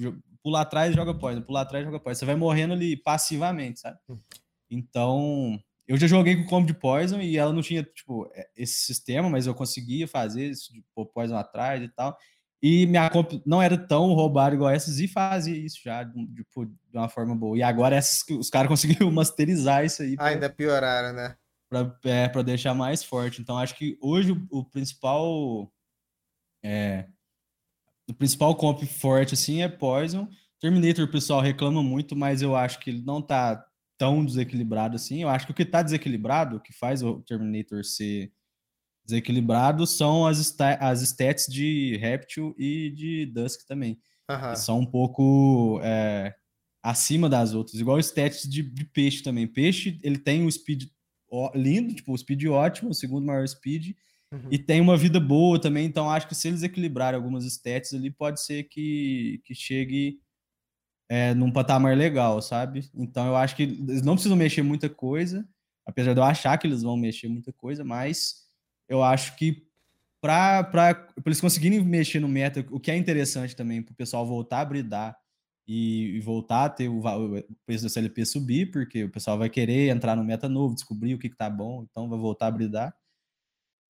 pular 0.42 0.62
atrás 0.62 0.96
joga 0.96 1.14
poison, 1.14 1.42
pular 1.42 1.60
atrás 1.60 1.84
joga 1.84 2.00
poison, 2.00 2.18
você 2.18 2.26
vai 2.26 2.34
morrendo 2.34 2.72
ali 2.72 2.96
passivamente, 2.96 3.78
sabe? 3.78 4.00
Hum. 4.08 4.18
Então, 4.68 5.60
eu 5.86 5.96
já 5.96 6.08
joguei 6.08 6.34
com 6.34 6.44
combo 6.44 6.66
de 6.66 6.74
poison 6.74 7.20
e 7.20 7.36
ela 7.36 7.52
não 7.52 7.62
tinha, 7.62 7.84
tipo, 7.84 8.28
é, 8.34 8.48
esse 8.56 8.80
sistema, 8.80 9.30
mas 9.30 9.46
eu 9.46 9.54
conseguia 9.54 10.08
fazer 10.08 10.48
isso 10.50 10.72
de 10.72 10.84
pôr 10.92 11.06
poison 11.06 11.36
atrás 11.36 11.80
e 11.80 11.88
tal. 11.88 12.16
E 12.62 12.86
minha 12.86 13.08
comp 13.08 13.40
não 13.46 13.62
era 13.62 13.78
tão 13.78 14.12
roubada 14.12 14.54
igual 14.54 14.70
essas 14.70 14.98
e 14.98 15.08
fazia 15.08 15.56
isso 15.56 15.80
já 15.82 16.02
de, 16.02 16.12
de, 16.26 16.44
de 16.44 16.98
uma 16.98 17.08
forma 17.08 17.34
boa. 17.34 17.56
E 17.56 17.62
agora 17.62 17.96
essas, 17.96 18.22
os 18.36 18.50
caras 18.50 18.68
conseguiram 18.68 19.10
masterizar 19.10 19.84
isso 19.84 20.02
aí. 20.02 20.14
Pra, 20.14 20.26
Ainda 20.26 20.50
pioraram, 20.50 21.14
né? 21.14 21.36
Pra, 21.70 21.96
é, 22.04 22.28
pra 22.28 22.42
deixar 22.42 22.74
mais 22.74 23.02
forte. 23.02 23.40
Então 23.40 23.56
acho 23.56 23.74
que 23.74 23.96
hoje 24.00 24.32
o, 24.32 24.46
o 24.50 24.64
principal. 24.64 25.72
É, 26.62 27.06
o 28.08 28.12
principal 28.12 28.54
comp 28.54 28.82
forte 28.82 29.34
assim 29.34 29.62
é 29.62 29.68
Poison. 29.68 30.28
Terminator 30.60 31.06
o 31.06 31.10
pessoal 31.10 31.40
reclama 31.40 31.82
muito, 31.82 32.14
mas 32.14 32.42
eu 32.42 32.54
acho 32.54 32.78
que 32.80 32.90
ele 32.90 33.02
não 33.02 33.22
tá 33.22 33.64
tão 33.96 34.22
desequilibrado 34.22 34.96
assim. 34.96 35.22
Eu 35.22 35.30
acho 35.30 35.46
que 35.46 35.52
o 35.52 35.54
que 35.54 35.64
tá 35.64 35.80
desequilibrado, 35.80 36.56
o 36.56 36.60
que 36.60 36.72
faz 36.72 37.02
o 37.02 37.22
Terminator 37.22 37.82
ser 37.84 38.30
desequilibrados 39.10 39.90
são 39.96 40.26
as, 40.26 40.56
as 40.80 41.02
stats 41.02 41.46
de 41.46 41.96
Reptil 41.98 42.54
e 42.58 42.90
de 42.90 43.26
Dusk 43.26 43.66
também. 43.66 43.98
Uhum. 44.30 44.54
são 44.54 44.78
um 44.78 44.86
pouco 44.86 45.80
é, 45.82 46.32
acima 46.82 47.28
das 47.28 47.52
outras. 47.52 47.80
Igual 47.80 47.98
stats 47.98 48.42
de, 48.42 48.62
de, 48.62 48.84
peixe 48.84 49.22
também. 49.22 49.46
Peixe, 49.46 49.98
ele 50.02 50.18
tem 50.18 50.44
um 50.44 50.50
speed 50.50 50.84
lindo, 51.54 51.94
tipo, 51.94 52.12
o 52.12 52.18
speed 52.18 52.44
ótimo, 52.46 52.90
o 52.90 52.94
segundo 52.94 53.26
maior 53.26 53.46
speed, 53.46 53.96
uhum. 54.32 54.48
e 54.50 54.58
tem 54.58 54.80
uma 54.80 54.96
vida 54.96 55.18
boa 55.18 55.60
também. 55.60 55.84
Então, 55.84 56.08
acho 56.08 56.28
que 56.28 56.34
se 56.34 56.48
eles 56.48 56.62
equilibrarem 56.62 57.16
algumas 57.16 57.44
stats 57.44 57.92
ali, 57.92 58.10
pode 58.10 58.40
ser 58.40 58.64
que, 58.64 59.40
que 59.44 59.54
chegue 59.54 60.20
é, 61.08 61.34
num 61.34 61.52
patamar 61.52 61.96
legal, 61.96 62.40
sabe? 62.40 62.88
Então, 62.94 63.26
eu 63.26 63.36
acho 63.36 63.56
que 63.56 63.64
eles 63.64 64.02
não 64.02 64.14
precisam 64.14 64.36
mexer 64.36 64.62
muita 64.62 64.88
coisa, 64.88 65.46
apesar 65.84 66.14
de 66.14 66.20
eu 66.20 66.24
achar 66.24 66.56
que 66.56 66.66
eles 66.66 66.82
vão 66.82 66.96
mexer 66.96 67.28
muita 67.28 67.52
coisa, 67.52 67.82
mas 67.82 68.48
eu 68.90 69.02
acho 69.04 69.36
que 69.36 69.64
para 70.20 71.06
eles 71.24 71.40
conseguirem 71.40 71.82
mexer 71.82 72.20
no 72.20 72.28
meta, 72.28 72.66
o 72.70 72.78
que 72.78 72.90
é 72.90 72.96
interessante 72.96 73.56
também 73.56 73.80
para 73.80 73.92
o 73.92 73.96
pessoal 73.96 74.26
voltar 74.26 74.60
a 74.60 74.64
bridar 74.64 75.16
e, 75.66 76.16
e, 76.16 76.20
voltar 76.20 76.64
a 76.64 76.68
ter 76.68 76.88
o, 76.88 76.98
o, 76.98 77.42
preço 77.64 77.84
da 77.84 77.88
CLP 77.88 78.26
subir, 78.26 78.70
porque 78.70 79.04
o 79.04 79.10
pessoal 79.10 79.38
vai 79.38 79.48
querer 79.48 79.88
entrar 79.88 80.16
no 80.16 80.24
meta 80.24 80.48
novo, 80.48 80.74
descobrir 80.74 81.14
o 81.14 81.18
que, 81.18 81.30
que 81.30 81.36
tá 81.36 81.48
bom, 81.48 81.86
então 81.88 82.08
vai 82.08 82.18
voltar 82.18 82.48
a 82.48 82.50
bridar. 82.50 82.94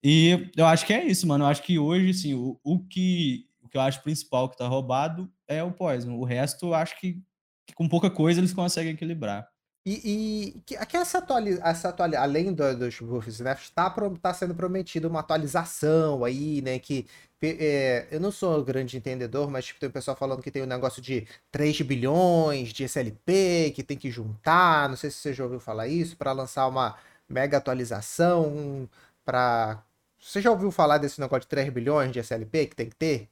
E 0.03 0.51
eu 0.55 0.65
acho 0.67 0.85
que 0.85 0.93
é 0.93 1.03
isso, 1.05 1.27
mano. 1.27 1.43
Eu 1.43 1.47
acho 1.49 1.63
que 1.63 1.77
hoje, 1.79 2.11
assim, 2.11 2.33
o, 2.33 2.59
o, 2.63 2.79
que, 2.79 3.47
o 3.61 3.67
que 3.67 3.77
eu 3.77 3.81
acho 3.81 4.01
principal 4.03 4.49
que 4.49 4.57
tá 4.57 4.67
roubado 4.67 5.31
é 5.47 5.63
o 5.63 5.71
Poison. 5.71 6.15
O 6.15 6.23
resto, 6.23 6.67
eu 6.67 6.73
acho 6.73 6.99
que, 6.99 7.21
que 7.67 7.73
com 7.73 7.89
pouca 7.89 8.09
coisa 8.09 8.39
eles 8.39 8.53
conseguem 8.53 8.93
equilibrar. 8.93 9.47
E, 9.83 10.51
e 10.55 10.61
que, 10.61 10.77
que 10.85 10.97
essa 10.97 11.17
atualização, 11.17 11.67
essa 11.67 11.95
além 12.19 12.53
do, 12.53 12.77
dos 12.77 12.99
buffs, 12.99 13.39
né, 13.39 13.53
está 13.59 13.89
tá 14.21 14.33
sendo 14.33 14.53
prometida 14.53 15.07
uma 15.07 15.21
atualização 15.21 16.23
aí, 16.23 16.61
né, 16.61 16.77
que 16.77 17.07
é, 17.41 18.07
eu 18.11 18.19
não 18.19 18.31
sou 18.31 18.59
um 18.59 18.63
grande 18.63 18.95
entendedor, 18.95 19.49
mas 19.49 19.65
tipo, 19.65 19.79
tem 19.79 19.89
o 19.89 19.91
pessoal 19.91 20.15
falando 20.15 20.43
que 20.43 20.51
tem 20.51 20.61
um 20.61 20.67
negócio 20.67 21.01
de 21.01 21.27
3 21.51 21.81
bilhões 21.81 22.71
de 22.71 22.83
SLP, 22.83 23.71
que 23.75 23.81
tem 23.83 23.97
que 23.97 24.11
juntar, 24.11 24.87
não 24.87 24.95
sei 24.95 25.09
se 25.09 25.17
você 25.17 25.33
já 25.33 25.43
ouviu 25.43 25.59
falar 25.59 25.87
isso, 25.87 26.15
para 26.15 26.31
lançar 26.31 26.67
uma 26.67 26.95
mega 27.27 27.57
atualização, 27.57 28.87
para... 29.25 29.83
Você 30.19 30.41
já 30.41 30.51
ouviu 30.51 30.69
falar 30.71 30.99
desse 30.99 31.19
negócio 31.19 31.41
de 31.41 31.47
3 31.47 31.69
bilhões 31.73 32.11
de 32.11 32.19
SLP 32.19 32.67
que 32.67 32.75
tem 32.75 32.89
que 32.89 32.95
ter? 32.95 33.29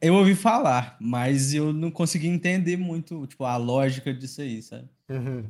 Eu 0.00 0.14
ouvi 0.14 0.34
falar, 0.34 0.96
mas 1.00 1.52
eu 1.52 1.72
não 1.72 1.90
consegui 1.90 2.28
entender 2.28 2.76
muito, 2.78 3.26
tipo, 3.26 3.44
a 3.44 3.56
lógica 3.56 4.12
disso 4.12 4.40
aí, 4.40 4.62
sabe? 4.62 4.88
Uhum. 5.10 5.44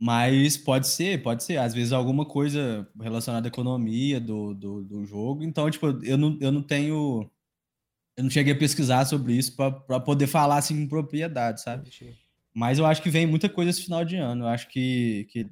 Mas 0.00 0.56
pode 0.56 0.86
ser, 0.86 1.22
pode 1.22 1.42
ser. 1.42 1.56
Às 1.56 1.74
vezes 1.74 1.92
alguma 1.92 2.24
coisa 2.24 2.88
relacionada 3.00 3.48
à 3.48 3.50
economia 3.50 4.20
do, 4.20 4.54
do, 4.54 4.84
do 4.84 5.04
jogo. 5.04 5.42
Então, 5.42 5.70
tipo, 5.70 5.86
eu 6.04 6.18
não, 6.18 6.36
eu 6.40 6.52
não 6.52 6.62
tenho. 6.62 7.28
Eu 8.16 8.24
não 8.24 8.30
cheguei 8.30 8.52
a 8.52 8.58
pesquisar 8.58 9.04
sobre 9.04 9.34
isso 9.34 9.54
para 9.56 10.00
poder 10.00 10.26
falar 10.26 10.56
assim 10.58 10.82
com 10.82 10.88
propriedade, 10.88 11.62
sabe? 11.62 11.88
Mas 12.52 12.78
eu 12.78 12.86
acho 12.86 13.00
que 13.00 13.10
vem 13.10 13.26
muita 13.26 13.48
coisa 13.48 13.70
esse 13.70 13.82
final 13.82 14.04
de 14.04 14.16
ano. 14.16 14.44
Eu 14.44 14.48
acho 14.48 14.68
que, 14.68 15.28
que 15.30 15.48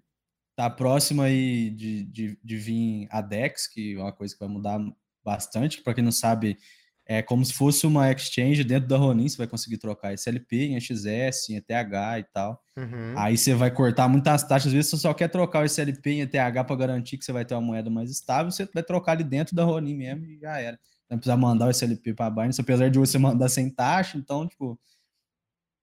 tá 0.57 0.69
próximo 0.69 1.23
aí 1.23 1.71
de, 1.71 2.05
de, 2.05 2.39
de 2.43 2.57
vir 2.57 3.09
a 3.11 3.21
Dex, 3.21 3.69
que 3.69 3.95
é 3.95 3.99
uma 3.99 4.13
coisa 4.13 4.35
que 4.35 4.41
vai 4.41 4.49
mudar 4.49 4.81
bastante. 5.25 5.81
Para 5.81 5.95
quem 5.95 6.03
não 6.03 6.11
sabe, 6.11 6.59
é 7.07 7.23
como 7.23 7.45
se 7.45 7.53
fosse 7.53 7.87
uma 7.87 8.11
exchange 8.11 8.65
dentro 8.65 8.89
da 8.89 8.97
Ronin, 8.97 9.29
você 9.29 9.37
vai 9.37 9.47
conseguir 9.47 9.79
trocar 9.79 10.13
SLP 10.13 10.67
em 10.67 10.81
XS, 10.81 11.51
em 11.51 11.57
ETH 11.57 11.71
e 12.19 12.25
tal. 12.33 12.61
Uhum. 12.77 13.15
Aí 13.17 13.39
você 13.39 13.55
vai 13.55 13.71
cortar 13.71 14.09
muitas 14.09 14.43
taxas, 14.43 14.67
às 14.67 14.73
vezes 14.73 14.91
você 14.91 14.97
só 14.97 15.15
quer 15.15 15.29
trocar 15.29 15.63
o 15.63 15.65
SLP 15.65 16.11
em 16.11 16.21
ETH 16.23 16.33
para 16.67 16.77
garantir 16.77 17.17
que 17.17 17.25
você 17.25 17.33
vai 17.33 17.45
ter 17.45 17.55
uma 17.55 17.61
moeda 17.61 17.89
mais 17.89 18.11
estável, 18.11 18.51
você 18.51 18.69
vai 18.75 18.83
trocar 18.83 19.13
ali 19.13 19.23
dentro 19.23 19.55
da 19.55 19.63
Ronin 19.63 19.95
mesmo 19.95 20.25
e 20.25 20.39
já 20.39 20.59
era. 20.59 20.79
Não 21.09 21.17
precisa 21.17 21.37
mandar 21.37 21.67
o 21.67 21.71
SLP 21.71 22.13
para 22.13 22.27
a 22.27 22.31
Binance, 22.31 22.61
apesar 22.61 22.91
de 22.91 22.99
você 22.99 23.17
mandar 23.19 23.49
sem 23.49 23.71
taxa, 23.71 24.19
então, 24.19 24.49
tipo, 24.49 24.79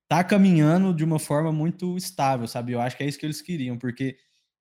tá 0.09 0.21
caminhando 0.23 0.93
de 0.93 1.05
uma 1.05 1.19
forma 1.19 1.53
muito 1.53 1.95
estável, 1.95 2.45
sabe? 2.47 2.73
Eu 2.73 2.81
acho 2.81 2.97
que 2.97 3.03
é 3.03 3.07
isso 3.07 3.17
que 3.17 3.25
eles 3.25 3.41
queriam, 3.41 3.77
porque 3.77 4.17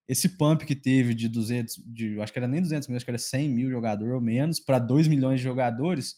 esse 0.08 0.28
pump 0.28 0.64
que 0.64 0.76
teve 0.76 1.12
de 1.14 1.28
200, 1.28 1.76
de, 1.86 2.20
acho 2.20 2.32
que 2.32 2.38
era 2.38 2.46
nem 2.46 2.62
200 2.62 2.88
mil, 2.88 2.96
acho 2.96 3.04
que 3.04 3.10
era 3.10 3.18
100 3.18 3.48
mil 3.48 3.70
jogadores 3.70 4.14
ou 4.14 4.20
menos, 4.20 4.60
para 4.60 4.78
2 4.78 5.08
milhões 5.08 5.40
de 5.40 5.44
jogadores, 5.44 6.16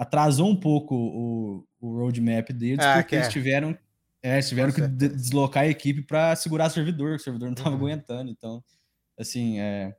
atrasou 0.00 0.48
um 0.48 0.56
pouco 0.56 0.94
o, 0.94 1.66
o 1.78 1.98
roadmap 1.98 2.48
deles, 2.54 2.82
ah, 2.82 2.94
porque 2.94 3.16
eles 3.16 3.26
é. 3.26 3.30
tiveram, 3.30 3.76
é, 4.22 4.40
tiveram 4.40 4.72
que 4.72 4.80
deslocar 4.88 5.64
a 5.64 5.68
equipe 5.68 6.00
para 6.00 6.34
segurar 6.34 6.68
o 6.68 6.70
servidor, 6.70 7.10
que 7.10 7.20
o 7.20 7.24
servidor 7.24 7.48
não 7.48 7.52
estava 7.52 7.76
uhum. 7.76 7.82
aguentando. 7.82 8.30
Então, 8.30 8.64
assim, 9.18 9.60
é, 9.60 9.94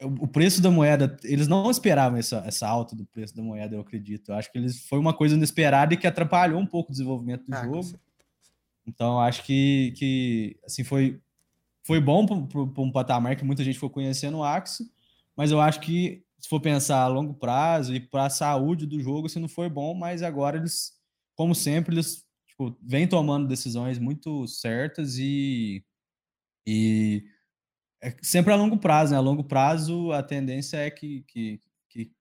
o 0.00 0.28
preço 0.28 0.62
da 0.62 0.70
moeda, 0.70 1.16
eles 1.24 1.48
não 1.48 1.68
esperavam 1.68 2.16
essa, 2.16 2.44
essa 2.46 2.68
alta 2.68 2.94
do 2.94 3.04
preço 3.04 3.34
da 3.34 3.42
moeda, 3.42 3.74
eu 3.74 3.80
acredito. 3.80 4.30
Eu 4.30 4.36
acho 4.36 4.52
que 4.52 4.58
eles 4.58 4.86
foi 4.86 5.00
uma 5.00 5.12
coisa 5.12 5.34
inesperada 5.34 5.92
e 5.92 5.96
que 5.96 6.06
atrapalhou 6.06 6.60
um 6.60 6.66
pouco 6.66 6.90
o 6.90 6.92
desenvolvimento 6.92 7.44
do 7.44 7.56
ah, 7.56 7.64
jogo. 7.64 7.98
Então, 8.86 9.18
acho 9.18 9.42
que, 9.42 9.94
que 9.96 10.60
assim, 10.64 10.84
foi, 10.84 11.20
foi 11.82 12.00
bom 12.00 12.24
para 12.24 12.82
um 12.82 12.92
patamar 12.92 13.34
que 13.34 13.44
muita 13.44 13.64
gente 13.64 13.80
foi 13.80 13.90
conhecendo 13.90 14.38
o 14.38 14.44
Axie, 14.44 14.88
mas 15.36 15.50
eu 15.50 15.60
acho 15.60 15.80
que 15.80 16.24
se 16.46 16.48
for 16.48 16.60
pensar 16.60 17.00
a 17.00 17.08
longo 17.08 17.34
prazo 17.34 17.92
e 17.92 17.98
para 17.98 18.26
a 18.26 18.30
saúde 18.30 18.86
do 18.86 19.00
jogo, 19.00 19.28
se 19.28 19.40
não 19.40 19.48
foi 19.48 19.68
bom, 19.68 19.94
mas 19.94 20.22
agora 20.22 20.56
eles, 20.56 20.92
como 21.34 21.56
sempre, 21.56 21.92
eles 21.92 22.24
tipo, 22.46 22.78
vêm 22.80 23.08
tomando 23.08 23.48
decisões 23.48 23.98
muito 23.98 24.46
certas 24.46 25.18
e, 25.18 25.84
e 26.64 27.24
é 28.00 28.14
sempre 28.22 28.52
a 28.52 28.56
longo 28.56 28.78
prazo, 28.78 29.10
né? 29.10 29.18
A 29.18 29.20
longo 29.20 29.42
prazo 29.42 30.12
a 30.12 30.22
tendência 30.22 30.76
é 30.76 30.88
que, 30.88 31.24
que, 31.26 31.60
que 31.90 32.12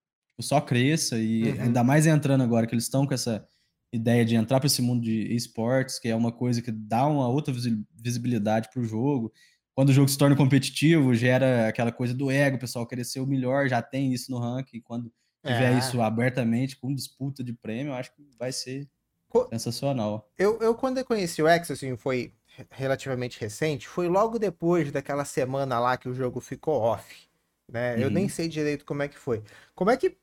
só 0.41 0.59
cresça 0.59 1.19
e 1.19 1.43
uhum. 1.43 1.61
ainda 1.61 1.84
mais 1.84 2.07
entrando 2.07 2.41
agora 2.41 2.65
que 2.65 2.73
eles 2.73 2.86
estão 2.86 3.05
com 3.05 3.13
essa 3.13 3.47
ideia 3.93 4.26
de 4.26 4.34
entrar 4.34 4.59
para 4.59 4.65
esse 4.65 4.82
mundo 4.82 5.03
de 5.03 5.36
esportes, 5.36 5.99
que 5.99 6.07
é 6.07 6.15
uma 6.15 6.32
coisa 6.32 6.63
que 6.63 6.71
dá 6.71 7.05
uma 7.05 7.28
outra 7.28 7.53
visibilidade 7.93 8.69
para 8.73 8.82
o 8.82 8.86
jogo 8.86 9.32
quando 9.76 9.89
o 9.89 9.93
jogo 9.93 10.07
se 10.07 10.17
torna 10.17 10.38
competitivo, 10.38 11.13
gera 11.13 11.67
aquela 11.67 11.91
coisa 11.91 12.13
do 12.13 12.32
ego, 12.32 12.55
o 12.55 12.59
pessoal 12.59 12.88
querer 12.88 13.03
ser 13.03 13.19
o 13.19 13.28
melhor, 13.28 13.67
já 13.67 13.82
tem 13.82 14.13
isso 14.13 14.32
no 14.32 14.39
ranking. 14.39 14.80
Quando 14.80 15.11
tiver 15.45 15.73
é. 15.73 15.78
isso 15.78 16.01
abertamente, 16.01 16.78
com 16.78 16.93
disputa 16.95 17.43
de 17.43 17.51
prêmio, 17.51 17.91
eu 17.91 17.95
acho 17.95 18.15
que 18.15 18.26
vai 18.39 18.53
ser 18.53 18.88
Co 19.28 19.49
sensacional. 19.49 20.32
Eu, 20.38 20.57
eu, 20.61 20.73
quando 20.73 20.97
eu 20.97 21.05
conheci 21.05 21.41
o 21.41 21.47
X, 21.47 21.69
assim, 21.69 21.97
foi 21.97 22.34
relativamente 22.71 23.39
recente, 23.39 23.86
foi 23.86 24.07
logo 24.07 24.39
depois 24.39 24.93
daquela 24.93 25.26
semana 25.26 25.78
lá 25.78 25.97
que 25.97 26.07
o 26.07 26.13
jogo 26.13 26.39
ficou 26.39 26.80
off. 26.80 27.28
Né? 27.69 27.95
Uhum. 27.95 28.01
Eu 28.01 28.09
nem 28.09 28.30
sei 28.30 28.47
direito 28.47 28.86
como 28.86 29.03
é 29.03 29.09
que 29.09 29.17
foi. 29.17 29.43
Como 29.76 29.91
é 29.91 29.97
que 29.97 30.15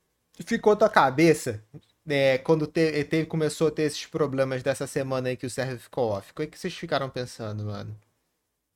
ficou 0.45 0.75
tua 0.75 0.89
cabeça 0.89 1.63
né, 2.03 2.39
quando 2.39 2.65
te, 2.65 3.03
teve, 3.03 3.27
começou 3.27 3.67
a 3.67 3.71
ter 3.71 3.83
esses 3.83 4.07
problemas 4.07 4.63
dessa 4.63 4.87
semana 4.87 5.29
aí 5.29 5.37
que 5.37 5.45
o 5.45 5.49
server 5.49 5.77
ficou 5.77 6.09
off? 6.09 6.31
O 6.31 6.35
que, 6.35 6.41
é 6.41 6.47
que 6.47 6.57
vocês 6.57 6.73
ficaram 6.73 7.07
pensando, 7.07 7.65
mano? 7.65 7.95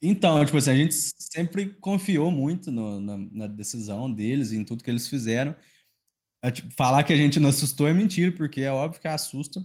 Então, 0.02 0.44
tipo 0.46 0.58
assim, 0.58 0.72
a 0.72 0.76
gente 0.76 0.94
sempre 0.94 1.74
confiou 1.76 2.30
muito 2.30 2.72
no, 2.72 3.00
na, 3.02 3.18
na, 3.18 3.48
decisão 3.48 4.12
deles, 4.12 4.52
em 4.52 4.64
tudo 4.64 4.84
que 4.84 4.92
eles 4.92 5.08
fizeram. 5.08 5.56
É, 6.44 6.52
tipo, 6.52 6.72
falar 6.76 7.04
que 7.04 7.14
a 7.14 7.18
gente 7.18 7.40
não 7.40 7.50
assustou 7.50 7.88
é 7.88 7.94
mentira, 7.94 8.32
porque 8.32 8.62
é 8.62 8.72
óbvio 8.72 9.02
que 9.02 9.08
assusta. 9.08 9.60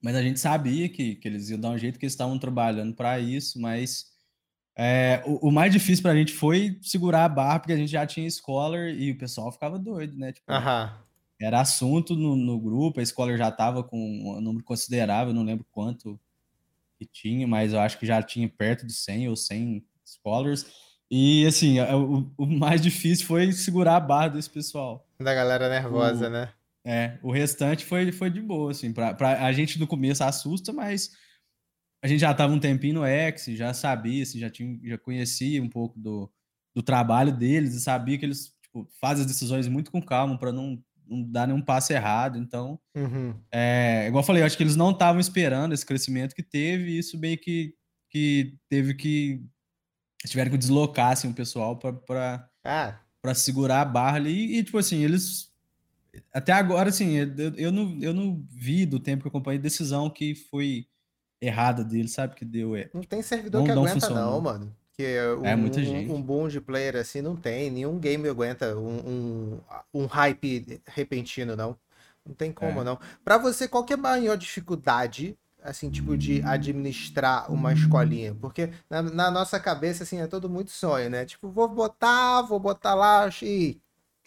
Mas 0.00 0.14
a 0.14 0.22
gente 0.22 0.38
sabia 0.38 0.88
que, 0.88 1.16
que 1.16 1.26
eles 1.26 1.50
iam 1.50 1.58
dar 1.58 1.70
um 1.70 1.78
jeito, 1.78 1.98
que 1.98 2.04
eles 2.04 2.12
estavam 2.12 2.38
trabalhando 2.38 2.94
para 2.94 3.18
isso. 3.18 3.60
Mas 3.60 4.06
é, 4.78 5.22
o, 5.26 5.48
o, 5.48 5.50
mais 5.50 5.72
difícil 5.72 6.02
para 6.02 6.12
a 6.12 6.16
gente 6.16 6.32
foi 6.32 6.78
segurar 6.82 7.24
a 7.24 7.28
barra, 7.28 7.58
porque 7.58 7.72
a 7.72 7.76
gente 7.76 7.90
já 7.90 8.06
tinha 8.06 8.30
Scholar 8.30 8.90
e 8.90 9.10
o 9.10 9.18
pessoal 9.18 9.50
ficava 9.50 9.78
doido, 9.78 10.16
né? 10.16 10.32
Tipo, 10.32 10.52
Era 11.40 11.60
assunto 11.60 12.14
no, 12.14 12.36
no 12.36 12.60
grupo, 12.60 13.00
a 13.00 13.04
Scholar 13.04 13.36
já 13.36 13.48
estava 13.48 13.82
com 13.82 13.98
um 13.98 14.40
número 14.40 14.64
considerável, 14.64 15.34
não 15.34 15.42
lembro 15.42 15.66
quanto 15.70 16.20
que 16.98 17.06
tinha, 17.06 17.46
mas 17.46 17.72
eu 17.72 17.80
acho 17.80 17.98
que 17.98 18.06
já 18.06 18.22
tinha 18.22 18.48
perto 18.48 18.86
de 18.86 18.92
100 18.92 19.28
ou 19.28 19.36
100 19.36 19.84
scholars. 20.04 20.66
E 21.10 21.46
assim, 21.46 21.78
é, 21.78 21.94
o, 21.94 22.32
o 22.36 22.46
mais 22.46 22.80
difícil 22.80 23.26
foi 23.26 23.52
segurar 23.52 23.96
a 23.96 24.00
barra 24.00 24.28
desse 24.28 24.50
pessoal. 24.50 25.06
Da 25.20 25.34
galera 25.34 25.68
nervosa, 25.68 26.26
o, 26.26 26.30
né? 26.30 26.52
É, 26.84 27.18
o 27.22 27.30
restante 27.30 27.84
foi, 27.84 28.10
foi 28.12 28.30
de 28.30 28.40
boa, 28.40 28.70
assim. 28.70 28.92
Pra, 28.92 29.14
pra, 29.14 29.44
a 29.44 29.52
gente 29.52 29.78
no 29.78 29.86
começo 29.86 30.24
assusta, 30.24 30.72
mas 30.72 31.10
a 32.02 32.08
gente 32.08 32.20
já 32.20 32.32
tava 32.34 32.52
um 32.52 32.60
tempinho 32.60 32.94
no 32.94 33.04
X, 33.04 33.46
já 33.56 33.74
sabia, 33.74 34.22
assim, 34.22 34.38
já, 34.38 34.50
tinha, 34.50 34.78
já 34.84 34.98
conhecia 34.98 35.62
um 35.62 35.68
pouco 35.68 35.98
do, 35.98 36.30
do 36.74 36.82
trabalho 36.82 37.36
deles 37.36 37.74
e 37.74 37.80
sabia 37.80 38.18
que 38.18 38.24
eles 38.24 38.54
tipo, 38.62 38.88
fazem 39.00 39.24
as 39.24 39.30
decisões 39.30 39.66
muito 39.66 39.90
com 39.90 40.00
calma 40.00 40.38
para 40.38 40.52
não 40.52 40.82
não 41.08 41.22
dá 41.22 41.46
nenhum 41.46 41.62
passo 41.62 41.92
errado. 41.92 42.38
Então, 42.38 42.78
uhum. 42.94 43.34
é, 43.50 44.06
igual 44.08 44.22
eu 44.22 44.26
falei, 44.26 44.42
eu 44.42 44.46
acho 44.46 44.56
que 44.56 44.62
eles 44.62 44.76
não 44.76 44.90
estavam 44.90 45.20
esperando 45.20 45.72
esse 45.72 45.86
crescimento 45.86 46.34
que 46.34 46.42
teve, 46.42 46.90
e 46.90 46.98
isso 46.98 47.18
meio 47.18 47.38
que, 47.38 47.74
que 48.10 48.58
teve 48.68 48.94
que. 48.94 49.42
tiveram 50.26 50.50
que 50.50 50.58
deslocar 50.58 51.12
assim, 51.12 51.30
o 51.30 51.34
pessoal 51.34 51.78
para 51.78 52.50
ah. 52.64 52.98
segurar 53.34 53.82
a 53.82 53.84
barra 53.84 54.16
ali. 54.16 54.58
E, 54.58 54.64
tipo 54.64 54.78
assim, 54.78 55.02
eles. 55.02 55.54
Até 56.32 56.52
agora, 56.52 56.88
assim, 56.88 57.16
eu, 57.16 57.54
eu, 57.56 57.72
não, 57.72 57.98
eu 58.00 58.14
não 58.14 58.42
vi 58.50 58.86
do 58.86 58.98
tempo 58.98 59.22
que 59.22 59.26
eu 59.26 59.30
acompanhei 59.30 59.58
decisão 59.58 60.08
que 60.08 60.34
foi 60.34 60.86
errada 61.40 61.84
dele, 61.84 62.08
sabe? 62.08 62.34
Que 62.34 62.44
deu. 62.44 62.74
É, 62.74 62.90
não 62.92 63.02
tem 63.02 63.22
servidor 63.22 63.60
não, 63.60 63.66
que 63.66 63.72
aguenta, 63.72 64.10
não, 64.10 64.30
não 64.32 64.40
mano. 64.40 64.76
Que 64.98 65.20
um, 65.38 65.44
é 65.44 65.54
muita 65.54 65.82
gente. 65.82 66.10
Um, 66.10 66.16
um 66.16 66.22
boom 66.22 66.48
de 66.48 66.60
player 66.60 66.96
assim 66.96 67.20
não 67.20 67.36
tem. 67.36 67.70
Nenhum 67.70 67.98
game 67.98 68.26
aguenta 68.28 68.74
um, 68.76 68.98
um, 68.98 69.60
um 69.92 70.06
hype 70.06 70.80
repentino, 70.86 71.54
não. 71.54 71.76
Não 72.24 72.34
tem 72.34 72.50
como, 72.50 72.80
é. 72.80 72.84
não. 72.84 72.98
Para 73.24 73.38
você, 73.38 73.68
qual 73.68 73.84
que 73.84 73.92
é 73.92 73.96
a 73.96 73.98
maior 73.98 74.36
dificuldade, 74.36 75.38
assim, 75.62 75.90
tipo, 75.90 76.16
de 76.16 76.42
administrar 76.42 77.52
uma 77.52 77.72
escolinha? 77.72 78.34
Porque 78.34 78.70
na, 78.90 79.02
na, 79.02 79.30
nossa 79.30 79.60
cabeça, 79.60 80.02
assim, 80.02 80.20
é 80.20 80.26
todo 80.26 80.48
muito 80.48 80.70
sonho, 80.70 81.10
né? 81.10 81.24
Tipo, 81.24 81.48
vou 81.48 81.68
botar, 81.68 82.42
vou 82.42 82.58
botar 82.58 82.94
lá, 82.94 83.28
e 83.42 83.78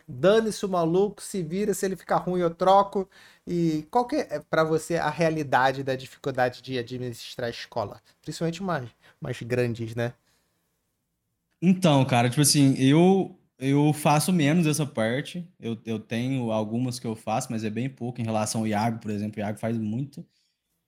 dane-se 0.08 0.66
o 0.66 0.70
maluco, 0.70 1.22
se 1.22 1.44
vira, 1.44 1.74
se 1.74 1.86
ele 1.86 1.96
ficar 1.96 2.18
ruim 2.18 2.42
eu 2.42 2.50
troco. 2.50 3.10
E 3.46 3.88
qual 3.92 4.06
que 4.06 4.16
é, 4.16 4.40
para 4.40 4.64
você, 4.64 4.96
a 4.96 5.10
realidade 5.10 5.84
da 5.84 5.96
dificuldade 5.96 6.62
de 6.62 6.78
administrar 6.78 7.48
a 7.48 7.52
escola? 7.52 8.02
Principalmente 8.22 8.64
mais, 8.64 8.90
mais 9.20 9.42
grandes, 9.42 9.96
né? 9.96 10.14
Então, 11.62 12.04
cara, 12.06 12.30
tipo 12.30 12.42
assim, 12.42 12.76
eu 12.78 13.36
eu 13.60 13.92
faço 13.92 14.32
menos 14.32 14.66
essa 14.66 14.86
parte. 14.86 15.46
Eu, 15.60 15.78
eu 15.86 16.00
tenho 16.00 16.52
algumas 16.52 16.98
que 16.98 17.06
eu 17.06 17.16
faço, 17.16 17.52
mas 17.52 17.66
é 17.66 17.70
bem 17.70 17.90
pouco 17.90 18.22
em 18.22 18.24
relação 18.24 18.62
ao 18.62 18.68
Iago, 18.68 19.00
por 19.00 19.12
exemplo. 19.12 19.38
O 19.38 19.42
Iago 19.42 19.60
faz 19.60 19.78
muito. 19.78 20.26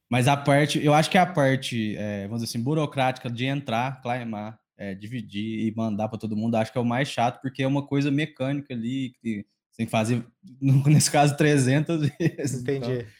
Mas 0.09 0.27
a 0.27 0.37
parte, 0.37 0.83
eu 0.83 0.93
acho 0.93 1.09
que 1.09 1.17
a 1.17 1.25
parte, 1.25 1.95
é, 1.97 2.23
vamos 2.27 2.41
dizer 2.41 2.51
assim, 2.51 2.63
burocrática 2.63 3.29
de 3.29 3.45
entrar, 3.45 4.01
climar, 4.01 4.59
é, 4.77 4.95
dividir 4.95 5.67
e 5.67 5.73
mandar 5.75 6.07
para 6.09 6.17
todo 6.17 6.35
mundo, 6.35 6.55
acho 6.55 6.71
que 6.71 6.77
é 6.77 6.81
o 6.81 6.85
mais 6.85 7.07
chato, 7.09 7.41
porque 7.41 7.63
é 7.63 7.67
uma 7.67 7.85
coisa 7.85 8.09
mecânica 8.11 8.73
ali, 8.73 9.13
que 9.21 9.45
você 9.69 9.77
tem 9.77 9.85
que 9.85 9.91
fazer, 9.91 10.25
nesse 10.61 11.11
caso, 11.11 11.35
300 11.37 12.01
vezes. 12.01 12.61
Então 12.61 12.75
Entendi. 12.75 12.91
Então, 12.99 13.11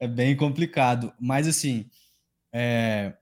é 0.00 0.08
bem 0.08 0.36
complicado. 0.36 1.12
Mas, 1.20 1.48
assim, 1.48 1.88
é, 2.52 3.14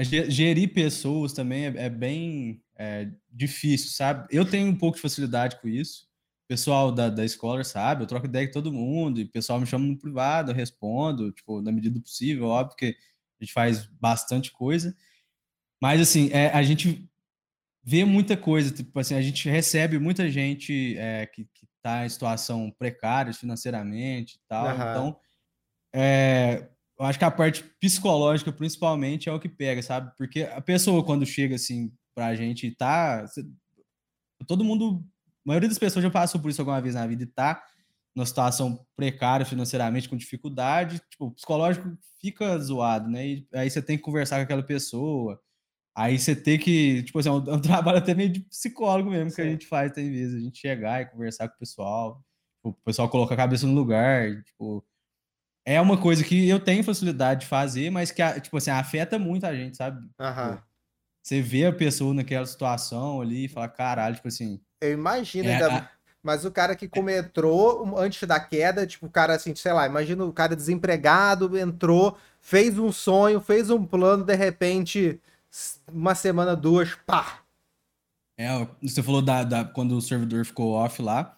gerir 0.00 0.72
pessoas 0.72 1.32
também 1.32 1.66
é, 1.66 1.86
é 1.86 1.90
bem 1.90 2.62
é, 2.78 3.08
difícil, 3.32 3.90
sabe? 3.90 4.26
Eu 4.30 4.44
tenho 4.44 4.68
um 4.68 4.76
pouco 4.76 4.96
de 4.96 5.02
facilidade 5.02 5.60
com 5.60 5.68
isso. 5.68 6.06
O 6.44 6.48
pessoal 6.48 6.92
da, 6.92 7.08
da 7.08 7.24
escola 7.24 7.64
sabe, 7.64 8.02
eu 8.02 8.06
troco 8.06 8.26
ideia 8.26 8.46
com 8.46 8.52
todo 8.52 8.72
mundo, 8.72 9.20
e 9.20 9.24
o 9.24 9.28
pessoal 9.28 9.58
me 9.58 9.66
chama 9.66 9.86
no 9.86 9.98
privado, 9.98 10.52
eu 10.52 10.54
respondo, 10.54 11.32
tipo, 11.32 11.60
na 11.60 11.72
medida 11.72 11.94
do 11.94 12.02
possível, 12.02 12.46
óbvio 12.46 12.76
que 12.76 12.96
a 13.40 13.44
gente 13.44 13.52
faz 13.52 13.86
bastante 14.00 14.52
coisa. 14.52 14.94
Mas, 15.82 16.00
assim, 16.00 16.30
é, 16.32 16.48
a 16.50 16.62
gente 16.62 17.08
vê 17.82 18.04
muita 18.04 18.36
coisa, 18.36 18.70
tipo 18.70 18.98
assim, 18.98 19.14
a 19.14 19.22
gente 19.22 19.48
recebe 19.48 19.98
muita 19.98 20.30
gente 20.30 20.96
é, 20.98 21.26
que, 21.26 21.44
que 21.44 21.66
tá 21.82 22.06
em 22.06 22.08
situação 22.08 22.70
precária 22.78 23.32
financeiramente 23.32 24.36
e 24.36 24.40
tal, 24.48 24.66
uhum. 24.66 24.74
então, 24.74 25.20
é, 25.94 26.68
eu 26.98 27.04
acho 27.04 27.18
que 27.18 27.24
a 27.24 27.30
parte 27.30 27.62
psicológica, 27.80 28.52
principalmente, 28.52 29.28
é 29.28 29.32
o 29.32 29.40
que 29.40 29.48
pega, 29.48 29.82
sabe? 29.82 30.12
Porque 30.16 30.42
a 30.42 30.60
pessoa, 30.60 31.04
quando 31.04 31.26
chega, 31.26 31.56
assim, 31.56 31.92
pra 32.16 32.34
gente 32.34 32.70
tá. 32.72 33.24
Todo 34.48 34.64
mundo. 34.64 35.04
A 35.44 35.48
maioria 35.48 35.68
das 35.68 35.78
pessoas 35.78 36.02
já 36.02 36.10
passou 36.10 36.40
por 36.40 36.50
isso 36.50 36.60
alguma 36.60 36.80
vez 36.80 36.96
na 36.96 37.06
vida 37.06 37.22
e 37.22 37.26
tá 37.26 37.62
numa 38.14 38.26
situação 38.26 38.84
precária 38.96 39.44
financeiramente, 39.44 40.08
com 40.08 40.16
dificuldade, 40.16 41.00
tipo, 41.10 41.26
o 41.26 41.30
psicológico 41.32 41.96
fica 42.20 42.58
zoado, 42.58 43.08
né? 43.08 43.26
E 43.26 43.48
aí 43.52 43.70
você 43.70 43.82
tem 43.82 43.98
que 43.98 44.02
conversar 44.02 44.36
com 44.36 44.42
aquela 44.42 44.62
pessoa. 44.62 45.38
Aí 45.94 46.18
você 46.18 46.34
tem 46.34 46.58
que, 46.58 47.02
tipo 47.04 47.18
assim, 47.18 47.28
é 47.28 47.32
um, 47.32 47.54
é 47.54 47.60
trabalho 47.60 47.98
até 47.98 48.14
meio 48.14 48.30
de 48.30 48.40
psicólogo 48.40 49.10
mesmo 49.10 49.30
Sim. 49.30 49.36
que 49.36 49.42
a 49.42 49.50
gente 49.50 49.66
faz, 49.66 49.92
tem 49.92 50.10
vezes, 50.10 50.34
a 50.34 50.40
gente 50.40 50.58
chegar 50.58 51.02
e 51.02 51.06
conversar 51.06 51.48
com 51.48 51.56
o 51.56 51.58
pessoal, 51.58 52.24
Tipo, 52.66 52.68
o 52.70 52.84
pessoal 52.84 53.08
coloca 53.08 53.34
a 53.34 53.36
cabeça 53.36 53.66
no 53.66 53.74
lugar, 53.74 54.42
tipo, 54.42 54.84
é 55.64 55.80
uma 55.80 56.00
coisa 56.00 56.24
que 56.24 56.48
eu 56.48 56.60
tenho 56.60 56.82
facilidade 56.84 57.40
de 57.40 57.46
fazer, 57.46 57.90
mas 57.90 58.10
que, 58.10 58.22
tipo 58.40 58.56
assim, 58.56 58.70
afeta 58.70 59.18
muito 59.18 59.44
a 59.44 59.54
gente, 59.54 59.76
sabe? 59.76 60.08
Aham. 60.18 60.56
Tipo, 60.56 60.66
você 61.26 61.42
vê 61.42 61.66
a 61.66 61.72
pessoa 61.72 62.14
naquela 62.14 62.46
situação 62.46 63.20
ali 63.20 63.46
e 63.46 63.48
fala, 63.48 63.66
caralho, 63.66 64.14
tipo 64.14 64.28
assim. 64.28 64.60
Eu 64.80 64.92
imagino, 64.92 65.48
É, 65.48 65.54
ainda. 65.54 65.90
Mas 66.22 66.44
o 66.44 66.52
cara 66.52 66.76
que 66.76 66.88
como 66.88 67.10
entrou 67.10 67.98
antes 67.98 68.28
da 68.28 68.38
queda, 68.38 68.86
tipo, 68.86 69.06
o 69.06 69.10
cara 69.10 69.34
assim, 69.34 69.52
sei 69.52 69.72
lá, 69.72 69.86
imagina 69.86 70.24
o 70.24 70.32
cara 70.32 70.54
desempregado, 70.54 71.58
entrou, 71.58 72.16
fez 72.40 72.78
um 72.78 72.92
sonho, 72.92 73.40
fez 73.40 73.70
um 73.70 73.84
plano, 73.84 74.22
de 74.22 74.36
repente, 74.36 75.20
uma 75.92 76.14
semana, 76.14 76.54
duas, 76.54 76.94
pá. 77.04 77.40
É, 78.38 78.46
você 78.80 79.02
falou 79.02 79.20
da, 79.20 79.42
da- 79.42 79.64
quando 79.64 79.96
o 79.96 80.00
servidor 80.02 80.44
ficou 80.44 80.74
off 80.74 81.02
lá, 81.02 81.36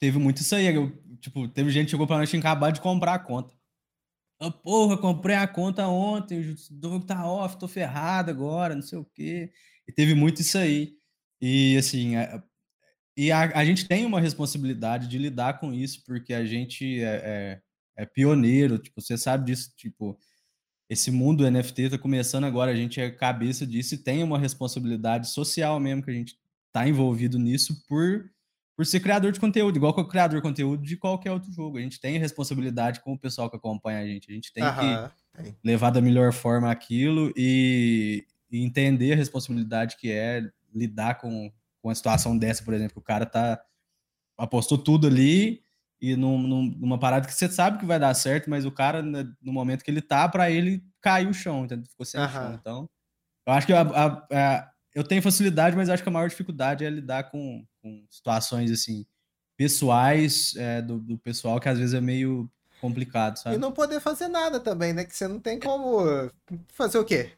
teve 0.00 0.18
muito 0.18 0.38
isso 0.38 0.52
aí. 0.56 0.66
eu- 0.74 0.92
tipo, 1.20 1.46
teve 1.46 1.70
gente 1.70 1.84
que 1.84 1.90
chegou 1.92 2.08
pra 2.08 2.18
nós 2.18 2.28
tinha 2.28 2.40
acabado 2.40 2.74
de 2.74 2.80
comprar 2.80 3.14
a 3.14 3.18
conta. 3.20 3.54
Ah, 4.42 4.50
porra, 4.50 4.98
comprei 4.98 5.36
a 5.36 5.46
conta 5.46 5.86
ontem, 5.86 6.40
o 6.40 6.42
jogo 6.82 7.04
tá 7.06 7.24
off, 7.30 7.56
tô 7.58 7.68
ferrado 7.68 8.30
agora, 8.30 8.74
não 8.74 8.82
sei 8.82 8.98
o 8.98 9.04
quê. 9.04 9.52
E 9.86 9.92
teve 9.92 10.14
muito 10.14 10.40
isso 10.42 10.58
aí. 10.58 10.94
E 11.40 11.76
assim, 11.78 12.16
a- 12.16 12.42
e 13.16 13.32
a, 13.32 13.42
a 13.60 13.64
gente 13.64 13.88
tem 13.88 14.06
uma 14.06 14.20
responsabilidade 14.20 15.08
de 15.08 15.18
lidar 15.18 15.60
com 15.60 15.72
isso, 15.72 16.04
porque 16.06 16.34
a 16.34 16.44
gente 16.46 17.00
é, 17.02 17.60
é, 17.98 18.02
é 18.04 18.06
pioneiro, 18.06 18.78
tipo, 18.78 19.00
você 19.02 19.18
sabe 19.18 19.46
disso, 19.46 19.72
tipo, 19.76 20.18
esse 20.88 21.10
mundo 21.10 21.46
NFT 21.46 21.90
tá 21.90 21.98
começando 21.98 22.44
agora, 22.44 22.72
a 22.72 22.76
gente 22.76 23.00
é 23.00 23.10
cabeça 23.10 23.66
disso 23.66 23.94
e 23.94 23.98
tem 23.98 24.22
uma 24.22 24.38
responsabilidade 24.38 25.30
social 25.30 25.80
mesmo 25.80 26.02
que 26.02 26.10
a 26.10 26.14
gente 26.14 26.36
tá 26.72 26.88
envolvido 26.88 27.38
nisso 27.38 27.82
por, 27.88 28.30
por 28.76 28.86
ser 28.86 29.00
criador 29.00 29.32
de 29.32 29.40
conteúdo, 29.40 29.76
igual 29.76 29.94
que 29.94 30.00
o 30.00 30.08
criador 30.08 30.36
de 30.38 30.42
conteúdo 30.42 30.82
de 30.82 30.96
qualquer 30.96 31.30
outro 31.32 31.52
jogo. 31.52 31.78
A 31.78 31.80
gente 31.80 32.00
tem 32.00 32.18
responsabilidade 32.18 33.00
com 33.00 33.12
o 33.12 33.18
pessoal 33.18 33.50
que 33.50 33.56
acompanha 33.56 34.00
a 34.00 34.06
gente. 34.06 34.30
A 34.30 34.34
gente 34.34 34.52
tem 34.52 34.64
que 34.64 34.68
Aham, 34.68 35.10
tem. 35.36 35.56
levar 35.64 35.90
da 35.90 36.00
melhor 36.00 36.32
forma 36.32 36.70
aquilo 36.70 37.32
e, 37.36 38.26
e 38.50 38.62
entender 38.64 39.12
a 39.12 39.16
responsabilidade 39.16 39.96
que 39.96 40.10
é 40.10 40.42
lidar 40.74 41.16
com, 41.18 41.50
com 41.82 41.88
uma 41.88 41.94
situação 41.94 42.36
dessa, 42.38 42.64
por 42.64 42.74
exemplo, 42.74 42.94
que 42.94 42.98
o 43.00 43.02
cara 43.02 43.26
tá 43.26 43.62
apostou 44.36 44.78
tudo 44.78 45.06
ali 45.06 45.62
e 46.00 46.16
num, 46.16 46.38
num- 46.38 46.74
numa 46.78 46.98
parada 46.98 47.26
que 47.26 47.34
você 47.34 47.48
sabe 47.48 47.78
que 47.78 47.86
vai 47.86 47.98
dar 47.98 48.12
certo, 48.14 48.50
mas 48.50 48.64
o 48.64 48.72
cara, 48.72 49.02
né, 49.02 49.24
no 49.40 49.52
momento 49.52 49.84
que 49.84 49.90
ele 49.90 50.02
tá, 50.02 50.28
pra 50.28 50.50
ele 50.50 50.82
caiu 51.00 51.30
o 51.30 51.34
chão, 51.34 51.64
entendeu? 51.64 51.86
Ficou 51.88 52.04
sem 52.06 52.20
Aham. 52.20 52.30
chão. 52.30 52.54
Então, 52.54 52.90
eu 53.46 53.52
acho 53.54 53.66
que 53.68 53.72
a- 53.74 53.82
a- 53.82 54.26
a- 54.32 54.71
eu 54.94 55.04
tenho 55.04 55.22
facilidade, 55.22 55.76
mas 55.76 55.88
acho 55.88 56.02
que 56.02 56.08
a 56.08 56.12
maior 56.12 56.28
dificuldade 56.28 56.84
é 56.84 56.90
lidar 56.90 57.24
com, 57.30 57.64
com 57.82 58.04
situações 58.10 58.70
assim 58.70 59.06
pessoais 59.56 60.54
é, 60.56 60.82
do, 60.82 60.98
do 60.98 61.18
pessoal 61.18 61.60
que 61.60 61.68
às 61.68 61.78
vezes 61.78 61.94
é 61.94 62.00
meio 62.00 62.50
complicado, 62.80 63.36
E 63.36 63.42
sabe? 63.42 63.58
não 63.58 63.72
poder 63.72 64.00
fazer 64.00 64.28
nada 64.28 64.58
também, 64.60 64.92
né? 64.92 65.04
Que 65.04 65.14
você 65.16 65.28
não 65.28 65.38
tem 65.40 65.58
como 65.60 66.00
fazer 66.68 66.98
o 66.98 67.04
quê? 67.04 67.32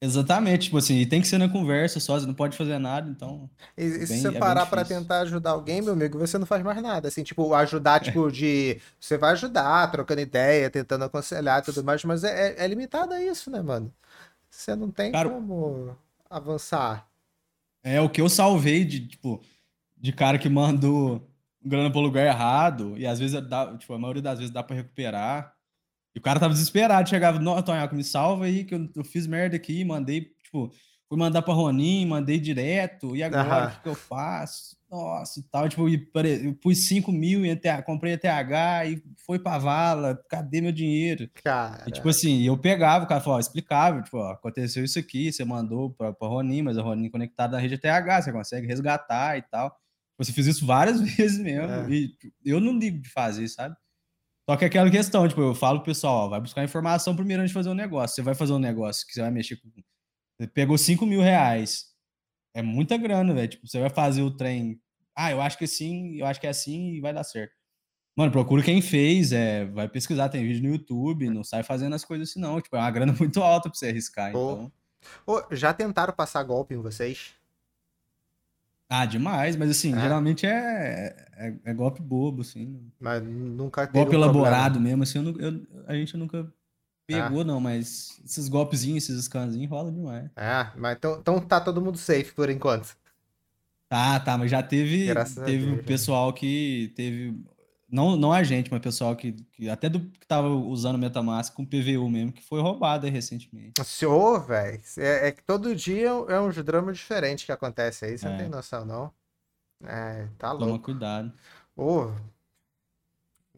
Exatamente, 0.00 0.66
tipo 0.66 0.78
assim, 0.78 0.98
e 0.98 1.06
tem 1.06 1.20
que 1.20 1.26
ser 1.26 1.38
na 1.38 1.48
conversa 1.48 1.98
só, 1.98 2.18
você 2.18 2.24
não 2.26 2.34
pode 2.34 2.56
fazer 2.56 2.78
nada, 2.78 3.10
então. 3.10 3.50
E, 3.76 3.84
e 3.84 4.06
se 4.06 4.14
Bem- 4.14 4.22
você 4.22 4.28
é 4.28 4.38
parar 4.38 4.66
pra 4.66 4.84
tentar 4.84 5.20
ajudar 5.22 5.50
alguém, 5.50 5.82
meu 5.82 5.92
amigo, 5.92 6.18
você 6.18 6.38
não 6.38 6.46
faz 6.46 6.62
mais 6.62 6.80
nada. 6.80 7.08
Assim, 7.08 7.24
tipo, 7.24 7.52
ajudar, 7.54 7.98
tipo, 8.00 8.30
de. 8.30 8.80
Você 9.00 9.18
vai 9.18 9.32
ajudar, 9.32 9.90
trocando 9.90 10.20
ideia, 10.20 10.70
tentando 10.70 11.04
aconselhar 11.04 11.60
e 11.60 11.64
tudo 11.64 11.82
mais, 11.82 12.04
mas 12.04 12.22
é, 12.22 12.50
é- 12.60 12.64
é 12.64 12.66
limitado 12.68 13.12
a 13.12 13.20
isso, 13.22 13.50
né, 13.50 13.60
mano? 13.60 13.92
Você 14.50 14.76
não 14.76 14.90
tem 14.90 15.12
Cara, 15.12 15.28
como 15.30 15.96
avançar. 16.30 17.08
É 17.82 18.00
o 18.00 18.08
que 18.08 18.20
eu 18.20 18.28
salvei 18.28 18.84
de, 18.84 19.06
tipo, 19.08 19.42
de 19.96 20.12
cara 20.12 20.38
que 20.38 20.48
mandou 20.48 21.28
grana 21.62 21.90
pro 21.90 22.00
lugar 22.00 22.26
errado, 22.26 22.96
e 22.96 23.06
às 23.06 23.18
vezes 23.18 23.40
dá, 23.48 23.76
tipo, 23.76 23.92
a 23.92 23.98
maioria 23.98 24.22
das 24.22 24.38
vezes 24.38 24.52
dá 24.52 24.62
pra 24.62 24.76
recuperar. 24.76 25.54
E 26.14 26.18
o 26.18 26.22
cara 26.22 26.40
tava 26.40 26.54
desesperado, 26.54 27.08
chegava, 27.08 27.38
não, 27.38 27.60
Tonhaco, 27.62 27.94
me 27.94 28.04
salva 28.04 28.46
aí, 28.46 28.64
que 28.64 28.74
eu, 28.74 28.88
eu 28.96 29.04
fiz 29.04 29.26
merda 29.26 29.56
aqui, 29.56 29.84
mandei, 29.84 30.22
tipo, 30.42 30.72
fui 31.08 31.18
mandar 31.18 31.42
pra 31.42 31.54
Ronin, 31.54 32.06
mandei 32.06 32.38
direto, 32.38 33.14
e 33.14 33.22
agora, 33.22 33.68
o 33.68 33.70
que, 33.72 33.82
que 33.82 33.88
eu 33.88 33.94
faço? 33.94 34.77
Nossa, 34.90 35.40
e 35.40 35.42
tal, 35.42 35.68
tipo, 35.68 35.86
e 35.88 35.98
pare- 35.98 36.54
pus 36.54 36.86
5 36.88 37.12
mil 37.12 37.44
em 37.44 37.50
ETH, 37.50 37.82
comprei 37.84 38.14
ETH 38.14 38.24
e 38.88 39.02
foi 39.26 39.38
pra 39.38 39.58
vala, 39.58 40.18
cadê 40.30 40.62
meu 40.62 40.72
dinheiro? 40.72 41.28
Cara, 41.44 41.84
E 41.86 41.92
tipo 41.92 42.08
assim, 42.08 42.42
eu 42.44 42.56
pegava, 42.56 43.04
o 43.04 43.08
cara 43.08 43.20
falava, 43.20 43.36
ó, 43.36 43.40
explicava, 43.40 44.00
tipo, 44.02 44.16
ó, 44.16 44.32
aconteceu 44.32 44.82
isso 44.82 44.98
aqui, 44.98 45.30
você 45.30 45.44
mandou 45.44 45.90
pra, 45.90 46.12
pra 46.14 46.26
Ronin, 46.28 46.62
mas 46.62 46.78
a 46.78 46.82
Ronin 46.82 47.10
conectada 47.10 47.56
na 47.56 47.62
rede 47.62 47.74
ETH, 47.74 48.22
você 48.24 48.32
consegue 48.32 48.66
resgatar 48.66 49.36
e 49.36 49.42
tal. 49.42 49.76
Você 50.16 50.32
fiz 50.32 50.46
isso 50.46 50.64
várias 50.66 50.98
vezes 51.16 51.38
mesmo, 51.38 51.70
É. 51.70 51.90
e 51.90 52.08
tipo, 52.08 52.34
eu 52.42 52.58
não 52.58 52.78
ligo 52.78 52.98
de 52.98 53.10
fazer, 53.10 53.46
sabe? 53.48 53.76
Só 54.48 54.56
que 54.56 54.64
é 54.64 54.68
aquela 54.68 54.90
questão, 54.90 55.28
tipo, 55.28 55.42
eu 55.42 55.54
falo 55.54 55.80
pro 55.80 55.92
pessoal, 55.92 56.24
ó, 56.24 56.28
vai 56.30 56.40
buscar 56.40 56.64
informação 56.64 57.14
primeiro 57.14 57.42
antes 57.42 57.50
de 57.50 57.54
fazer 57.54 57.68
um 57.68 57.74
negócio. 57.74 58.16
Você 58.16 58.22
vai 58.22 58.34
fazer 58.34 58.54
um 58.54 58.58
negócio 58.58 59.06
que 59.06 59.12
você 59.12 59.20
vai 59.20 59.30
mexer 59.30 59.56
com. 59.56 59.68
Você 60.40 60.46
pegou 60.48 60.78
5 60.78 61.04
mil 61.04 61.20
reais. 61.20 61.84
É 62.58 62.62
muita 62.62 62.96
grana, 62.96 63.32
velho. 63.32 63.46
Tipo, 63.46 63.68
você 63.68 63.78
vai 63.78 63.88
fazer 63.88 64.20
o 64.22 64.32
trem. 64.32 64.80
Ah, 65.14 65.30
eu 65.30 65.40
acho 65.40 65.56
que 65.56 65.66
sim, 65.66 66.16
eu 66.16 66.26
acho 66.26 66.40
que 66.40 66.46
é 66.46 66.50
assim 66.50 66.94
e 66.94 67.00
vai 67.00 67.14
dar 67.14 67.22
certo. 67.22 67.52
Mano, 68.16 68.32
procura 68.32 68.64
quem 68.64 68.82
fez, 68.82 69.30
é, 69.30 69.64
vai 69.66 69.88
pesquisar, 69.88 70.28
tem 70.28 70.42
vídeo 70.44 70.64
no 70.64 70.74
YouTube, 70.74 71.30
não 71.30 71.44
sai 71.44 71.62
fazendo 71.62 71.94
as 71.94 72.04
coisas 72.04 72.30
assim, 72.30 72.40
não. 72.40 72.60
Tipo, 72.60 72.74
é 72.74 72.80
uma 72.80 72.90
grana 72.90 73.12
muito 73.16 73.40
alta 73.40 73.70
pra 73.70 73.78
você 73.78 73.86
arriscar, 73.90 74.32
Pô. 74.32 74.52
então. 74.54 74.72
Ô, 75.24 75.54
já 75.54 75.72
tentaram 75.72 76.12
passar 76.12 76.42
golpe 76.42 76.74
em 76.74 76.78
vocês? 76.78 77.32
Ah, 78.90 79.06
demais, 79.06 79.54
mas 79.54 79.70
assim, 79.70 79.94
É. 79.96 80.00
geralmente 80.00 80.46
é, 80.46 81.14
é, 81.36 81.54
é 81.64 81.74
golpe 81.74 82.02
bobo, 82.02 82.40
assim. 82.42 82.90
Mas 82.98 83.22
nunca 83.22 83.86
teve 83.86 83.98
Golpe 83.98 84.16
um 84.16 84.20
problema. 84.20 84.46
elaborado 84.48 84.80
mesmo, 84.80 85.02
assim, 85.04 85.24
eu 85.24 85.38
eu- 85.40 85.66
a 85.86 85.94
gente 85.94 86.16
nunca 86.16 86.52
É. 87.10 87.22
pegou, 87.22 87.44
não, 87.44 87.60
mas 87.60 88.20
esses 88.24 88.48
golpezinhos, 88.48 89.04
esses 89.08 89.24
scanzinhos 89.24 89.70
rola 89.70 89.90
demais. 89.90 90.30
É, 90.36 90.70
mas 90.76 90.96
então, 90.96 91.18
então 91.20 91.40
tá 91.40 91.60
todo 91.60 91.80
mundo 91.80 91.96
safe 91.98 92.32
por 92.32 92.50
enquanto. 92.50 92.96
Tá, 93.88 94.20
tá, 94.20 94.36
mas 94.36 94.50
já 94.50 94.62
teve, 94.62 95.06
Graças 95.06 95.42
teve 95.44 95.64
Deus, 95.64 95.72
um 95.72 95.76
né? 95.76 95.82
pessoal 95.82 96.30
que 96.34 96.92
teve, 96.94 97.42
não, 97.90 98.16
não 98.16 98.30
a 98.34 98.42
gente, 98.42 98.70
mas 98.70 98.82
pessoal 98.82 99.16
que, 99.16 99.32
que 99.52 99.70
até 99.70 99.88
do 99.88 100.00
que 100.00 100.26
tava 100.26 100.48
usando 100.48 100.98
MetaMask 100.98 101.54
com 101.54 101.64
PVU 101.64 102.10
mesmo, 102.10 102.32
que 102.32 102.42
foi 102.44 102.60
roubado 102.60 103.06
aí 103.06 103.12
recentemente. 103.12 103.82
Senhor, 103.82 104.46
velho, 104.46 104.78
é, 104.98 105.28
é 105.28 105.32
que 105.32 105.42
todo 105.42 105.74
dia 105.74 106.08
é 106.28 106.38
uns 106.38 106.54
dramas 106.62 106.98
diferentes 106.98 107.46
que 107.46 107.52
acontecem 107.52 108.10
aí, 108.10 108.18
você 108.18 108.26
não 108.28 108.34
É. 108.34 108.38
tem 108.38 108.48
noção, 108.50 108.84
não. 108.84 109.10
É, 109.84 110.26
tá 110.36 110.50
Toma 110.50 110.66
louco. 110.66 110.84
cuidado. 110.84 111.32
Ô, 111.74 112.10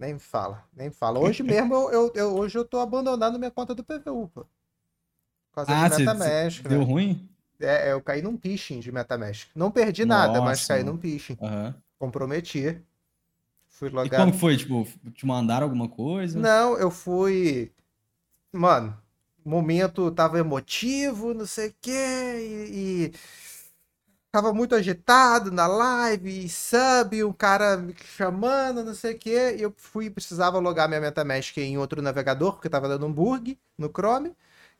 nem 0.00 0.18
fala, 0.18 0.68
nem 0.74 0.90
fala. 0.92 1.20
Hoje 1.20 1.42
mesmo, 1.44 1.74
eu, 1.74 1.90
eu, 1.92 2.12
eu- 2.16 2.36
hoje 2.36 2.58
eu 2.58 2.64
tô 2.66 2.80
abandonando 2.80 3.38
minha 3.38 3.50
conta 3.52 3.74
do 3.74 3.84
PVU, 3.84 4.28
pô. 4.28 4.44
Por 4.44 5.54
causa 5.54 5.74
Ah, 5.74 5.86
de 5.86 5.86
MetaMask, 5.86 6.66
deu 6.66 6.82
né? 6.82 6.84
ruim? 6.84 7.30
É, 7.60 7.92
eu 7.92 8.02
caí 8.02 8.22
num 8.22 8.38
phishing 8.38 8.80
de 8.80 8.92
MetaMask. 8.92 9.48
Não 9.54 9.70
perdi 9.72 10.04
nada, 10.04 10.40
mas 10.42 10.64
Nossa, 10.64 10.66
caí 10.66 10.82
mano. 10.82 10.84
num 10.84 10.98
phishing. 10.98 11.38
Aham. 11.40 11.82
Comprometi. 11.98 12.82
Fui 13.68 13.90
E 14.04 14.10
logar. 14.10 14.10
como 14.10 14.32
que 14.32 14.38
foi? 14.38 14.56
Tipo, 14.56 14.84
te 15.14 15.24
mandaram 15.26 15.64
alguma 15.66 15.88
coisa? 15.88 16.46
Não, 16.46 16.78
eu 16.78 16.90
fui. 16.90 17.72
Mano, 18.52 19.00
momento 19.44 20.10
tava 20.12 20.38
emotivo, 20.38 21.34
não 21.34 21.46
sei 21.46 21.68
o 21.70 21.76
quê, 21.80 21.92
e, 21.92 23.08
e 23.08 23.12
tava 24.30 24.52
muito 24.52 24.74
agitado 24.74 25.50
na 25.50 25.66
live, 25.66 26.44
e 26.46 26.48
sub, 26.48 27.24
um 27.24 27.32
cara 27.32 27.76
me 27.76 27.94
chamando, 28.16 28.84
não 28.84 28.94
sei 28.94 29.14
o 29.14 29.18
quê, 29.18 29.56
e 29.58 29.62
eu 29.62 29.74
fui, 29.76 30.08
precisava 30.10 30.58
logar 30.58 30.88
minha 30.88 31.00
MetaMask 31.00 31.56
em 31.58 31.78
outro 31.78 32.00
navegador, 32.02 32.54
porque 32.54 32.68
tava 32.68 32.88
dando 32.88 33.06
um 33.06 33.12
bug 33.12 33.58
no 33.76 33.88
Chrome, 33.88 34.34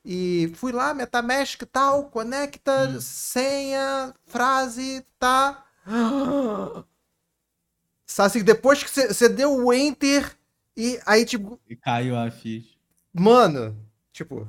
e 0.04 0.52
fui 0.56 0.72
lá, 0.72 0.94
MetaMask 0.94 1.62
tal, 1.72 2.04
conecta, 2.10 2.88
Hum. 2.88 3.00
senha, 3.00 4.14
frase, 4.26 5.04
tá. 5.18 5.64
Sabe 8.06 8.26
assim, 8.26 8.44
depois 8.44 8.82
que 8.82 8.90
você 8.90 9.28
deu 9.28 9.52
o 9.54 9.72
enter, 9.72 10.36
e 10.76 11.00
aí, 11.06 11.24
tipo, 11.24 11.60
E 11.68 11.76
caiu 11.76 12.16
a 12.16 12.30
ficha. 12.30 12.76
Mano, 13.12 13.76
tipo, 14.12 14.48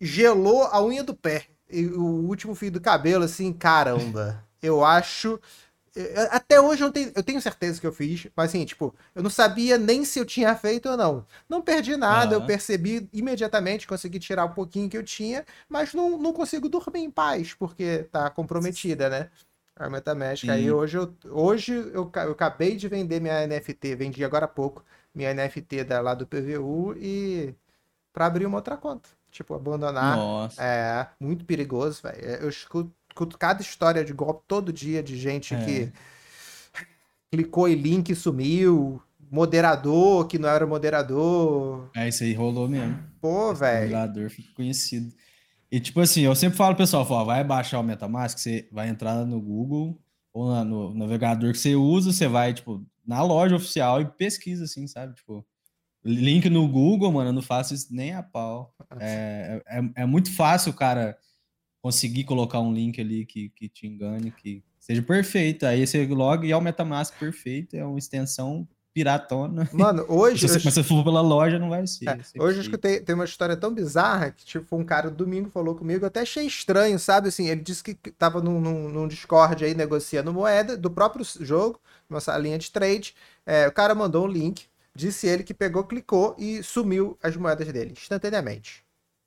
gelou 0.00 0.64
a 0.64 0.82
unha 0.82 1.02
do 1.04 1.14
pé. 1.14 1.46
O 1.96 2.26
último 2.28 2.54
fio 2.54 2.70
do 2.70 2.80
cabelo, 2.80 3.24
assim, 3.24 3.52
caramba. 3.52 4.44
Eu 4.62 4.84
acho. 4.84 5.40
eu- 5.94 6.28
Até 6.32 6.60
hoje 6.60 6.84
eu 6.84 6.92
tenho, 6.92 7.12
eu 7.16 7.22
tenho 7.22 7.40
certeza 7.42 7.80
que 7.80 7.86
eu 7.86 7.92
fiz, 7.92 8.28
mas 8.36 8.50
assim, 8.50 8.64
tipo, 8.64 8.94
eu 9.14 9.22
não 9.22 9.30
sabia 9.30 9.78
nem 9.78 10.04
se 10.04 10.18
eu 10.20 10.24
tinha 10.26 10.54
feito 10.56 10.88
ou 10.88 10.96
não. 10.96 11.26
Não 11.48 11.62
perdi 11.62 11.96
nada, 11.96 12.34
eu 12.34 12.38
Aham. 12.40 12.46
percebi 12.46 13.08
imediatamente, 13.12 13.86
consegui 13.88 14.18
tirar 14.20 14.44
um 14.44 14.52
pouquinho 14.54 14.88
que 14.90 14.96
eu 14.98 15.02
tinha, 15.04 15.44
mas 15.68 15.94
não, 15.94 16.18
não 16.18 16.32
consigo 16.32 16.68
dormir 16.68 17.00
em 17.00 17.10
paz, 17.10 17.54
porque 17.54 18.04
tá 18.12 18.30
comprometida, 18.30 19.08
né? 19.10 19.30
A 19.76 19.88
MetaMask. 19.90 20.48
Aí 20.50 20.70
hoje, 20.70 20.98
eu, 20.98 21.14
hoje 21.30 21.72
eu, 21.74 22.10
eu 22.14 22.32
acabei 22.32 22.76
de 22.76 22.86
vender 22.88 23.20
minha 23.20 23.42
NFT, 23.42 23.94
vendi 23.96 24.24
agora 24.24 24.44
há 24.44 24.48
pouco, 24.48 24.84
minha 25.14 25.30
NFT 25.30 25.84
da, 25.84 26.00
lá 26.00 26.14
do 26.14 26.26
PVU 26.26 26.94
e 26.96 27.54
pra 28.12 28.26
abrir 28.26 28.46
uma 28.46 28.58
outra 28.58 28.76
conta. 28.76 29.08
Tipo, 29.30 29.54
abandonar. 29.54 30.16
Nossa. 30.16 30.62
É 30.62 31.06
muito 31.20 31.44
perigoso, 31.44 32.00
velho. 32.02 32.20
Eu 32.20 32.48
escuto, 32.48 32.92
escuto 33.08 33.38
cada 33.38 33.62
história 33.62 34.04
de 34.04 34.12
golpe 34.12 34.42
todo 34.48 34.72
dia 34.72 35.02
de 35.02 35.16
gente 35.16 35.54
É. 35.54 35.64
que 35.64 35.92
clicou 37.30 37.68
em 37.68 37.74
link 37.74 38.10
e 38.10 38.14
sumiu. 38.16 39.00
Moderador 39.30 40.26
que 40.26 40.38
não 40.38 40.48
era 40.48 40.66
moderador. 40.66 41.88
É, 41.94 42.08
isso 42.08 42.24
aí 42.24 42.34
rolou 42.34 42.68
mesmo. 42.68 42.98
Pô, 43.20 43.54
velho. 43.54 43.82
Moderador 43.90 44.28
fica 44.30 44.52
conhecido. 44.54 45.12
E 45.70 45.78
tipo 45.78 46.00
assim, 46.00 46.22
eu 46.22 46.34
sempre 46.34 46.56
falo 46.56 46.74
pessoal, 46.74 47.06
falo, 47.06 47.26
vai 47.26 47.44
baixar 47.44 47.78
o 47.78 47.82
MetaMask, 47.84 48.36
você 48.38 48.68
vai 48.72 48.88
entrar 48.88 49.24
no 49.24 49.40
Google 49.40 49.96
ou 50.32 50.50
na- 50.50 50.64
no 50.64 50.92
navegador 50.94 51.52
que 51.52 51.58
você 51.58 51.76
usa, 51.76 52.12
você 52.12 52.26
vai, 52.26 52.52
tipo, 52.52 52.84
na 53.06 53.22
loja 53.22 53.54
oficial 53.54 54.00
e 54.00 54.04
pesquisa, 54.04 54.64
assim, 54.64 54.88
sabe? 54.88 55.14
Tipo, 55.14 55.46
link 56.04 56.48
no 56.48 56.66
Google, 56.68 57.12
mano, 57.12 57.30
eu 57.30 57.34
não 57.34 57.42
faço 57.42 57.74
isso 57.74 57.88
nem 57.90 58.14
a 58.14 58.22
pau. 58.22 58.74
É, 58.98 59.62
é, 59.66 60.02
é 60.02 60.06
muito 60.06 60.34
fácil 60.34 60.70
o 60.72 60.74
cara 60.74 61.16
conseguir 61.82 62.24
colocar 62.24 62.60
um 62.60 62.72
link 62.72 63.00
ali 63.00 63.24
que, 63.24 63.48
que 63.50 63.68
te 63.68 63.86
engane, 63.86 64.30
que 64.30 64.62
seja 64.78 65.02
perfeito. 65.02 65.64
Aí 65.66 65.86
você 65.86 66.06
loga 66.06 66.46
e 66.46 66.52
é 66.52 66.56
o 66.56 66.60
MetaMask 66.60 67.18
perfeito, 67.18 67.76
é 67.76 67.84
uma 67.84 67.98
extensão 67.98 68.66
piratona. 68.92 69.68
Mano, 69.72 70.04
hoje. 70.10 70.40
Se 70.40 70.48
você, 70.48 70.58
eu- 70.58 70.62
mas 70.64 70.74
se 70.74 70.82
for 70.82 71.04
pela 71.04 71.20
loja, 71.20 71.58
não 71.58 71.70
vai 71.70 71.86
ser. 71.86 72.08
É, 72.08 72.18
hoje 72.38 72.58
eu 72.58 72.62
escutei, 72.62 73.00
tem 73.00 73.14
uma 73.14 73.24
história 73.24 73.56
tão 73.56 73.72
bizarra 73.72 74.30
que, 74.30 74.44
tipo, 74.44 74.76
um 74.76 74.84
cara 74.84 75.10
domingo 75.10 75.48
falou 75.48 75.74
comigo, 75.74 76.04
eu 76.04 76.08
até 76.08 76.20
achei 76.20 76.46
estranho, 76.46 76.98
sabe? 76.98 77.28
Assim, 77.28 77.48
ele 77.48 77.60
disse 77.62 77.82
que 77.82 77.94
tava 77.94 78.42
num, 78.42 78.60
num, 78.60 78.88
num 78.88 79.08
Discord 79.08 79.64
aí 79.64 79.74
negociando 79.74 80.32
moeda 80.32 80.76
do 80.76 80.90
próprio 80.90 81.24
jogo, 81.40 81.80
uma 82.08 82.20
salinha 82.20 82.58
de 82.58 82.70
trade. 82.70 83.14
É, 83.46 83.68
o 83.68 83.72
cara 83.72 83.94
mandou 83.94 84.24
um 84.26 84.28
link, 84.28 84.64
disse 85.00 85.26
ele 85.26 85.42
que 85.42 85.54
pegou, 85.54 85.84
clicou 85.84 86.36
e 86.38 86.62
sumiu 86.62 87.18
as 87.22 87.36
moedas 87.36 87.66
dele 87.72 87.92
instantaneamente. 87.92 88.84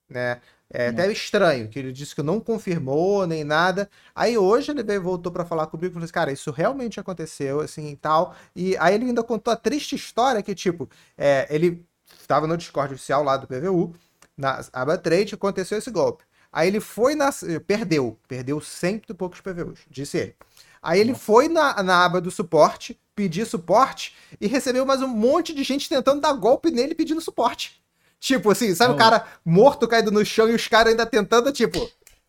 Né? 0.10 0.40
É 0.70 0.88
até 0.88 1.12
estranho, 1.12 1.68
que 1.68 1.80
ele 1.80 1.92
disse 1.92 2.16
que 2.16 2.22
não 2.24 2.40
confirmou 2.40 3.26
nem 3.28 3.44
nada. 3.44 3.90
Aí 4.16 4.38
hoje 4.38 4.72
ele 4.72 5.00
voltou 5.00 5.32
pra 5.32 5.46
falar 5.46 5.68
comigo 5.68 5.88
e 5.88 5.94
falou 5.94 6.04
assim, 6.04 6.14
cara, 6.14 6.32
isso 6.32 6.52
realmente 6.52 7.00
aconteceu, 7.00 7.60
assim 7.60 7.90
e 7.90 7.96
tal. 7.96 8.36
E 8.56 8.78
aí 8.78 8.96
ele 8.96 9.06
ainda 9.06 9.24
contou 9.24 9.52
a 9.54 9.58
triste 9.58 9.96
história 9.96 10.42
que, 10.42 10.56
tipo, 10.56 10.90
é, 11.18 11.48
ele 11.50 11.86
estava 12.20 12.48
no 12.48 12.58
Discord 12.58 12.94
oficial 12.94 13.24
lá 13.24 13.38
do 13.38 13.48
PVU, 13.48 13.94
na 14.38 14.62
aba 14.74 14.98
trade, 14.98 15.36
aconteceu 15.36 15.78
esse 15.78 15.92
golpe. 15.92 16.24
Aí 16.52 16.68
ele 16.68 16.80
foi 16.80 17.16
na. 17.16 17.30
Perdeu. 17.66 18.20
Perdeu 18.28 18.62
cento 18.62 19.12
e 19.12 19.14
poucos 19.14 19.42
PVUs, 19.42 19.82
disse 19.90 20.18
ele. 20.18 20.36
Aí 20.82 21.00
ele 21.00 21.16
foi 21.16 21.48
na, 21.48 21.82
na 21.82 22.06
aba 22.06 22.20
do 22.20 22.30
suporte, 22.30 23.00
pedir 23.16 23.46
suporte, 23.46 24.16
e 24.40 24.48
recebeu 24.48 24.86
mais 24.86 25.02
um 25.02 25.08
monte 25.08 25.54
de 25.54 25.64
gente 25.64 25.88
tentando 25.88 26.22
dar 26.22 26.34
golpe 26.34 26.72
nele 26.72 26.96
pedindo 26.96 27.22
suporte. 27.22 27.82
Tipo 28.20 28.52
assim, 28.52 28.74
sabe 28.74 28.94
É 28.94 28.96
o 28.96 28.98
cara 28.98 29.28
morto 29.44 29.88
caído 29.88 30.10
no 30.12 30.24
chão 30.26 30.50
e 30.50 30.54
os 30.56 30.68
caras 30.68 30.92
ainda 30.92 31.06
tentando, 31.06 31.52
tipo. 31.52 31.80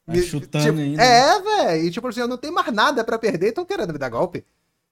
Vai 0.07 0.17
me- 0.17 0.23
chutando 0.23 0.65
tipo, 0.65 0.79
ainda. 0.79 1.03
É, 1.03 1.41
velho. 1.41 1.85
E 1.87 1.91
tipo 1.91 2.07
assim, 2.09 2.21
eu 2.21 2.29
não 2.29 2.37
tenho 2.37 2.53
mais 2.53 2.73
nada 2.73 3.03
pra 3.05 3.19
perder 3.19 3.49
estão 3.49 3.65
querendo 3.65 3.93
me 3.93 3.99
dar 3.99 4.09
golpe. 4.11 4.45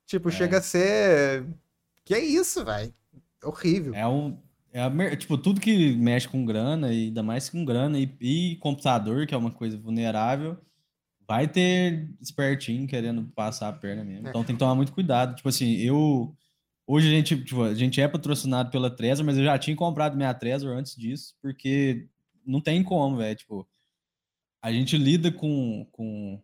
Tipo, 0.06 0.28
É. 0.28 0.32
chega 0.32 0.58
a 0.58 0.62
ser. 0.62 1.44
Que 2.04 2.16
isso, 2.18 2.64
velho? 2.64 2.92
Horrível. 3.44 3.94
É 3.94 4.06
um. 4.06 4.38
É 4.72 4.80
a 4.82 5.16
tipo, 5.16 5.36
tudo 5.36 5.60
que 5.60 5.94
mexe 5.96 6.26
com 6.26 6.46
grana, 6.46 6.90
e 6.92 7.08
ainda 7.08 7.22
mais 7.22 7.50
com 7.50 7.62
grana 7.62 7.98
e, 7.98 8.10
e 8.20 8.56
computador, 8.56 9.26
que 9.26 9.34
é 9.34 9.36
uma 9.36 9.50
coisa 9.50 9.76
vulnerável, 9.76 10.56
vai 11.26 11.48
ter 11.48 12.08
espertinho 12.20 12.86
querendo 12.86 13.24
passar 13.34 13.68
a 13.68 13.72
perna 13.72 14.04
mesmo. 14.04 14.26
É. 14.26 14.30
Então 14.30 14.44
tem 14.44 14.54
que 14.54 14.60
tomar 14.60 14.74
muito 14.74 14.92
cuidado. 14.92 15.34
Tipo 15.34 15.48
assim, 15.48 15.76
eu. 15.76 16.34
Hoje 16.86 17.08
a 17.08 17.10
gente, 17.10 17.42
tipo, 17.44 17.62
a 17.62 17.74
gente 17.74 18.00
é 18.00 18.08
patrocinado 18.08 18.70
pela 18.70 18.90
Trezor, 18.90 19.24
mas 19.24 19.38
eu 19.38 19.44
já 19.44 19.58
tinha 19.58 19.76
comprado 19.76 20.16
minha 20.16 20.34
Trezor 20.34 20.76
antes 20.76 20.96
disso, 20.96 21.34
porque 21.40 22.06
não 22.44 22.60
tem 22.60 22.82
como, 22.82 23.16
velho. 23.16 23.36
Tipo, 23.36 23.66
a 24.60 24.72
gente 24.72 24.98
lida 24.98 25.30
com, 25.30 25.86
com, 25.92 26.40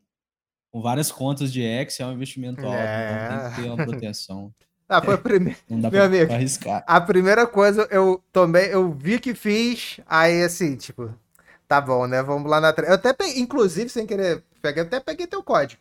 com 0.71 0.81
várias 0.81 1.11
contas 1.11 1.53
de 1.53 1.63
X, 1.63 2.01
é 2.01 2.07
um 2.07 2.13
investimento 2.13 2.65
alto, 2.65 2.79
então 2.79 3.41
tem 3.41 3.51
que 3.51 3.63
ter 3.63 3.69
uma 3.69 3.85
proteção. 3.85 4.55
Ah, 4.91 5.03
foi 5.03 5.15
a 5.15 5.19
primeira. 5.19 5.59
Não 5.69 5.79
dá 5.79 5.91
Meu 5.91 6.01
pra, 6.01 6.07
amigo. 6.07 6.27
pra 6.29 6.37
arriscar. 6.37 6.83
A 6.87 6.99
primeira 6.99 7.47
coisa 7.47 7.87
eu 7.91 8.25
tomei, 8.33 8.73
eu 8.73 8.91
vi 8.91 9.21
que 9.21 9.35
fiz, 9.35 10.01
aí 10.07 10.43
assim, 10.43 10.77
tipo, 10.77 11.15
tá 11.69 11.79
bom, 11.79 12.07
né? 12.07 12.23
Vamos 12.23 12.51
lá 12.51 12.59
na. 12.59 12.75
Eu 12.79 12.95
até 12.95 13.15
inclusive, 13.37 13.91
sem 13.91 14.07
querer, 14.07 14.43
peguei, 14.61 14.83
até 14.83 15.01
peguei 15.01 15.27
teu 15.27 15.43
código. 15.43 15.81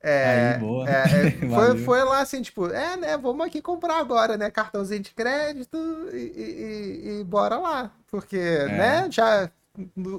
É, 0.00 0.52
Aí, 0.54 0.60
boa. 0.60 0.88
é, 0.88 0.92
é, 0.92 1.30
foi, 1.54 1.78
foi 1.78 2.04
lá 2.04 2.20
assim, 2.20 2.40
tipo, 2.40 2.66
é, 2.68 2.96
né? 2.96 3.16
Vamos 3.16 3.44
aqui 3.46 3.60
comprar 3.60 3.98
agora, 3.98 4.36
né? 4.36 4.48
Cartãozinho 4.50 5.02
de 5.02 5.10
crédito 5.10 5.76
e, 6.12 6.16
e- 6.16 7.20
e- 7.20 7.24
bora 7.24 7.56
lá. 7.58 7.90
Porque, 8.06 8.36
É. 8.36 8.66
né? 8.68 9.08
Já. 9.10 9.50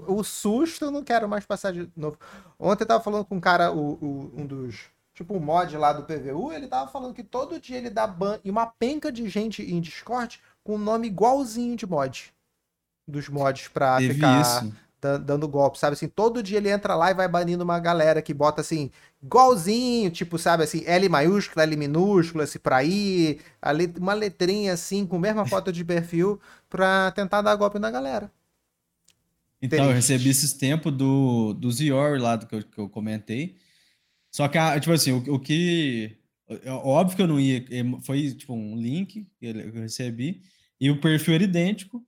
O 0.07 0.23
susto 0.23 0.85
eu 0.85 0.91
não 0.91 1.03
quero 1.03 1.27
mais 1.27 1.45
passar 1.45 1.71
de 1.73 1.89
novo. 1.95 2.17
Ontem 2.57 2.83
eu 2.83 2.87
tava 2.87 3.03
falando 3.03 3.25
com 3.25 3.35
um 3.35 3.39
cara, 3.41 3.71
o, 3.71 3.93
o- 4.01 4.33
um 4.37 4.45
dos. 4.45 4.85
Tipo, 5.13 5.35
um 5.35 5.39
mod 5.39 5.75
lá 5.77 5.91
do 5.91 6.03
PVU, 6.03 6.53
ele 6.53 6.65
tava 6.67 6.89
falando 6.89 7.13
que 7.13 7.23
todo 7.23 7.59
dia 7.59 7.77
ele 7.77 7.89
dá 7.89 8.07
ban 8.07 8.39
e 8.43 8.49
uma 8.49 8.65
penca 8.67 9.11
de 9.11 9.27
gente 9.27 9.61
em 9.61 9.81
Discord 9.81 10.39
com 10.63 10.75
um 10.75 10.77
nome 10.77 11.07
igualzinho 11.07 11.75
de 11.75 11.85
mod. 11.85 12.33
Dos 13.05 13.27
mods 13.27 13.67
pra 13.67 13.97
Teve 13.97 14.13
ficar 14.13 14.39
isso. 14.41 14.73
Da- 15.01 15.17
dando 15.17 15.47
golpe, 15.47 15.77
sabe? 15.79 15.93
Assim, 15.93 16.07
todo 16.07 16.43
dia 16.43 16.57
ele 16.57 16.69
entra 16.69 16.95
lá 16.95 17.11
e 17.11 17.13
vai 17.13 17.27
banindo 17.27 17.63
uma 17.63 17.79
galera 17.79 18.21
que 18.21 18.33
bota 18.33 18.61
assim, 18.61 18.91
igualzinho, 19.21 20.11
tipo, 20.11 20.37
sabe 20.37 20.63
assim, 20.63 20.83
L 20.85 21.09
maiúscula, 21.09 21.63
L 21.63 21.75
minúscula, 21.77 22.43
assim, 22.45 22.59
pra 22.59 22.83
ir, 22.83 23.41
let- 23.73 23.97
uma 23.97 24.13
letrinha 24.13 24.73
assim, 24.73 25.05
com 25.05 25.17
a 25.17 25.19
mesma 25.19 25.45
foto 25.47 25.71
de 25.71 25.83
perfil, 25.85 26.39
pra 26.69 27.11
tentar 27.11 27.41
dar 27.41 27.55
golpe 27.55 27.79
na 27.79 27.91
galera. 27.91 28.31
Então, 29.61 29.89
eu 29.89 29.93
recebi 29.95 30.29
esses 30.29 30.53
tempos 30.53 30.91
do, 30.95 31.53
do 31.53 31.71
Zior 31.71 32.19
lá 32.19 32.35
do 32.35 32.47
que 32.47 32.55
eu, 32.55 32.63
que 32.63 32.77
eu 32.79 32.89
comentei. 32.89 33.57
Só 34.31 34.47
que, 34.49 34.59
tipo 34.81 34.93
assim, 34.93 35.11
o, 35.13 35.35
o 35.35 35.39
que. 35.39 36.17
é 36.49 36.71
Óbvio 36.71 37.17
que 37.17 37.23
eu 37.23 37.27
não 37.27 37.39
ia. 37.39 37.59
é, 37.71 37.83
Foi 38.03 38.33
tipo 38.35 38.53
um 38.53 38.77
link 38.77 39.25
que 39.39 39.45
eu 39.47 39.73
recebi. 39.81 40.43
E 40.81 40.91
o 40.91 41.01
perfil 41.01 41.35
era 41.35 41.43
idêntico. 41.45 42.05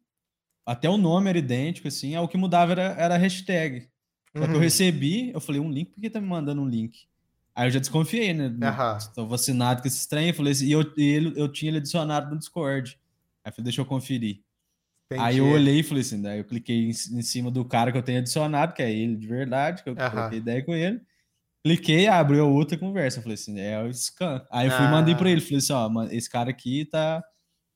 Até 0.65 0.89
o 0.89 0.97
nome 0.97 1.29
era 1.29 1.37
idêntico, 1.39 1.87
assim. 1.87 2.15
O 2.17 2.27
que 2.27 2.37
mudava 2.37 2.71
era, 2.73 2.83
era 2.97 3.15
a 3.15 3.17
hashtag. 3.17 3.89
Só 4.37 4.47
que 4.47 4.55
eu 4.55 4.59
Uhum. 4.59 4.61
recebi, 4.61 5.31
eu 5.33 5.41
falei, 5.41 5.61
um 5.61 5.71
link, 5.71 5.91
por 5.91 6.01
que 6.01 6.09
tá 6.09 6.21
me 6.21 6.27
mandando 6.27 6.61
um 6.61 6.67
link? 6.67 7.07
Aí 7.55 7.67
eu 7.67 7.71
já 7.71 7.79
desconfiei, 7.79 8.33
né? 8.33 8.49
Estou 8.97 9.27
vacinado 9.27 9.81
com 9.81 9.87
esse 9.87 10.07
trem. 10.07 10.29
Eu 10.29 10.33
falei 10.33 10.53
assim, 10.53 10.67
e 10.67 10.71
eu, 10.71 10.81
e 10.97 11.03
ele, 11.03 11.33
eu 11.39 11.51
tinha 11.51 11.69
ele 11.71 11.77
adicionado 11.79 12.29
no 12.31 12.39
Discord. 12.39 12.99
Aí 13.43 13.49
eu 13.51 13.53
falei, 13.55 13.63
deixa 13.65 13.81
eu 13.81 13.85
conferir. 13.85 14.41
Aí 15.15 15.37
eu 15.37 15.47
Entendi. 15.47 15.49
olhei 15.49 15.79
e 15.79 15.83
falei 15.83 16.01
assim, 16.01 16.21
daí 16.21 16.39
eu 16.39 16.45
cliquei 16.45 16.85
em, 16.85 16.89
em 16.89 17.21
cima 17.21 17.51
do 17.51 17.65
cara 17.65 17.91
que 17.91 17.97
eu 17.97 18.03
tenho 18.03 18.19
adicionado, 18.19 18.73
que 18.73 18.81
é 18.81 18.91
ele 18.91 19.15
de 19.17 19.27
verdade, 19.27 19.83
que 19.83 19.89
eu 19.89 19.95
Aham. 19.97 20.09
troquei 20.09 20.37
ideia 20.39 20.63
com 20.65 20.73
ele. 20.73 21.01
Cliquei, 21.65 22.07
abriu 22.07 22.49
outra 22.49 22.77
conversa. 22.77 23.19
Eu 23.19 23.23
falei 23.23 23.35
assim, 23.35 23.59
é 23.59 23.81
o 23.83 23.93
Scan. 23.93 24.45
Aí 24.51 24.67
eu 24.67 24.71
fui 24.71 24.85
e 24.85 24.87
mandei 24.87 25.15
pra 25.15 25.29
Ah. 25.29 25.31
ele, 25.31 25.41
falei 25.41 25.57
assim, 25.59 25.73
ó, 25.73 25.89
esse 26.11 26.29
cara 26.29 26.49
aqui 26.51 26.85
tá, 26.85 27.23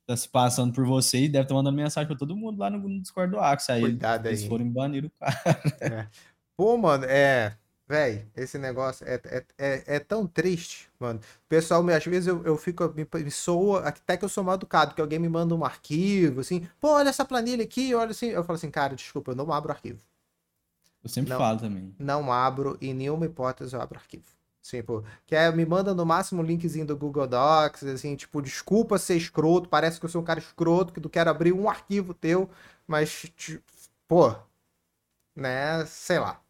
tá 0.06 0.16
se 0.16 0.30
passando 0.30 0.74
por 0.74 0.86
você 0.86 1.24
e 1.24 1.30
deve 1.30 1.46
estar 1.46 1.56
mandando 1.56 1.76
mensagem 1.76 2.08
pra 2.08 2.18
todo 2.18 2.36
mundo 2.36 2.60
lá 2.60 2.70
no, 2.70 3.02
Discord 3.02 3.32
do 3.32 3.40
Axis. 3.40 3.70
Aí 3.70 3.82
Cuidado 3.82 4.28
eles 4.28 4.44
aí. 4.44 4.48
foram 4.48 4.66
e 4.66 4.70
baniram 4.70 5.08
o 5.08 5.12
cara. 5.20 6.12
Pô, 6.56 6.78
mano, 6.78 7.06
é. 7.06 7.58
Véi, 7.88 8.26
esse 8.36 8.58
negócio 8.58 9.06
é, 9.08 9.22
é, 9.26 9.46
é, 9.60 9.96
é 9.98 10.00
tão 10.00 10.26
triste, 10.26 10.90
mano. 11.00 11.20
O 11.20 11.48
pessoal, 11.48 11.88
às 11.90 12.04
vezes 12.04 12.26
eu, 12.26 12.44
eu 12.44 12.58
fico, 12.58 12.92
me, 12.96 13.08
me 13.24 13.30
soa, 13.30 13.82
até 13.82 14.18
que 14.18 14.26
eu 14.26 14.30
sou 14.30 14.44
mal 14.44 14.56
educado, 14.56 14.96
que 14.96 15.02
alguém 15.02 15.20
me 15.20 15.30
manda 15.30 15.54
um 15.54 15.64
arquivo, 15.64 16.40
assim, 16.40 16.68
pô, 16.82 16.94
olha 16.94 17.10
essa 17.10 17.24
planilha 17.24 17.64
aqui, 17.64 17.94
olha 17.94 18.10
assim. 18.10 18.28
Eu 18.28 18.44
falo 18.44 18.58
assim, 18.58 18.72
cara, 18.72 18.96
desculpa, 18.96 19.32
eu 19.32 19.36
não 19.36 19.54
abro 19.54 19.72
arquivo. 19.72 20.00
Eu 21.04 21.10
sempre 21.10 21.30
Não. 21.30 21.38
falo 21.38 21.60
também. 21.60 21.94
Não 22.00 22.34
abro, 22.34 22.76
em 22.82 22.92
nenhuma 22.92 23.28
hipótese 23.28 23.76
eu 23.76 23.82
abro 23.82 24.00
arquivo. 24.00 24.26
Pô, 24.86 25.04
que 25.26 25.36
é, 25.36 25.52
me 25.52 25.66
manda 25.66 25.94
no 25.94 26.06
máximo 26.06 26.42
um 26.42 26.46
linkzinho 26.46 26.86
do 26.86 26.98
Google 26.98 27.28
Docs, 27.28 27.84
assim, 27.84 28.16
tipo, 28.16 28.42
desculpa 28.42 28.98
ser 28.98 29.16
escroto, 29.16 29.70
parece 29.70 30.00
que 30.00 30.06
eu 30.06 30.10
sou 30.10 30.22
um 30.22 30.26
cara 30.26 30.40
escroto, 30.40 30.94
que 30.94 31.00
não 31.00 31.10
quero 31.10 31.30
abrir 31.30 31.54
um 31.54 31.70
arquivo 31.70 32.14
teu, 32.14 32.50
mas, 32.88 33.28
tipo, 33.36 33.64
pô, 34.08 34.36
né, 35.36 35.86
sei 35.86 36.20
lá. 36.20 36.42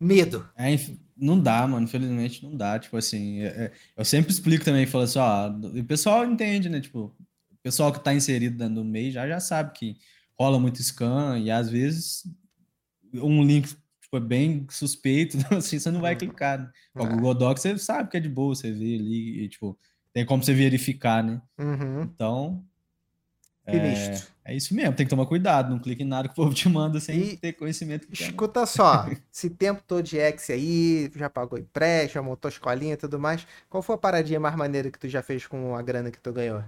Medo. 0.00 0.48
É, 0.56 0.70
não 1.16 1.40
dá, 1.40 1.66
mano. 1.66 1.84
Infelizmente 1.84 2.44
não 2.44 2.56
dá. 2.56 2.78
Tipo 2.78 2.96
assim, 2.96 3.40
é- 3.42 3.66
é- 3.66 3.72
eu 3.96 4.04
sempre 4.04 4.32
explico 4.32 4.64
também, 4.64 4.86
falo 4.86 5.04
assim, 5.04 5.18
ó, 5.18 5.48
o 5.48 5.84
pessoal 5.84 6.24
entende, 6.26 6.68
né? 6.68 6.80
Tipo, 6.80 7.14
o 7.52 7.56
pessoal 7.62 7.92
que 7.92 8.02
tá 8.02 8.14
inserido 8.14 8.68
no 8.68 8.84
meio 8.84 9.12
já, 9.12 9.28
já 9.28 9.40
sabe 9.40 9.72
que 9.74 9.96
rola 10.38 10.58
muito 10.60 10.82
scan 10.82 11.38
e 11.38 11.50
às 11.50 11.70
vezes 11.70 12.24
um 13.14 13.44
link 13.44 13.74
tipo, 14.10 14.16
é 14.16 14.20
bem 14.20 14.66
suspeito, 14.70 15.36
assim, 15.54 15.78
você 15.78 15.90
não 15.90 16.00
vai 16.00 16.12
Uhum. 16.14 16.18
clicar. 16.18 16.58
Né? 16.58 16.70
O 16.98 17.04
É. 17.04 17.06
Google 17.06 17.34
Docs 17.34 17.62
você 17.62 17.78
sabe 17.78 18.10
que 18.10 18.16
é 18.16 18.20
de 18.20 18.28
boa, 18.28 18.54
você 18.54 18.72
vê 18.72 18.96
ali 18.96 19.44
e, 19.44 19.48
tipo, 19.48 19.78
tem 20.12 20.26
como 20.26 20.42
você 20.42 20.52
verificar, 20.54 21.22
né? 21.22 21.40
Uhum. 21.58 22.02
Então, 22.02 22.64
Sinistro. 23.70 24.28
é 24.44 24.54
isso 24.56 24.74
mesmo, 24.74 24.94
tem 24.96 25.06
que 25.06 25.10
tomar 25.10 25.26
cuidado, 25.26 25.70
não 25.70 25.78
clique 25.78 26.02
em 26.02 26.06
nada 26.06 26.28
que 26.28 26.32
o 26.32 26.36
povo 26.36 26.52
te 26.54 26.68
manda 26.68 26.98
sem 27.00 27.20
E- 27.20 27.36
ter 27.36 27.52
conhecimento 27.52 28.04
é, 28.04 28.08
né? 28.10 28.14
Escuta 28.14 28.66
só, 28.66 29.06
esse 29.32 29.48
tempo 29.50 29.82
todo 29.86 30.02
de 30.02 30.18
X 30.18 30.50
aí, 30.50 31.10
já 31.14 31.30
pagou 31.30 31.58
empréstimo, 31.58 32.14
já 32.14 32.22
montou 32.22 32.48
escolinha 32.48 32.94
e 32.94 32.96
tudo 32.96 33.18
mais. 33.18 33.46
Qual 33.68 33.82
foi 33.82 33.94
a 33.94 33.98
paradinha 33.98 34.40
mais 34.40 34.56
maneira 34.56 34.90
que 34.90 34.98
tu 34.98 35.08
já 35.08 35.22
fez 35.22 35.46
com 35.46 35.76
a 35.76 35.82
grana 35.82 36.10
que 36.10 36.20
tu 36.20 36.32
ganhou? 36.32 36.64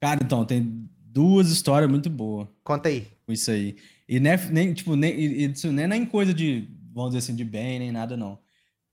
Cara, 0.00 0.20
então, 0.22 0.44
tem 0.44 0.88
duas 1.00 1.50
histórias 1.50 1.90
muito 1.90 2.08
boas. 2.08 2.48
Conta 2.62 2.88
aí. 2.88 3.06
com 3.26 3.32
isso 3.32 3.50
aí. 3.50 3.76
E 4.08 4.20
nem, 4.20 4.36
nem 4.50 4.74
tipo, 4.74 4.96
nem, 4.96 5.14
isso 5.50 5.72
nem 5.72 5.86
nem 5.86 6.06
coisa 6.06 6.32
de, 6.34 6.68
vamos 6.92 7.10
dizer 7.10 7.18
assim, 7.18 7.36
de 7.36 7.44
bem, 7.44 7.78
nem 7.78 7.92
nada, 7.92 8.16
não. 8.16 8.40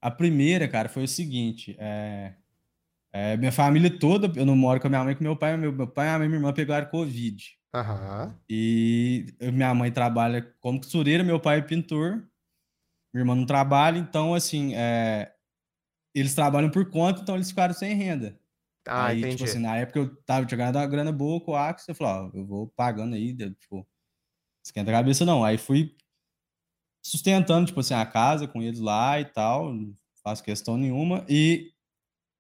A 0.01 0.11
primeira, 0.11 0.67
cara, 0.67 0.89
foi 0.89 1.03
o 1.05 1.07
seguinte, 1.07 1.75
é, 1.79 2.35
É, 3.13 3.37
minha 3.37 3.51
família 3.51 3.89
toda, 3.99 4.31
eu 4.39 4.45
não 4.45 4.55
moro 4.57 4.79
com 4.81 4.87
a 4.87 4.89
minha 4.89 5.03
mãe, 5.03 5.15
com 5.15 5.23
meu 5.23 5.37
pai, 5.37 5.55
meu, 5.57 5.71
meu 5.71 5.87
pai, 5.87 6.09
a 6.09 6.19
minha 6.19 6.31
irmã 6.35 6.53
pegaram 6.53 6.89
Covid. 6.89 7.57
Aham. 7.73 8.39
E 8.49 9.25
minha 9.41 9.73
mãe 9.73 9.91
trabalha 9.91 10.41
como 10.59 10.79
costureira, 10.79 11.23
meu 11.23 11.39
pai 11.39 11.59
é 11.59 11.61
pintor, 11.61 12.17
minha 13.13 13.21
irmã 13.23 13.35
não 13.35 13.45
trabalha, 13.45 13.97
então, 13.99 14.33
assim, 14.35 14.75
é, 14.75 15.33
eles 16.15 16.35
trabalham 16.35 16.71
por 16.71 16.89
conta, 16.91 17.21
então 17.21 17.35
eles 17.35 17.49
ficaram 17.49 17.73
sem 17.73 17.95
renda. 17.95 18.39
Ah, 18.87 19.07
aí, 19.07 19.19
entendi. 19.19 19.33
tipo 19.33 19.45
assim, 19.45 19.59
na 19.59 19.77
época 19.77 19.99
eu 19.99 20.15
tava 20.23 20.45
tinha 20.45 20.57
ganhado 20.57 20.77
uma 20.79 20.87
grana 20.87 21.11
boa 21.11 21.41
com 21.41 21.51
o 21.53 21.55
Axis, 21.55 21.89
eu 21.89 21.95
falei, 21.95 22.13
ó, 22.13 22.37
eu 22.37 22.45
vou 22.45 22.67
pagando 22.69 23.15
aí, 23.15 23.35
tipo, 23.55 23.87
esquenta 24.65 24.91
a 24.91 24.95
cabeça 24.95 25.23
não. 25.25 25.43
Aí 25.43 25.57
fui 25.57 25.95
sustentando, 27.05 27.67
tipo 27.67 27.79
assim, 27.79 27.93
a 27.93 28.05
casa 28.05 28.47
com 28.47 28.61
eles 28.61 28.79
lá 28.79 29.19
e 29.19 29.25
tal, 29.25 29.71
não 29.73 29.95
faço 30.23 30.43
questão 30.43 30.75
nenhuma. 30.75 31.23
E 31.29 31.71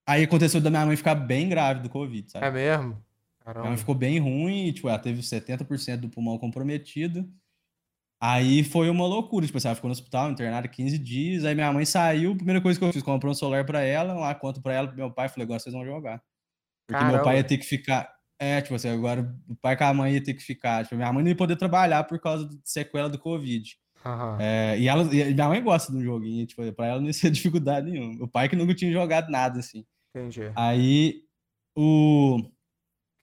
aí 0.07 0.23
aconteceu 0.23 0.59
da 0.59 0.69
minha 0.69 0.85
mãe 0.85 0.97
ficar 0.97 1.15
bem 1.15 1.47
grávida 1.47 1.83
do 1.83 1.89
Covid, 1.89 2.31
sabe? 2.31 2.45
É 2.45 2.51
mesmo? 2.51 2.85
Minha 2.85 3.03
Caramba. 3.39 3.69
mãe 3.69 3.77
ficou 3.77 3.93
bem 3.93 4.17
ruim, 4.17 4.71
tipo, 4.71 4.89
ela 4.89 4.97
teve 4.97 5.21
70% 5.21 5.97
do 6.01 6.09
pulmão 6.09 6.37
comprometido. 6.39 7.31
Aí 8.19 8.63
foi 8.63 8.89
uma 8.89 9.05
loucura, 9.05 9.45
tipo 9.45 9.57
assim, 9.57 9.67
ela 9.67 9.75
ficou 9.75 9.87
no 9.87 9.91
hospital, 9.91 10.31
internada 10.31 10.67
15 10.67 10.97
dias, 10.97 11.45
aí 11.45 11.53
minha 11.53 11.71
mãe 11.71 11.85
saiu, 11.85 12.31
a 12.31 12.35
primeira 12.35 12.59
coisa 12.61 12.79
que 12.79 12.83
eu 12.83 12.91
fiz, 12.91 13.03
comprei 13.03 13.29
um 13.29 13.35
celular 13.35 13.65
pra 13.65 13.81
ela, 13.81 14.13
lá 14.13 14.33
conto 14.33 14.61
pra 14.61 14.73
ela, 14.73 14.87
pro 14.87 14.95
meu 14.97 15.11
pai, 15.11 15.29
falei, 15.29 15.43
agora 15.43 15.59
vocês 15.59 15.75
vão 15.75 15.85
jogar. 15.85 16.23
Porque 16.87 17.03
meu 17.03 17.15
pai 17.15 17.23
Caramba. 17.23 17.37
ia 17.37 17.43
ter 17.43 17.57
que 17.59 17.65
ficar, 17.65 18.14
é, 18.39 18.61
tipo 18.61 18.75
assim, 18.75 18.89
agora 18.89 19.33
o 19.47 19.55
pai 19.55 19.77
com 19.77 19.83
a 19.83 19.93
mãe 19.93 20.13
ia 20.13 20.23
ter 20.23 20.33
que 20.33 20.43
ficar, 20.43 20.83
tipo, 20.83 20.95
minha 20.95 21.11
mãe 21.11 21.23
não 21.23 21.29
ia 21.29 21.35
poder 21.35 21.55
trabalhar 21.55 22.03
por 22.03 22.19
causa 22.19 22.47
de 22.47 22.57
sequela 22.63 23.09
do 23.09 23.19
Covid. 23.19 23.75
Aham. 24.05 24.37
É, 24.39 24.77
e 24.77 24.87
ela, 24.87 25.03
e 25.03 25.33
minha 25.33 25.47
mãe 25.47 25.63
gosta 25.63 25.91
do 25.91 26.03
joguinho, 26.03 26.45
tipo, 26.45 26.61
pra 26.73 26.87
ela 26.87 26.99
não 26.99 27.07
ia 27.07 27.13
ser 27.13 27.29
dificuldade 27.31 27.89
nenhuma. 27.89 28.23
O 28.23 28.27
pai 28.27 28.47
que 28.47 28.55
nunca 28.55 28.75
tinha 28.75 28.91
jogado 28.91 29.29
nada, 29.29 29.59
assim. 29.59 29.85
Entendi. 30.15 30.51
Aí 30.55 31.23
o, 31.75 32.37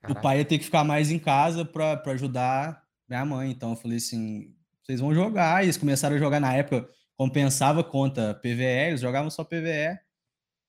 o 0.09 0.15
pai 0.21 0.39
ia 0.39 0.45
ter 0.45 0.59
que 0.59 0.65
ficar 0.65 0.85
mais 0.85 1.11
em 1.11 1.19
casa 1.19 1.65
pra, 1.65 1.97
pra 1.97 2.13
ajudar 2.13 2.83
minha 3.09 3.25
mãe. 3.25 3.51
Então 3.51 3.71
eu 3.71 3.77
falei 3.77 3.99
assim: 3.99 4.55
vocês 4.83 5.01
vão 5.01 5.15
jogar. 5.15 5.63
E 5.63 5.67
eles 5.67 5.77
começaram 5.77 6.17
a 6.17 6.19
jogar 6.19 6.41
na 6.41 6.53
época, 6.53 6.89
compensava 7.17 7.85
conta 7.85 8.35
PVE, 8.43 8.89
eles 8.89 9.01
jogavam 9.01 9.31
só 9.31 9.45
PVE. 9.45 9.99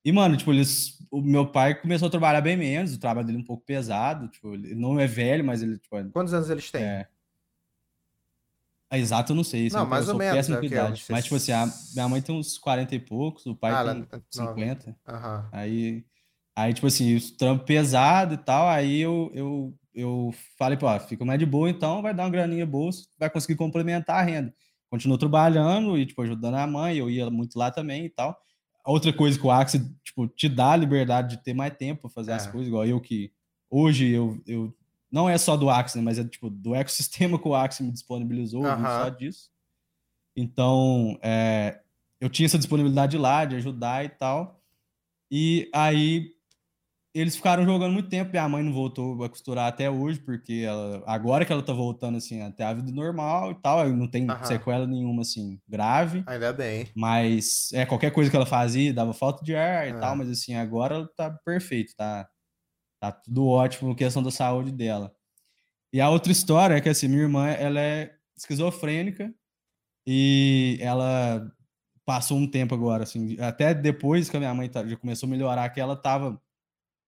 E, 0.05 0.11
mano, 0.11 0.35
tipo, 0.35 0.51
eles. 0.51 0.97
O 1.09 1.21
meu 1.21 1.45
pai 1.45 1.79
começou 1.79 2.07
a 2.07 2.11
trabalhar 2.11 2.41
bem 2.41 2.57
menos, 2.57 2.93
o 2.93 2.99
trabalho 2.99 3.25
dele 3.27 3.37
um 3.37 3.43
pouco 3.43 3.63
pesado. 3.63 4.27
Tipo, 4.27 4.53
ele 4.53 4.73
não 4.75 4.99
é 4.99 5.07
velho, 5.07 5.43
mas 5.45 5.61
ele, 5.61 5.77
tipo, 5.77 5.95
Quantos 6.11 6.33
anos 6.33 6.49
eles 6.49 6.69
têm? 6.71 6.83
é. 6.83 7.07
A 8.93 8.97
exato 8.99 9.31
eu 9.31 9.35
não 9.35 9.43
sei, 9.43 9.65
assim, 9.65 9.75
Não, 9.75 9.87
mais 9.87 10.07
ou 10.07 10.15
menos, 10.15 10.47
é 10.47 10.63
idade. 10.63 11.03
Mas, 11.09 11.23
tipo 11.23 11.35
assim, 11.35 11.51
a 11.51 11.65
minha 11.95 12.07
mãe 12.07 12.21
tem 12.21 12.35
uns 12.35 12.59
40 12.59 12.93
e 12.93 12.99
poucos, 12.99 13.43
o 13.47 13.55
pai 13.55 13.73
Ah, 13.73 13.79
ela 13.79 13.95
tem 13.95 14.03
é 14.03 14.05
nova. 14.37 14.53
50. 14.53 14.95
Aham. 15.07 15.49
Aí, 15.51 16.05
aí 16.55 16.73
tipo 16.75 16.85
assim, 16.85 17.15
os 17.15 17.31
trampos 17.31 17.65
pesados 17.65 18.35
e 18.35 18.37
tal, 18.37 18.69
aí 18.69 18.99
eu, 18.99 19.31
eu, 19.33 19.73
eu 19.95 20.31
falei, 20.59 20.77
pô, 20.77 20.87
fica 20.99 21.25
mais 21.25 21.39
de 21.39 21.45
boa 21.47 21.71
então, 21.71 22.03
vai 22.03 22.13
dar 22.13 22.25
uma 22.25 22.29
graninha 22.29 22.67
boa, 22.67 22.91
vai 23.17 23.31
conseguir 23.31 23.55
complementar 23.55 24.17
a 24.19 24.21
renda. 24.21 24.53
Continuou 24.91 25.17
trabalhando 25.17 25.97
e, 25.97 26.05
tipo, 26.05 26.21
ajudando 26.21 26.53
a 26.53 26.67
mãe, 26.67 26.95
eu 26.95 27.09
ia 27.09 27.31
muito 27.31 27.57
lá 27.57 27.71
também 27.71 28.05
e 28.05 28.09
tal. 28.11 28.39
Outra 28.85 29.13
coisa 29.13 29.39
que 29.39 29.45
o 29.45 29.51
Axie, 29.51 29.79
tipo, 30.03 30.27
te 30.27 30.49
dá 30.49 30.71
a 30.73 30.75
liberdade 30.75 31.37
de 31.37 31.43
ter 31.43 31.53
mais 31.53 31.73
tempo 31.77 32.01
pra 32.01 32.09
fazer 32.09 32.33
as 32.33 32.47
É. 32.47 32.51
coisas, 32.51 32.67
igual 32.67 32.85
eu 32.85 32.99
que 32.99 33.31
hoje 33.69 34.09
eu, 34.09 34.41
eu 34.45 34.75
não 35.11 35.29
é 35.29 35.37
só 35.37 35.55
do 35.55 35.69
Axie, 35.69 35.97
né, 35.97 36.03
mas 36.03 36.19
é 36.19 36.23
tipo 36.23 36.49
do 36.49 36.75
ecossistema 36.75 37.39
que 37.39 37.47
o 37.47 37.55
Axie 37.55 37.83
me 37.83 37.91
disponibilizou, 37.91 38.61
vivo 38.63 38.75
Aham. 38.87 39.03
só 39.03 39.09
disso. 39.09 39.49
Então, 40.35 41.17
é, 41.21 41.79
eu 42.19 42.29
tinha 42.29 42.45
essa 42.45 42.57
disponibilidade 42.57 43.17
lá 43.17 43.45
de 43.45 43.55
ajudar 43.55 44.03
e 44.03 44.09
tal. 44.09 44.61
E 45.31 45.69
aí 45.73 46.32
eles 47.13 47.35
ficaram 47.35 47.63
jogando 47.65 47.93
muito 47.93 48.09
tempo. 48.09 48.31
Minha 48.31 48.49
mãe 48.49 48.63
não 48.63 48.73
voltou 48.73 49.23
a 49.23 49.29
costurar 49.29 49.67
até 49.67 49.89
hoje, 49.89 50.19
porque 50.19 50.63
ela, 50.65 51.03
agora 51.05 51.45
que 51.45 51.53
ela 51.53 51.61
tá 51.63 51.73
voltando 51.73 52.17
assim 52.17 52.41
até 52.41 52.63
a 52.63 52.73
vida 52.73 52.91
normal 52.91 53.51
e 53.51 53.55
tal, 53.61 53.87
não 53.89 54.07
tem 54.07 54.27
Aham. 54.29 54.43
sequela 54.45 54.87
nenhuma 54.87 55.21
assim 55.21 55.59
grave. 55.67 56.23
Ainda 56.27 56.51
bem. 56.53 56.87
Mas 56.95 57.71
é 57.73 57.85
qualquer 57.85 58.11
coisa 58.11 58.29
que 58.29 58.35
ela 58.35 58.45
fazia, 58.45 58.93
dava 58.93 59.13
falta 59.13 59.43
de 59.43 59.55
ar 59.55 59.87
e 59.87 59.91
É. 59.93 59.99
tal, 59.99 60.15
mas 60.15 60.29
assim, 60.29 60.55
agora 60.55 60.95
ela 60.95 61.09
tá 61.15 61.29
perfeito, 61.45 61.93
tá, 61.95 62.27
tá 63.01 63.11
tudo 63.11 63.47
ótimo 63.47 63.89
na 63.89 63.95
questão 63.95 64.23
da 64.23 64.31
saúde 64.31 64.71
dela. 64.71 65.13
E 65.93 66.01
a 66.01 66.09
outra 66.09 66.31
história 66.31 66.75
é 66.75 66.81
que 66.81 66.89
assim, 66.89 67.07
minha 67.07 67.23
irmã, 67.23 67.47
ela 67.49 67.79
é 67.79 68.15
esquizofrênica 68.37 69.33
e 70.07 70.77
ela 70.81 71.51
passou 72.05 72.37
um 72.37 72.49
tempo 72.49 72.75
agora, 72.75 73.03
assim, 73.03 73.39
até 73.39 73.73
depois 73.73 74.29
que 74.29 74.35
a 74.37 74.39
minha 74.39 74.53
mãe 74.53 74.69
tá- 74.69 74.85
já 74.85 74.97
começou 74.97 75.27
a 75.27 75.29
melhorar, 75.31 75.69
que 75.69 75.79
ela 75.81 75.95
tava, 75.95 76.41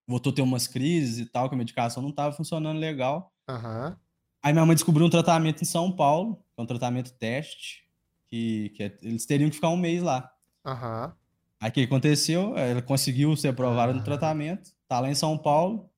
voltou 0.07 0.31
a 0.31 0.35
ter 0.35 0.41
umas 0.41 0.67
crises 0.67 1.19
e 1.19 1.25
tal, 1.25 1.49
que 1.49 1.55
a 1.55 1.57
medicação 1.57 2.01
não 2.03 2.11
tava 2.11 2.35
funcionando 2.35 2.79
legal. 2.79 3.31
Aham. 3.49 3.97
Aí 4.43 4.53
minha 4.53 4.65
mãe 4.65 4.75
descobriu 4.75 5.05
um 5.05 5.09
tratamento 5.09 5.61
em 5.61 5.65
São 5.65 5.91
Paulo, 5.91 6.35
que 6.53 6.59
é 6.59 6.63
um 6.63 6.67
tratamento 6.67 7.11
teste, 7.13 7.83
que, 8.27 8.69
que 8.75 8.83
é- 8.83 8.97
eles 9.01 9.25
teriam 9.25 9.49
que 9.49 9.55
ficar 9.55 9.69
um 9.69 9.77
mês 9.77 10.03
lá. 10.03 10.31
Aham. 10.65 11.13
Aí 11.59 11.69
o 11.69 11.73
que 11.73 11.83
aconteceu? 11.83 12.55
Ela 12.57 12.81
conseguiu 12.81 13.35
ser 13.35 13.47
aprovada 13.47 13.93
no 13.93 14.01
Ah. 14.01 14.03
tratamento, 14.03 14.71
tá 14.87 14.99
lá 14.99 15.09
em 15.09 15.15
São 15.15 15.35
Paulo, 15.37 15.89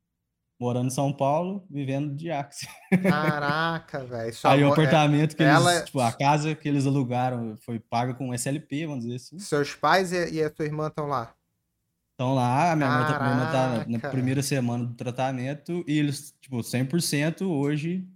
morando 0.60 0.88
em 0.88 0.92
São 0.92 1.12
Paulo, 1.12 1.66
vivendo 1.70 2.16
de 2.16 2.32
Axie. 2.32 2.68
Caraca, 3.04 4.06
velho. 4.06 4.34
Aí 4.44 4.64
o 4.64 4.68
é- 4.68 4.72
apartamento 4.72 5.36
que 5.36 5.44
ela- 5.44 5.74
eles, 5.74 5.86
tipo, 5.86 6.00
a 6.00 6.12
casa 6.12 6.56
que 6.56 6.68
eles 6.70 6.86
alugaram 6.88 7.56
foi 7.58 7.80
paga 7.80 8.14
com 8.14 8.34
SLP, 8.34 8.86
vamos 8.86 9.04
dizer 9.04 9.16
assim. 9.18 9.40
Seus 9.40 9.76
pais 9.76 10.12
e, 10.14 10.34
e 10.36 10.44
a 10.44 10.50
tua 10.50 10.66
irmã 10.66 10.88
estão 10.88 11.08
lá. 11.08 11.34
Então 12.18 12.34
lá, 12.34 12.72
a 12.72 12.76
minha 12.76 12.90
mãe 12.90 13.06
tá, 13.06 13.20
minha 13.20 13.30
irmã 13.32 13.52
tá 13.52 13.86
na- 13.88 14.10
primeira 14.10 14.42
semana 14.42 14.84
do 14.86 14.96
tratamento 14.96 15.84
e 15.88 16.00
eles, 16.00 16.34
tipo, 16.42 16.64
100% 16.64 17.44
hoje, 17.48 18.08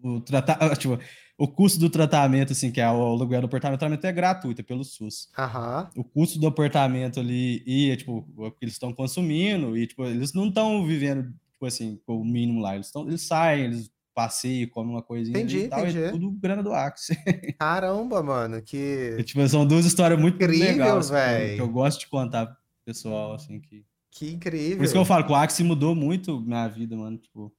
o, 0.00 0.20
trata, 0.20 0.52
ah, 0.52 0.76
tipo, 0.76 0.96
o 1.36 1.48
custo 1.48 1.80
do 1.80 1.90
tratamento, 1.90 2.52
assim, 2.52 2.70
que 2.70 2.80
é 2.80 2.88
o 2.88 3.02
aluguel 3.02 3.40
do 3.40 3.46
apartamento, 3.46 3.74
o 3.74 3.80
tratamento 3.80 4.04
é 4.04 4.12
gratuito, 4.12 4.60
é 4.60 4.64
pelo 4.64 4.84
SUS. 4.84 5.28
Aham. 5.36 5.90
o 5.96 6.04
custo 6.04 6.38
do 6.38 6.46
apartamento 6.46 7.18
ali 7.18 7.60
e, 7.66 7.96
tipo, 7.96 8.24
o 8.36 8.52
que 8.52 8.64
eles 8.64 8.74
estão 8.74 8.92
consumindo, 8.92 9.76
e, 9.76 9.84
tipo, 9.88 10.04
eles 10.04 10.32
não 10.32 10.46
estão 10.46 10.86
vivendo, 10.86 11.24
tipo 11.50 11.66
assim, 11.66 11.98
com 12.06 12.20
o 12.20 12.24
mínimo 12.24 12.60
lá. 12.60 12.76
Eles, 12.76 12.92
tão, 12.92 13.08
eles 13.08 13.22
saem, 13.26 13.64
eles 13.64 13.90
passeiam, 14.14 14.68
comem 14.70 14.92
uma 14.94 15.02
coisinha 15.02 15.36
Entendi, 15.36 15.58
e 15.64 15.68
tal, 15.68 15.80
entendi. 15.80 16.04
é 16.04 16.10
tudo 16.12 16.30
grana 16.30 16.62
do 16.62 16.72
Axie. 16.72 17.16
Caramba, 17.58 18.22
mano, 18.22 18.58
E, 18.62 18.62
que, 18.62 19.24
tipo, 19.24 19.48
são 19.48 19.66
duas 19.66 19.84
histórias 19.84 20.20
muito 20.20 20.36
Incrível, 20.36 20.66
legais, 20.68 21.10
assim, 21.10 21.56
que 21.56 21.60
eu- 21.62 21.68
gosto 21.68 21.98
de 21.98 22.06
contar 22.06 22.56
pessoal, 22.84 23.34
assim, 23.34 23.60
que... 23.60 23.84
que 24.10 24.32
incrível. 24.32 24.78
Por 24.78 24.84
isso 24.84 24.92
que 24.92 24.98
eu 24.98 25.04
falo 25.04 25.24
que 25.24 25.32
o 25.32 25.34
Axie 25.34 25.64
mudou 25.64 25.94
muito 25.94 26.40
minha 26.40 26.68
vida, 26.68 26.96
mano, 26.96 27.18
tipo, 27.18 27.52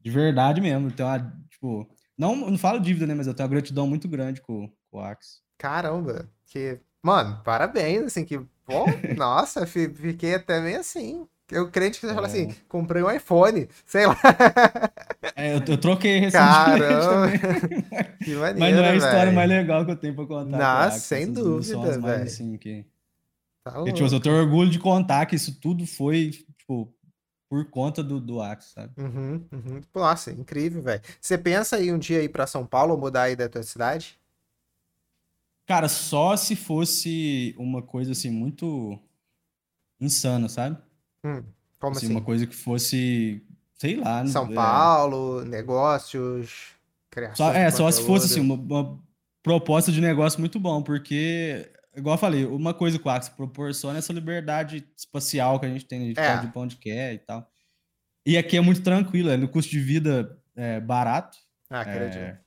de 0.00 0.10
verdade 0.10 0.60
mesmo. 0.60 0.88
Então, 0.88 1.06
tipo, 1.50 1.88
não, 2.16 2.36
não 2.36 2.58
falo 2.58 2.78
dívida, 2.80 3.06
né, 3.06 3.14
mas 3.14 3.26
eu 3.26 3.34
tenho 3.34 3.46
uma 3.48 3.54
gratidão 3.54 3.86
muito 3.86 4.08
grande 4.08 4.40
com, 4.40 4.68
com 4.90 4.98
o 4.98 5.00
Axie. 5.00 5.40
Caramba, 5.58 6.28
que. 6.46 6.78
Mano, 7.02 7.40
parabéns, 7.44 8.02
assim, 8.04 8.24
que. 8.24 8.38
Bom, 8.66 8.86
nossa, 9.16 9.66
fi- 9.66 9.92
fiquei 9.92 10.34
até 10.36 10.60
meio 10.60 10.80
assim. 10.80 11.26
Eu 11.50 11.70
crente 11.70 12.00
que 12.00 12.06
você 12.06 12.14
fala 12.14 12.26
assim, 12.26 12.48
É. 12.50 12.54
comprei 12.66 13.02
um 13.02 13.10
iPhone, 13.10 13.68
sei 13.84 14.06
lá. 14.06 14.16
É, 15.36 15.54
eu, 15.54 15.62
eu 15.66 15.78
troquei 15.78 16.18
recentemente 16.20 16.78
Caramba, 16.80 17.32
que 18.22 18.34
maneiro, 18.36 18.58
Mas 18.60 18.76
não 18.76 18.84
é 18.84 18.90
a 18.90 18.96
história 18.96 19.18
velho. 19.24 19.34
mais 19.34 19.48
legal 19.50 19.84
que 19.84 19.90
eu 19.90 19.96
tenho 19.96 20.14
pra 20.14 20.26
contar. 20.26 20.58
Nossa, 20.58 20.98
sem 21.00 21.32
dúvida, 21.32 21.98
velho. 21.98 22.22
assim, 22.24 22.56
que... 22.58 22.84
Tá 23.64 23.78
Eu, 23.78 23.86
tipo, 23.86 24.00
louco. 24.00 24.14
eu 24.14 24.20
tenho 24.20 24.36
orgulho 24.36 24.70
de 24.70 24.78
contar 24.78 25.26
que 25.26 25.34
isso 25.34 25.58
tudo 25.58 25.86
foi, 25.86 26.30
tipo, 26.30 26.94
por 27.48 27.64
conta 27.70 28.02
do, 28.02 28.20
do 28.20 28.40
Axie, 28.42 28.72
sabe? 28.72 28.92
Uhum, 28.98 29.48
uhum. 29.52 29.80
Nossa, 29.94 30.30
incrível, 30.30 30.82
velho. 30.82 31.02
Você 31.20 31.38
pensa 31.38 31.76
aí 31.76 31.92
um 31.92 31.98
dia 31.98 32.22
ir 32.22 32.28
pra 32.28 32.46
São 32.46 32.66
Paulo 32.66 32.94
ou 32.94 33.00
mudar 33.00 33.22
aí 33.22 33.36
da 33.36 33.48
tua 33.48 33.62
cidade? 33.62 34.18
Cara, 35.66 35.88
só 35.88 36.36
se 36.36 36.54
fosse 36.54 37.54
uma 37.58 37.80
coisa, 37.80 38.12
assim, 38.12 38.30
muito 38.30 38.98
insana, 40.00 40.48
sabe? 40.48 40.76
Hum, 41.24 41.42
como 41.80 41.96
Assim, 41.96 42.06
assim? 42.06 42.14
uma 42.14 42.20
coisa 42.22 42.46
que 42.46 42.54
fosse, 42.54 43.42
sei 43.74 43.96
lá... 43.96 44.26
São 44.26 44.50
é, 44.52 44.54
Paulo, 44.54 45.42
negócios, 45.44 46.72
criação 47.10 47.46
Só, 47.46 47.52
é, 47.52 47.70
só 47.70 47.90
se 47.90 48.02
fosse 48.02 48.26
assim, 48.26 48.40
uma, 48.40 48.54
uma 48.56 49.02
proposta 49.42 49.90
de 49.90 50.00
negócio 50.00 50.38
muito 50.38 50.60
bom, 50.60 50.82
porque, 50.82 51.70
igual 51.96 52.14
eu 52.14 52.18
falei, 52.18 52.44
uma 52.46 52.74
coisa 52.74 52.98
que 52.98 53.06
o 53.06 53.10
Axie 53.10 53.32
proporciona 53.36 53.98
é 53.98 54.00
essa 54.00 54.12
liberdade 54.12 54.86
espacial 54.96 55.58
que 55.60 55.66
a 55.66 55.68
gente 55.68 55.84
tem, 55.86 56.02
a 56.02 56.06
gente 56.06 56.20
É. 56.20 56.34
pode 56.34 56.46
ir 56.46 56.52
pra 56.52 56.60
onde 56.62 56.76
quer 56.76 57.14
e 57.14 57.18
tal. 57.18 57.48
E 58.26 58.36
aqui 58.38 58.56
é 58.56 58.60
muito 58.60 58.82
tranquilo, 58.82 59.30
é 59.30 59.36
no 59.36 59.48
custo 59.48 59.70
de 59.70 59.80
vida 59.80 60.38
é, 60.56 60.80
barato. 60.80 61.36
Ah, 61.70 61.80
acredito. 61.80 62.18
é, 62.18 62.40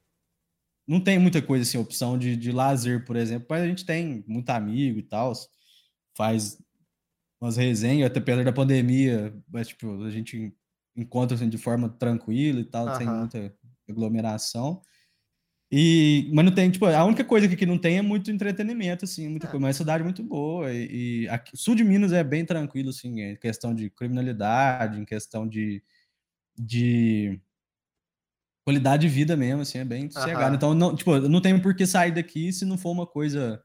não 0.88 1.02
tem 1.02 1.20
muita 1.20 1.42
coisa 1.42 1.64
assim, 1.64 1.78
opção 1.78 2.18
de, 2.18 2.36
de 2.38 2.52
lazer, 2.52 3.06
por 3.06 3.16
exemplo, 3.16 3.48
mas 3.50 3.62
a 3.64 3.68
gente 3.68 3.86
tem 3.86 4.24
muito 4.28 4.50
amigo 4.50 5.00
e 5.00 5.04
tal, 5.04 5.34
faz 6.16 6.58
umas 7.42 7.58
resenhas, 7.58 8.10
até 8.10 8.20
apesar 8.20 8.44
da 8.44 8.54
pandemia, 8.54 9.34
mas, 9.48 9.68
tipo, 9.68 10.04
a 10.04 10.10
gente 10.10 10.54
encontra 10.96 11.36
assim, 11.36 11.50
de 11.50 11.58
forma 11.58 11.90
tranquila 11.90 12.60
e 12.60 12.66
tal, 12.66 12.96
sem 12.96 13.06
muita 13.08 13.54
aglomeração. 13.88 14.82
E, 15.70 16.30
mas 16.34 16.46
não 16.46 16.52
tem, 16.54 16.72
tipo, 16.72 16.86
a 16.86 17.04
única 17.04 17.26
coisa 17.26 17.48
que 17.48 17.54
aqui 17.54 17.66
não 17.66 17.78
tem 17.78 17.98
é 17.98 18.02
muito 18.02 18.32
entretenimento, 18.32 19.04
assim, 19.04 19.28
muita 19.28 19.48
é. 19.48 19.50
coisa, 19.50 19.62
mas 19.62 19.76
é 19.76 19.80
cidade 19.80 20.04
muito 20.04 20.24
boa. 20.24 20.72
E, 20.72 21.24
e 21.24 21.30
aqui, 21.30 21.54
o 21.54 21.58
sul 21.58 21.76
de 21.76 21.84
Minas 21.84 22.14
é 22.14 22.24
bem 22.24 22.46
tranquilo, 22.46 22.90
assim, 22.90 23.22
em 23.22 23.36
questão 23.36 23.76
de 23.76 23.90
criminalidade, 23.90 25.00
em 25.00 25.04
questão 25.04 25.46
de, 25.46 25.84
de 26.58 27.38
qualidade 28.64 29.02
de 29.02 29.14
vida 29.14 29.36
mesmo, 29.36 29.62
assim, 29.62 29.80
é 29.80 29.86
bem 29.86 30.10
sossegado. 30.10 30.56
Então, 30.56 30.74
não, 30.74 30.96
tipo, 30.96 31.20
não 31.20 31.42
tenho 31.42 31.62
por 31.62 31.76
que 31.76 31.86
sair 31.86 32.12
daqui 32.12 32.52
se 32.54 32.64
não 32.64 32.78
for 32.78 32.92
uma 32.92 33.06
coisa 33.06 33.62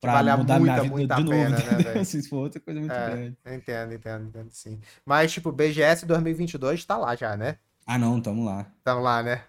pra 0.00 0.36
mudar 0.36 0.58
muita, 0.58 0.82
minha 0.82 0.96
vida 0.96 1.14
de 1.14 1.24
novo. 1.24 1.36
Pena, 1.36 1.94
né, 1.94 2.04
se 2.04 2.26
for 2.26 2.36
outra 2.44 2.60
coisa 2.60 2.80
muito 2.80 2.92
é, 2.92 3.06
grande. 3.10 3.38
Entendo, 3.46 3.94
entendo, 3.94 4.28
entendo, 4.28 4.50
sim. 4.50 4.80
Mas, 5.04 5.30
tipo, 5.30 5.52
BGS 5.52 6.06
2022 6.06 6.86
tá 6.86 6.96
lá 6.96 7.14
já, 7.14 7.36
né? 7.36 7.58
Ah, 7.86 7.98
não, 7.98 8.18
tamo 8.18 8.44
lá. 8.44 8.66
Tamo 8.82 9.02
lá, 9.02 9.22
né? 9.22 9.44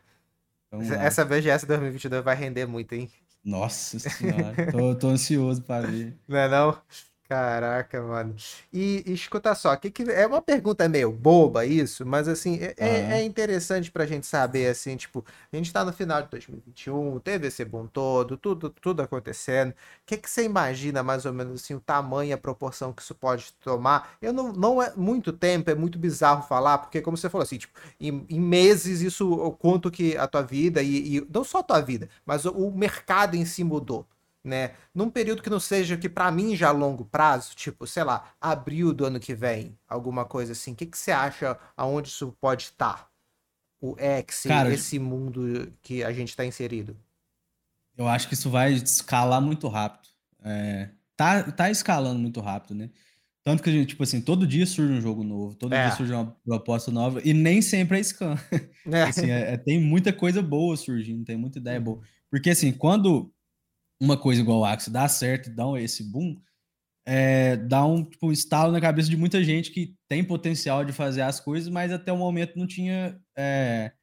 Tamo 0.70 0.84
Essa 0.84 1.24
lá. 1.24 1.30
BGS 1.30 1.66
2022 1.66 2.24
vai 2.24 2.36
render 2.36 2.66
muito, 2.66 2.94
hein? 2.94 3.12
Nossa 3.44 3.98
senhora, 4.00 4.60
tô, 4.72 4.96
tô 4.96 5.08
ansioso 5.10 5.62
pra 5.64 5.82
ver. 5.82 6.18
Não 6.28 6.38
é 6.38 6.48
não? 6.50 6.82
Caraca, 7.30 8.02
mano. 8.02 8.34
E, 8.72 9.04
e 9.06 9.14
escuta 9.14 9.54
só, 9.54 9.76
que, 9.76 9.92
que 9.92 10.04
é 10.04 10.26
uma 10.26 10.42
pergunta 10.42 10.88
meio 10.88 11.12
boba 11.12 11.66
isso, 11.66 12.06
mas 12.06 12.26
assim, 12.26 12.58
é, 12.62 12.74
uhum. 12.80 13.12
é 13.12 13.24
interessante 13.24 13.92
pra 13.92 14.06
gente 14.06 14.26
saber, 14.26 14.68
assim, 14.68 14.96
tipo, 14.96 15.26
a 15.52 15.56
gente 15.58 15.74
tá 15.74 15.84
no 15.84 15.92
final 15.92 16.22
de 16.22 16.30
2021, 16.30 17.20
teve 17.20 17.48
esse 17.48 17.66
boom 17.66 17.86
todo, 17.86 18.38
tudo, 18.38 18.70
tudo 18.70 19.02
acontecendo. 19.02 19.72
O 19.72 19.76
que, 20.06 20.16
que 20.16 20.30
você 20.30 20.46
imagina, 20.46 21.04
mais 21.04 21.26
ou 21.26 21.34
menos, 21.34 21.62
assim, 21.62 21.74
o 21.74 21.82
tamanho 21.82 22.34
a 22.34 22.38
proporção 22.38 22.94
que 22.94 23.02
isso 23.02 23.14
pode 23.14 23.52
tomar? 23.62 24.16
Eu 24.22 24.32
não, 24.32 24.54
não 24.54 24.82
é 24.82 24.94
muito 24.96 25.34
tempo, 25.34 25.70
é 25.70 25.76
muito 25.76 26.00
bizarro 26.00 26.44
falar, 26.44 26.78
porque 26.78 27.02
como 27.02 27.18
você 27.18 27.30
falou 27.30 27.44
assim, 27.44 27.58
tipo, 27.58 27.78
em, 28.00 28.26
em 28.30 28.40
meses 28.40 29.02
isso, 29.02 29.30
o 29.30 29.52
quanto 29.52 29.92
que 29.92 30.16
a 30.16 30.28
tua 30.28 30.44
vida, 30.44 30.82
e, 30.82 31.18
e 31.18 31.28
não 31.30 31.44
só 31.44 31.58
a 31.60 31.64
tua 31.64 31.82
vida, 31.82 32.08
mas 32.26 32.46
o, 32.46 32.52
o 32.52 32.72
mercado 32.78 33.36
em 33.36 33.44
si 33.44 33.66
mudou 33.66 34.08
né? 34.48 34.72
Num 34.94 35.10
período 35.10 35.44
que 35.44 35.50
não 35.50 35.60
seja 35.60 35.98
que 35.98 36.08
para 36.08 36.32
mim 36.32 36.56
já 36.56 36.72
longo 36.72 37.06
prazo, 37.06 37.56
tipo, 37.56 37.86
sei 37.86 38.04
lá, 38.04 38.34
abril 38.40 38.94
do 38.94 39.06
ano 39.06 39.20
que 39.20 39.36
vem, 39.36 39.78
alguma 39.88 40.26
coisa 40.26 40.54
assim. 40.54 40.72
O 40.72 40.76
que, 40.76 40.86
que 40.86 40.98
você 40.98 41.12
acha 41.12 41.58
aonde 41.76 42.08
isso 42.08 42.36
pode 42.40 42.64
estar? 42.64 43.10
O 43.80 43.96
X, 44.00 44.44
Cara, 44.48 44.74
esse 44.74 44.98
mundo 44.98 45.72
que 45.84 46.04
a 46.04 46.12
gente 46.12 46.30
está 46.30 46.44
inserido? 46.44 46.98
Eu 47.96 48.08
acho 48.08 48.28
que 48.28 48.34
isso 48.34 48.50
vai 48.50 48.74
escalar 48.74 49.42
muito 49.42 49.68
rápido. 49.68 50.10
É, 50.44 50.90
tá, 51.16 51.44
tá 51.52 51.70
escalando 51.70 52.20
muito 52.20 52.40
rápido, 52.40 52.74
né? 52.74 52.90
Tanto 53.44 53.64
que 53.64 53.70
a 53.70 53.72
gente, 53.74 53.90
tipo 53.90 54.04
assim, 54.04 54.20
todo 54.20 54.46
dia 54.48 54.66
surge 54.66 54.92
um 54.92 55.00
jogo 55.00 55.24
novo, 55.24 55.56
todo 55.56 55.74
é. 55.74 55.88
dia 55.88 55.96
surge 55.96 56.12
uma 56.12 56.36
proposta 56.44 56.92
nova, 56.92 57.22
e 57.24 57.34
nem 57.34 57.62
sempre 57.62 58.00
é 58.00 58.04
scam. 58.04 58.36
É. 58.90 59.04
assim, 59.04 59.30
é, 59.30 59.54
é, 59.54 59.58
tem 59.58 59.82
muita 59.82 60.14
coisa 60.14 60.42
boa 60.42 60.78
surgindo, 60.78 61.26
tem 61.26 61.38
muita 61.38 61.60
ideia 61.60 61.80
boa. 61.80 62.02
Porque 62.30 62.50
assim, 62.50 62.72
quando 62.72 63.34
uma 64.00 64.18
coisa 64.18 64.42
igual 64.42 64.60
o 64.60 64.66
Axie 64.66 64.92
dá 64.92 65.08
certo 65.08 65.50
dá 65.50 65.66
esse 65.80 66.04
boom, 66.04 66.40
é, 67.06 67.56
dá 67.56 67.86
um 67.86 68.04
tipo, 68.04 68.32
estalo 68.34 68.72
na 68.72 68.82
cabeça 68.82 69.10
de 69.10 69.16
muita 69.16 69.42
gente 69.42 69.72
que 69.72 69.96
tem 70.10 70.24
potencial 70.24 70.84
de 70.84 70.92
fazer 70.92 71.22
as 71.22 71.40
coisas, 71.40 71.70
mas 71.70 71.92
até 71.92 72.12
o 72.12 72.18
momento 72.18 72.58
não 72.58 72.68
tinha 72.68 73.18
é, 73.38 73.94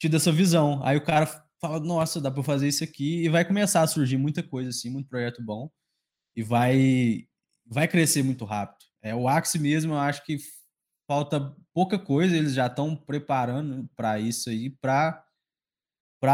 tido 0.00 0.16
essa 0.16 0.32
visão. 0.32 0.84
Aí 0.84 0.96
o 0.96 1.04
cara 1.04 1.26
fala, 1.60 1.78
nossa, 1.78 2.20
dá 2.20 2.30
para 2.30 2.42
fazer 2.42 2.66
isso 2.68 2.82
aqui, 2.82 3.24
e 3.24 3.28
vai 3.28 3.44
começar 3.44 3.82
a 3.82 3.86
surgir 3.86 4.18
muita 4.18 4.42
coisa 4.42 4.70
assim, 4.70 4.90
muito 4.90 5.08
projeto 5.08 5.42
bom, 5.42 5.70
e 6.36 6.42
vai, 6.42 7.24
vai 7.64 7.86
crescer 7.86 8.24
muito 8.24 8.44
rápido. 8.44 8.84
É, 9.00 9.14
o 9.14 9.28
Axie 9.28 9.60
mesmo, 9.60 9.94
eu 9.94 9.98
acho 9.98 10.24
que 10.24 10.38
falta 11.08 11.54
pouca 11.72 11.98
coisa, 11.98 12.36
eles 12.36 12.54
já 12.54 12.66
estão 12.66 12.96
preparando 12.96 13.88
para 13.94 14.18
isso 14.18 14.50
aí, 14.50 14.70
para 14.70 15.22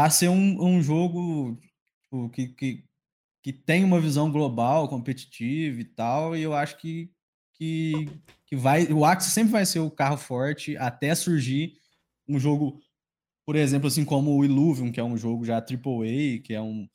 ser 0.09 0.29
um, 0.29 0.63
um 0.63 0.81
jogo 0.81 1.59
tipo, 2.11 2.29
que, 2.29 2.47
que, 2.49 2.83
que 3.41 3.53
tem 3.53 3.83
uma 3.83 3.99
visão 3.99 4.29
global, 4.29 4.87
competitiva 4.89 5.79
e 5.79 5.85
tal, 5.85 6.35
e 6.35 6.41
eu 6.41 6.53
acho 6.53 6.77
que, 6.77 7.09
que, 7.53 8.09
que 8.45 8.55
vai. 8.55 8.85
O 8.91 9.05
Axie 9.05 9.31
sempre 9.31 9.53
vai 9.53 9.65
ser 9.65 9.79
o 9.79 9.89
carro 9.89 10.17
forte 10.17 10.75
até 10.77 11.15
surgir 11.15 11.77
um 12.27 12.37
jogo, 12.37 12.79
por 13.45 13.55
exemplo, 13.55 13.87
assim 13.87 14.03
como 14.03 14.35
o 14.35 14.43
Illuvium, 14.43 14.91
que 14.91 14.99
é 14.99 15.03
um 15.03 15.17
jogo 15.17 15.45
já 15.45 15.57
AAA, 15.57 16.41
que 16.43 16.53
é 16.53 16.61
um, 16.61 16.87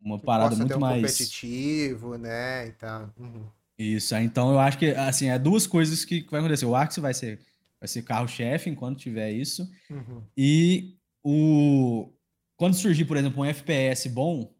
uma 0.00 0.18
parada 0.18 0.54
muito 0.54 0.76
um 0.76 0.80
mais. 0.80 1.00
competitivo, 1.00 2.16
né? 2.16 2.68
E 2.68 2.72
tal. 2.72 3.12
Uhum. 3.18 3.46
Isso, 3.78 4.14
então 4.16 4.50
eu 4.50 4.58
acho 4.58 4.76
que 4.76 4.90
assim, 4.90 5.28
é 5.28 5.38
duas 5.38 5.66
coisas 5.66 6.04
que, 6.04 6.22
que 6.22 6.30
vai 6.30 6.40
acontecer. 6.40 6.66
O 6.66 6.74
Axie 6.74 7.00
vai 7.00 7.14
ser, 7.14 7.40
vai 7.80 7.86
ser 7.86 8.02
carro-chefe 8.02 8.68
enquanto 8.68 8.98
tiver 8.98 9.30
isso. 9.30 9.68
Uhum. 9.88 10.22
E 10.36 10.96
o. 11.22 12.12
Quando 12.56 12.74
surgir, 12.74 13.04
por 13.04 13.16
exemplo, 13.16 13.40
um 13.40 13.44
FPS 13.44 14.08
bom, 14.08 14.52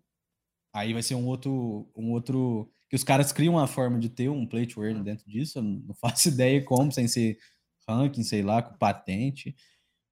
Aí 0.72 0.92
vai 0.92 1.02
ser 1.02 1.14
um 1.14 1.26
outro, 1.26 1.90
um 1.96 2.12
outro 2.12 2.70
que 2.88 2.96
os 2.96 3.04
caras 3.04 3.32
criam 3.32 3.54
uma 3.54 3.66
forma 3.66 3.98
de 3.98 4.08
ter 4.08 4.28
um 4.28 4.46
play 4.46 4.66
to 4.66 4.82
earn 4.84 5.02
dentro 5.02 5.28
disso, 5.28 5.58
eu 5.58 5.62
não 5.62 5.94
faço 5.94 6.28
ideia 6.30 6.64
como, 6.64 6.92
sem 6.92 7.06
ser 7.06 7.38
ranking, 7.88 8.22
sei 8.22 8.42
lá, 8.42 8.62
com 8.62 8.76
patente. 8.76 9.54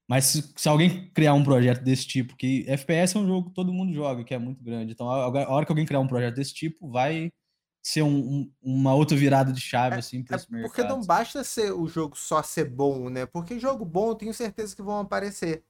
Mas 0.09 0.27
se, 0.27 0.53
se, 0.57 0.69
alguém 0.69 1.11
criar 1.11 1.35
um 1.35 1.43
projeto 1.43 1.83
desse 1.83 2.07
tipo, 2.07 2.37
que 2.37 2.65
FPS 2.69 3.17
é 3.17 3.21
um 3.21 3.27
jogo 3.27 3.49
que 3.49 3.55
todo 3.55 3.73
mundo 3.73 3.93
joga, 3.93 4.23
que 4.23 4.35
é 4.35 4.39
muito 4.39 4.63
grande. 4.63 4.93
Então, 4.93 5.11
a, 5.11 5.25
a 5.25 5.51
hora 5.51 5.67
que 5.67 5.73
alguém 5.73 5.85
criar 5.85 6.01
um 6.01 6.07
projeto 6.07 6.37
desse 6.37 6.55
tipo, 6.55 6.89
vai 6.89 7.33
ser 7.83 8.03
um, 8.03 8.17
um, 8.17 8.53
uma 8.63 8.95
outra 8.95 9.17
virada 9.17 9.53
de 9.53 9.61
chave, 9.61 9.97
é, 9.97 9.99
assim, 9.99 10.23
para 10.23 10.37
é 10.37 10.39
esse 10.39 10.51
mercado. 10.51 10.71
Porque 10.71 10.85
não 10.85 11.01
basta 11.05 11.43
ser 11.43 11.73
o 11.73 11.89
jogo 11.89 12.17
só 12.17 12.43
ser 12.43 12.71
bom, 12.71 13.09
né? 13.09 13.27
Porque 13.27 13.59
jogo 13.59 13.85
bom, 13.85 14.11
eu 14.11 14.15
tenho 14.15 14.35
certeza 14.35 14.75
que 14.75 14.83
vão 14.83 15.01
aparecer 15.01 15.65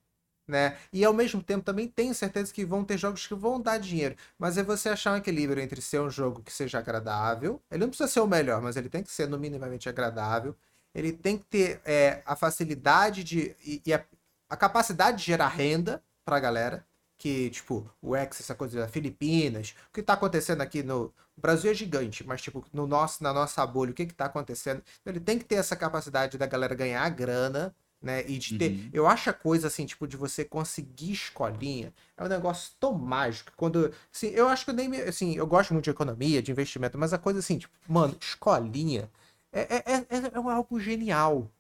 né? 0.47 0.77
E 0.93 1.05
ao 1.05 1.13
mesmo 1.13 1.43
tempo 1.43 1.65
também 1.65 1.89
tenho 1.89 2.15
certeza 2.15 2.53
que 2.53 2.65
vão 2.65 2.85
ter 2.85 2.99
jogos 2.99 3.27
que 3.27 3.35
vão 3.35 3.61
dar 3.61 3.79
dinheiro. 3.79 4.17
Mas 4.39 4.57
é 4.57 4.63
você 4.63 4.89
achar 4.89 5.13
um 5.13 5.17
equilíbrio 5.17 5.63
entre 5.63 5.81
ser 5.81 6.01
um 6.01 6.11
jogo 6.11 6.43
que 6.43 6.53
seja 6.53 6.79
agradável. 6.79 7.61
Ele 7.71 7.81
não 7.81 7.89
precisa 7.89 8.09
ser 8.09 8.21
o 8.21 8.27
melhor, 8.27 8.63
mas 8.63 8.77
ele 8.77 8.89
tem 8.89 9.03
que 9.03 9.11
ser 9.11 9.29
no 9.29 9.39
minimamente 9.39 9.89
agradável. 9.89 10.55
Ele 10.95 11.13
tem 11.13 11.39
que 11.39 11.45
ter 11.45 11.81
é, 11.85 12.23
a 12.25 12.37
facilidade 12.37 13.25
de. 13.25 13.55
e, 13.65 13.83
e 13.85 13.95
a, 13.95 14.05
a, 14.49 14.57
capacidade 14.57 15.19
de 15.19 15.25
gerar 15.25 15.49
renda 15.49 16.03
pra 16.25 16.41
galera. 16.41 16.87
Que, 17.19 17.49
tipo, 17.51 17.91
o 18.03 18.15
X, 18.15 18.41
essa 18.41 18.55
coisa 18.55 18.81
da 18.81 18.89
Filipinas, 18.89 19.75
o 19.89 19.93
que 19.95 20.03
tá 20.03 20.13
acontecendo 20.15 20.61
aqui 20.61 20.83
no. 20.83 21.13
O 21.37 21.41
Brasil 21.41 21.71
é 21.71 21.75
gigante, 21.75 22.25
mas, 22.27 22.43
tipo, 22.43 22.65
no 22.73 22.87
nosso, 22.87 23.23
na 23.23 23.33
nossa 23.33 23.67
bolha, 23.67 23.91
o 23.91 23.95
que 23.95 24.07
que 24.07 24.15
tá 24.15 24.27
acontecendo? 24.27 24.83
Então, 25.01 25.13
ele 25.13 25.21
tem 25.21 25.39
que 25.39 25.45
ter 25.45 25.57
essa 25.57 25.77
capacidade 25.77 26.39
da 26.39 26.47
galera 26.47 26.75
ganhar 26.75 27.09
grana 27.11 27.75
né? 28.07 28.25
E 28.27 28.39
de 28.39 28.57
ter. 28.57 28.71
Uhum. 28.71 28.91
Eu 28.93 29.07
acho 29.07 29.29
a 29.29 29.33
coisa 29.33 29.67
assim, 29.67 29.85
tipo, 29.85 30.07
de 30.07 30.17
você 30.17 30.45
conseguir 30.45 31.13
escolinha 31.13 31.93
é 32.17 32.25
um 32.25 32.29
negócio 32.29 32.73
tão 32.81 32.95
mágico. 32.95 33.53
Quando. 33.57 33.93
Assim, 34.15 34.29
eu 34.29 34.49
acho 34.49 34.65
que 34.65 34.71
eu 34.71 34.75
nem. 34.75 34.95
Assim, 35.03 35.37
eu 35.37 35.47
gosto 35.47 35.75
muito 35.75 35.85
de 35.85 35.91
economia, 35.91 36.41
de 36.41 36.53
investimento, 36.53 36.97
mas 36.97 37.13
a 37.13 37.19
coisa 37.19 37.41
assim, 37.41 37.59
tipo, 37.59 37.75
mano, 37.87 38.17
escolinha 38.21 39.11
é, 39.53 39.77
é, 39.77 39.95
é, 39.95 40.07
é 40.11 40.53
algo 40.53 40.79
genial. 40.81 41.51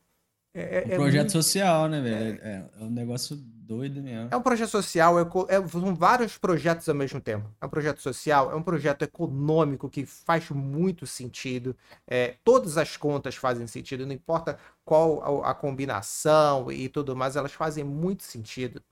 É, 0.59 0.85
é, 0.89 0.95
um 0.95 1.01
projeto 1.03 1.21
muito... 1.25 1.33
social, 1.33 1.87
né, 1.87 2.01
velho? 2.01 2.41
É, 2.41 2.67
é, 2.81 2.85
um 2.85 2.91
negócio 2.91 3.37
doido 3.37 4.03
mesmo. 4.03 4.29
É 4.31 4.37
um 4.37 4.41
projeto 4.41 4.71
social, 4.71 5.19
é, 5.21 5.23
é, 5.49 5.69
são 5.69 5.95
vários 5.95 6.39
projetos 6.39 6.89
ao 6.89 6.95
mesmo 6.95 7.21
tempo. 7.21 7.47
É 7.61 7.67
um 7.67 7.69
projeto 7.69 8.01
social, 8.01 8.51
é 8.51 8.55
um 8.55 8.63
projeto 8.63 9.03
econômico 9.03 9.91
que 9.91 10.07
faz 10.07 10.49
muito 10.49 11.07
sentido. 11.07 11.77
É, 12.07 12.37
todas 12.43 12.79
as 12.79 12.97
contas 12.97 13.35
fazem 13.37 13.67
sentido, 13.67 14.07
não 14.07 14.15
importa 14.15 14.59
qual 14.83 15.43
a, 15.45 15.51
a 15.51 15.55
combinação 15.55 16.73
e 16.73 16.89
tudo 16.89 17.15
mais, 17.15 17.37
elas 17.37 17.53
fazem 17.53 17.85
muito 17.85 18.23
sentido. 18.23 18.83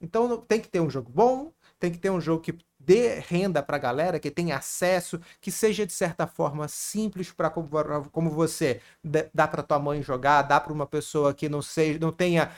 Então 0.00 0.38
tem 0.38 0.58
que 0.58 0.68
ter 0.68 0.80
um 0.80 0.88
jogo 0.88 1.10
bom, 1.12 1.52
tem 1.78 1.92
que 1.92 1.98
ter 1.98 2.08
um 2.08 2.20
jogo 2.20 2.42
que 2.42 2.56
dê 2.84 3.18
renda 3.20 3.62
para 3.62 3.76
a 3.76 3.80
galera, 3.80 4.20
que 4.20 4.30
tenha 4.30 4.56
acesso, 4.56 5.20
que 5.40 5.50
seja 5.50 5.86
de 5.86 5.92
certa 5.92 6.26
forma 6.26 6.68
simples 6.68 7.30
para 7.30 7.50
como, 7.50 7.68
como 8.10 8.30
você 8.30 8.80
dá 9.32 9.48
para 9.48 9.62
tua 9.62 9.78
mãe 9.78 10.02
jogar, 10.02 10.42
dá 10.42 10.60
para 10.60 10.72
uma 10.72 10.86
pessoa 10.86 11.32
que 11.34 11.48
não 11.48 11.62
seja, 11.62 11.98
não 11.98 12.12
tenha 12.12 12.50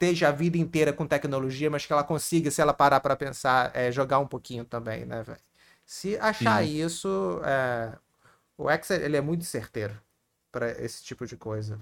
esteja 0.00 0.28
a 0.28 0.32
vida 0.32 0.56
inteira 0.56 0.92
com 0.92 1.06
tecnologia, 1.06 1.68
mas 1.68 1.84
que 1.84 1.92
ela 1.92 2.04
consiga, 2.04 2.50
se 2.52 2.60
ela 2.60 2.72
parar 2.72 3.00
para 3.00 3.16
pensar, 3.16 3.72
é, 3.74 3.90
jogar 3.90 4.20
um 4.20 4.28
pouquinho 4.28 4.64
também, 4.64 5.04
né, 5.04 5.24
velho? 5.24 5.40
Se 5.84 6.16
achar 6.18 6.64
Sim. 6.64 6.84
isso, 6.84 7.40
é... 7.44 7.98
o 8.56 8.70
X 8.70 8.90
ele 8.90 9.16
é 9.16 9.20
muito 9.20 9.44
certeiro 9.44 10.00
para 10.52 10.70
esse 10.82 11.02
tipo 11.02 11.26
de 11.26 11.36
coisa. 11.36 11.80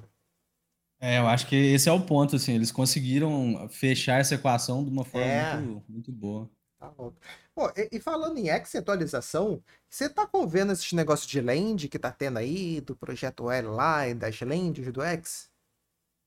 É, 0.99 1.19
eu 1.19 1.27
acho 1.27 1.47
que 1.47 1.55
esse 1.55 1.89
é 1.91 1.93
o 1.93 2.01
ponto, 2.01 2.37
assim, 2.37 2.55
eles 2.55 2.73
conseguiram 2.73 3.69
fechar 3.69 4.19
essa 4.19 4.35
equação 4.35 4.83
de 4.83 4.91
uma 4.91 5.05
forma 5.05 5.27
é. 5.27 5.57
muito, 5.57 5.85
muito 5.93 6.13
boa. 6.13 6.49
Tá 6.79 6.91
bom. 6.91 7.13
Pô, 7.55 7.69
e, 7.77 7.97
e, 7.97 8.01
falando 8.01 8.37
em 8.39 8.51
X 8.51 8.75
atualização, 8.75 9.63
você 9.89 10.09
tá 10.09 10.29
vendo 10.47 10.73
esses 10.73 10.93
negócios 10.93 11.29
de 11.29 11.41
land 11.41 11.89
que 11.89 11.99
tá 11.99 12.13
tendo 12.13 12.39
aí, 12.39 12.81
do 12.83 12.95
projeto 12.95 13.51
L 13.51 13.69
lá 13.69 14.07
e 14.07 14.15
das 14.15 14.39
lands 14.41 14.93
do 14.93 15.03
X? 15.03 15.51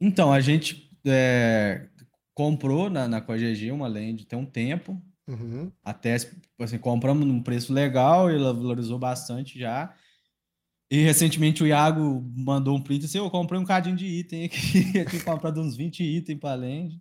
Então, 0.01 0.33
a 0.33 0.39
gente 0.39 0.89
é, 1.05 1.87
comprou 2.33 2.89
na, 2.89 3.07
na 3.07 3.21
CoGG 3.21 3.71
uma 3.71 3.87
land 3.87 4.25
tem 4.25 4.39
um 4.39 4.45
tempo. 4.45 4.99
Uhum. 5.27 5.71
Até, 5.83 6.15
assim, 6.59 6.79
compramos 6.79 7.27
num 7.27 7.43
preço 7.43 7.71
legal 7.71 8.31
e 8.31 8.35
ela 8.35 8.51
valorizou 8.51 8.97
bastante 8.97 9.59
já. 9.59 9.95
E 10.91 11.03
recentemente 11.03 11.61
o 11.61 11.67
Iago 11.67 12.23
mandou 12.35 12.75
um 12.75 12.81
print 12.81 13.05
assim: 13.05 13.19
eu 13.19 13.29
comprei 13.29 13.59
um 13.59 13.65
cadinho 13.65 13.95
de 13.95 14.07
item 14.07 14.45
aqui, 14.45 14.57
eu 14.97 15.05
tinha 15.05 15.23
comprado 15.23 15.61
uns 15.61 15.75
20 15.75 16.03
itens 16.03 16.39
para 16.39 16.55
land. 16.55 16.99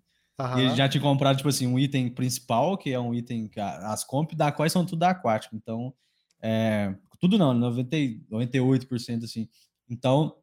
E 0.57 0.61
ele 0.61 0.76
já 0.76 0.89
tinha 0.89 1.03
comprado, 1.03 1.36
tipo 1.36 1.49
assim, 1.49 1.66
um 1.66 1.78
item 1.78 2.09
principal, 2.11 2.78
que 2.78 2.93
é 2.93 3.01
um 3.01 3.12
item 3.12 3.51
as 3.57 4.05
comp 4.05 4.32
da 4.34 4.53
quais 4.53 4.72
são 4.72 4.86
tudo 4.86 5.03
aquático. 5.03 5.57
Então, 5.57 5.93
é, 6.41 6.95
tudo 7.18 7.36
não, 7.36 7.53
90, 7.53 7.97
98% 8.30 9.24
assim. 9.24 9.49
Então, 9.89 10.36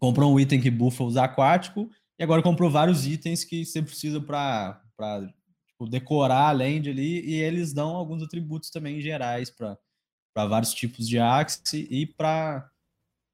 comprou 0.00 0.34
um 0.34 0.40
item 0.40 0.60
que 0.60 0.70
bufa 0.70 1.04
os 1.04 1.16
aquáticos 1.16 1.86
e 2.18 2.24
agora 2.24 2.42
comprou 2.42 2.70
vários 2.70 3.06
itens 3.06 3.44
que 3.44 3.64
você 3.64 3.80
precisa 3.82 4.20
para 4.20 4.82
tipo, 5.68 5.88
decorar 5.88 6.48
a 6.48 6.52
land 6.52 6.90
ali 6.90 7.20
e 7.24 7.34
eles 7.34 7.72
dão 7.72 7.90
alguns 7.90 8.22
atributos 8.22 8.70
também 8.70 9.00
gerais 9.00 9.50
para 9.50 10.46
vários 10.46 10.74
tipos 10.74 11.08
de 11.08 11.18
Axe 11.18 11.86
e 11.90 12.06
para 12.06 12.68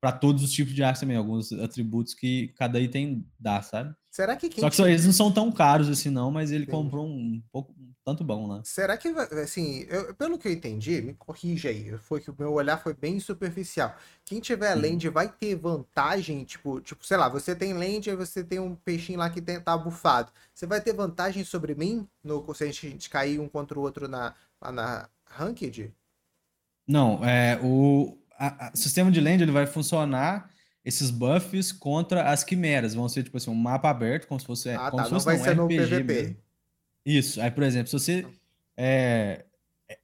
para 0.00 0.12
todos 0.12 0.42
os 0.42 0.52
tipos 0.52 0.74
de 0.74 0.82
Axe 0.82 1.00
também, 1.00 1.16
alguns 1.16 1.52
atributos 1.52 2.14
que 2.14 2.48
cada 2.56 2.78
item 2.78 3.26
dá, 3.38 3.62
sabe? 3.62 3.94
Será 4.10 4.34
que 4.34 4.48
Só 4.60 4.70
que 4.70 4.80
eles 4.80 5.04
não 5.04 5.12
são 5.12 5.30
tão 5.30 5.52
caros 5.52 5.90
assim, 5.90 6.08
não, 6.08 6.30
mas 6.30 6.50
ele 6.50 6.64
Sim. 6.64 6.70
comprou 6.70 7.06
um, 7.06 7.42
pouco, 7.52 7.74
um 7.78 7.92
tanto 8.02 8.24
bom, 8.24 8.48
né? 8.48 8.62
Será 8.64 8.96
que, 8.96 9.08
assim, 9.08 9.84
eu, 9.90 10.14
pelo 10.14 10.38
que 10.38 10.48
eu 10.48 10.52
entendi, 10.52 11.02
me 11.02 11.12
corrija 11.12 11.68
aí, 11.68 11.96
foi 11.98 12.20
que 12.20 12.30
o 12.30 12.36
meu 12.38 12.52
olhar 12.52 12.78
foi 12.78 12.94
bem 12.94 13.20
superficial. 13.20 13.94
Quem 14.24 14.40
tiver 14.40 14.74
hum. 14.74 14.80
land 14.80 15.08
vai 15.10 15.28
ter 15.28 15.54
vantagem, 15.54 16.44
tipo, 16.44 16.80
tipo, 16.80 17.04
sei 17.04 17.18
lá, 17.18 17.28
você 17.28 17.54
tem 17.54 17.74
land 17.74 18.08
e 18.08 18.16
você 18.16 18.42
tem 18.42 18.58
um 18.58 18.74
peixinho 18.74 19.18
lá 19.18 19.28
que 19.28 19.42
tem, 19.42 19.60
tá 19.60 19.76
bufado. 19.76 20.32
Você 20.54 20.66
vai 20.66 20.80
ter 20.80 20.94
vantagem 20.94 21.44
sobre 21.44 21.74
mim 21.74 22.08
no, 22.24 22.54
se 22.54 22.64
a 22.64 22.72
gente 22.72 23.10
cair 23.10 23.38
um 23.38 23.48
contra 23.48 23.78
o 23.78 23.82
outro 23.82 24.08
na, 24.08 24.34
lá 24.62 24.72
na 24.72 25.08
Ranked? 25.26 25.92
Não, 26.88 27.22
é, 27.22 27.60
o 27.62 28.16
o 28.72 28.76
sistema 28.76 29.10
de 29.10 29.20
land 29.20 29.42
ele 29.42 29.52
vai 29.52 29.66
funcionar 29.66 30.50
esses 30.84 31.10
buffs 31.10 31.72
contra 31.72 32.30
as 32.30 32.44
quimeras. 32.44 32.94
Vão 32.94 33.08
ser, 33.08 33.24
tipo 33.24 33.36
assim, 33.36 33.50
um 33.50 33.54
mapa 33.54 33.90
aberto, 33.90 34.28
como 34.28 34.38
se 34.38 34.46
fosse. 34.46 34.70
Ah, 34.70 34.90
como 34.90 35.02
tá. 35.02 35.04
Se 35.04 35.10
fosse, 35.10 35.26
não 35.26 35.36
vai 35.36 35.44
ser 35.44 35.56
no 35.56 35.68
PVP. 35.68 36.02
Mesmo. 36.02 36.36
Isso. 37.04 37.40
Aí, 37.40 37.50
por 37.50 37.64
exemplo, 37.64 37.88
se 37.88 37.92
você. 37.92 38.26
É, 38.76 39.44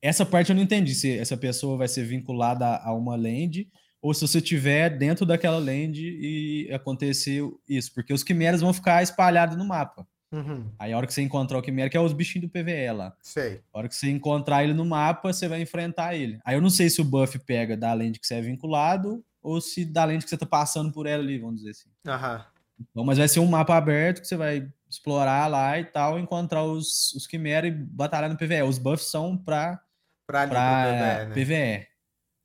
essa 0.01 0.25
parte 0.25 0.51
eu 0.51 0.57
não 0.57 0.63
entendi 0.63 0.95
se 0.95 1.19
essa 1.19 1.37
pessoa 1.37 1.77
vai 1.77 1.89
ser 1.89 2.05
vinculada 2.05 2.67
a 2.67 2.95
uma 2.95 3.17
land 3.17 3.69
ou 4.01 4.13
se 4.13 4.27
você 4.27 4.41
tiver 4.41 4.91
dentro 4.91 5.25
daquela 5.25 5.59
land 5.59 6.01
e 6.01 6.69
acontecer 6.73 7.43
isso, 7.69 7.93
porque 7.95 8.13
os 8.13 8.25
quimeras 8.25 8.61
vão 8.61 8.73
ficar 8.73 9.03
espalhados 9.03 9.57
no 9.57 9.65
mapa. 9.65 10.07
Uhum. 10.33 10.65
Aí 10.79 10.93
a 10.93 10.97
hora 10.97 11.07
que 11.07 11.13
você 11.13 11.23
encontrar 11.23 11.59
o 11.59 11.63
Quimera, 11.63 11.91
que 11.91 11.97
é 11.97 12.01
os 12.01 12.13
bichinhos 12.13 12.49
do 12.49 12.53
PVE 12.53 12.91
lá. 12.93 13.15
Sei. 13.21 13.61
A 13.73 13.79
hora 13.79 13.89
que 13.89 13.95
você 13.95 14.11
encontrar 14.11 14.65
ele 14.65 14.73
no 14.73 14.85
mapa, 14.85 15.33
você 15.33 15.47
vai 15.47 15.61
enfrentar 15.61 16.15
ele. 16.15 16.41
Aí 16.45 16.57
eu 16.57 16.61
não 16.61 16.71
sei 16.71 16.89
se 16.89 17.01
o 17.01 17.05
buff 17.05 17.39
pega 17.41 17.77
da 17.77 17.93
lente 17.93 18.19
que 18.19 18.27
você 18.27 18.35
é 18.37 18.41
vinculado 18.41 19.23
ou 19.43 19.61
se 19.61 19.85
da 19.85 20.05
lente 20.05 20.25
que 20.25 20.31
você 20.31 20.39
tá 20.39 20.47
passando 20.47 20.91
por 20.91 21.07
ela 21.07 21.23
ali, 21.23 21.39
vamos 21.39 21.57
dizer 21.57 21.71
assim. 21.71 21.91
Aham. 22.07 22.45
Então, 22.81 23.05
mas 23.05 23.19
vai 23.19 23.29
ser 23.29 23.41
um 23.41 23.47
mapa 23.47 23.77
aberto 23.77 24.21
que 24.21 24.27
você 24.27 24.37
vai 24.37 24.69
explorar 24.89 25.47
lá 25.47 25.79
e 25.79 25.85
tal, 25.85 26.19
encontrar 26.19 26.65
os, 26.65 27.13
os 27.13 27.27
Quimera 27.27 27.67
e 27.67 27.71
batalhar 27.71 28.31
no 28.31 28.37
PVE. 28.37 28.63
Os 28.63 28.79
buffs 28.79 29.11
são 29.11 29.37
pra, 29.37 29.81
pra, 30.27 30.49
pra 30.49 30.85
PVE, 30.85 31.29
né? 31.29 31.35
PVE. 31.35 31.93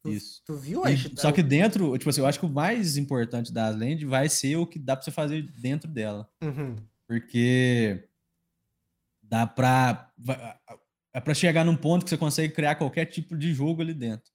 Tu, 0.04 0.10
Isso. 0.10 0.42
Tu 0.46 0.56
viu 0.56 0.88
e, 0.88 0.98
Só 1.18 1.32
que 1.32 1.42
dentro, 1.42 1.98
tipo 1.98 2.10
assim, 2.10 2.22
eu 2.22 2.28
acho 2.28 2.40
que 2.40 2.46
o 2.46 2.50
mais 2.50 2.98
importante 2.98 3.52
das 3.52 3.76
land 3.76 4.06
vai 4.06 4.30
ser 4.30 4.56
o 4.58 4.68
que 4.68 4.78
dá 4.78 4.96
pra 4.96 5.04
você 5.04 5.12
fazer 5.12 5.42
dentro 5.60 5.90
dela. 5.90 6.30
Uhum. 6.44 6.76
Porque 7.08 8.08
dá 9.24 9.48
pra. 9.48 10.12
É 11.14 11.20
pra 11.20 11.34
chegar 11.34 11.64
num 11.64 11.76
ponto 11.76 12.04
que 12.04 12.10
você 12.10 12.18
consegue 12.18 12.54
criar 12.54 12.76
qualquer 12.76 13.06
tipo 13.06 13.36
de 13.36 13.54
jogo 13.54 13.82
ali 13.82 13.94
dentro. 13.94 14.32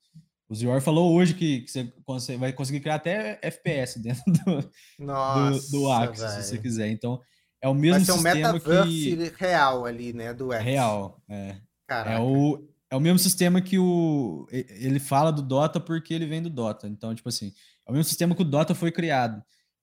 O 0.48 0.54
Zior 0.54 0.80
falou 0.80 1.14
hoje 1.14 1.32
que, 1.32 1.62
que 1.62 1.70
você 1.70 1.92
consegue, 2.04 2.38
vai 2.38 2.52
conseguir 2.52 2.80
criar 2.80 2.96
até 2.96 3.38
FPS 3.40 3.98
dentro 3.98 4.22
do, 4.26 4.70
Nossa, 4.98 5.70
do, 5.70 5.78
do 5.78 5.90
Axis, 5.90 6.30
se 6.30 6.42
você 6.42 6.58
quiser. 6.58 6.88
Então, 6.88 7.20
é 7.60 7.68
o 7.68 7.74
mesmo 7.74 7.96
vai 7.96 8.04
ser 8.04 8.12
um 8.12 8.16
sistema 8.16 8.60
que... 8.60 9.32
real 9.38 9.86
ali, 9.86 10.12
né, 10.12 10.34
do 10.34 10.52
X. 10.52 10.62
Real, 10.62 11.22
é. 11.26 11.56
Caraca. 11.86 12.16
É 12.16 12.20
o, 12.20 12.68
é 12.90 12.96
o 12.96 13.00
mesmo 13.00 13.18
sistema 13.18 13.62
que 13.62 13.78
o... 13.78 14.46
Ele 14.50 14.98
fala 14.98 15.32
do 15.32 15.40
Dota 15.40 15.80
porque 15.80 16.12
ele 16.12 16.26
vem 16.26 16.42
do 16.42 16.50
Dota. 16.50 16.86
Então, 16.86 17.14
tipo 17.14 17.30
assim, 17.30 17.54
é 17.86 17.90
o 17.90 17.94
mesmo 17.94 18.04
sistema 18.04 18.34
que 18.34 18.42
o 18.42 18.44
Dota 18.44 18.74
foi 18.74 18.92
criado. 18.92 19.42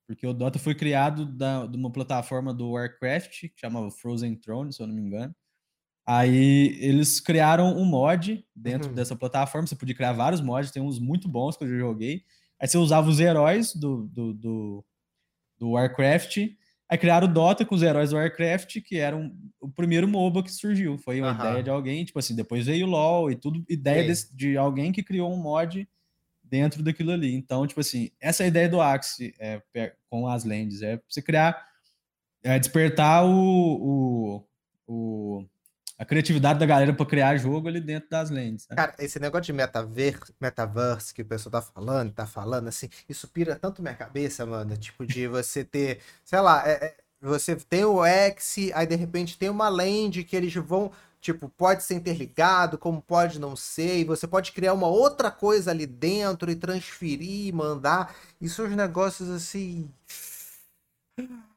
Porque 0.09 0.25
o 0.25 0.33
Dota 0.33 0.57
foi 0.57 0.73
criado 0.73 1.23
da, 1.23 1.67
de 1.67 1.77
uma 1.77 1.91
plataforma 1.91 2.51
do 2.51 2.71
Warcraft, 2.71 3.41
que 3.41 3.53
chamava 3.55 3.91
Frozen 3.91 4.37
Throne, 4.37 4.73
se 4.73 4.81
eu 4.81 4.87
não 4.87 4.95
me 4.95 5.03
engano. 5.03 5.35
Aí 6.03 6.75
eles 6.81 7.19
criaram 7.19 7.77
um 7.77 7.85
mod 7.85 8.43
dentro 8.55 8.89
uhum. 8.89 8.95
dessa 8.95 9.15
plataforma. 9.15 9.67
Você 9.67 9.75
podia 9.75 9.93
criar 9.93 10.13
vários 10.13 10.41
mods, 10.41 10.71
tem 10.71 10.81
uns 10.81 10.97
muito 10.97 11.29
bons 11.29 11.55
que 11.55 11.63
eu 11.63 11.69
já 11.69 11.77
joguei. 11.77 12.23
Aí 12.59 12.67
você 12.67 12.75
usava 12.79 13.07
os 13.07 13.19
heróis 13.19 13.75
do, 13.75 14.07
do, 14.07 14.33
do, 14.33 14.85
do 15.59 15.69
Warcraft. 15.73 16.37
Aí 16.89 16.97
criaram 16.97 17.27
o 17.27 17.31
Dota 17.31 17.63
com 17.63 17.75
os 17.75 17.83
heróis 17.83 18.09
do 18.09 18.15
Warcraft, 18.15 18.81
que 18.81 18.97
eram 18.97 19.31
o 19.61 19.69
primeiro 19.69 20.07
MOBA 20.07 20.41
que 20.41 20.51
surgiu. 20.51 20.97
Foi 20.97 21.21
uma 21.21 21.33
uhum. 21.33 21.39
ideia 21.39 21.63
de 21.63 21.69
alguém, 21.69 22.03
tipo 22.03 22.17
assim, 22.17 22.35
depois 22.35 22.65
veio 22.65 22.87
o 22.87 22.89
LoL 22.89 23.29
e 23.29 23.35
tudo, 23.35 23.63
ideia 23.69 24.07
desse, 24.07 24.35
de 24.35 24.57
alguém 24.57 24.91
que 24.91 25.03
criou 25.03 25.31
um 25.31 25.37
mod 25.37 25.87
dentro 26.49 26.83
daquilo 26.83 27.11
ali. 27.11 27.33
Então, 27.35 27.65
tipo 27.67 27.79
assim, 27.79 28.11
essa 28.19 28.43
é 28.43 28.47
ideia 28.47 28.67
do 28.67 28.81
Axie 28.81 29.33
é, 29.39 29.61
com 30.09 30.27
as 30.27 30.43
lentes, 30.43 30.81
é 30.81 30.99
você 31.07 31.21
criar, 31.21 31.67
é, 32.43 32.57
despertar 32.57 33.25
o, 33.25 33.31
o, 33.31 34.47
o, 34.87 35.45
a 35.97 36.05
criatividade 36.05 36.59
da 36.59 36.65
galera 36.65 36.93
para 36.93 37.05
criar 37.05 37.37
jogo 37.37 37.67
ali 37.67 37.79
dentro 37.79 38.09
das 38.09 38.29
lentes. 38.29 38.67
Né? 38.69 38.75
Cara, 38.75 38.95
esse 38.99 39.19
negócio 39.19 39.45
de 39.45 39.53
metaverse, 39.53 40.33
metaverse 40.39 41.13
que 41.13 41.21
o 41.21 41.25
pessoal 41.25 41.51
tá 41.51 41.61
falando, 41.61 42.11
tá 42.11 42.25
falando, 42.25 42.67
assim, 42.67 42.89
isso 43.07 43.27
pira 43.27 43.55
tanto 43.55 43.81
minha 43.81 43.95
cabeça, 43.95 44.45
mano, 44.45 44.75
tipo 44.77 45.05
de 45.05 45.27
você 45.27 45.63
ter, 45.63 45.99
sei 46.23 46.39
lá, 46.39 46.67
é, 46.67 46.71
é, 46.71 46.95
você 47.21 47.55
tem 47.55 47.83
o 47.83 48.05
X, 48.05 48.71
aí 48.73 48.87
de 48.87 48.95
repente 48.95 49.37
tem 49.37 49.49
uma 49.49 49.67
land 49.67 50.23
que 50.23 50.35
eles 50.35 50.53
vão 50.55 50.91
Tipo, 51.21 51.49
pode 51.49 51.83
ser 51.83 51.95
interligado, 51.95 52.77
como 52.77 53.01
pode 53.01 53.39
não 53.39 53.55
ser, 53.55 53.99
e 53.99 54.05
você 54.05 54.25
pode 54.25 54.53
criar 54.53 54.73
uma 54.73 54.87
outra 54.87 55.29
coisa 55.29 55.71
ali 55.71 55.85
dentro 55.85 56.49
e 56.49 56.55
transferir, 56.55 57.53
mandar. 57.53 58.15
São 58.47 58.65
os 58.65 58.75
negócios 58.75 59.29
assim. 59.29 59.89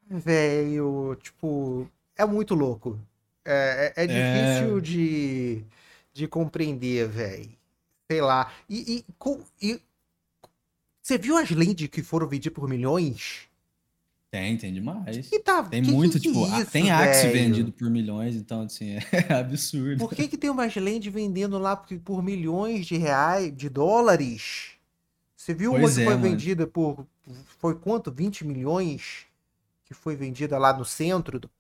Velho, 0.09 1.17
tipo, 1.23 1.89
é 2.17 2.25
muito 2.25 2.55
louco. 2.55 2.99
É, 3.45 3.93
é, 3.97 4.05
é 4.05 4.07
difícil 4.07 4.79
é... 4.79 4.81
De, 4.81 5.65
de 6.13 6.27
compreender, 6.29 7.09
velho. 7.09 7.51
Sei 8.11 8.21
lá. 8.21 8.53
E, 8.69 9.05
e, 9.61 9.67
e, 9.67 9.81
você 11.01 11.19
viu 11.19 11.37
as 11.37 11.51
lentes 11.51 11.89
que 11.89 12.03
foram 12.03 12.29
vendidas 12.29 12.55
por 12.55 12.69
milhões? 12.69 13.49
Tem, 14.33 14.57
tem 14.57 14.73
demais. 14.73 15.29
Que 15.29 15.39
tá, 15.41 15.63
tem 15.63 15.83
que 15.83 15.91
muito, 15.91 16.15
que 16.15 16.21
tipo, 16.21 16.47
isso, 16.47 16.71
tem 16.71 16.91
Axe 16.91 17.27
velho? 17.27 17.33
vendido 17.35 17.71
por 17.71 17.91
milhões, 17.91 18.35
então, 18.35 18.63
assim, 18.63 18.97
é 19.29 19.35
absurdo. 19.35 19.99
Por 19.99 20.15
que, 20.15 20.27
que 20.27 20.39
tem 20.39 20.49
umas 20.49 20.75
land 20.75 21.11
vendendo 21.11 21.59
lá 21.59 21.77
por, 21.77 21.99
por 21.99 22.23
milhões 22.23 22.87
de 22.87 22.97
reais, 22.97 23.55
de 23.55 23.69
dólares? 23.69 24.71
Você 25.37 25.53
viu 25.53 25.73
pois 25.73 25.83
uma 25.83 25.91
que 25.93 26.01
é, 26.01 26.05
foi 26.07 26.15
mano. 26.15 26.31
vendida 26.31 26.67
por. 26.67 27.07
Foi 27.59 27.75
quanto? 27.75 28.11
20 28.11 28.47
milhões? 28.47 29.27
Que 29.85 29.93
foi 29.93 30.17
vendida 30.17 30.57
lá 30.57 30.75
no 30.75 30.85
centro 30.87 31.39
do, 31.39 31.51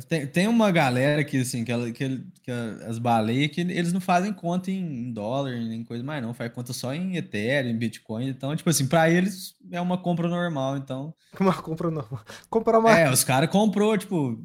tem, 0.00 0.26
tem 0.26 0.48
uma 0.48 0.70
galera 0.70 1.22
que, 1.22 1.38
assim, 1.38 1.64
que, 1.64 1.70
ela, 1.70 1.90
que, 1.92 2.24
que 2.42 2.50
as 2.86 2.98
baleias 2.98 3.50
que 3.50 3.60
eles 3.60 3.92
não 3.92 4.00
fazem 4.00 4.32
conta 4.32 4.70
em 4.70 5.12
dólar, 5.12 5.52
nem 5.60 5.84
coisa 5.84 6.02
mais, 6.02 6.22
não. 6.22 6.32
Faz 6.32 6.50
conta 6.50 6.72
só 6.72 6.94
em 6.94 7.16
Ethereum, 7.16 7.70
em 7.70 7.76
Bitcoin. 7.76 8.26
Então, 8.26 8.56
tipo 8.56 8.70
assim, 8.70 8.86
para 8.86 9.10
eles 9.10 9.54
é 9.70 9.78
uma 9.80 9.98
compra 9.98 10.28
normal. 10.28 10.78
Então. 10.78 11.14
Uma 11.38 11.54
compra 11.54 11.90
normal. 11.90 12.24
Comprar 12.48 12.78
uma. 12.78 12.98
É, 12.98 13.10
os 13.10 13.24
caras 13.24 13.50
comprou, 13.50 13.96
tipo, 13.96 14.38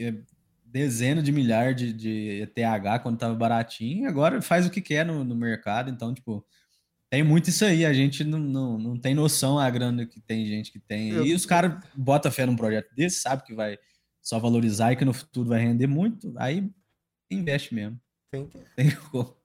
é, 0.00 0.14
dezenas 0.64 1.24
de 1.24 1.32
milhares 1.32 1.76
de, 1.76 1.92
de 1.92 2.42
ETH 2.42 3.02
quando 3.02 3.18
tava 3.18 3.34
baratinho. 3.34 4.08
Agora 4.08 4.40
faz 4.40 4.66
o 4.66 4.70
que 4.70 4.80
quer 4.80 5.04
no, 5.04 5.24
no 5.24 5.36
mercado. 5.36 5.90
Então, 5.90 6.12
tipo. 6.12 6.44
Tem 7.10 7.22
muito 7.22 7.50
isso 7.50 7.62
aí, 7.66 7.84
a 7.84 7.92
gente 7.92 8.24
não, 8.24 8.38
não, 8.38 8.78
não 8.78 8.96
tem 8.96 9.14
noção 9.14 9.58
a 9.58 9.68
grana 9.68 10.06
que 10.06 10.18
tem 10.18 10.46
gente 10.46 10.72
que 10.72 10.78
tem. 10.80 11.10
Eu... 11.10 11.26
E 11.26 11.34
os 11.34 11.44
caras 11.44 11.76
botam 11.94 12.32
fé 12.32 12.46
num 12.46 12.56
projeto 12.56 12.88
desse, 12.94 13.20
sabe 13.20 13.44
que 13.44 13.54
vai 13.54 13.78
só 14.22 14.38
valorizar 14.38 14.92
e 14.92 14.96
que 14.96 15.04
no 15.04 15.12
futuro 15.12 15.48
vai 15.48 15.60
render 15.60 15.86
muito, 15.86 16.32
aí 16.36 16.70
investe 17.30 17.74
mesmo. 17.74 18.00
Tem 18.30 18.46
que. 18.46 18.58
Tem 18.76 18.90
como. 19.10 19.36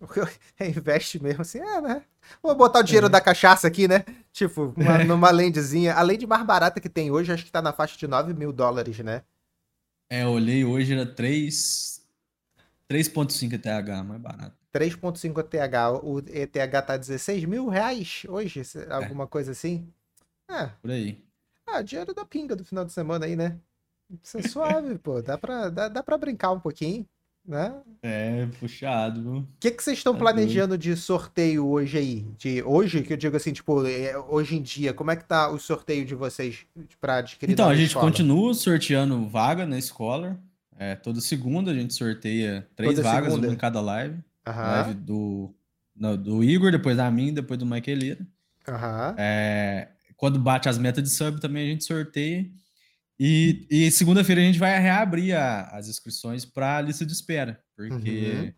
Investe 0.60 1.22
mesmo 1.22 1.42
assim, 1.42 1.60
é, 1.60 1.80
né? 1.80 2.02
Vou 2.42 2.54
botar 2.54 2.80
o 2.80 2.82
dinheiro 2.82 3.06
é. 3.06 3.10
da 3.10 3.20
cachaça 3.20 3.66
aqui, 3.66 3.86
né? 3.86 4.04
Tipo, 4.32 4.74
uma, 4.76 5.00
é. 5.00 5.04
numa 5.04 5.30
lendezinha. 5.30 5.94
A 5.94 6.02
lente 6.02 6.26
mais 6.26 6.44
barata 6.44 6.80
que 6.80 6.88
tem 6.88 7.10
hoje, 7.10 7.32
acho 7.32 7.44
que 7.44 7.52
tá 7.52 7.62
na 7.62 7.72
faixa 7.72 7.96
de 7.96 8.06
9 8.06 8.34
mil 8.34 8.52
dólares, 8.52 8.98
né? 8.98 9.22
É, 10.10 10.24
eu 10.24 10.30
olhei 10.30 10.64
hoje, 10.64 10.92
era 10.92 11.06
3. 11.06 12.02
3.5 12.90 13.54
ETH, 13.54 14.04
mais 14.04 14.20
barato. 14.20 14.56
3.5 14.74 15.38
ETH. 15.38 16.04
O 16.04 16.18
ETH 16.18 16.86
tá 16.86 16.96
16 16.96 17.44
mil 17.44 17.68
reais 17.68 18.24
hoje, 18.28 18.62
é. 18.76 18.92
alguma 18.92 19.24
é. 19.24 19.26
coisa 19.26 19.52
assim? 19.52 19.88
É. 20.50 20.66
Por 20.80 20.90
aí. 20.90 21.24
Ah, 21.66 21.80
dinheiro 21.80 22.12
da 22.12 22.24
pinga 22.24 22.54
do 22.54 22.64
final 22.64 22.84
de 22.84 22.92
semana 22.92 23.24
aí, 23.24 23.36
né? 23.36 23.58
Isso 24.22 24.38
é 24.38 24.42
suave, 24.42 24.98
pô. 24.98 25.22
Dá 25.22 25.38
pra, 25.38 25.68
dá, 25.68 25.88
dá 25.88 26.02
pra 26.02 26.18
brincar 26.18 26.50
um 26.52 26.60
pouquinho. 26.60 27.06
né? 27.46 27.74
É, 28.02 28.46
puxado. 28.60 29.38
O 29.38 29.46
que, 29.58 29.70
que 29.70 29.82
vocês 29.82 29.98
estão 29.98 30.12
Tá 30.12 30.18
planejando 30.20 30.76
de 30.78 30.94
sorteio 30.96 31.66
hoje 31.66 31.98
aí? 31.98 32.26
De 32.38 32.62
hoje, 32.62 33.02
que 33.02 33.12
eu 33.12 33.16
digo 33.16 33.36
assim, 33.36 33.52
tipo, 33.52 33.84
é, 33.86 34.16
hoje 34.16 34.56
em 34.56 34.62
dia, 34.62 34.92
como 34.92 35.10
é 35.10 35.16
que 35.16 35.24
tá 35.24 35.48
o 35.50 35.58
sorteio 35.58 36.04
de 36.04 36.14
vocês 36.14 36.66
pra 37.00 37.16
adquirir 37.18 37.52
Então, 37.52 37.68
a 37.68 37.74
gente 37.74 37.88
escola? 37.88 38.06
continua 38.06 38.54
sorteando 38.54 39.26
vaga 39.28 39.66
na 39.66 39.78
escola. 39.78 40.38
É, 40.78 40.94
toda 40.96 41.20
segunda 41.20 41.70
a 41.70 41.74
gente 41.74 41.94
sorteia 41.94 42.66
três 42.74 42.94
Toda 42.96 43.08
vagas, 43.08 43.28
segunda? 43.30 43.48
uma 43.48 43.54
em 43.54 43.58
cada 43.58 43.80
live. 43.80 44.18
Live 44.46 44.94
do, 44.94 45.54
no- 45.94 46.16
do 46.16 46.42
Igor, 46.44 46.72
depois 46.72 46.96
da 46.96 47.08
minha, 47.10 47.32
depois 47.32 47.58
do 47.58 47.64
Michaelira. 47.66 48.26
aham. 48.68 49.14
É, 49.16 49.88
quando 50.16 50.38
bate 50.38 50.68
as 50.68 50.78
metas 50.78 51.02
de 51.04 51.10
sub 51.10 51.40
também 51.40 51.66
a 51.68 51.70
gente 51.72 51.84
sorteia. 51.84 52.48
E, 53.24 53.66
e 53.70 53.90
segunda-feira 53.92 54.40
a 54.40 54.44
gente 54.44 54.58
vai 54.58 54.76
reabrir 54.80 55.36
a- 55.36 55.68
as 55.68 55.86
inscrições 55.88 56.44
para 56.44 56.78
a 56.78 56.80
lista 56.80 57.06
de 57.06 57.12
espera, 57.12 57.62
porque 57.76 58.52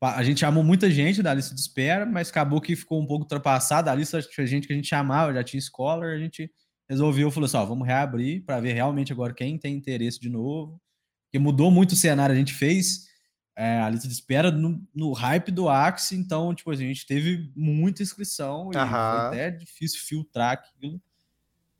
Uhum. 0.00 0.08
a 0.08 0.22
gente 0.22 0.38
chamou 0.38 0.62
muita 0.62 0.88
gente 0.88 1.20
da 1.20 1.34
lista 1.34 1.52
de 1.52 1.60
espera, 1.60 2.06
mas 2.06 2.30
acabou 2.30 2.60
que 2.60 2.76
ficou 2.76 3.02
um 3.02 3.06
pouco 3.06 3.24
ultrapassada. 3.24 3.90
A 3.90 3.94
lista 3.96 4.22
tinha 4.22 4.46
gente 4.46 4.68
que 4.68 4.72
a 4.72 4.76
gente 4.76 4.86
chamava, 4.86 5.34
já 5.34 5.42
tinha 5.42 5.60
scholar, 5.60 6.10
a 6.14 6.18
gente 6.18 6.48
resolveu, 6.88 7.28
falou 7.32 7.46
assim: 7.46 7.56
ó, 7.56 7.64
vamos 7.64 7.86
reabrir 7.88 8.44
para 8.44 8.60
ver 8.60 8.72
realmente 8.74 9.12
agora 9.12 9.34
quem 9.34 9.58
tem 9.58 9.74
interesse 9.74 10.20
de 10.20 10.28
novo. 10.28 10.80
Porque 11.24 11.38
mudou 11.40 11.68
muito 11.68 11.92
o 11.92 11.96
cenário, 11.96 12.32
a 12.34 12.38
gente 12.38 12.54
fez 12.54 13.08
é, 13.56 13.80
a 13.80 13.90
lista 13.90 14.06
de 14.06 14.14
espera 14.14 14.52
no, 14.52 14.80
no 14.94 15.12
hype 15.12 15.50
do 15.50 15.68
Axie, 15.68 16.14
então, 16.16 16.54
tipo, 16.54 16.70
a 16.70 16.76
gente 16.76 17.04
teve 17.04 17.50
muita 17.56 18.00
inscrição 18.04 18.70
e 18.72 18.76
Aham. 18.76 19.10
foi 19.10 19.26
até 19.26 19.50
difícil 19.50 19.98
filtrar 20.06 20.52
aquilo. 20.52 21.02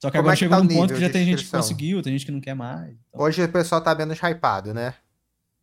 Só 0.01 0.09
que 0.11 0.13
Como 0.17 0.21
agora 0.21 0.35
é 0.35 0.37
que 0.37 0.39
chegou 0.41 0.57
tá 0.59 0.63
num 0.63 0.69
ponto 0.69 0.95
que 0.95 1.01
já 1.01 1.11
tem 1.11 1.25
gente 1.25 1.45
que 1.45 1.51
conseguiu, 1.51 2.01
tem 2.03 2.13
gente 2.13 2.25
que 2.27 2.33
não 2.33 2.41
quer 2.41 2.55
mais. 2.55 2.93
então- 3.09 3.21
Hoje 3.21 3.43
o 3.43 3.49
pessoal 3.49 3.81
tá 3.81 3.95
menos 3.95 4.19
hypado, 4.23 4.73
né? 4.73 4.95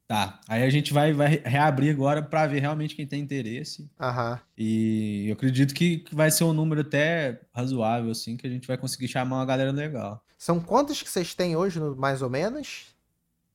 Tá, 0.08 0.40
aí 0.48 0.62
a 0.62 0.70
gente 0.70 0.94
vai, 0.94 1.14
vai 1.14 1.42
reabrir 1.44 1.90
agora 1.92 2.22
para 2.22 2.46
ver 2.46 2.60
realmente 2.60 2.96
quem 2.96 3.08
tem 3.08 3.20
interesse. 3.22 3.90
Aham. 4.00 4.40
E 4.56 5.26
eu 5.30 5.34
acredito 5.34 5.74
que 5.74 6.06
vai 6.12 6.30
ser 6.30 6.44
um 6.44 6.54
número 6.54 6.82
até 6.82 7.40
razoável, 7.52 8.12
assim, 8.12 8.38
que 8.38 8.46
a 8.46 8.50
gente 8.50 8.68
vai 8.68 8.78
conseguir 8.78 9.08
chamar 9.08 9.38
uma 9.38 9.46
galera 9.46 9.72
legal. 9.72 10.24
São 10.38 10.60
quantos 10.60 11.02
que 11.02 11.10
vocês 11.10 11.34
têm 11.34 11.56
hoje, 11.56 11.80
mais 11.80 12.22
ou 12.22 12.30
menos? 12.30 12.94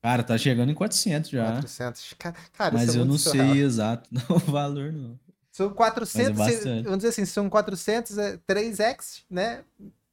Cara, 0.03 0.25
tá 0.25 0.37
chegando 0.37 0.73
em 0.73 0.75
400 0.75 1.31
já. 1.31 1.45
400. 1.53 2.15
Ca- 2.19 2.33
Cara, 2.55 2.73
Mas 2.75 2.89
isso 2.89 2.99
é 2.99 3.01
eu 3.01 3.05
não 3.05 3.19
surreal. 3.19 3.53
sei 3.53 3.63
exato 3.63 4.09
não, 4.11 4.37
o 4.37 4.39
valor, 4.41 4.93
não. 4.93 5.21
São 5.53 5.71
400, 5.71 6.37
Mas 6.39 6.67
é 6.67 6.83
vamos 6.83 6.99
dizer 6.99 7.09
assim, 7.11 7.25
são 7.27 7.49
400, 7.51 8.17
é, 8.19 8.39
3x, 8.39 9.23
né? 9.31 9.61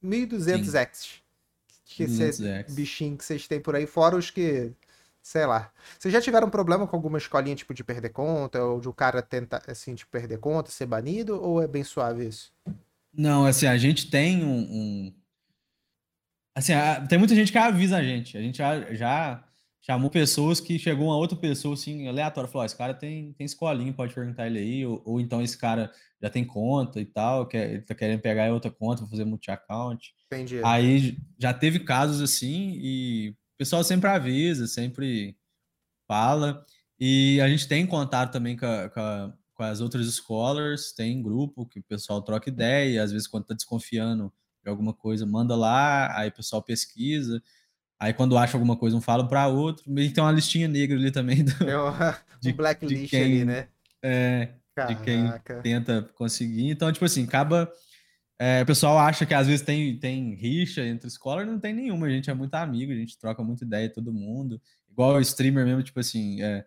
1.200 0.02 0.74
x. 0.74 1.22
Que 1.84 2.02
esse 2.04 2.18
200 2.18 2.40
X. 2.40 2.74
bichinho 2.74 3.16
que 3.16 3.24
vocês 3.24 3.48
têm 3.48 3.60
por 3.60 3.74
aí, 3.74 3.86
fora 3.86 4.14
os 4.16 4.30
que, 4.30 4.72
sei 5.22 5.46
lá. 5.46 5.72
Vocês 5.98 6.12
já 6.12 6.20
tiveram 6.20 6.50
problema 6.50 6.86
com 6.86 6.94
alguma 6.94 7.16
escolinha, 7.18 7.56
tipo, 7.56 7.72
de 7.72 7.82
perder 7.82 8.10
conta, 8.10 8.62
ou 8.62 8.78
de 8.80 8.88
o 8.88 8.92
cara 8.92 9.22
tentar, 9.22 9.62
assim, 9.66 9.94
de 9.94 10.04
perder 10.06 10.38
conta, 10.38 10.70
ser 10.70 10.84
banido, 10.86 11.40
ou 11.42 11.62
é 11.62 11.66
bem 11.66 11.82
suave 11.82 12.26
isso? 12.28 12.52
Não, 13.12 13.46
assim, 13.46 13.66
a 13.66 13.76
gente 13.78 14.10
tem 14.10 14.44
um. 14.44 14.58
um- 14.60 15.14
Assim, 16.54 16.72
a- 16.72 17.06
tem 17.06 17.18
muita 17.18 17.34
gente 17.34 17.50
que 17.52 17.58
avisa 17.58 17.96
a 17.96 18.02
gente. 18.02 18.36
A 18.36 18.40
gente 18.40 18.58
já, 18.58 18.80
já 18.94 19.44
chamou 19.88 20.10
pessoas 20.10 20.60
que 20.60 20.78
chegou 20.78 21.06
uma 21.06 21.16
outra 21.16 21.36
pessoa, 21.36 21.74
assim, 21.74 22.06
aleatória, 22.08 22.50
falou: 22.50 22.64
esse 22.66 22.76
cara 22.76 22.92
tem, 22.92 23.32
tem 23.32 23.44
escolinha, 23.44 23.92
pode 23.92 24.12
perguntar 24.14 24.46
ele 24.46 24.58
aí. 24.58 24.86
Ou, 24.86 25.02
ou 25.04 25.20
então 25.20 25.40
esse 25.42 25.56
cara 25.56 25.90
já 26.20 26.28
tem 26.28 26.44
conta 26.44 27.00
e 27.00 27.06
tal, 27.06 27.46
quer, 27.46 27.70
ele 27.72 27.82
tá 27.82 27.94
querendo 27.94 28.20
pegar 28.20 28.52
outra 28.52 28.70
conta, 28.70 29.06
fazer 29.06 29.24
multi-account. 29.24 30.12
Entendi. 30.26 30.60
Aí 30.64 31.16
já 31.38 31.54
teve 31.54 31.78
casos 31.80 32.20
assim 32.20 32.72
e 32.82 33.30
o 33.30 33.58
pessoal 33.58 33.82
sempre 33.82 34.08
avisa, 34.10 34.66
sempre 34.66 35.36
fala. 36.06 36.64
E 37.00 37.40
a 37.40 37.48
gente 37.48 37.68
tem 37.68 37.86
contato 37.86 38.32
também 38.32 38.56
com, 38.56 38.66
a- 38.66 38.88
com 38.90 39.00
a- 39.00 39.32
com 39.54 39.62
as 39.64 39.80
outras 39.80 40.06
scholars, 40.14 40.92
tem 40.92 41.20
grupo 41.22 41.66
que 41.66 41.80
o 41.80 41.82
pessoal 41.82 42.22
troca 42.22 42.48
ideia, 42.48 43.02
às 43.02 43.10
vezes 43.10 43.26
quando 43.26 43.46
tá 43.46 43.54
desconfiando 43.54 44.32
de 44.62 44.70
alguma 44.70 44.92
coisa, 44.92 45.26
manda 45.26 45.56
lá, 45.56 46.16
aí 46.16 46.28
o 46.28 46.32
pessoal 46.32 46.62
pesquisa. 46.62 47.42
Aí 48.00 48.12
quando 48.12 48.38
acha 48.38 48.56
alguma 48.56 48.76
coisa, 48.76 48.96
um 48.96 49.00
fala 49.00 49.26
para 49.26 49.46
outro. 49.48 49.84
Meio 49.90 50.08
que 50.08 50.14
tem 50.14 50.22
uma 50.22 50.30
listinha 50.32 50.68
negra 50.68 50.96
ali 50.96 51.10
também 51.10 51.44
do- 51.44 51.54
Tem 51.58 51.76
um, 51.76 51.90
de- 52.40 52.50
um 52.50 52.56
blacklist 52.56 53.10
quem- 53.10 53.22
ali, 53.22 53.44
né? 53.44 53.66
é, 54.02 54.48
de 54.86 54.94
quem 55.02 55.26
tenta 55.62 56.02
conseguir. 56.14 56.70
Então, 56.70 56.92
tipo 56.92 57.04
assim, 57.04 57.24
acaba. 57.24 57.70
é, 58.38 58.62
o 58.62 58.66
pessoal 58.66 58.96
acha 58.98 59.26
que 59.26 59.34
às 59.34 59.48
vezes 59.48 59.62
tem, 59.62 59.98
tem 59.98 60.34
rixa 60.34 60.84
entre 60.86 61.08
escola, 61.08 61.44
não 61.44 61.58
tem 61.58 61.74
nenhuma. 61.74 62.06
A 62.06 62.10
gente 62.10 62.30
é 62.30 62.34
muito 62.34 62.54
amigo, 62.54 62.92
a 62.92 62.94
gente 62.94 63.18
troca 63.18 63.42
muita 63.42 63.64
ideia, 63.64 63.88
todo 63.92 64.12
mundo. 64.12 64.60
Igual 64.90 65.14
o 65.16 65.20
streamer 65.20 65.64
mesmo, 65.66 65.82
tipo 65.82 65.98
assim, 65.98 66.40
é, 66.40 66.64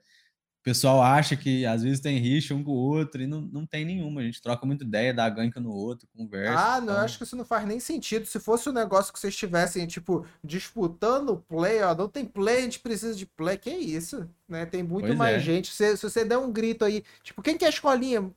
o 0.62 0.64
pessoal 0.64 1.02
acha 1.02 1.36
que 1.36 1.66
às 1.66 1.82
vezes 1.82 2.00
tem 2.00 2.20
rixa 2.20 2.54
um 2.54 2.64
com 2.64 2.70
o 2.70 2.76
outro 2.76 3.20
e 3.20 3.26
não, 3.26 3.42
não 3.42 3.66
tem 3.66 3.84
nenhuma. 3.84 4.22
A 4.22 4.24
gente 4.24 4.40
troca 4.40 4.64
muita 4.64 4.84
ideia, 4.84 5.12
dá 5.12 5.28
gank 5.28 5.60
no 5.60 5.72
outro, 5.72 6.08
conversa. 6.16 6.54
Ah, 6.60 6.80
não, 6.80 6.88
eu 6.90 6.94
então- 6.94 7.04
acho 7.06 7.18
que 7.18 7.24
isso 7.24 7.36
não 7.36 7.44
faz 7.44 7.66
nem 7.68 7.80
sentido. 7.80 8.28
Se 8.28 8.40
fosse 8.40 8.70
um 8.70 8.72
negócio 8.72 9.12
que 9.12 9.18
vocês 9.20 9.34
estivessem, 9.34 9.88
tipo, 9.88 10.24
disputando 10.44 11.30
o 11.32 11.38
play, 11.38 11.82
ó, 11.82 11.96
não 11.96 12.08
tem 12.08 12.24
play, 12.26 12.58
a 12.58 12.62
gente 12.62 12.80
precisa 12.80 13.16
de 13.16 13.26
play, 13.26 13.58
que 13.58 13.72
isso, 13.72 14.30
né? 14.48 14.68
Tem 14.68 14.84
muito 14.84 15.08
Pois 15.08 15.18
mais 15.18 15.38
é. 15.38 15.40
gente. 15.40 15.72
Se, 15.74 15.98
se 15.98 16.04
você 16.08 16.24
der 16.24 16.38
um 16.38 16.52
grito 16.52 16.86
aí, 16.86 17.04
tipo, 17.24 17.42
quem 17.42 17.58
quer 17.58 17.70
escolinha? 17.70 18.32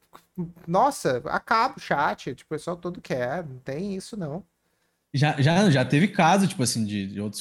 Nossa, 0.66 1.22
acaba 1.26 1.74
o 1.76 1.80
chat, 1.80 2.34
tipo, 2.34 2.54
o 2.54 2.56
pessoal 2.56 2.76
todo 2.76 3.00
quer, 3.02 3.46
não 3.46 3.58
tem 3.58 3.94
isso 3.94 4.16
não. 4.16 4.42
Já, 5.14 5.40
já, 5.40 5.70
já 5.70 5.84
teve 5.84 6.08
caso, 6.08 6.48
tipo 6.48 6.60
assim, 6.62 6.84
de, 6.84 7.06
de 7.06 7.20
outros 7.20 7.40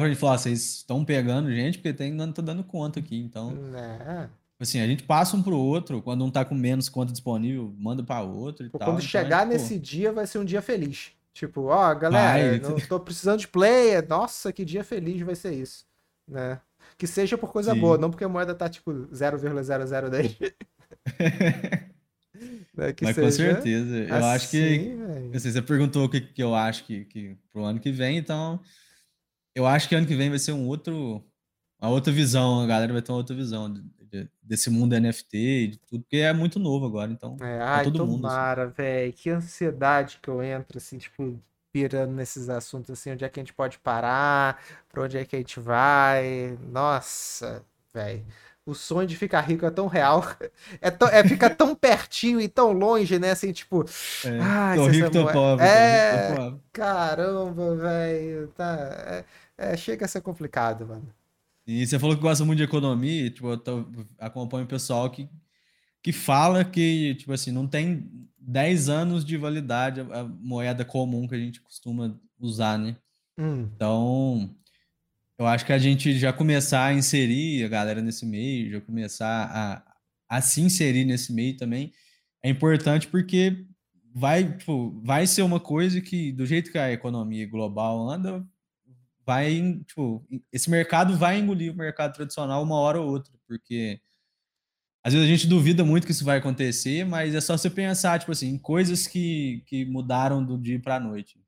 pra 0.00 0.08
gente 0.08 0.16
e 0.16 0.20
falar: 0.20 0.34
"Ah, 0.34 0.38
vocês 0.38 0.76
estão 0.76 1.04
pegando 1.04 1.52
gente 1.54 1.76
porque 1.76 1.92
tem, 1.92 2.12
não 2.12 2.32
tô 2.32 2.40
dando 2.40 2.64
conta 2.64 2.98
aqui. 2.98 3.20
Então, 3.20 3.50
Né? 3.50 4.30
assim, 4.58 4.80
a 4.80 4.86
gente 4.86 5.02
passa 5.02 5.36
um 5.36 5.42
pro 5.42 5.56
outro, 5.56 6.00
quando 6.00 6.24
um 6.24 6.30
tá 6.30 6.44
com 6.46 6.54
menos 6.54 6.88
conta 6.88 7.12
disponível, 7.12 7.74
manda 7.78 8.02
pra 8.02 8.22
outro 8.22 8.64
e 8.64 8.70
Pô, 8.70 8.78
tal. 8.78 8.88
Quando 8.88 8.98
Então, 9.00 9.08
chegar 9.08 9.44
nesse 9.46 9.78
dia 9.78 10.12
vai 10.12 10.26
ser 10.26 10.38
um 10.38 10.44
dia 10.44 10.62
feliz. 10.62 11.12
Tipo, 11.34 11.66
ó, 11.66 11.94
galera, 11.94 12.58
Vai. 12.58 12.58
não 12.58 12.76
tô 12.80 12.98
precisando 12.98 13.38
de 13.40 13.48
play. 13.48 14.00
Nossa, 14.08 14.50
que 14.52 14.64
dia 14.64 14.82
feliz 14.82 15.20
vai 15.20 15.34
ser 15.34 15.52
isso, 15.52 15.84
né? 16.26 16.58
Que 16.98 17.06
seja 17.06 17.36
por 17.38 17.52
coisa 17.52 17.72
Sim. 17.74 17.80
boa, 17.80 17.98
não 17.98 18.10
porque 18.10 18.24
a 18.24 18.28
moeda 18.28 18.54
tá 18.54 18.68
tipo 18.68 18.92
0,0010. 18.92 20.54
Né, 22.80 22.92
que 22.94 23.04
Mas 23.04 23.14
com 23.16 23.22
seja 23.30 23.52
certeza. 23.54 23.96
Eu 23.98 24.24
acho 24.24 24.50
que. 24.50 24.56
assim. 24.56 25.30
Assim, 25.36 25.52
você 25.52 25.62
perguntou 25.62 26.04
o 26.04 26.08
que, 26.08 26.20
que 26.20 26.42
eu 26.42 26.54
acho 26.54 26.84
que, 26.84 27.04
que 27.04 27.36
pro 27.52 27.62
ano 27.64 27.78
que 27.78 27.92
vem, 27.92 28.16
então. 28.16 28.58
Eu 29.54 29.66
acho 29.66 29.88
que 29.88 29.94
ano 29.94 30.06
que 30.06 30.16
vem 30.16 30.30
vai 30.30 30.38
ser 30.38 30.52
um 30.52 30.66
outro. 30.66 31.22
Uma 31.80 31.90
outra 31.90 32.12
visão, 32.12 32.60
a 32.60 32.66
galera 32.66 32.92
vai 32.92 33.02
ter 33.02 33.10
uma 33.10 33.18
outra 33.18 33.34
visão 33.34 33.72
de- 33.72 33.82
de- 34.10 34.28
desse 34.42 34.68
mundo 34.68 34.94
NFT 34.94 35.36
e 35.38 35.66
de 35.68 35.78
tudo, 35.78 36.02
porque 36.02 36.18
é 36.18 36.32
muito 36.32 36.58
novo 36.58 36.84
agora, 36.86 37.10
então. 37.10 37.36
É, 37.40 37.58
ai, 37.60 37.84
todo 37.84 38.06
mundo, 38.06 38.26
assim. 38.26 38.36
tomara, 38.36 38.66
velho. 38.68 39.12
Que 39.12 39.30
ansiedade 39.30 40.18
que 40.22 40.28
eu 40.28 40.42
entro, 40.42 40.76
assim, 40.78 40.98
tipo, 40.98 41.40
pirando 41.72 42.12
nesses 42.12 42.48
assuntos, 42.50 42.90
assim, 42.90 43.12
onde 43.12 43.24
é 43.24 43.28
que 43.30 43.40
a 43.40 43.42
gente 43.42 43.54
pode 43.54 43.78
parar, 43.78 44.62
pra 44.90 45.04
onde 45.04 45.16
é 45.16 45.24
que 45.24 45.36
a 45.36 45.38
gente 45.38 45.58
vai. 45.58 46.58
Nossa, 46.70 47.64
velho. 47.94 48.24
O 48.66 48.74
sonho 48.74 49.06
de 49.08 49.16
ficar 49.16 49.40
rico 49.42 49.66
é 49.66 49.70
tão 49.70 49.86
real. 49.86 50.22
É, 50.80 50.90
tão, 50.90 51.08
é 51.08 51.24
fica 51.24 51.50
tão 51.50 51.74
pertinho 51.74 52.40
e 52.40 52.48
tão 52.48 52.72
longe, 52.72 53.18
né? 53.18 53.30
Assim, 53.32 53.52
tipo, 53.52 53.84
É, 54.24 54.74
tô 54.76 54.86
rico, 54.86 55.10
tô 55.10 55.26
pobre. 55.32 55.64
É. 55.66 56.22
Rico, 56.22 56.34
pobre. 56.36 56.60
caramba, 56.72 57.76
velho. 57.76 58.48
Tá, 58.48 59.24
é, 59.58 59.72
é, 59.72 59.76
chega 59.76 60.04
a 60.04 60.08
ser 60.08 60.20
complicado, 60.20 60.86
mano. 60.86 61.12
E 61.66 61.86
você 61.86 61.98
falou 61.98 62.16
que 62.16 62.22
gosta 62.22 62.44
muito 62.44 62.58
de 62.58 62.64
economia, 62.64 63.26
e, 63.26 63.30
tipo, 63.30 63.48
eu 63.48 63.58
tô- 63.58 63.86
acompanho 64.18 64.64
o 64.64 64.68
pessoal 64.68 65.08
que, 65.10 65.28
que 66.02 66.12
fala 66.12 66.64
que, 66.64 67.14
tipo 67.16 67.32
assim, 67.32 67.52
não 67.52 67.66
tem 67.68 68.10
10 68.38 68.88
anos 68.88 69.24
de 69.24 69.36
validade 69.36 70.00
a, 70.00 70.20
a 70.22 70.24
moeda 70.24 70.84
comum 70.84 71.28
que 71.28 71.34
a 71.34 71.38
gente 71.38 71.60
costuma 71.60 72.18
usar, 72.38 72.78
né? 72.78 72.96
Hum, 73.38 73.70
Então, 73.76 74.54
eu 75.40 75.46
acho 75.46 75.64
que 75.64 75.72
a 75.72 75.78
gente 75.78 76.18
já 76.18 76.34
começar 76.34 76.84
a 76.84 76.92
inserir 76.92 77.64
a 77.64 77.68
galera 77.68 78.02
nesse 78.02 78.26
meio, 78.26 78.72
já 78.72 78.80
começar 78.82 79.50
a, 79.50 80.36
a 80.36 80.42
se 80.42 80.60
inserir 80.60 81.06
nesse 81.06 81.32
meio 81.32 81.56
também, 81.56 81.94
é 82.42 82.50
importante 82.50 83.08
porque 83.08 83.64
vai, 84.14 84.58
tipo, 84.58 85.00
vai 85.02 85.26
ser 85.26 85.40
uma 85.40 85.58
coisa 85.58 85.98
que, 86.02 86.30
do 86.30 86.44
jeito 86.44 86.70
que 86.70 86.76
a 86.76 86.92
economia 86.92 87.48
global 87.48 88.06
anda, 88.10 88.46
vai, 89.24 89.82
tipo, 89.86 90.22
esse 90.52 90.68
mercado 90.68 91.16
vai 91.16 91.38
engolir 91.38 91.72
o 91.72 91.76
mercado 91.76 92.12
tradicional 92.12 92.62
uma 92.62 92.78
hora 92.78 93.00
ou 93.00 93.08
outra, 93.08 93.32
porque 93.48 93.98
às 95.02 95.14
vezes 95.14 95.26
a 95.26 95.32
gente 95.32 95.46
duvida 95.46 95.82
muito 95.82 96.04
que 96.04 96.12
isso 96.12 96.24
vai 96.24 96.36
acontecer, 96.36 97.06
mas 97.06 97.34
é 97.34 97.40
só 97.40 97.56
você 97.56 97.70
pensar, 97.70 98.18
tipo 98.18 98.32
assim, 98.32 98.48
em 98.48 98.58
coisas 98.58 99.06
que, 99.06 99.62
que 99.66 99.86
mudaram 99.86 100.44
do 100.44 100.58
dia 100.58 100.78
para 100.78 100.96
a 100.96 101.00
noite. 101.00 101.40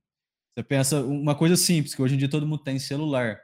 Você 0.55 0.63
pensa 0.65 1.03
uma 1.03 1.35
coisa 1.35 1.57
simples, 1.57 1.95
que 1.95 2.01
hoje 2.01 2.15
em 2.15 2.19
dia 2.19 2.31
todo 2.31 2.47
mundo 2.47 2.63
tem 2.63 2.79
celular. 2.79 3.39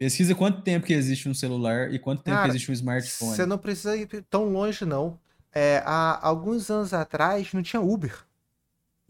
Pesquisa 0.00 0.34
quanto 0.34 0.62
tempo 0.62 0.86
que 0.86 0.94
existe 0.94 1.28
um 1.28 1.34
celular 1.34 1.92
e 1.92 1.98
quanto 1.98 2.22
tempo 2.22 2.34
Cara, 2.34 2.48
que 2.48 2.52
existe 2.52 2.70
um 2.70 2.72
smartphone. 2.72 3.36
Você 3.36 3.44
não 3.44 3.58
precisa 3.58 3.94
ir 3.94 4.08
tão 4.30 4.50
longe, 4.50 4.86
não. 4.86 5.20
É, 5.52 5.82
há 5.84 6.26
alguns 6.26 6.70
anos 6.70 6.94
atrás 6.94 7.52
não 7.52 7.62
tinha 7.62 7.82
Uber. 7.82 8.24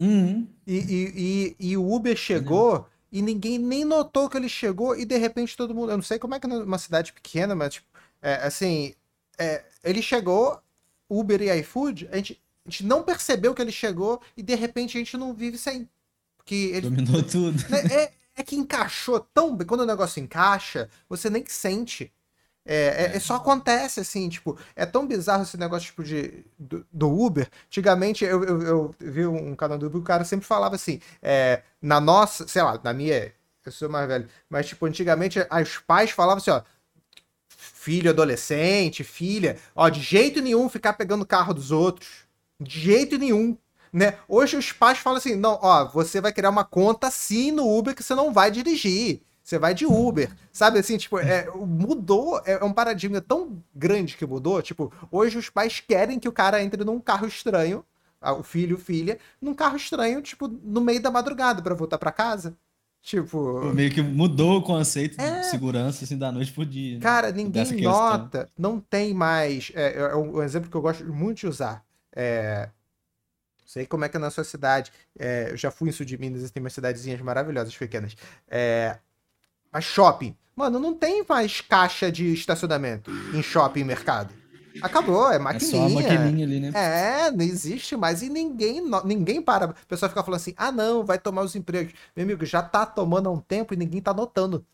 Uhum. 0.01 0.45
E, 0.67 0.75
e, 0.75 1.13
e, 1.15 1.69
e 1.69 1.77
o 1.77 1.89
Uber 1.89 2.13
chegou 2.17 2.89
e 3.09 3.21
ninguém 3.21 3.57
nem 3.57 3.85
notou 3.85 4.29
que 4.29 4.35
ele 4.35 4.49
chegou 4.49 4.93
e 4.93 5.05
de 5.05 5.15
repente 5.15 5.55
todo 5.55 5.73
mundo. 5.73 5.93
Eu 5.93 5.97
não 5.97 6.03
sei 6.03 6.19
como 6.19 6.35
é 6.35 6.41
que 6.41 6.47
numa 6.47 6.77
cidade 6.77 7.13
pequena, 7.13 7.55
mas 7.55 7.75
tipo, 7.75 7.87
é, 8.21 8.33
assim, 8.45 8.93
é, 9.39 9.63
ele 9.85 10.01
chegou, 10.01 10.61
Uber 11.09 11.41
e 11.41 11.57
iFood, 11.61 12.09
a 12.11 12.17
gente, 12.17 12.41
a 12.65 12.69
gente 12.69 12.85
não 12.85 13.01
percebeu 13.01 13.53
que 13.53 13.61
ele 13.61 13.71
chegou 13.71 14.21
e 14.35 14.43
de 14.43 14.55
repente 14.55 14.97
a 14.97 14.99
gente 14.99 15.15
não 15.15 15.33
vive 15.33 15.57
sem. 15.57 15.87
Porque 16.35 16.55
ele, 16.73 16.89
Dominou 16.89 17.23
tudo. 17.23 17.63
né, 17.71 17.79
é, 17.93 18.11
é 18.41 18.45
que 18.45 18.55
encaixou 18.55 19.19
tão 19.19 19.55
bem. 19.55 19.67
Quando 19.67 19.81
o 19.81 19.85
negócio 19.85 20.21
encaixa, 20.21 20.89
você 21.09 21.29
nem 21.29 21.45
sente. 21.47 22.11
É, 22.65 23.13
é- 23.13 23.17
é 23.17 23.19
só 23.19 23.35
acontece 23.35 23.99
assim, 24.01 24.29
tipo, 24.29 24.57
é 24.75 24.85
tão 24.85 25.07
bizarro 25.07 25.43
esse 25.43 25.57
negócio 25.57 25.87
tipo, 25.87 26.03
de, 26.03 26.45
do, 26.59 26.85
do 26.91 27.09
Uber. 27.09 27.49
Antigamente 27.67 28.23
eu, 28.25 28.43
eu, 28.43 28.61
eu 28.63 28.95
vi 28.99 29.25
um 29.27 29.55
canal 29.55 29.77
do 29.79 29.87
Uber, 29.87 30.01
o 30.01 30.03
cara 30.03 30.23
sempre 30.25 30.45
falava 30.45 30.75
assim, 30.75 30.99
é, 31.21 31.63
na 31.81 31.99
nossa, 31.99 32.47
sei 32.47 32.61
lá, 32.61 32.79
na 32.83 32.93
minha, 32.93 33.33
eu 33.65 33.71
sou 33.71 33.89
mais 33.89 34.07
velho, 34.07 34.29
mas 34.49 34.67
tipo, 34.67 34.85
antigamente 34.85 35.39
os 35.39 35.77
pais 35.79 36.11
falavam 36.11 36.37
assim, 36.37 36.51
ó, 36.51 36.61
filho 37.49 38.09
adolescente, 38.09 39.03
filha, 39.03 39.57
ó, 39.75 39.89
de 39.89 40.01
jeito 40.01 40.41
nenhum 40.41 40.69
ficar 40.69 40.93
pegando 40.93 41.21
o 41.23 41.25
carro 41.27 41.53
dos 41.53 41.71
outros, 41.71 42.09
de 42.59 42.79
jeito 42.79 43.17
nenhum. 43.17 43.57
Né? 43.91 44.15
Hoje 44.27 44.55
os 44.55 44.71
pais 44.71 44.97
falam 44.97 45.17
assim: 45.17 45.35
não, 45.35 45.59
ó, 45.61 45.85
você 45.85 46.21
vai 46.21 46.31
criar 46.31 46.49
uma 46.49 46.63
conta 46.63 47.11
sim 47.11 47.51
no 47.51 47.67
Uber 47.77 47.93
que 47.95 48.03
você 48.03 48.15
não 48.15 48.31
vai 48.31 48.49
dirigir. 48.49 49.21
Você 49.43 49.57
vai 49.59 49.73
de 49.73 49.85
Uber. 49.85 50.31
Sabe 50.51 50.79
assim, 50.79 50.97
tipo, 50.97 51.17
é, 51.19 51.47
mudou, 51.55 52.39
é, 52.45 52.53
é 52.53 52.63
um 52.63 52.71
paradigma 52.71 53.19
tão 53.19 53.61
grande 53.75 54.15
que 54.15 54.25
mudou. 54.25 54.61
Tipo, 54.61 54.93
hoje 55.11 55.37
os 55.37 55.49
pais 55.49 55.79
querem 55.85 56.19
que 56.19 56.29
o 56.29 56.31
cara 56.31 56.63
entre 56.63 56.83
num 56.85 56.99
carro 56.99 57.27
estranho, 57.27 57.83
o 58.21 58.43
filho, 58.43 58.77
filha, 58.77 59.17
num 59.41 59.53
carro 59.53 59.75
estranho, 59.75 60.21
tipo, 60.21 60.47
no 60.47 60.79
meio 60.79 61.01
da 61.01 61.09
madrugada 61.11 61.61
para 61.61 61.73
voltar 61.75 61.97
para 61.97 62.11
casa. 62.11 62.55
Tipo. 63.01 63.61
Meio 63.73 63.91
que 63.91 64.01
mudou 64.01 64.59
o 64.59 64.61
conceito 64.61 65.19
É. 65.19 65.39
de 65.39 65.47
segurança 65.47 66.05
assim, 66.05 66.17
da 66.17 66.31
noite 66.31 66.53
pro 66.53 66.63
dia. 66.65 66.95
né? 66.95 67.01
Cara, 67.01 67.31
ninguém 67.31 67.63
Dessa 67.63 67.73
questão. 67.73 67.91
nota, 67.91 68.47
não 68.57 68.79
tem 68.79 69.11
mais. 69.13 69.71
É, 69.73 69.97
é 70.01 70.15
um 70.15 70.41
exemplo 70.43 70.69
que 70.69 70.77
eu 70.77 70.81
gosto 70.81 71.03
muito 71.11 71.39
de 71.39 71.47
usar. 71.47 71.83
É, 72.15 72.69
sei 73.71 73.85
como 73.85 74.03
é 74.03 74.09
que 74.09 74.17
é 74.17 74.19
na 74.19 74.29
sua 74.29 74.43
cidade. 74.43 74.91
é, 75.17 75.51
eu 75.51 75.57
já 75.57 75.71
fui 75.71 75.89
em 75.89 75.91
sul 75.91 76.05
de 76.05 76.17
Minas 76.17 76.43
e 76.43 76.51
tem 76.51 76.61
umas 76.61 76.73
cidadezinhas 76.73 77.21
maravilhosas, 77.21 77.75
pequenas. 77.75 78.15
É, 78.49 78.97
mas 79.71 79.85
shopping. 79.85 80.35
Mano, 80.55 80.77
não 80.79 80.93
tem 80.93 81.23
mais 81.27 81.61
caixa 81.61 82.11
de 82.11 82.33
estacionamento 82.33 83.09
em 83.33 83.41
shopping 83.41 83.79
e 83.79 83.83
mercado. 83.85 84.33
Acabou, 84.81 85.31
é 85.31 85.35
É 85.35 85.39
maquininha. 85.39 85.71
só 85.71 85.85
a 85.85 85.89
maquininha 86.01 86.45
ali, 86.45 86.59
né? 86.59 86.71
É, 86.73 87.31
não 87.31 87.43
existe 87.43 87.95
mais 87.95 88.21
e 88.21 88.29
ninguém, 88.29 88.81
ninguém 89.05 89.41
para. 89.41 89.67
O 89.69 89.87
pessoal 89.87 90.09
fica 90.09 90.23
falando 90.23 90.39
assim: 90.39 90.53
ah, 90.57 90.71
não, 90.71 91.03
vai 91.05 91.17
tomar 91.17 91.41
os 91.43 91.55
empregos. 91.55 91.93
Meu 92.15 92.23
amigo, 92.25 92.45
já 92.45 92.61
tá 92.61 92.85
tomando 92.85 93.27
há 93.27 93.31
um 93.31 93.39
tempo 93.39 93.73
e 93.73 93.77
ninguém 93.77 94.01
tá 94.01 94.13
notando. 94.13 94.65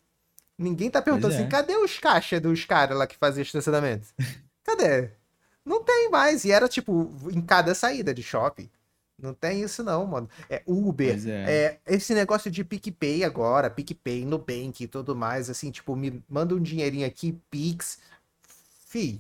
Ninguém 0.57 0.89
tá 0.89 1.01
perguntando 1.01 1.29
Pois 1.33 1.39
é. 1.39 1.43
assim: 1.43 1.49
cadê 1.49 1.75
os 1.77 1.97
caixas 1.99 2.41
dos 2.41 2.65
caras 2.65 2.97
lá 2.97 3.05
que 3.07 3.15
faziam 3.17 3.43
estacionamento? 3.43 4.07
Cadê? 4.63 5.11
Não 5.63 5.83
tem 5.83 6.09
mais. 6.09 6.43
E 6.45 6.51
era 6.51 6.67
tipo 6.67 7.11
em 7.31 7.41
cada 7.41 7.73
saída 7.75 8.13
de 8.13 8.21
shopping. 8.23 8.69
Não 9.19 9.33
tem 9.33 9.61
isso, 9.61 9.83
não, 9.83 10.05
mano. 10.05 10.29
É 10.49 10.61
Uber. 10.65 11.17
É. 11.27 11.79
É, 11.87 11.95
esse 11.95 12.13
negócio 12.13 12.51
de 12.51 12.63
PicPay 12.63 13.23
agora, 13.23 13.69
PicPay, 13.69 14.25
Nubank 14.25 14.83
e 14.83 14.87
tudo 14.87 15.15
mais, 15.15 15.49
assim, 15.49 15.71
tipo, 15.71 15.95
me 15.95 16.23
manda 16.29 16.53
um 16.53 16.61
dinheirinho 16.61 17.05
aqui, 17.05 17.39
Pix. 17.49 17.99
Fi, 18.87 19.19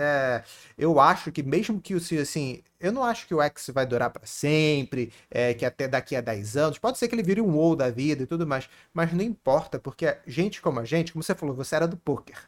é, 0.00 0.44
eu 0.78 1.00
acho 1.00 1.32
que 1.32 1.42
mesmo 1.42 1.80
que 1.80 1.92
o 1.94 1.98
assim, 1.98 2.62
eu 2.78 2.92
não 2.92 3.02
acho 3.02 3.26
que 3.26 3.34
o 3.34 3.42
X 3.42 3.70
vai 3.74 3.84
durar 3.84 4.10
pra 4.10 4.24
sempre, 4.24 5.12
é, 5.28 5.52
que 5.54 5.64
até 5.64 5.88
daqui 5.88 6.14
a 6.14 6.20
10 6.20 6.56
anos, 6.56 6.78
pode 6.78 6.98
ser 6.98 7.08
que 7.08 7.16
ele 7.16 7.22
vire 7.22 7.40
um 7.40 7.56
WoW 7.56 7.74
da 7.74 7.90
vida 7.90 8.22
e 8.22 8.26
tudo 8.26 8.46
mais, 8.46 8.68
mas 8.94 9.12
não 9.12 9.24
importa, 9.24 9.78
porque 9.78 10.16
gente 10.24 10.62
como 10.62 10.78
a 10.78 10.84
gente, 10.84 11.12
como 11.12 11.22
você 11.22 11.34
falou, 11.34 11.54
você 11.54 11.74
era 11.74 11.88
do 11.88 11.96
poker. 11.96 12.38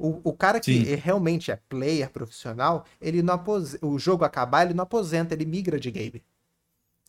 O, 0.00 0.20
o 0.24 0.32
cara 0.32 0.58
que 0.58 0.72
Sim. 0.72 0.94
realmente 0.94 1.50
é 1.50 1.56
player 1.68 2.10
profissional, 2.10 2.86
ele 2.98 3.22
não 3.22 3.34
aposenta, 3.34 3.84
o 3.84 3.98
jogo 3.98 4.24
acabar, 4.24 4.64
ele 4.64 4.72
não 4.72 4.84
aposenta, 4.84 5.34
ele 5.34 5.44
migra 5.44 5.78
de 5.78 5.90
game. 5.90 6.22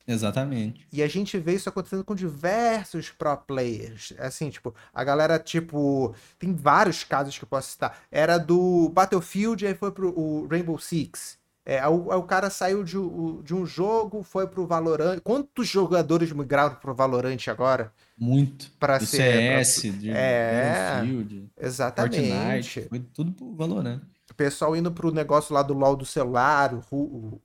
Exatamente. 0.05 0.85
E 0.91 1.01
a 1.01 1.07
gente 1.07 1.37
vê 1.37 1.53
isso 1.53 1.69
acontecendo 1.69 2.03
com 2.03 2.13
diversos 2.13 3.09
pro 3.09 3.37
players. 3.37 4.13
Assim, 4.19 4.49
tipo, 4.49 4.75
a 4.93 5.03
galera, 5.03 5.39
tipo, 5.39 6.13
tem 6.37 6.53
vários 6.53 7.03
casos 7.03 7.37
que 7.37 7.45
eu 7.45 7.47
posso 7.47 7.71
citar. 7.71 7.97
Era 8.11 8.37
do 8.37 8.89
Battlefield, 8.89 9.65
aí 9.65 9.73
foi 9.73 9.91
pro 9.91 10.47
Rainbow 10.49 10.77
Six. 10.77 11.39
É, 11.63 11.87
o, 11.87 12.07
o 12.09 12.23
cara 12.23 12.49
saiu 12.49 12.83
de, 12.83 12.97
o- 12.97 13.41
de 13.43 13.53
um 13.53 13.65
jogo, 13.65 14.23
foi 14.23 14.47
pro 14.47 14.65
Valorant. 14.65 15.19
Quantos 15.21 15.67
jogadores 15.67 16.31
migraram 16.31 16.75
pro 16.75 16.93
Valorant 16.95 17.47
agora? 17.47 17.93
Muito. 18.17 18.71
Pra 18.79 18.97
Do 18.97 19.05
ser. 19.05 19.63
CS, 19.63 19.81
de 19.99 20.09
É. 20.11 20.95
Battlefield, 20.95 21.49
pra- 21.55 21.67
Exatamente. 21.67 22.33
Fortnite, 22.33 22.89
foi 22.89 22.99
tudo 22.99 23.31
pro 23.31 23.53
Valorant. 23.55 24.01
O 24.29 24.33
pessoal 24.33 24.75
indo 24.75 24.91
pro 24.91 25.11
negócio 25.11 25.53
lá 25.53 25.61
do 25.61 25.73
LoL 25.73 25.95
do 25.95 26.05
celular, 26.05 26.73
o, 26.91 26.95
o 26.95 27.41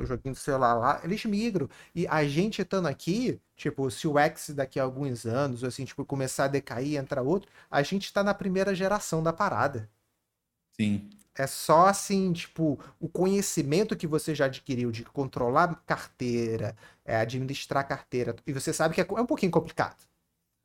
o 0.00 0.06
joguinho 0.06 0.32
do 0.32 0.38
celular 0.38 0.74
lá, 0.74 1.00
eles 1.02 1.24
migram. 1.24 1.68
E 1.92 2.06
a 2.06 2.24
gente 2.24 2.62
estando 2.62 2.86
aqui, 2.86 3.40
tipo, 3.56 3.90
se 3.90 4.06
o 4.06 4.16
X 4.16 4.50
daqui 4.50 4.78
a 4.78 4.84
alguns 4.84 5.26
anos, 5.26 5.64
assim, 5.64 5.84
tipo, 5.84 6.04
começar 6.04 6.44
a 6.44 6.48
decair 6.48 6.94
entrar 6.96 7.20
outro, 7.22 7.50
a 7.68 7.82
gente 7.82 8.12
tá 8.12 8.22
na 8.22 8.32
primeira 8.32 8.74
geração 8.76 9.24
da 9.24 9.32
parada. 9.32 9.90
Sim. 10.72 11.10
É 11.38 11.46
só 11.46 11.86
assim, 11.86 12.32
tipo, 12.32 12.78
o 12.98 13.08
conhecimento 13.08 13.94
que 13.94 14.06
você 14.06 14.34
já 14.34 14.46
adquiriu 14.46 14.90
de 14.90 15.04
controlar 15.04 15.82
carteira, 15.84 16.74
é, 17.04 17.16
administrar 17.16 17.86
carteira, 17.86 18.34
e 18.46 18.52
você 18.52 18.72
sabe 18.72 18.94
que 18.94 19.00
é, 19.00 19.06
é 19.06 19.20
um 19.20 19.26
pouquinho 19.26 19.52
complicado. 19.52 19.96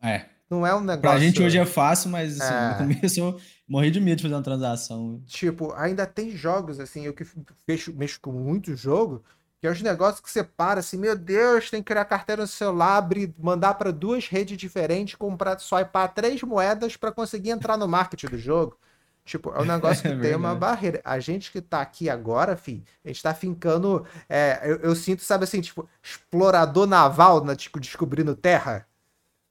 É. 0.02 0.26
Não 0.50 0.66
é 0.66 0.74
um 0.76 0.82
negócio. 0.82 1.02
Pra 1.02 1.20
gente 1.20 1.42
hoje 1.42 1.58
é 1.58 1.66
fácil, 1.66 2.10
mas 2.10 2.40
assim, 2.40 2.54
É. 2.54 2.70
no 2.70 2.78
começo 2.96 3.20
eu 3.20 3.40
morri 3.68 3.92
de 3.92 4.00
medo 4.02 4.18
de 4.18 4.24
fazer 4.24 4.36
uma 4.36 4.42
transação. 4.44 5.22
Tipo, 5.26 5.74
ainda 5.74 6.06
tem 6.06 6.32
jogos, 6.32 6.80
assim, 6.80 7.06
eu 7.06 7.14
que 7.14 7.26
mexo, 7.68 7.94
mexo 7.94 8.20
com 8.22 8.32
muito 8.32 8.76
jogo, 8.76 9.24
que 9.60 9.68
é 9.68 9.72
os 9.72 9.82
negócios 9.82 10.20
que 10.20 10.30
você 10.32 10.44
para 10.44 10.80
assim, 10.80 10.98
meu 10.98 11.18
Deus, 11.18 11.70
tem 11.70 11.82
que 11.82 11.88
criar 11.88 12.04
carteira 12.06 12.42
no 12.42 12.48
celular, 12.48 12.98
abrir, 12.98 13.34
mandar 13.38 13.76
para 13.76 13.92
duas 13.92 14.28
redes 14.28 14.58
diferentes, 14.58 15.16
comprar, 15.16 15.60
swipar 15.60 16.14
três 16.14 16.42
moedas 16.42 16.98
para 16.98 17.12
conseguir 17.12 17.52
entrar 17.52 17.78
no 17.78 17.88
marketing 17.88 18.28
do 18.28 18.38
jogo. 18.38 18.78
Tipo, 19.26 19.52
é 19.52 19.60
um 19.62 19.66
negócio 19.66 20.04
que 20.06 20.12
É 20.12 20.16
tem 20.16 20.36
uma 20.36 20.56
barreira. 20.56 21.02
A 21.04 21.20
gente 21.20 21.52
que 21.52 21.62
tá 21.62 21.82
aqui 21.82 22.10
agora, 22.10 22.56
fi, 22.58 22.84
a 23.06 23.08
gente 23.10 23.22
tá 23.24 23.34
fincando. 23.34 24.06
é, 24.30 24.60
eu, 24.64 24.78
eu 24.78 24.96
sinto, 24.96 25.24
sabe 25.24 25.44
assim, 25.46 25.62
tipo, 25.62 25.88
explorador 26.04 26.88
naval, 26.88 27.44
na, 27.44 27.56
tipo, 27.56 27.80
descobrindo 27.80 28.36
terra. 28.36 28.88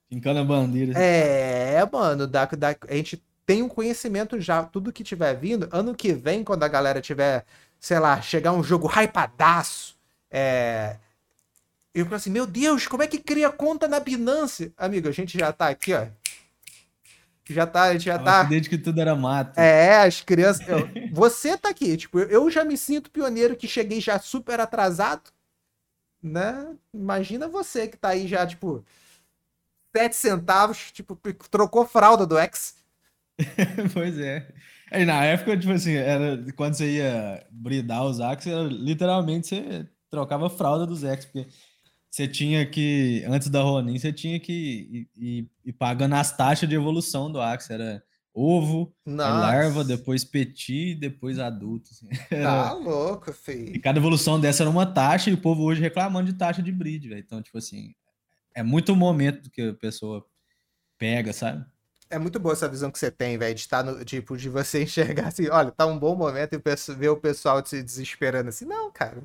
Fincando 0.09 0.41
a 0.41 0.45
bandeira. 0.45 0.93
É, 0.99 1.85
mano, 1.93 2.27
da, 2.27 2.45
da- 2.47 2.77
a 2.89 2.95
gente 2.95 3.23
tem 3.47 3.63
um 3.63 3.69
conhecimento 3.69 4.41
já, 4.41 4.65
tudo 4.65 4.93
que 4.93 5.05
tiver 5.05 5.35
vindo, 5.35 5.69
ano 5.73 5.95
que 5.95 6.13
vem, 6.13 6.45
quando 6.45 6.63
a 6.65 6.69
galera 6.69 7.01
tiver, 7.01 7.45
sei 7.79 7.99
lá, 7.99 8.21
chegar 8.21 8.53
um 8.53 8.63
jogo 8.63 8.89
hypadaço, 8.89 9.97
é... 10.31 10.99
Eu 11.95 12.05
falo 12.05 12.17
assim, 12.17 12.31
meu 12.31 12.47
Deus, 12.47 12.87
como 12.87 13.03
é 13.03 13.07
que 13.07 13.19
cria 13.19 13.51
conta 13.51 13.89
na 13.89 14.01
Binance? 14.01 14.73
Amigo, 14.77 15.09
a 15.09 15.13
gente 15.13 15.39
já 15.39 15.53
tá 15.53 15.69
aqui, 15.69 15.93
ó. 15.95 16.07
Já 17.51 17.67
tá, 17.67 17.85
a 17.85 17.93
gente 17.93 18.05
já 18.05 18.19
tá... 18.19 18.45
Desde 18.45 18.69
que 18.69 18.79
tudo 18.79 19.01
era 19.01 19.15
mato. 19.15 19.59
É, 19.59 19.99
as 19.99 20.21
crianças. 20.21 20.67
eu- 20.69 20.89
você 21.13 21.57
tá 21.59 21.69
aqui, 21.69 21.97
tipo, 21.97 22.19
eu 22.19 22.51
já 22.51 22.65
me 22.65 22.77
sinto 22.77 23.11
pioneiro 23.11 23.57
que 23.57 23.67
cheguei 23.67 24.01
já 24.01 24.19
super 24.19 24.61
atrasado, 24.61 25.31
né? 26.23 26.77
Imagina 26.95 27.49
você 27.49 27.89
que 27.89 27.97
tá 27.97 28.11
aí 28.11 28.29
já, 28.29 28.47
tipo, 28.47 28.85
7 29.97 30.15
centavos, 30.15 30.93
tipo, 30.93 31.17
trocou 31.51 31.85
fralda 31.85 32.27
do 32.27 32.39
X. 32.39 32.77
pois 33.93 34.19
é. 34.19 34.47
Aí 34.91 35.05
na 35.05 35.25
época, 35.25 35.57
tipo 35.57 35.73
assim, 35.73 35.95
era, 35.95 36.45
quando 36.55 36.75
você 36.75 36.97
ia 36.99 37.47
bridar 37.51 38.05
os 38.05 38.21
Axe, 38.21 38.51
era, 38.51 38.63
literalmente 38.65 39.49
você 39.49 39.89
trocava 40.11 40.51
fralda 40.51 40.87
dos 40.87 41.05
X, 41.05 41.25
porque 41.27 41.47
você 42.11 42.27
tinha 42.27 42.66
que, 42.66 43.24
antes 43.28 43.49
da 43.49 43.62
Ronin, 43.62 43.99
você 43.99 44.12
tinha 44.12 44.41
que 44.41 44.53
ir, 44.53 45.09
ir- 45.16 45.51
ir 45.65 45.73
pagando 45.73 46.15
as 46.16 46.37
taxas 46.37 46.69
de 46.69 46.74
evolução 46.74 47.31
do 47.31 47.41
Axe. 47.41 47.73
Era 47.73 48.03
ovo, 48.35 48.93
Nossa, 49.07 49.31
larva, 49.31 49.85
depois 49.85 50.24
petit, 50.24 50.95
depois 50.97 51.39
adulto. 51.39 51.91
assim. 51.93 52.09
tá 52.28 52.37
Era- 52.37 52.73
louco, 52.73 53.31
E 53.31 53.35
filho. 53.35 53.81
cada 53.81 53.99
evolução 53.99 54.41
dessa 54.41 54.62
era 54.62 54.70
uma 54.70 54.87
taxa, 54.87 55.31
e 55.31 55.35
o 55.35 55.39
povo 55.41 55.62
hoje 55.62 55.81
reclamando 55.81 56.31
de 56.32 56.37
taxa 56.39 56.61
de 56.62 56.73
breed, 56.73 57.09
velho. 57.09 57.20
Então, 57.20 57.41
tipo 57.41 57.59
assim, 57.59 57.95
é 58.55 58.62
muito 58.62 58.93
o 58.93 58.97
momento 58.97 59.51
que 59.51 59.62
a 59.62 59.74
pessoa 59.74 60.27
pega, 60.99 61.32
sabe? 61.32 61.65
É 62.09 62.19
muito 62.19 62.41
boa 62.41 62.53
essa 62.55 62.69
visão 62.69 62.91
que 62.91 62.99
você 62.99 63.09
tem, 63.11 63.39
velho, 63.39 63.55
de 63.55 63.61
estar 63.61 63.85
no, 63.85 64.05
tipo, 64.05 64.37
de 64.37 64.49
você 64.49 64.82
enxergar 64.85 65.28
assim, 65.28 65.49
olha, 65.49 65.70
tá 65.70 65.87
um 65.87 65.97
bom 65.99 66.16
momento 66.16 66.55
e 66.55 66.95
ver 66.97 67.09
o 67.09 67.16
pessoal 67.16 67.65
se 67.65 67.81
desesperando 67.82 68.49
assim. 68.49 68.65
Não, 68.65 68.91
cara, 68.91 69.23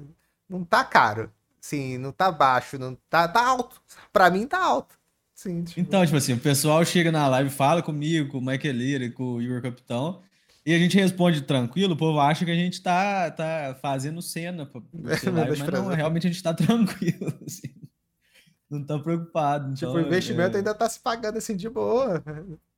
não 0.47 0.63
tá 0.63 0.83
caro. 0.83 1.31
Sim, 1.65 1.97
não 1.97 2.11
tá 2.11 2.31
baixo, 2.31 2.77
não 2.77 2.95
tá, 3.09 3.27
tá 3.27 3.43
alto. 3.43 3.81
Pra 4.13 4.29
mim 4.29 4.45
tá 4.45 4.63
alto. 4.63 4.99
Sim, 5.33 5.63
tipo, 5.63 5.79
Então, 5.79 6.05
tipo 6.05 6.15
assim, 6.15 6.33
o 6.33 6.39
pessoal 6.39 6.85
chega 6.85 7.11
na 7.11 7.27
live, 7.27 7.49
fala 7.49 7.81
comigo, 7.81 8.29
com 8.29 8.37
o 8.37 8.41
Michael 8.41 8.75
Lira 8.75 9.05
e 9.05 9.09
com 9.09 9.33
o 9.33 9.41
Igor 9.41 9.63
Capitão, 9.63 10.21
e 10.63 10.75
a 10.75 10.77
gente 10.77 10.95
responde 10.95 11.41
tranquilo, 11.41 11.95
o 11.95 11.97
povo 11.97 12.19
acha 12.19 12.45
que 12.45 12.51
a 12.51 12.55
gente 12.55 12.83
tá, 12.83 13.31
tá 13.31 13.75
fazendo 13.81 14.21
cena 14.21 14.67
pra, 14.67 14.79
pra 14.79 15.31
live, 15.31 15.59
mas 15.59 15.73
não, 15.73 15.87
realmente 15.87 16.27
a 16.27 16.29
gente 16.29 16.43
tá 16.43 16.53
tranquilo, 16.53 17.33
assim. 17.43 17.73
Não 18.69 18.83
tá 18.83 18.99
preocupado. 18.99 19.73
tipo, 19.73 19.89
Então, 19.89 20.03
o 20.03 20.05
investimento 20.05 20.57
é, 20.57 20.59
ainda 20.59 20.75
tá 20.75 20.87
se 20.87 20.99
pagando 20.99 21.39
assim 21.39 21.55
de 21.55 21.67
boa. 21.67 22.23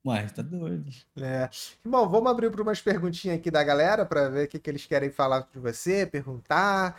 Ué, 0.06 0.28
tá 0.30 0.42
doido. 0.42 0.90
É. 1.18 1.50
Bom, 1.86 2.08
vamos 2.08 2.32
abrir 2.32 2.50
para 2.50 2.62
umas 2.62 2.80
perguntinhas 2.80 3.38
aqui 3.38 3.52
da 3.52 3.62
galera 3.66 4.06
para 4.06 4.30
ver 4.30 4.46
o 4.46 4.48
que, 4.48 4.60
que 4.60 4.70
eles 4.70 4.86
querem 4.86 5.10
falar 5.10 5.46
de 5.54 5.60
você, 5.60 6.06
perguntar. 6.06 6.98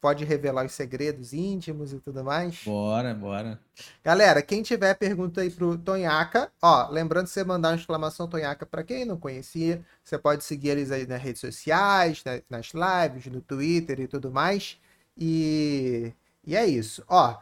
Pode 0.00 0.24
revelar 0.24 0.64
os 0.64 0.72
segredos 0.72 1.32
íntimos 1.32 1.92
e 1.92 1.98
tudo 1.98 2.22
mais. 2.22 2.62
Bora, 2.64 3.12
bora. 3.14 3.60
Galera, 4.04 4.40
quem 4.42 4.62
tiver 4.62 4.94
pergunta 4.94 5.40
aí 5.40 5.50
pro 5.50 5.76
Tonhaca, 5.76 6.52
ó, 6.62 6.88
lembrando 6.88 7.24
de 7.24 7.30
você 7.30 7.42
mandar 7.42 7.70
uma 7.70 7.76
exclamação 7.76 8.28
Tonhaca 8.28 8.64
para 8.64 8.84
quem 8.84 9.04
não 9.04 9.16
conhecia, 9.16 9.84
você 10.04 10.16
pode 10.16 10.44
seguir 10.44 10.70
eles 10.70 10.92
aí 10.92 11.06
nas 11.06 11.20
redes 11.20 11.40
sociais, 11.40 12.22
nas 12.48 12.72
lives, 12.72 13.26
no 13.26 13.40
Twitter 13.40 14.00
e 14.00 14.06
tudo 14.06 14.30
mais. 14.30 14.78
E, 15.16 16.12
e 16.46 16.54
é 16.54 16.64
isso. 16.64 17.02
Ó, 17.08 17.32
o 17.32 17.38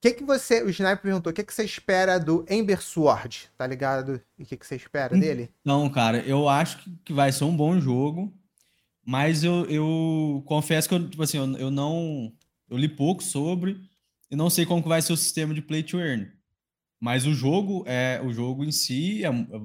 que 0.00 0.12
que 0.12 0.24
você, 0.24 0.62
o 0.62 0.70
Sniper 0.70 1.02
perguntou, 1.02 1.30
o 1.30 1.34
que 1.34 1.44
que 1.44 1.54
você 1.54 1.64
espera 1.64 2.18
do 2.18 2.44
Ember 2.48 2.80
Sword, 2.80 3.50
tá 3.56 3.66
ligado? 3.66 4.20
E 4.38 4.44
o 4.44 4.46
que 4.46 4.56
que 4.56 4.66
você 4.66 4.76
espera 4.76 5.16
dele? 5.16 5.50
Não, 5.64 5.88
cara, 5.90 6.18
eu 6.26 6.48
acho 6.48 6.78
que 7.04 7.12
vai 7.12 7.32
ser 7.32 7.44
um 7.44 7.56
bom 7.56 7.80
jogo. 7.80 8.32
Mas 9.04 9.42
eu, 9.42 9.64
eu 9.66 10.42
confesso 10.46 10.88
que 10.88 10.94
eu, 10.94 11.08
tipo 11.08 11.22
assim, 11.22 11.38
eu, 11.38 11.56
eu 11.56 11.70
não. 11.70 12.32
Eu 12.70 12.76
li 12.76 12.88
pouco 12.88 13.22
sobre 13.22 13.80
e 14.30 14.36
não 14.36 14.48
sei 14.48 14.64
como 14.64 14.82
que 14.82 14.88
vai 14.88 15.02
ser 15.02 15.12
o 15.12 15.16
sistema 15.16 15.52
de 15.52 15.60
play 15.60 15.82
to 15.82 16.00
earn. 16.00 16.30
Mas 17.00 17.26
o 17.26 17.34
jogo, 17.34 17.84
é, 17.86 18.20
o 18.24 18.32
jogo 18.32 18.64
em 18.64 18.72
si, 18.72 19.24
é, 19.24 19.28
é, 19.28 19.60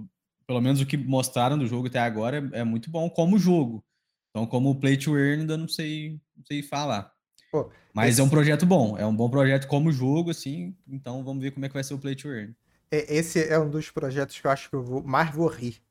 pelo 0.45 0.59
menos 0.59 0.81
o 0.81 0.85
que 0.85 0.97
mostraram 0.97 1.57
do 1.57 1.67
jogo 1.67 1.87
até 1.87 1.99
agora, 1.99 2.49
é, 2.51 2.59
é, 2.59 2.63
muito 2.63 2.89
bom 2.89 3.09
como 3.09 3.37
jogo. 3.37 3.85
Então, 4.29 4.45
como 4.45 4.79
play 4.79 4.97
to 4.97 5.15
earn, 5.17 5.41
ainda 5.41 5.55
não 5.55 5.67
sei, 5.67 6.19
não 6.35 6.43
sei 6.45 6.61
falar. 6.61 7.11
Pô, 7.51 7.71
Mas 7.93 8.11
esse... 8.11 8.21
é 8.21 8.23
um 8.23 8.29
projeto 8.29 8.65
bom, 8.65 8.97
é 8.97 9.05
um 9.05 9.15
bom 9.15 9.29
projeto 9.29 9.67
como 9.67 9.91
jogo, 9.91 10.31
assim. 10.31 10.75
Então, 10.87 11.23
vamos 11.23 11.41
ver 11.41 11.51
como 11.51 11.65
é 11.65 11.69
que 11.69 11.75
vai 11.75 11.83
ser 11.83 11.93
o 11.93 11.99
play 11.99 12.15
to 12.15 12.27
earn. 12.27 12.53
Esse 12.91 13.47
é 13.47 13.59
um 13.59 13.69
dos 13.69 13.91
projetos 13.91 14.39
que 14.39 14.47
eu 14.47 14.51
acho 14.51 14.69
que 14.69 14.75
eu 14.75 14.83
vou, 14.83 15.03
mais 15.03 15.33
vou 15.33 15.47
rir 15.47 15.81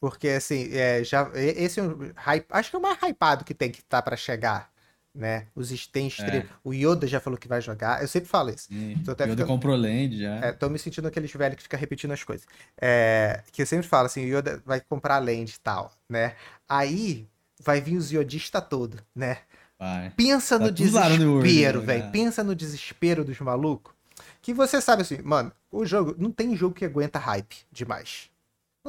porque, 0.00 0.28
assim, 0.28 0.70
é, 0.72 1.04
já, 1.04 1.30
esse 1.34 1.78
é 1.78 1.82
um 1.82 2.10
hype, 2.16 2.46
acho 2.48 2.70
que 2.70 2.76
é 2.76 2.78
o 2.78 2.82
mais 2.82 2.98
hypado 3.02 3.44
que 3.44 3.52
tem 3.52 3.70
que 3.70 3.82
tá 3.82 4.00
para 4.00 4.16
chegar, 4.16 4.70
né? 5.14 5.46
Os 5.54 5.86
tem 5.86 6.10
é. 6.20 6.46
o 6.64 6.72
Yoda 6.72 7.06
já 7.06 7.20
falou 7.20 7.38
que 7.38 7.46
vai 7.46 7.60
jogar, 7.60 8.00
eu 8.00 8.08
sempre 8.08 8.28
falo 8.28 8.48
isso. 8.48 8.68
Sim. 8.68 8.96
Tô 9.04 9.10
até 9.10 9.24
Yoda 9.24 9.32
ficando, 9.32 9.48
comprou 9.48 9.76
land 9.76 10.18
já. 10.18 10.36
É, 10.36 10.52
tô 10.52 10.70
me 10.70 10.78
sentindo 10.78 11.06
aqueles 11.06 11.30
velhos 11.32 11.56
que 11.56 11.62
ficam 11.64 11.78
repetindo 11.78 12.12
as 12.12 12.24
coisas. 12.24 12.46
É, 12.80 13.42
que 13.52 13.60
eu 13.60 13.66
sempre 13.66 13.86
falo 13.86 14.06
assim, 14.06 14.24
o 14.24 14.38
Yoda 14.38 14.62
vai 14.64 14.80
comprar 14.80 15.18
land 15.18 15.52
e 15.54 15.60
tal, 15.60 15.92
né? 16.08 16.34
Aí 16.66 17.28
vai 17.62 17.80
vir 17.80 17.98
os 17.98 18.10
Yodista 18.10 18.60
todo, 18.62 18.98
né? 19.14 19.38
Vai. 19.78 20.10
Pensa 20.10 20.58
tá 20.58 20.64
no 20.64 20.72
desespero, 20.72 21.82
velho. 21.82 22.04
Né? 22.04 22.10
Pensa 22.10 22.42
no 22.42 22.54
desespero 22.54 23.24
dos 23.24 23.38
malucos. 23.40 23.94
Que 24.40 24.54
você 24.54 24.80
sabe 24.80 25.02
assim, 25.02 25.20
mano, 25.22 25.52
o 25.70 25.84
jogo, 25.84 26.14
não 26.18 26.30
tem 26.30 26.56
jogo 26.56 26.74
que 26.74 26.84
aguenta 26.84 27.18
hype 27.18 27.56
demais. 27.70 28.30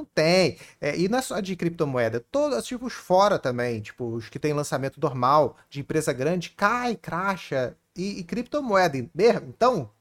Não 0.02 0.06
tem. 0.06 0.58
É, 0.80 0.98
e 0.98 1.08
não 1.08 1.20
é 1.20 1.22
só 1.22 1.40
de 1.40 1.56
criptomoeda. 1.56 2.20
Todos, 2.32 2.66
tipo, 2.66 2.88
os 2.88 2.94
fora 2.94 3.38
também, 3.38 3.82
tipo, 3.82 4.06
os 4.16 4.30
que 4.30 4.40
tem 4.40 4.52
lançamento 4.54 5.00
normal, 5.00 5.56
de 5.70 5.80
empresa 5.80 6.12
grande, 6.12 6.50
cai, 6.50 6.96
cracha. 6.96 7.78
E, 7.96 8.20
e 8.20 8.24
criptomoeda 8.24 8.98
mesmo, 9.14 9.50
então, 9.50 9.92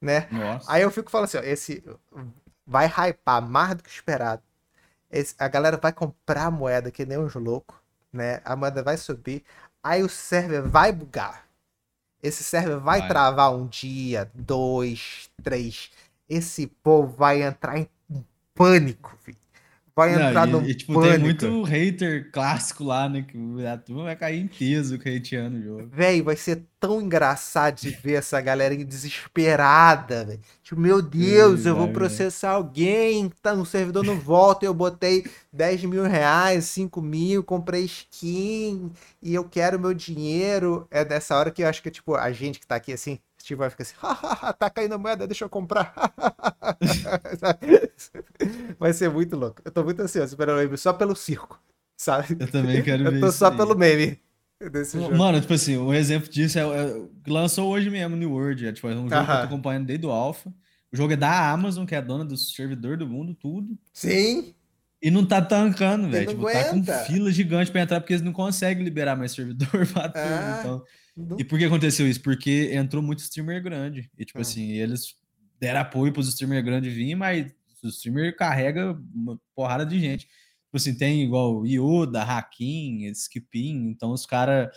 né? 0.00 0.26
Nossa. 0.30 0.72
Aí 0.72 0.82
eu 0.82 0.90
fico 0.90 1.10
falando 1.10 1.26
assim, 1.26 1.38
ó, 1.38 1.42
esse 1.42 1.84
vai 2.66 2.86
hypar 2.86 3.42
mais 3.42 3.76
do 3.76 3.82
que 3.82 3.90
esperado. 3.90 4.42
Esse, 5.10 5.34
a 5.38 5.46
galera 5.46 5.76
vai 5.76 5.92
comprar 5.92 6.50
moeda 6.50 6.90
que 6.90 7.06
nem 7.06 7.18
uns 7.18 7.34
loucos, 7.34 7.76
né? 8.12 8.40
A 8.44 8.56
moeda 8.56 8.82
vai 8.82 8.96
subir, 8.96 9.44
aí 9.82 10.02
o 10.02 10.08
server 10.08 10.62
vai 10.62 10.90
bugar. 10.92 11.46
Esse 12.22 12.42
server 12.42 12.78
vai, 12.78 13.00
vai. 13.00 13.08
travar 13.08 13.54
um 13.54 13.66
dia, 13.66 14.30
dois, 14.34 15.30
três. 15.42 15.92
Esse 16.28 16.66
povo 16.66 17.14
vai 17.14 17.42
entrar 17.42 17.78
em 17.78 17.88
pânico, 18.56 19.16
filho. 19.22 19.38
Vai 19.96 20.14
não, 20.14 20.28
entrar 20.28 20.46
e, 20.46 20.52
no 20.52 20.68
e, 20.68 20.74
tipo, 20.74 20.92
pânico. 20.92 21.38
Tem 21.38 21.50
muito 21.50 21.62
hater 21.62 22.30
clássico 22.30 22.84
lá, 22.84 23.08
né? 23.08 23.22
Que 23.22 23.66
a 23.66 23.78
turma 23.78 24.02
vai 24.04 24.14
cair 24.14 24.42
em 24.42 24.46
peso 24.46 24.96
hateando 24.96 25.56
o 25.56 25.62
jogo. 25.62 25.88
Véi, 25.90 26.20
vai 26.20 26.36
ser 26.36 26.66
tão 26.78 27.00
engraçado 27.00 27.80
de 27.80 27.88
ver 27.88 28.14
essa 28.14 28.38
galera 28.42 28.76
desesperada, 28.76 30.26
velho. 30.26 30.40
Tipo, 30.62 30.78
meu 30.78 31.00
Deus, 31.00 31.64
eu 31.64 31.74
vou 31.74 31.88
processar 31.88 32.50
alguém, 32.50 33.32
tá 33.40 33.54
no 33.54 33.64
servidor 33.64 34.04
não 34.04 34.20
volta, 34.20 34.66
eu 34.66 34.74
botei 34.74 35.24
10 35.50 35.84
mil 35.84 36.02
reais, 36.02 36.66
5 36.66 37.00
mil, 37.00 37.42
comprei 37.42 37.84
skin 37.86 38.92
e 39.22 39.34
eu 39.34 39.44
quero 39.44 39.80
meu 39.80 39.94
dinheiro. 39.94 40.86
É 40.90 41.06
nessa 41.06 41.34
hora 41.34 41.50
que 41.50 41.62
eu 41.62 41.68
acho 41.68 41.82
que, 41.82 41.90
tipo, 41.90 42.14
a 42.14 42.30
gente 42.32 42.60
que 42.60 42.66
tá 42.66 42.76
aqui 42.76 42.92
assim, 42.92 43.18
Steve 43.46 43.58
vai 43.58 43.70
ficar 43.70 43.84
assim, 43.84 43.94
tá 44.58 44.68
caindo 44.68 44.98
moeda, 44.98 45.26
deixa 45.26 45.44
eu 45.44 45.48
comprar. 45.48 45.94
vai 48.76 48.92
ser 48.92 49.08
muito 49.08 49.36
louco. 49.36 49.62
Eu 49.64 49.70
tô 49.70 49.84
muito 49.84 50.00
ansioso 50.00 50.34
esperando 50.34 50.72
o 50.72 50.76
só 50.76 50.92
pelo 50.92 51.14
circo, 51.14 51.62
sabe? 51.96 52.36
Eu 52.40 52.50
também 52.50 52.82
quero 52.82 53.04
ver 53.04 53.14
Eu 53.14 53.20
tô 53.20 53.30
só 53.30 53.50
aí. 53.50 53.56
pelo 53.56 53.76
meme. 53.76 54.18
Desse 54.72 54.96
Mano, 54.96 55.16
jogo. 55.16 55.40
tipo 55.42 55.52
assim, 55.52 55.76
um 55.76 55.94
exemplo 55.94 56.30
disso 56.30 56.58
é, 56.58 56.62
é 56.62 57.02
lançou 57.28 57.70
hoje 57.70 57.90
mesmo 57.90 58.16
New 58.16 58.32
World, 58.32 58.66
é, 58.66 58.72
tipo, 58.72 58.88
é 58.88 58.92
um 58.92 59.08
jogo 59.08 59.10
que 59.10 59.14
eu 59.14 59.26
tô 59.26 59.32
acompanhando 59.32 59.86
desde 59.86 60.06
o 60.06 60.10
Alpha. 60.10 60.52
O 60.92 60.96
jogo 60.96 61.12
é 61.12 61.16
da 61.16 61.50
Amazon, 61.50 61.84
que 61.84 61.94
é 61.94 61.98
a 61.98 62.00
dona 62.00 62.24
do 62.24 62.36
servidor 62.36 62.96
do 62.96 63.06
mundo, 63.06 63.34
tudo. 63.34 63.78
Sim. 63.92 64.54
E 65.00 65.08
não 65.10 65.24
tá 65.26 65.42
tancando, 65.42 66.08
velho. 66.08 66.28
Tipo, 66.28 66.50
tá 66.50 66.70
com 66.70 66.82
fila 67.04 67.30
gigante 67.30 67.70
pra 67.70 67.82
entrar, 67.82 68.00
porque 68.00 68.14
eles 68.14 68.24
não 68.24 68.32
conseguem 68.32 68.82
liberar 68.82 69.14
mais 69.14 69.32
servidor 69.32 69.68
pra 69.92 70.08
tudo. 70.08 70.16
Ah. 70.16 70.56
Então, 70.60 70.82
e 71.38 71.44
por 71.44 71.58
que 71.58 71.64
aconteceu 71.64 72.08
isso? 72.08 72.20
Porque 72.20 72.70
entrou 72.72 73.02
muito 73.02 73.20
streamer 73.20 73.62
grande. 73.62 74.10
E, 74.18 74.24
tipo 74.24 74.38
hum. 74.38 74.42
assim, 74.42 74.72
eles 74.72 75.14
deram 75.58 75.80
apoio 75.80 76.12
para 76.12 76.20
os 76.20 76.28
streamer 76.28 76.62
grandes 76.62 76.92
vir, 76.92 77.14
mas 77.14 77.50
o 77.82 77.88
streamer 77.88 78.36
carrega 78.36 78.92
uma 79.14 79.40
porrada 79.54 79.86
de 79.86 79.98
gente. 79.98 80.26
Tipo 80.26 80.76
assim, 80.76 80.94
tem 80.94 81.22
igual 81.22 81.64
Yoda, 81.64 82.22
Hakim, 82.22 83.06
Skipin, 83.06 83.88
então 83.88 84.12
os 84.12 84.26
caras 84.26 84.68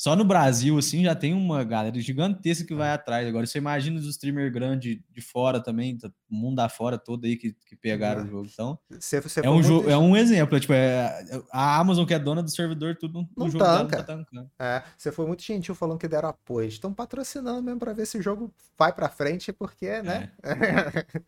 só 0.00 0.16
no 0.16 0.24
Brasil, 0.24 0.78
assim, 0.78 1.04
já 1.04 1.14
tem 1.14 1.34
uma 1.34 1.62
galera 1.62 2.00
gigantesca 2.00 2.66
que 2.66 2.74
vai 2.74 2.90
atrás. 2.90 3.28
Agora, 3.28 3.46
você 3.46 3.58
imagina 3.58 4.00
os 4.00 4.06
streamers 4.06 4.50
grandes 4.50 4.98
de 5.10 5.20
fora 5.20 5.62
também, 5.62 5.98
tá, 5.98 6.10
o 6.30 6.34
mundo 6.34 6.66
fora 6.70 6.96
todo 6.96 7.26
aí 7.26 7.36
que, 7.36 7.52
que 7.66 7.76
pegaram 7.76 8.22
é. 8.22 8.24
o 8.24 8.26
jogo. 8.26 8.48
Então, 8.50 8.78
você, 8.88 9.20
você 9.20 9.44
é, 9.44 9.50
um 9.50 9.62
jogo, 9.62 9.90
é 9.90 9.98
um 9.98 10.16
exemplo. 10.16 10.56
É, 10.56 10.60
tipo, 10.60 10.72
é, 10.72 11.42
a 11.52 11.78
Amazon, 11.78 12.06
que 12.06 12.14
é 12.14 12.18
dona 12.18 12.42
do 12.42 12.50
servidor, 12.50 12.96
tudo 12.96 13.28
não 13.36 13.50
jogo 13.50 13.62
tanca. 13.62 13.82
não 13.82 13.88
tá 13.88 14.02
tancando. 14.02 14.50
É, 14.58 14.82
você 14.96 15.12
foi 15.12 15.26
muito 15.26 15.42
gentil 15.42 15.74
falando 15.74 15.98
que 15.98 16.08
deram 16.08 16.30
apoio. 16.30 16.66
Estão 16.66 16.94
patrocinando 16.94 17.62
mesmo 17.62 17.78
para 17.78 17.92
ver 17.92 18.06
se 18.06 18.16
o 18.16 18.22
jogo 18.22 18.50
vai 18.78 18.94
para 18.94 19.10
frente, 19.10 19.52
porque, 19.52 20.00
né? 20.00 20.32
É. 20.42 21.20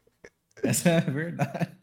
Essa 0.67 0.89
é 0.89 0.97
a 0.97 1.11
verdade. 1.11 1.77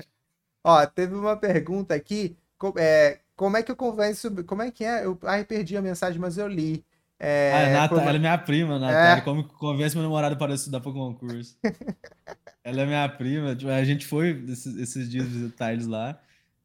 Ó, 0.63 0.83
teve 0.87 1.13
uma 1.13 1.37
pergunta 1.37 1.93
aqui. 1.93 2.35
É, 2.79 3.19
como 3.39 3.55
é 3.55 3.63
que 3.63 3.71
eu 3.71 3.75
convenço. 3.77 4.43
Como 4.43 4.61
é 4.61 4.69
que 4.69 4.83
é? 4.83 5.05
Eu 5.05 5.17
ai, 5.23 5.45
perdi 5.45 5.77
a 5.77 5.81
mensagem, 5.81 6.19
mas 6.19 6.37
eu 6.37 6.45
li. 6.45 6.83
É, 7.17 7.53
ah, 7.53 7.69
Nata, 7.71 7.95
como... 7.95 8.01
ela 8.01 8.17
é 8.17 8.19
minha 8.19 8.37
prima, 8.37 8.77
Natália. 8.77 9.21
É... 9.21 9.23
Como 9.23 9.45
convence 9.45 9.95
meu 9.95 10.03
namorado 10.03 10.35
para 10.35 10.53
estudar 10.53 10.81
para 10.81 10.89
o 10.89 10.93
concurso. 10.93 11.57
ela 12.65 12.81
é 12.81 12.85
minha 12.85 13.07
prima. 13.07 13.55
Tipo, 13.55 13.71
a 13.71 13.81
gente 13.85 14.05
foi 14.05 14.43
esses, 14.49 14.75
esses 14.75 15.09
dias 15.09 15.25
visitar 15.25 15.71
eles 15.71 15.87
lá. 15.87 16.19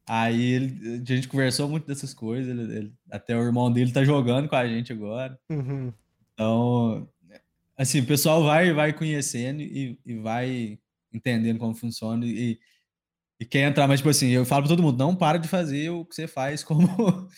Aí 0.05 0.51
ele, 0.51 1.01
a 1.01 1.05
gente 1.05 1.29
conversou 1.29 1.69
muito 1.69 1.87
dessas 1.87 2.13
coisas. 2.13 2.51
Ele, 2.51 2.77
ele, 2.77 2.93
até 3.09 3.37
o 3.37 3.41
irmão 3.41 3.71
dele 3.71 3.93
tá 3.93 4.03
jogando 4.03 4.49
com 4.49 4.55
a 4.57 4.67
gente 4.67 4.91
agora. 4.91 5.39
Uhum. 5.49 5.93
Então, 6.33 7.07
assim, 7.77 8.01
o 8.01 8.05
pessoal 8.05 8.43
vai, 8.43 8.73
vai 8.73 8.91
conhecendo 8.91 9.61
e, 9.61 9.97
e 10.05 10.17
vai 10.17 10.77
entendendo 11.13 11.57
como 11.57 11.73
funciona. 11.73 12.25
E, 12.25 12.59
e 13.39 13.45
quer 13.45 13.67
entrar, 13.69 13.87
mas 13.87 13.99
tipo 13.99 14.09
assim, 14.09 14.29
eu 14.29 14.45
falo 14.45 14.63
para 14.63 14.69
todo 14.69 14.83
mundo, 14.83 14.97
não 14.97 15.15
para 15.15 15.37
de 15.37 15.47
fazer 15.47 15.89
o 15.89 16.05
que 16.05 16.15
você 16.15 16.27
faz 16.27 16.63
como, 16.63 16.87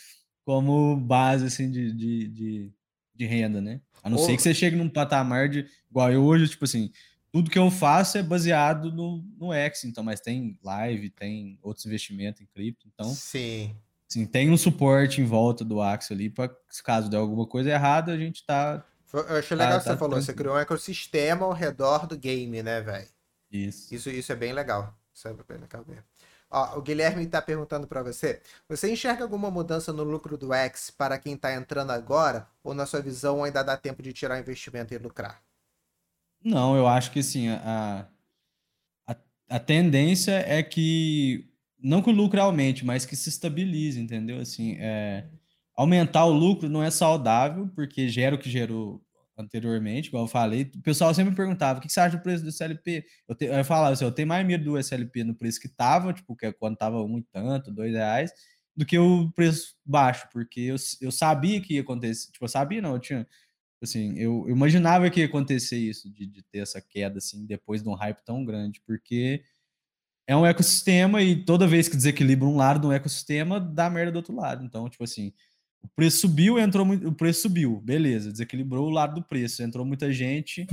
como 0.45 0.95
base 0.97 1.45
assim, 1.45 1.69
de, 1.71 1.91
de, 1.91 2.27
de, 2.27 2.73
de 3.15 3.25
renda, 3.25 3.61
né? 3.61 3.81
A 4.03 4.09
não 4.09 4.17
Ô. 4.17 4.19
ser 4.21 4.35
que 4.35 4.41
você 4.41 4.53
chegue 4.53 4.75
num 4.75 4.89
patamar 4.89 5.49
de. 5.49 5.65
Igual 5.89 6.11
eu 6.11 6.23
hoje, 6.23 6.47
tipo 6.47 6.65
assim, 6.65 6.91
tudo 7.31 7.49
que 7.49 7.59
eu 7.59 7.69
faço 7.71 8.17
é 8.17 8.23
baseado 8.23 8.91
no, 8.91 9.23
no 9.37 9.53
X, 9.53 9.83
então, 9.83 10.03
mas 10.03 10.21
tem 10.21 10.57
live, 10.63 11.09
tem 11.09 11.59
outros 11.61 11.85
investimentos 11.85 12.41
em 12.41 12.45
cripto, 12.45 12.87
então. 12.87 13.09
Sim. 13.09 13.75
Sim, 14.07 14.25
tem 14.25 14.49
um 14.49 14.55
suporte 14.55 15.19
em 15.19 15.25
volta 15.25 15.65
do 15.65 15.81
Axel 15.81 16.15
ali, 16.15 16.29
para 16.29 16.49
caso 16.85 17.09
der 17.09 17.17
alguma 17.17 17.45
coisa 17.45 17.69
errada, 17.69 18.13
a 18.13 18.17
gente 18.17 18.45
tá. 18.45 18.85
Eu 19.11 19.37
achei 19.37 19.57
legal 19.57 19.73
tá, 19.73 19.77
que 19.79 19.83
você 19.83 19.89
tá 19.89 19.97
falou, 19.97 20.15
tranquilo. 20.15 20.21
você 20.25 20.33
criou 20.33 20.55
um 20.55 20.59
ecossistema 20.59 21.45
ao 21.45 21.51
redor 21.51 22.07
do 22.07 22.17
game, 22.17 22.63
né, 22.63 22.81
velho? 22.81 23.09
Isso. 23.51 23.93
Isso, 23.93 24.09
isso 24.09 24.31
é 24.31 24.35
bem 24.35 24.53
legal. 24.53 24.97
Bem 25.47 25.57
legal 25.57 25.83
mesmo. 25.87 26.03
Ó, 26.49 26.77
o 26.77 26.81
Guilherme 26.81 27.23
está 27.23 27.41
perguntando 27.41 27.87
para 27.87 28.03
você: 28.03 28.41
você 28.69 28.91
enxerga 28.91 29.23
alguma 29.23 29.51
mudança 29.51 29.91
no 29.91 30.03
lucro 30.03 30.37
do 30.37 30.53
X 30.53 30.91
para 30.91 31.17
quem 31.17 31.33
está 31.33 31.53
entrando 31.53 31.91
agora? 31.91 32.47
Ou 32.63 32.73
na 32.73 32.85
sua 32.85 33.01
visão 33.01 33.43
ainda 33.43 33.63
dá 33.63 33.75
tempo 33.75 34.01
de 34.01 34.13
tirar 34.13 34.39
investimento 34.39 34.93
e 34.93 34.97
lucrar? 34.97 35.41
Não, 36.43 36.77
eu 36.77 36.87
acho 36.87 37.11
que 37.11 37.21
sim. 37.23 37.49
A, 37.49 38.07
a, 39.07 39.15
a 39.49 39.59
tendência 39.59 40.31
é 40.47 40.63
que, 40.63 41.49
não 41.81 42.01
que 42.01 42.09
o 42.09 42.13
lucro 42.13 42.41
aumente, 42.41 42.85
mas 42.85 43.05
que 43.05 43.15
se 43.15 43.29
estabilize, 43.29 43.99
entendeu? 43.99 44.39
Assim, 44.39 44.77
é, 44.79 45.27
aumentar 45.75 46.25
o 46.25 46.31
lucro 46.31 46.69
não 46.69 46.81
é 46.83 46.89
saudável, 46.91 47.69
porque 47.75 48.07
gera 48.07 48.35
o 48.35 48.39
que 48.39 48.49
gerou 48.49 49.01
anteriormente, 49.37 50.07
igual 50.07 50.23
eu 50.23 50.27
falei, 50.27 50.71
o 50.75 50.81
pessoal 50.81 51.13
sempre 51.13 51.35
perguntava: 51.35 51.79
o 51.79 51.81
que 51.81 51.91
você 51.91 51.99
acha 51.99 52.17
do 52.17 52.23
preço 52.23 52.43
do 52.43 52.49
SLP? 52.49 53.05
Eu, 53.27 53.35
te, 53.35 53.45
eu 53.45 53.63
falava 53.65 53.93
assim: 53.93 54.05
eu 54.05 54.11
tenho 54.11 54.27
mais 54.27 54.45
medo 54.45 54.63
do 54.63 54.77
SLP 54.77 55.23
no 55.23 55.35
preço 55.35 55.59
que 55.59 55.69
tava, 55.69 56.13
tipo, 56.13 56.35
que 56.35 56.47
é 56.47 56.51
quando 56.51 56.77
tava 56.77 57.01
um 57.03 57.19
e 57.19 57.23
tanto, 57.23 57.71
dois 57.71 57.93
reais, 57.93 58.31
do 58.75 58.85
que 58.85 58.97
o 58.97 59.31
preço 59.31 59.75
baixo, 59.85 60.27
porque 60.31 60.61
eu, 60.61 60.75
eu 61.01 61.11
sabia 61.11 61.61
que 61.61 61.75
ia 61.75 61.81
acontecer. 61.81 62.31
Tipo, 62.31 62.45
eu 62.45 62.49
sabia, 62.49 62.81
não, 62.81 62.93
eu 62.93 62.99
tinha. 62.99 63.27
Assim, 63.81 64.17
eu, 64.17 64.45
eu 64.47 64.55
imaginava 64.55 65.09
que 65.09 65.19
ia 65.19 65.27
acontecer 65.27 65.77
isso, 65.77 66.11
de, 66.11 66.25
de 66.25 66.41
ter 66.43 66.59
essa 66.59 66.81
queda, 66.81 67.19
assim, 67.19 67.45
depois 67.45 67.83
de 67.83 67.89
um 67.89 67.93
hype 67.93 68.23
tão 68.25 68.43
grande, 68.43 68.81
porque 68.85 69.43
é 70.27 70.35
um 70.35 70.45
ecossistema 70.45 71.21
e 71.21 71.45
toda 71.45 71.67
vez 71.67 71.87
que 71.87 71.95
desequilibra 71.95 72.47
um 72.47 72.57
lado 72.57 72.81
do 72.81 72.91
ecossistema, 72.91 73.59
dá 73.59 73.89
merda 73.89 74.11
do 74.11 74.17
outro 74.17 74.35
lado. 74.35 74.65
Então, 74.65 74.89
tipo 74.89 75.03
assim, 75.03 75.31
o 75.81 75.87
preço 75.95 76.21
subiu, 76.21 76.59
entrou 76.59 76.85
muito, 76.85 77.07
o 77.07 77.13
preço 77.13 77.43
subiu, 77.43 77.81
beleza, 77.81 78.31
desequilibrou 78.31 78.87
o 78.87 78.91
lado 78.91 79.15
do 79.15 79.23
preço, 79.23 79.63
entrou 79.63 79.85
muita 79.85 80.11
gente 80.11 80.67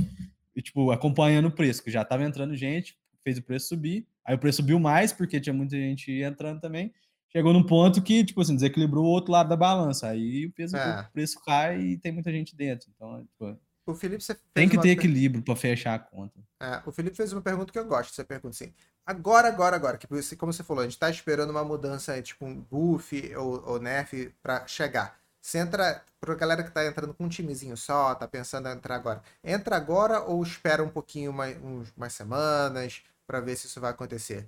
e 0.55 0.61
tipo 0.61 0.91
acompanhando 0.91 1.47
o 1.47 1.51
preço, 1.51 1.83
que 1.83 1.91
já 1.91 2.01
estava 2.01 2.23
entrando 2.23 2.55
gente, 2.55 2.97
fez 3.23 3.37
o 3.37 3.43
preço 3.43 3.67
subir, 3.69 4.07
aí 4.23 4.35
o 4.35 4.39
preço 4.39 4.57
subiu 4.57 4.79
mais 4.79 5.11
porque 5.11 5.39
tinha 5.39 5.53
muita 5.53 5.75
gente 5.75 6.11
entrando 6.11 6.59
também. 6.59 6.93
Chegou 7.35 7.51
num 7.51 7.65
ponto 7.65 8.01
que, 8.01 8.23
tipo 8.23 8.39
assim, 8.39 8.55
desequilibrou 8.55 9.03
o 9.03 9.09
outro 9.09 9.33
lado 9.33 9.49
da 9.49 9.57
balança. 9.57 10.07
Aí 10.07 10.45
o, 10.45 10.53
peso, 10.53 10.77
é. 10.77 11.01
o 11.01 11.11
preço 11.11 11.37
cai 11.43 11.81
e 11.81 11.97
tem 11.97 12.09
muita 12.09 12.31
gente 12.31 12.55
dentro. 12.55 12.89
Então, 12.95 13.25
tipo, 13.25 13.59
o 13.87 13.93
Felipe, 13.93 14.23
tem 14.53 14.69
que 14.69 14.79
ter 14.79 14.89
equilíbrio 14.89 15.43
para 15.43 15.55
fechar 15.55 15.95
a 15.95 15.99
conta. 15.99 16.39
É, 16.61 16.81
o 16.85 16.93
Felipe 16.93 17.17
fez 17.17 17.33
uma 17.33 17.41
pergunta 17.41 17.71
que 17.71 17.77
eu 17.77 17.85
gosto. 17.85 18.15
Você 18.15 18.23
pergunta 18.23 18.49
assim: 18.49 18.73
agora, 19.05 19.47
agora, 19.47 19.75
agora, 19.75 19.97
que 19.97 20.07
como 20.35 20.51
você 20.51 20.63
falou, 20.63 20.81
a 20.83 20.85
gente 20.85 20.97
tá 20.97 21.09
esperando 21.09 21.49
uma 21.49 21.63
mudança, 21.63 22.21
tipo 22.21 22.45
um 22.45 22.59
buff 22.59 23.35
ou, 23.35 23.63
ou 23.65 23.79
nerf 23.79 24.33
para 24.41 24.65
chegar. 24.67 25.17
Você 25.41 25.59
entra, 25.59 26.03
pra 26.19 26.33
galera 26.35 26.63
que 26.63 26.71
tá 26.71 26.85
entrando 26.85 27.13
com 27.13 27.25
um 27.25 27.29
timezinho 27.29 27.77
só, 27.77 28.15
tá 28.15 28.27
pensando 28.27 28.67
em 28.67 28.71
entrar 28.71 28.95
agora, 28.95 29.21
entra 29.43 29.75
agora 29.75 30.21
ou 30.21 30.41
espera 30.41 30.83
um 30.83 30.89
pouquinho, 30.89 31.31
mais, 31.31 31.55
uns, 31.63 31.93
umas 31.95 32.13
semanas, 32.13 33.03
para 33.27 33.39
ver 33.39 33.55
se 33.55 33.67
isso 33.67 33.79
vai 33.79 33.91
acontecer? 33.91 34.47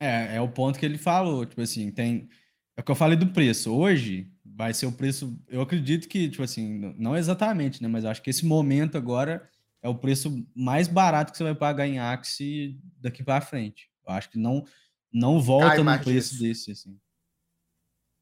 É, 0.00 0.36
é 0.36 0.40
o 0.40 0.48
ponto 0.48 0.78
que 0.78 0.84
ele 0.84 0.98
falou, 0.98 1.46
tipo 1.46 1.60
assim, 1.60 1.90
tem. 1.90 2.28
É 2.76 2.80
o 2.80 2.84
que 2.84 2.90
eu 2.90 2.96
falei 2.96 3.16
do 3.16 3.28
preço. 3.28 3.72
Hoje 3.72 4.30
vai 4.44 4.74
ser 4.74 4.86
o 4.86 4.92
preço. 4.92 5.38
Eu 5.48 5.62
acredito 5.62 6.08
que, 6.08 6.28
tipo 6.28 6.42
assim, 6.42 6.94
não 6.98 7.16
exatamente, 7.16 7.82
né? 7.82 7.88
Mas 7.88 8.04
acho 8.04 8.20
que 8.22 8.30
esse 8.30 8.44
momento 8.44 8.98
agora 8.98 9.48
é 9.82 9.88
o 9.88 9.94
preço 9.94 10.46
mais 10.54 10.86
barato 10.86 11.32
que 11.32 11.38
você 11.38 11.44
vai 11.44 11.54
pagar 11.54 11.86
em 11.86 11.98
Axie 11.98 12.80
daqui 12.98 13.22
para 13.24 13.40
frente. 13.40 13.90
Eu 14.06 14.14
acho 14.14 14.30
que 14.30 14.38
não, 14.38 14.64
não 15.12 15.40
volta 15.40 15.82
no 15.82 15.98
preço 15.98 16.30
disso. 16.30 16.42
desse, 16.42 16.70
assim. 16.70 16.98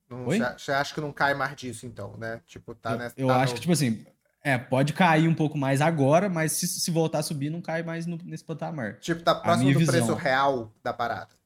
Você 0.09 0.73
acha 0.73 0.93
que 0.93 1.01
não 1.01 1.12
cai 1.12 1.35
mais 1.35 1.55
disso, 1.55 1.87
então, 1.87 2.16
né? 2.16 2.41
Tipo, 2.47 2.74
tá 2.74 2.97
nessa. 2.97 3.15
Eu, 3.16 3.28
eu 3.28 3.35
tá 3.35 3.43
acho 3.43 3.53
no... 3.53 3.55
que, 3.55 3.61
tipo 3.61 3.73
assim, 3.73 4.05
é, 4.43 4.59
pode 4.59 4.93
cair 4.93 5.28
um 5.28 5.35
pouco 5.35 5.57
mais 5.57 5.81
agora, 5.81 6.28
mas 6.28 6.53
se, 6.53 6.66
se 6.66 6.91
voltar 6.91 7.20
a 7.20 7.23
subir, 7.23 7.51
não 7.51 7.61
cai 7.61 7.82
mais 7.82 8.07
no, 8.07 8.16
nesse 8.24 8.45
patamar. 8.45 8.99
Tipo, 8.99 9.23
tá 9.23 9.35
próximo 9.35 9.73
do 9.73 9.78
visão. 9.78 9.95
preço 9.95 10.15
real 10.15 10.74
da 10.82 10.93
parada. 10.93 11.37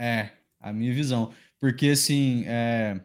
É, 0.00 0.30
a 0.58 0.72
minha 0.72 0.94
visão. 0.94 1.34
Porque, 1.60 1.88
assim, 1.88 2.44
é, 2.46 2.98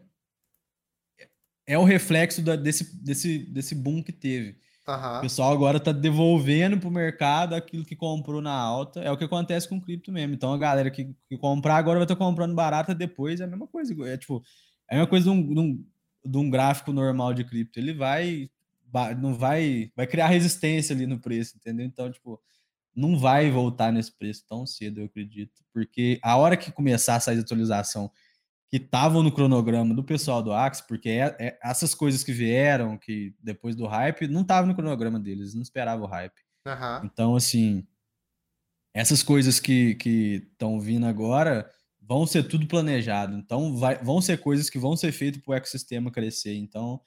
é 1.66 1.76
o 1.76 1.84
reflexo 1.84 2.40
da, 2.40 2.56
desse, 2.56 2.96
desse, 2.96 3.38
desse 3.38 3.74
boom 3.74 4.02
que 4.02 4.12
teve. 4.12 4.58
Uhum. 4.86 5.18
O 5.18 5.20
pessoal 5.22 5.52
agora 5.52 5.80
tá 5.80 5.92
devolvendo 5.92 6.78
pro 6.78 6.90
mercado 6.90 7.54
aquilo 7.54 7.84
que 7.84 7.96
comprou 7.96 8.42
na 8.42 8.52
alta. 8.52 9.00
É 9.00 9.10
o 9.10 9.16
que 9.16 9.24
acontece 9.24 9.68
com 9.68 9.80
cripto 9.80 10.12
mesmo. 10.12 10.34
Então 10.34 10.52
a 10.52 10.58
galera 10.58 10.90
que, 10.90 11.14
que 11.26 11.38
comprar 11.38 11.76
agora 11.76 11.98
vai 11.98 12.04
estar 12.04 12.14
tá 12.14 12.24
comprando 12.24 12.54
barata 12.54 12.94
depois. 12.94 13.40
É 13.40 13.44
a 13.44 13.46
mesma 13.46 13.66
coisa. 13.66 13.94
É 14.06 14.16
tipo, 14.18 14.42
é 14.90 14.94
a 14.94 14.98
mesma 14.98 15.08
coisa 15.08 15.24
de 15.24 15.30
um, 15.30 15.54
de 15.54 15.60
um, 15.60 15.84
de 16.24 16.38
um 16.38 16.50
gráfico 16.50 16.92
normal 16.92 17.32
de 17.32 17.44
cripto. 17.44 17.78
Ele 17.78 17.94
vai. 17.94 18.50
Não 19.18 19.34
vai. 19.34 19.90
Vai 19.96 20.06
criar 20.06 20.28
resistência 20.28 20.94
ali 20.94 21.06
no 21.06 21.18
preço, 21.18 21.56
entendeu? 21.56 21.86
Então, 21.86 22.12
tipo, 22.12 22.40
não 22.94 23.18
vai 23.18 23.50
voltar 23.50 23.90
nesse 23.90 24.12
preço 24.12 24.44
tão 24.46 24.66
cedo, 24.66 25.00
eu 25.00 25.06
acredito. 25.06 25.64
Porque 25.72 26.20
a 26.22 26.36
hora 26.36 26.56
que 26.56 26.70
começar 26.70 27.16
a 27.16 27.20
sair 27.20 27.36
de 27.36 27.40
atualização 27.40 28.10
que 28.74 28.78
estavam 28.78 29.22
no 29.22 29.30
cronograma 29.30 29.94
do 29.94 30.02
pessoal 30.02 30.42
do 30.42 30.52
Axie, 30.52 30.84
porque 30.88 31.08
é, 31.08 31.36
é, 31.38 31.58
essas 31.62 31.94
coisas 31.94 32.24
que 32.24 32.32
vieram, 32.32 32.98
que 32.98 33.32
depois 33.40 33.76
do 33.76 33.86
hype, 33.86 34.26
não 34.26 34.40
estavam 34.40 34.66
no 34.66 34.74
cronograma 34.74 35.20
deles, 35.20 35.54
não 35.54 35.62
esperavam 35.62 36.04
o 36.04 36.08
hype. 36.08 36.34
Uhum. 36.66 37.04
Então, 37.04 37.36
assim, 37.36 37.86
essas 38.92 39.22
coisas 39.22 39.60
que 39.60 39.96
estão 40.50 40.80
vindo 40.80 41.06
agora 41.06 41.70
vão 42.00 42.26
ser 42.26 42.48
tudo 42.48 42.66
planejado. 42.66 43.36
Então, 43.36 43.76
vai, 43.76 43.96
vão 44.02 44.20
ser 44.20 44.38
coisas 44.38 44.68
que 44.68 44.76
vão 44.76 44.96
ser 44.96 45.12
feitas 45.12 45.40
para 45.40 45.52
o 45.52 45.54
ecossistema 45.54 46.10
crescer. 46.10 46.56
Então, 46.56 47.00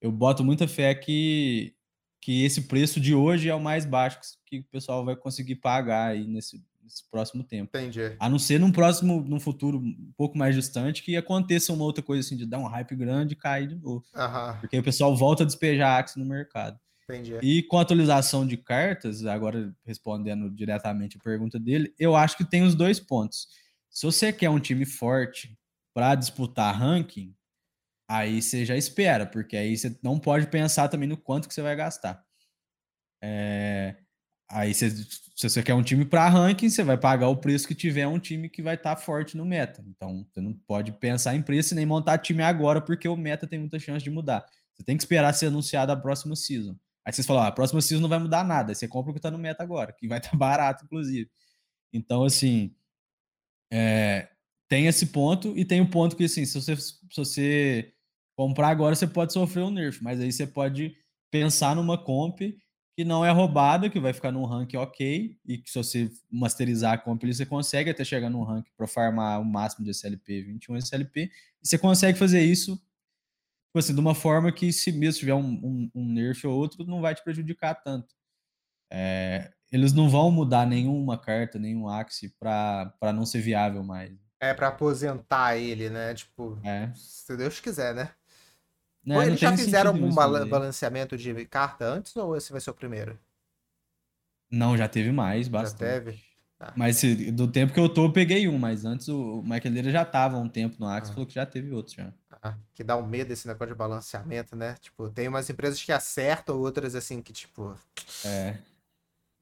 eu 0.00 0.12
boto 0.12 0.44
muita 0.44 0.68
fé 0.68 0.94
que, 0.94 1.74
que 2.22 2.44
esse 2.44 2.68
preço 2.68 3.00
de 3.00 3.12
hoje 3.12 3.48
é 3.48 3.54
o 3.56 3.60
mais 3.60 3.84
baixo 3.84 4.20
que 4.46 4.60
o 4.60 4.64
pessoal 4.66 5.04
vai 5.04 5.16
conseguir 5.16 5.56
pagar 5.56 6.12
aí 6.12 6.28
nesse, 6.28 6.64
nesse 6.88 7.08
próximo 7.10 7.44
tempo. 7.44 7.70
Entendi. 7.76 8.16
A 8.18 8.28
não 8.28 8.38
ser 8.38 8.58
num 8.58 8.72
próximo, 8.72 9.20
num 9.20 9.38
futuro 9.38 9.78
um 9.78 10.12
pouco 10.16 10.36
mais 10.36 10.54
distante, 10.54 11.02
que 11.02 11.16
aconteça 11.16 11.72
uma 11.72 11.84
outra 11.84 12.02
coisa 12.02 12.26
assim, 12.26 12.36
de 12.36 12.46
dar 12.46 12.58
um 12.58 12.66
hype 12.66 12.96
grande 12.96 13.34
e 13.34 13.36
cair 13.36 13.68
de 13.68 13.76
novo. 13.76 14.04
Uhum. 14.14 14.60
Porque 14.60 14.78
o 14.78 14.82
pessoal 14.82 15.14
volta 15.16 15.42
a 15.42 15.46
despejar 15.46 16.00
Axie 16.00 16.18
no 16.18 16.24
mercado. 16.24 16.78
Entendi. 17.04 17.38
E 17.42 17.62
com 17.62 17.78
a 17.78 17.82
atualização 17.82 18.46
de 18.46 18.56
cartas, 18.56 19.24
agora 19.24 19.74
respondendo 19.84 20.50
diretamente 20.50 21.16
a 21.16 21.20
pergunta 21.20 21.58
dele, 21.58 21.94
eu 21.98 22.14
acho 22.16 22.36
que 22.36 22.44
tem 22.44 22.62
os 22.62 22.74
dois 22.74 23.00
pontos. 23.00 23.48
Se 23.90 24.04
você 24.04 24.32
quer 24.32 24.50
um 24.50 24.60
time 24.60 24.84
forte 24.84 25.58
para 25.94 26.14
disputar 26.14 26.74
ranking, 26.74 27.34
aí 28.08 28.42
você 28.42 28.64
já 28.64 28.76
espera, 28.76 29.26
porque 29.26 29.56
aí 29.56 29.76
você 29.76 29.98
não 30.02 30.18
pode 30.18 30.46
pensar 30.48 30.88
também 30.88 31.08
no 31.08 31.16
quanto 31.16 31.48
que 31.48 31.54
você 31.54 31.62
vai 31.62 31.74
gastar. 31.74 32.22
É, 33.22 33.96
Aí, 34.50 34.72
se, 34.72 34.90
se 34.90 35.48
você 35.48 35.62
quer 35.62 35.74
um 35.74 35.82
time 35.82 36.04
para 36.04 36.28
ranking, 36.28 36.70
você 36.70 36.82
vai 36.82 36.96
pagar 36.96 37.28
o 37.28 37.36
preço 37.36 37.68
que 37.68 37.74
tiver 37.74 38.06
um 38.06 38.18
time 38.18 38.48
que 38.48 38.62
vai 38.62 38.76
estar 38.76 38.96
tá 38.96 39.00
forte 39.00 39.36
no 39.36 39.44
meta. 39.44 39.84
Então, 39.86 40.26
você 40.32 40.40
não 40.40 40.54
pode 40.54 40.92
pensar 40.92 41.34
em 41.34 41.42
preço 41.42 41.74
nem 41.74 41.84
montar 41.84 42.18
time 42.18 42.42
agora, 42.42 42.80
porque 42.80 43.06
o 43.06 43.16
meta 43.16 43.46
tem 43.46 43.58
muita 43.58 43.78
chance 43.78 44.02
de 44.02 44.10
mudar. 44.10 44.46
Você 44.74 44.82
tem 44.82 44.96
que 44.96 45.02
esperar 45.02 45.34
ser 45.34 45.46
anunciado 45.46 45.92
a 45.92 45.96
próxima 45.96 46.34
season. 46.34 46.76
Aí 47.04 47.12
vocês 47.12 47.26
falam, 47.26 47.42
ah, 47.42 47.48
a 47.48 47.52
próxima 47.52 47.80
season 47.82 48.00
não 48.02 48.08
vai 48.08 48.18
mudar 48.18 48.42
nada. 48.42 48.72
Aí 48.72 48.74
você 48.74 48.88
compra 48.88 49.10
o 49.10 49.14
que 49.14 49.18
está 49.18 49.30
no 49.30 49.38
meta 49.38 49.62
agora, 49.62 49.92
que 49.92 50.08
vai 50.08 50.18
estar 50.18 50.30
tá 50.32 50.36
barato, 50.36 50.84
inclusive. 50.84 51.30
Então, 51.92 52.24
assim, 52.24 52.74
é, 53.70 54.28
tem 54.68 54.86
esse 54.86 55.06
ponto 55.06 55.56
e 55.56 55.64
tem 55.64 55.80
o 55.80 55.90
ponto 55.90 56.16
que, 56.16 56.24
assim, 56.24 56.46
se 56.46 56.54
você, 56.54 56.76
se 56.76 56.96
você 57.16 57.92
comprar 58.34 58.68
agora, 58.68 58.94
você 58.94 59.06
pode 59.06 59.32
sofrer 59.32 59.62
um 59.62 59.70
nerf, 59.70 60.02
mas 60.02 60.20
aí 60.20 60.32
você 60.32 60.46
pode 60.46 60.96
pensar 61.30 61.76
numa 61.76 61.98
comp 61.98 62.40
que 62.98 63.04
não 63.04 63.24
é 63.24 63.30
roubada, 63.30 63.88
que 63.88 64.00
vai 64.00 64.12
ficar 64.12 64.32
num 64.32 64.44
rank 64.44 64.74
ok, 64.74 65.38
e 65.46 65.58
que 65.58 65.70
se 65.70 65.78
você 65.78 66.10
masterizar 66.28 66.94
a 66.94 66.98
comp, 66.98 67.22
você 67.22 67.46
consegue 67.46 67.90
até 67.90 68.04
chegar 68.04 68.28
num 68.28 68.42
rank 68.42 68.66
para 68.76 68.88
farmar 68.88 69.40
o 69.40 69.44
máximo 69.44 69.84
de 69.84 69.92
SLP, 69.92 70.42
21 70.42 70.78
SLP, 70.78 71.30
e 71.62 71.68
você 71.68 71.78
consegue 71.78 72.18
fazer 72.18 72.40
isso 72.40 72.74
tipo 72.74 73.78
assim, 73.78 73.94
de 73.94 74.00
uma 74.00 74.16
forma 74.16 74.50
que, 74.50 74.72
se 74.72 74.90
mesmo 74.90 75.20
tiver 75.20 75.34
um, 75.34 75.48
um, 75.48 75.90
um 75.94 76.12
nerf 76.12 76.44
ou 76.44 76.58
outro, 76.58 76.84
não 76.86 77.00
vai 77.00 77.14
te 77.14 77.22
prejudicar 77.22 77.76
tanto. 77.76 78.12
É, 78.90 79.48
eles 79.70 79.92
não 79.92 80.10
vão 80.10 80.32
mudar 80.32 80.66
nenhuma 80.66 81.16
carta, 81.16 81.56
nenhum 81.56 81.86
axe 81.86 82.34
para 82.36 83.12
não 83.14 83.24
ser 83.24 83.40
viável 83.42 83.84
mais. 83.84 84.10
É 84.40 84.52
para 84.52 84.68
aposentar 84.68 85.56
ele, 85.56 85.88
né? 85.88 86.14
Tipo, 86.14 86.58
é. 86.64 86.90
se 86.96 87.36
Deus 87.36 87.60
quiser, 87.60 87.94
né? 87.94 88.10
Não, 89.08 89.22
Eles 89.22 89.40
já 89.40 89.56
fizeram 89.56 89.92
algum 89.92 90.14
balanceamento 90.14 91.16
de 91.16 91.46
carta 91.46 91.86
antes 91.86 92.14
ou 92.14 92.36
esse 92.36 92.52
vai 92.52 92.60
ser 92.60 92.68
o 92.68 92.74
primeiro? 92.74 93.18
Não, 94.50 94.76
já 94.76 94.86
teve 94.86 95.10
mais, 95.10 95.48
bastante. 95.48 95.80
Já 95.80 96.00
teve? 96.00 96.20
Tá. 96.58 96.74
Mas 96.76 97.00
do 97.32 97.48
tempo 97.48 97.72
que 97.72 97.80
eu 97.80 97.88
tô, 97.88 98.04
eu 98.04 98.12
peguei 98.12 98.46
um, 98.48 98.58
mas 98.58 98.84
antes 98.84 99.08
o 99.08 99.40
Michael 99.42 99.72
Leira 99.72 99.90
já 99.90 100.04
tava 100.04 100.36
um 100.36 100.48
tempo 100.48 100.76
no 100.78 100.86
Axis, 100.86 101.10
ah. 101.10 101.14
falou 101.14 101.26
que 101.26 101.34
já 101.34 101.46
teve 101.46 101.72
outros 101.72 101.96
já. 101.96 102.12
Ah, 102.42 102.54
que 102.74 102.84
dá 102.84 102.98
um 102.98 103.06
medo 103.06 103.32
esse 103.32 103.48
negócio 103.48 103.72
de 103.72 103.78
balanceamento, 103.78 104.54
né? 104.54 104.74
Tipo, 104.78 105.08
tem 105.08 105.26
umas 105.26 105.48
empresas 105.48 105.82
que 105.82 105.90
acertam, 105.90 106.58
outras 106.58 106.94
assim 106.94 107.22
que, 107.22 107.32
tipo. 107.32 107.74
É. 108.26 108.58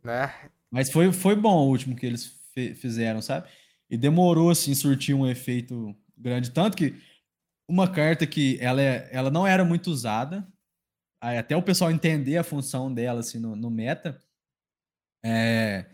Né? 0.05 0.33
Mas 0.71 0.93
foi, 0.93 1.13
foi 1.13 1.35
bom 1.35 1.67
o 1.67 1.69
último 1.69 1.97
que 1.97 2.07
eles 2.07 2.39
fizeram, 2.77 3.21
sabe? 3.21 3.49
E 3.91 3.97
demorou, 3.97 4.51
assim, 4.51 4.75
surtir 4.77 5.15
um 5.15 5.27
efeito 5.27 5.93
grande. 6.17 6.51
Tanto 6.51 6.77
que 6.77 6.95
uma 7.69 7.91
carta 7.91 8.27
que 8.27 8.59
ela, 8.61 8.81
é, 8.81 9.09
ela 9.13 9.31
não 9.31 9.47
era 9.47 9.65
muito 9.65 9.91
usada, 9.91 10.47
até 11.21 11.57
o 11.57 11.63
pessoal 11.63 11.91
entender 11.91 12.37
a 12.37 12.45
função 12.45 12.93
dela 12.93 13.21
assim, 13.21 13.39
no, 13.39 13.57
no 13.57 13.71
meta, 13.71 14.21
é, 15.25 15.87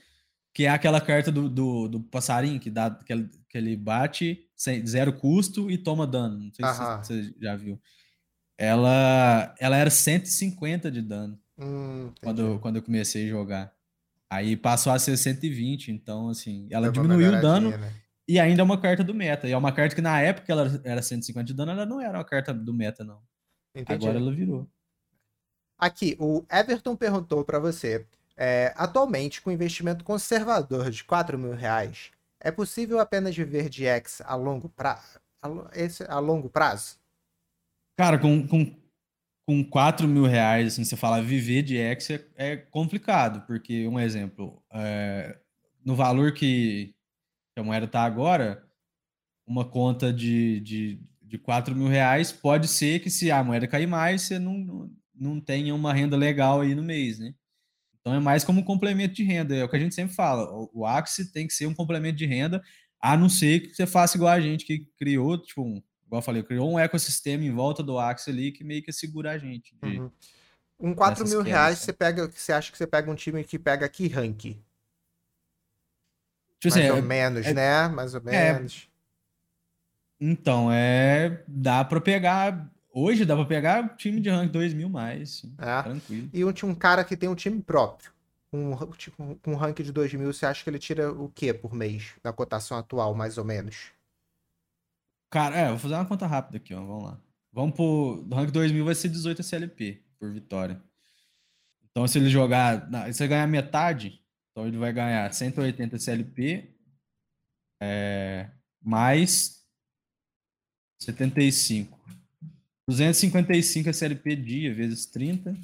que 0.52 0.64
é 0.64 0.68
aquela 0.68 1.00
carta 1.00 1.32
do, 1.32 1.48
do, 1.48 1.88
do, 1.88 2.00
passarinho 2.00 2.60
que, 2.60 2.70
dá, 2.70 2.90
que, 2.90 3.12
ele, 3.12 3.30
que 3.48 3.56
ele 3.56 3.76
bate 3.76 4.46
sem, 4.54 4.86
zero 4.86 5.12
custo 5.12 5.70
e 5.70 5.78
toma 5.78 6.06
dano. 6.06 6.38
Não 6.38 6.52
sei 6.52 6.64
Aham. 6.64 7.02
se 7.02 7.08
você 7.08 7.34
já 7.40 7.56
viu. 7.56 7.80
Ela, 8.58 9.54
ela 9.58 9.76
era 9.76 9.88
150 9.88 10.90
de 10.90 11.00
dano 11.00 11.40
hum, 11.58 12.12
quando, 12.22 12.58
quando 12.60 12.76
eu 12.76 12.82
comecei 12.82 13.26
a 13.26 13.30
jogar. 13.30 13.74
Aí 14.28 14.56
passou 14.56 14.92
a 14.92 14.98
ser 14.98 15.16
120, 15.16 15.90
então 15.90 16.28
assim, 16.28 16.68
ela 16.70 16.90
Deu 16.90 17.02
diminuiu 17.02 17.32
o 17.32 17.40
dano. 17.40 17.70
Né? 17.70 17.92
E 18.28 18.38
ainda 18.38 18.62
é 18.62 18.64
uma 18.64 18.80
carta 18.80 19.02
do 19.02 19.14
meta. 19.14 19.48
E 19.48 19.52
é 19.52 19.56
uma 19.56 19.72
carta 19.72 19.94
que 19.94 20.00
na 20.00 20.20
época 20.20 20.52
ela 20.52 20.80
era 20.84 21.02
150 21.02 21.44
de 21.44 21.54
dano, 21.54 21.72
ela 21.72 21.86
não 21.86 22.00
era 22.00 22.18
uma 22.18 22.24
carta 22.24 22.54
do 22.54 22.72
meta, 22.72 23.04
não. 23.04 23.20
Entendi. 23.74 24.04
Agora 24.04 24.18
ela 24.18 24.32
virou. 24.32 24.68
Aqui, 25.78 26.16
o 26.20 26.44
Everton 26.50 26.94
perguntou 26.94 27.44
para 27.44 27.58
você. 27.58 28.06
É, 28.36 28.72
atualmente, 28.76 29.42
com 29.42 29.50
investimento 29.50 30.04
conservador 30.04 30.90
de 30.90 31.04
4 31.04 31.38
mil 31.38 31.54
reais, 31.54 32.10
é 32.40 32.50
possível 32.50 32.98
apenas 32.98 33.36
viver 33.36 33.68
de 33.68 33.86
X 33.86 34.22
a 34.24 34.34
longo 34.34 34.72
a 36.08 36.18
longo 36.18 36.48
prazo? 36.48 36.98
Cara, 37.96 38.18
com, 38.18 38.46
com, 38.46 38.74
com 39.46 39.64
4 39.64 40.08
mil 40.08 40.24
reais, 40.24 40.72
assim, 40.72 40.84
você 40.84 40.96
fala 40.96 41.20
viver 41.20 41.62
de 41.62 41.76
X 41.76 42.10
é, 42.10 42.26
é 42.36 42.56
complicado, 42.56 43.46
porque, 43.46 43.86
um 43.86 43.98
exemplo, 43.98 44.62
é, 44.72 45.38
no 45.84 45.94
valor 45.94 46.32
que, 46.32 46.94
que 47.54 47.60
a 47.60 47.64
moeda 47.64 47.86
está 47.86 48.02
agora, 48.02 48.64
uma 49.46 49.64
conta 49.64 50.12
de, 50.12 50.60
de, 50.60 51.00
de 51.20 51.38
4 51.38 51.74
mil 51.74 51.88
reais 51.88 52.32
pode 52.32 52.68
ser 52.68 53.00
que 53.00 53.10
se 53.10 53.30
a 53.30 53.42
moeda 53.42 53.66
cair 53.66 53.86
mais, 53.86 54.22
você 54.22 54.38
não, 54.38 54.90
não 55.14 55.40
tenha 55.40 55.74
uma 55.74 55.92
renda 55.92 56.16
legal 56.16 56.60
aí 56.60 56.74
no 56.74 56.82
mês, 56.82 57.18
né? 57.18 57.34
Então 58.00 58.14
é 58.14 58.18
mais 58.18 58.42
como 58.42 58.60
um 58.60 58.64
complemento 58.64 59.14
de 59.14 59.22
renda, 59.22 59.54
é 59.54 59.62
o 59.62 59.68
que 59.68 59.76
a 59.76 59.78
gente 59.78 59.94
sempre 59.94 60.14
fala. 60.14 60.48
O, 60.72 60.84
Axie 60.84 61.30
tem 61.32 61.46
que 61.46 61.54
ser 61.54 61.66
um 61.66 61.74
complemento 61.74 62.18
de 62.18 62.26
renda, 62.26 62.62
a 63.00 63.16
não 63.16 63.28
ser 63.28 63.60
que 63.60 63.74
você 63.74 63.86
faça 63.86 64.16
igual 64.16 64.32
a 64.32 64.40
gente 64.40 64.64
que 64.64 64.88
criou, 64.98 65.38
tipo, 65.38 65.62
um, 65.62 65.80
igual 66.06 66.18
eu 66.18 66.22
falei, 66.22 66.42
criou 66.42 66.72
um 66.72 66.78
ecossistema 66.78 67.44
em 67.44 67.52
volta 67.52 67.82
do 67.82 67.98
Axie 67.98 68.30
ali 68.30 68.50
que 68.50 68.64
meio 68.64 68.82
que 68.82 68.92
segura 68.92 69.30
a 69.30 69.38
gente. 69.38 69.76
De, 69.82 70.00
uhum. 70.00 70.10
Um 70.80 70.94
4 70.94 71.28
mil 71.28 71.42
reais, 71.42 71.78
você 71.78 71.92
pega, 71.92 72.28
você 72.28 72.52
acha 72.52 72.72
que 72.72 72.76
você 72.76 72.88
pega 72.88 73.08
um 73.08 73.14
time 73.14 73.44
que 73.44 73.56
pega 73.56 73.88
que 73.88 74.08
rank? 74.08 74.60
Tipo 76.62 76.74
Mais 76.74 76.86
assim, 76.86 76.90
ou 76.90 76.98
é, 76.98 77.02
menos, 77.02 77.46
é, 77.46 77.54
né? 77.54 77.88
Mais 77.88 78.14
ou 78.14 78.20
é. 78.26 78.54
menos. 78.54 78.88
É, 78.88 80.24
então, 80.24 80.70
é. 80.70 81.42
Dá 81.48 81.84
pra 81.84 82.00
pegar 82.00 82.70
Hoje 82.94 83.24
dá 83.24 83.34
pra 83.34 83.46
pegar 83.46 83.96
time 83.96 84.20
de 84.20 84.28
rank 84.28 84.50
2 84.50 84.74
mil 84.74 84.88
mais. 84.88 85.44
É. 85.56 85.82
Tranquilo. 85.82 86.28
E 86.32 86.44
um, 86.44 86.52
um 86.64 86.74
cara 86.74 87.02
que 87.04 87.16
tem 87.16 87.28
um 87.28 87.34
time 87.34 87.60
próprio. 87.62 88.12
Um, 88.52 88.76
tipo, 88.92 89.40
um 89.46 89.54
rank 89.54 89.80
de 89.80 89.90
2 89.90 90.12
mil, 90.12 90.30
você 90.30 90.44
acha 90.44 90.62
que 90.62 90.68
ele 90.68 90.78
tira 90.78 91.10
o 91.10 91.30
que 91.30 91.54
por 91.54 91.72
mês? 91.72 92.12
Na 92.22 92.34
cotação 92.34 92.76
atual, 92.76 93.14
mais 93.14 93.38
ou 93.38 93.44
menos? 93.44 93.92
Cara, 95.30 95.56
é, 95.56 95.68
vou 95.70 95.78
fazer 95.78 95.94
uma 95.94 96.04
conta 96.04 96.26
rápida 96.26 96.58
aqui, 96.58 96.74
ó. 96.74 96.80
Vamos 96.80 97.04
lá. 97.04 97.18
Vamos 97.50 97.74
pro. 97.74 98.22
Do 98.26 98.36
rank 98.36 98.50
2000 98.50 98.84
vai 98.84 98.94
ser 98.94 99.08
18 99.08 99.40
SLP 99.40 100.02
por 100.20 100.30
vitória. 100.30 100.78
Então, 101.90 102.06
se 102.06 102.18
ele 102.18 102.28
jogar. 102.28 102.86
Se 103.14 103.22
ele 103.22 103.30
ganhar 103.30 103.46
metade, 103.46 104.21
então 104.52 104.68
ele 104.68 104.76
vai 104.76 104.92
ganhar 104.92 105.32
180 105.32 105.96
SLP. 105.96 106.70
É, 107.80 108.48
mais 108.80 109.64
75. 111.00 111.98
255 112.86 113.88
SLP 113.90 114.36
dia, 114.36 114.74
vezes 114.74 115.06
30. 115.06 115.56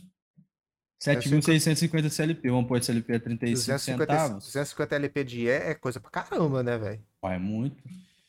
7.650 1.00 2.06
SLP. 2.06 2.50
Vamos 2.50 2.66
pôr 2.66 2.78
SLP 2.78 3.14
a 3.14 3.20
35 3.20 3.54
250, 3.54 4.12
centavos. 4.12 4.44
250 4.46 4.96
LP 4.96 5.24
dia 5.24 5.52
é 5.52 5.74
coisa 5.74 6.00
pra 6.00 6.10
caramba, 6.10 6.62
né, 6.62 6.76
velho? 6.76 7.00
É 7.22 7.38
muito. 7.38 7.76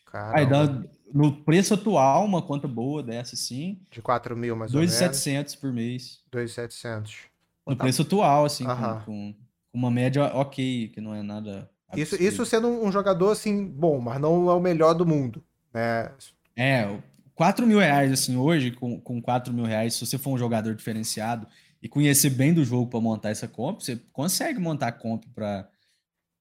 Caramba. 0.06 0.38
Aí 0.38 0.46
dá, 0.46 0.84
no 1.12 1.44
preço 1.44 1.74
atual, 1.74 2.26
uma 2.26 2.42
conta 2.42 2.68
boa 2.68 3.02
dessa, 3.02 3.36
sim. 3.36 3.80
De 3.90 4.02
4 4.02 4.36
mil, 4.38 4.56
mais 4.56 4.72
2, 4.72 4.94
ou 4.94 5.00
menos. 5.00 5.18
2.700 5.18 5.60
por 5.60 5.74
mês. 5.74 6.22
2.700. 6.32 7.30
No 7.66 7.76
tá. 7.76 7.84
preço 7.84 8.04
atual, 8.04 8.46
assim, 8.46 8.66
com, 8.66 9.02
com, 9.06 9.36
uma 9.74 9.92
média 9.92 10.26
ok, 10.36 10.90
que 10.90 11.02
não 11.02 11.14
é 11.14 11.22
nada. 11.22 11.70
Isso, 11.96 12.22
isso 12.22 12.46
sendo 12.46 12.68
um 12.68 12.92
jogador, 12.92 13.32
assim, 13.32 13.66
bom, 13.66 14.00
mas 14.00 14.20
não 14.20 14.50
é 14.50 14.54
o 14.54 14.60
melhor 14.60 14.94
do 14.94 15.06
mundo, 15.06 15.44
né? 15.74 16.12
É, 16.56 17.00
4 17.34 17.66
mil 17.66 17.80
reais, 17.80 18.12
assim, 18.12 18.36
hoje, 18.36 18.72
com, 18.72 19.00
com 19.00 19.22
4 19.22 19.54
mil 19.54 19.66
reais, 19.66 19.96
se 19.96 20.06
você 20.06 20.18
for 20.18 20.32
um 20.32 20.38
jogador 20.38 20.76
diferenciado 20.76 21.48
e 21.82 21.88
conhecer 21.88 22.30
bem 22.30 22.54
do 22.54 22.64
jogo 22.64 22.90
para 22.90 23.00
montar 23.00 23.30
essa 23.30 23.48
comp, 23.48 23.80
você 23.80 23.96
consegue 24.12 24.60
montar 24.60 24.92
comp 24.94 25.24
para 25.34 25.70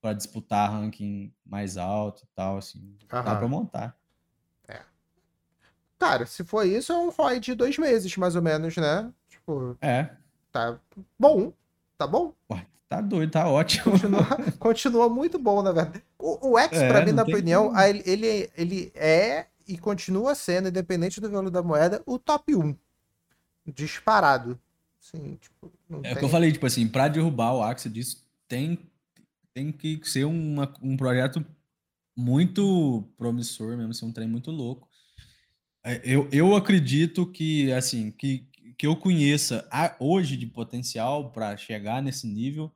para 0.01 0.13
disputar 0.13 0.71
ranking 0.71 1.33
mais 1.45 1.77
alto 1.77 2.23
e 2.23 2.29
tal, 2.35 2.59
assim. 2.59 2.97
Aham. 3.13 3.25
Dá 3.25 3.37
para 3.37 3.49
montar. 3.49 3.97
É. 4.69 4.81
Cara, 5.99 6.25
se 6.27 6.45
for 6.45 6.65
isso, 6.65 6.93
é 6.93 6.99
um 6.99 7.11
ROI 7.11 7.41
de 7.41 7.55
dois 7.55 7.77
meses, 7.79 8.17
mais 8.17 8.37
ou 8.37 8.43
menos, 8.43 8.77
né? 8.77 9.13
Tipo. 9.29 9.77
É. 9.81 10.11
Tá 10.53 10.79
bom. 11.19 11.53
Tá 11.97 12.07
bom. 12.07 12.33
Ué, 12.51 12.65
tá 12.89 13.01
doido, 13.01 13.31
tá 13.31 13.49
ótimo. 13.49 13.93
Continua, 13.93 14.25
continua 14.59 15.09
muito 15.09 15.39
bom, 15.39 15.63
na 15.63 15.73
verdade. 15.73 16.03
O, 16.19 16.53
o 16.53 16.59
X, 16.59 16.79
é, 16.79 16.89
pra 16.89 17.05
mim, 17.05 17.13
na 17.13 17.23
opinião, 17.23 17.79
ele, 17.79 18.03
ele, 18.07 18.51
ele 18.57 18.93
é 18.95 19.47
e 19.67 19.77
continua 19.77 20.35
sendo, 20.35 20.69
independente 20.69 21.21
do 21.21 21.31
valor 21.31 21.51
da 21.51 21.63
moeda, 21.63 22.03
o 22.07 22.19
top 22.19 22.57
1. 22.57 22.75
Disparado. 23.67 24.59
Sim, 24.99 25.37
tipo, 25.37 25.71
é 26.03 26.13
o 26.13 26.17
que 26.17 26.25
eu 26.25 26.29
falei, 26.29 26.51
tipo 26.51 26.67
assim, 26.67 26.89
para 26.89 27.09
derrubar 27.09 27.55
o 27.55 27.63
Axie 27.63 27.91
disso, 27.91 28.27
tem, 28.49 28.79
tem 29.53 29.71
que 29.71 30.01
ser 30.05 30.25
uma, 30.25 30.73
um 30.83 30.97
projeto 30.97 31.45
muito 32.17 33.05
promissor 33.17 33.77
mesmo, 33.77 33.95
ser 33.95 34.07
um 34.07 34.13
trem 34.13 34.27
muito 34.27 34.51
louco. 34.51 34.89
É, 35.85 36.01
eu, 36.03 36.29
eu 36.33 36.57
acredito 36.57 37.27
que, 37.27 37.71
assim, 37.73 38.11
que, 38.11 38.48
que 38.79 38.87
eu 38.87 38.97
conheça 38.97 39.69
hoje 39.99 40.37
de 40.37 40.47
potencial 40.47 41.33
para 41.33 41.57
chegar 41.57 42.01
nesse 42.01 42.27
nível 42.27 42.73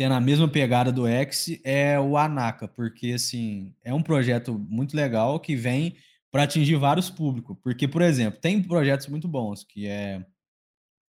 tendo 0.00 0.14
a 0.14 0.20
mesma 0.20 0.48
pegada 0.48 0.90
do 0.90 1.06
X 1.06 1.60
é 1.62 2.00
o 2.00 2.16
Anaka, 2.16 2.66
porque 2.66 3.12
assim, 3.12 3.74
é 3.84 3.92
um 3.92 4.02
projeto 4.02 4.58
muito 4.58 4.96
legal 4.96 5.38
que 5.38 5.54
vem 5.54 5.94
para 6.32 6.44
atingir 6.44 6.76
vários 6.76 7.10
públicos. 7.10 7.54
Porque, 7.62 7.86
por 7.86 8.00
exemplo, 8.00 8.40
tem 8.40 8.62
projetos 8.62 9.08
muito 9.08 9.28
bons, 9.28 9.62
que 9.62 9.86
é, 9.86 10.24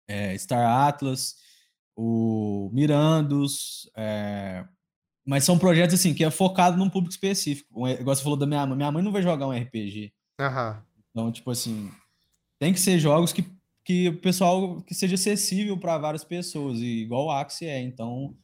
é 0.09 0.37
Star 0.37 0.87
Atlas, 0.89 1.37
o 1.95 2.69
Mirandos, 2.73 3.89
é, 3.95 4.65
mas 5.25 5.45
são 5.45 5.57
projetos 5.57 5.95
assim 5.95 6.13
que 6.13 6.25
é 6.25 6.29
focado 6.29 6.75
num 6.75 6.89
público 6.89 7.13
específico. 7.13 7.87
Igual 7.87 8.13
você 8.13 8.21
falou 8.21 8.37
da 8.37 8.45
minha 8.45 8.65
mãe, 8.65 8.75
minha 8.75 8.91
mãe 8.91 9.01
não 9.01 9.13
vai 9.13 9.23
jogar 9.23 9.47
um 9.47 9.57
RPG. 9.57 10.11
Uhum. 10.37 10.81
Então, 11.11 11.31
tipo 11.31 11.49
assim, 11.49 11.89
tem 12.61 12.71
que 12.71 12.79
ser 12.79 12.99
jogos 12.99 13.33
que, 13.33 13.43
que 13.83 14.09
o 14.09 14.21
pessoal 14.21 14.79
que 14.83 14.93
seja 14.93 15.15
acessível 15.15 15.75
para 15.79 15.97
várias 15.97 16.23
pessoas, 16.23 16.77
e 16.77 17.01
igual 17.01 17.25
o 17.25 17.31
Axie 17.31 17.65
é. 17.65 17.81
Então, 17.81 18.35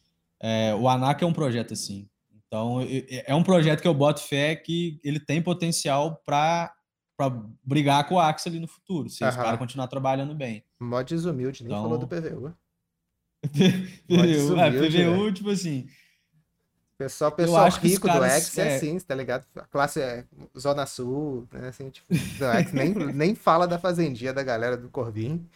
é, 0.42 0.74
o 0.74 0.90
ANAC 0.90 1.24
é 1.24 1.28
um 1.28 1.32
projeto 1.32 1.74
assim. 1.74 2.10
Então, 2.48 2.80
é 2.82 3.36
um 3.36 3.44
projeto 3.44 3.80
que 3.80 3.88
eu 3.88 3.94
boto 3.94 4.22
fé 4.22 4.56
que 4.56 5.00
ele 5.04 5.20
tem 5.20 5.40
potencial 5.40 6.20
para 6.26 6.74
brigar 7.64 8.08
com 8.08 8.16
o 8.16 8.20
Axel 8.20 8.54
ali 8.54 8.60
no 8.60 8.68
futuro, 8.68 9.08
se 9.08 9.24
uhum. 9.24 9.30
os 9.30 9.36
caras 9.36 9.60
continuar 9.60 9.88
trabalhando 9.88 10.34
bem. 10.34 10.64
Mods 10.80 11.26
humilde, 11.26 11.64
nem 11.64 11.72
então... 11.72 11.84
falou 11.84 12.00
do 12.00 12.08
PVU. 12.08 12.56
PVU, 14.08 14.60
é, 14.60 14.72
PVU 14.72 15.26
né? 15.26 15.32
tipo 15.32 15.52
assim. 15.52 15.88
Pessoal, 16.98 17.32
pessoal 17.32 17.70
rico 17.70 18.08
do 18.08 18.24
X 18.24 18.58
é, 18.58 18.74
é 18.74 18.76
assim, 18.76 19.00
tá 19.00 19.14
ligado? 19.14 19.46
A 19.56 19.62
classe 19.68 20.02
é 20.02 20.26
Zona 20.58 20.88
Sul, 20.88 21.48
né? 21.54 21.68
Assim, 21.68 21.92
tipo, 21.92 22.08
do 22.12 22.46
X 22.46 22.74
nem, 22.74 22.92
nem 22.92 23.36
fala 23.36 23.68
da 23.68 23.78
fazendinha 23.78 24.34
da 24.34 24.42
galera 24.42 24.76
do 24.76 24.90
Corvin. 24.90 25.48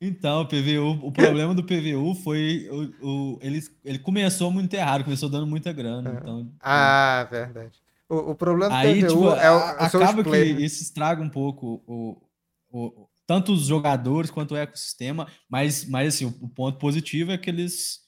Então, 0.00 0.40
o 0.40 0.46
PVU, 0.46 1.06
o 1.06 1.12
problema 1.12 1.54
do 1.54 1.62
PVU 1.62 2.16
foi 2.16 2.68
o, 2.68 3.06
o, 3.06 3.38
ele, 3.40 3.62
ele 3.84 4.00
começou 4.00 4.50
muito 4.50 4.74
errado, 4.74 5.04
começou 5.04 5.28
dando 5.28 5.46
muita 5.46 5.72
grana. 5.72 6.10
É. 6.10 6.14
Então, 6.14 6.52
ah, 6.60 7.28
verdade. 7.30 7.80
O, 8.08 8.32
o 8.32 8.34
problema 8.34 8.70
do 8.70 8.74
aí, 8.74 9.04
PVU 9.04 9.08
tipo, 9.08 9.28
é 9.36 9.50
o, 9.52 9.58
acaba 9.58 10.24
que 10.24 10.36
isso 10.36 10.82
estraga 10.82 11.22
um 11.22 11.28
pouco 11.28 11.80
o, 11.86 12.20
o, 12.72 13.08
tanto 13.24 13.52
os 13.52 13.66
jogadores 13.66 14.32
quanto 14.32 14.54
o 14.54 14.56
ecossistema, 14.56 15.28
mas, 15.48 15.84
mas 15.84 16.16
assim, 16.16 16.24
o, 16.24 16.34
o 16.40 16.48
ponto 16.48 16.78
positivo 16.78 17.30
é 17.30 17.38
que 17.38 17.48
eles 17.48 18.02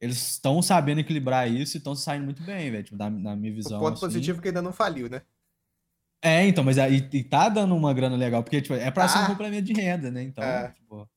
eles 0.00 0.32
estão 0.32 0.62
sabendo 0.62 1.00
equilibrar 1.00 1.50
isso 1.50 1.76
e 1.76 1.78
estão 1.78 1.94
saindo 1.94 2.24
muito 2.24 2.42
bem, 2.42 2.70
velho, 2.70 2.84
tipo, 2.84 2.96
minha 3.10 3.54
visão. 3.54 3.78
O 3.78 3.80
ponto 3.82 3.94
assim. 3.94 4.06
positivo 4.06 4.38
é 4.38 4.42
que 4.42 4.48
ainda 4.48 4.62
não 4.62 4.72
faliu, 4.72 5.10
né? 5.10 5.22
É, 6.22 6.46
então, 6.46 6.62
mas 6.62 6.78
aí 6.78 7.02
tá 7.24 7.48
dando 7.48 7.74
uma 7.74 7.94
grana 7.94 8.16
legal, 8.16 8.42
porque 8.42 8.60
tipo, 8.60 8.74
é 8.74 8.90
para 8.90 9.04
ah. 9.04 9.08
ser 9.08 9.18
um 9.20 9.26
complemento 9.26 9.64
de 9.64 9.72
renda, 9.72 10.10
né? 10.10 10.22
Então, 10.22 10.44
é. 10.44 10.70
tipo, 10.70 11.08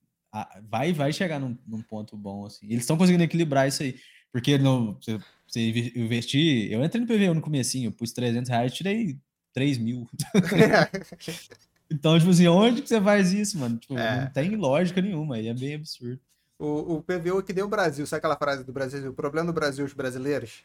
vai, 0.69 0.93
vai 0.93 1.11
chegar 1.13 1.39
num, 1.39 1.57
num 1.67 1.81
ponto 1.81 2.17
bom, 2.17 2.45
assim. 2.45 2.65
Eles 2.67 2.81
estão 2.81 2.97
conseguindo 2.97 3.23
equilibrar 3.23 3.67
isso 3.67 3.83
aí. 3.83 3.95
Porque 4.31 4.57
no, 4.57 4.95
você, 4.95 5.19
você 5.47 5.91
investir. 5.95 6.71
Eu 6.71 6.83
entrei 6.83 7.01
no 7.01 7.07
PVU 7.07 7.35
no 7.35 7.41
comecinho, 7.41 7.91
pus 7.91 8.11
300 8.11 8.49
reais, 8.49 8.73
tirei 8.73 9.17
3 9.53 9.77
mil. 9.77 10.09
então, 11.91 12.17
tipo 12.17 12.31
assim, 12.31 12.47
onde 12.47 12.81
que 12.81 12.89
você 12.89 12.99
faz 12.99 13.31
isso, 13.31 13.59
mano? 13.59 13.77
Tipo, 13.77 13.97
é. 13.97 14.21
não 14.21 14.31
tem 14.31 14.55
lógica 14.55 15.01
nenhuma, 15.01 15.35
aí 15.35 15.47
é 15.47 15.53
bem 15.53 15.75
absurdo. 15.75 16.19
O, 16.63 16.95
o 16.95 17.03
PVU 17.03 17.39
é 17.39 17.43
que 17.43 17.51
deu 17.51 17.65
o 17.65 17.69
Brasil, 17.69 18.07
sabe 18.07 18.19
aquela 18.19 18.37
frase 18.37 18.63
do 18.63 18.71
Brasil? 18.71 19.11
O 19.11 19.13
problema 19.13 19.47
do 19.47 19.53
Brasil, 19.53 19.83
os 19.83 19.91
brasileiros? 19.91 20.63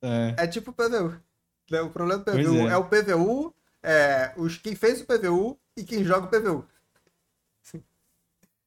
É, 0.00 0.44
é 0.44 0.46
tipo 0.46 0.70
o 0.70 0.72
PVU. 0.72 1.20
Né? 1.68 1.80
O 1.80 1.90
problema 1.90 2.22
do 2.22 2.30
PVU 2.30 2.68
é. 2.68 2.72
é. 2.72 2.76
o 2.76 2.84
PVU, 2.84 3.52
é, 3.82 4.32
os, 4.36 4.56
quem 4.56 4.76
fez 4.76 5.00
o 5.00 5.06
PVU 5.06 5.58
e 5.76 5.82
quem 5.82 6.04
joga 6.04 6.26
o 6.26 6.30
PVU. 6.30 6.64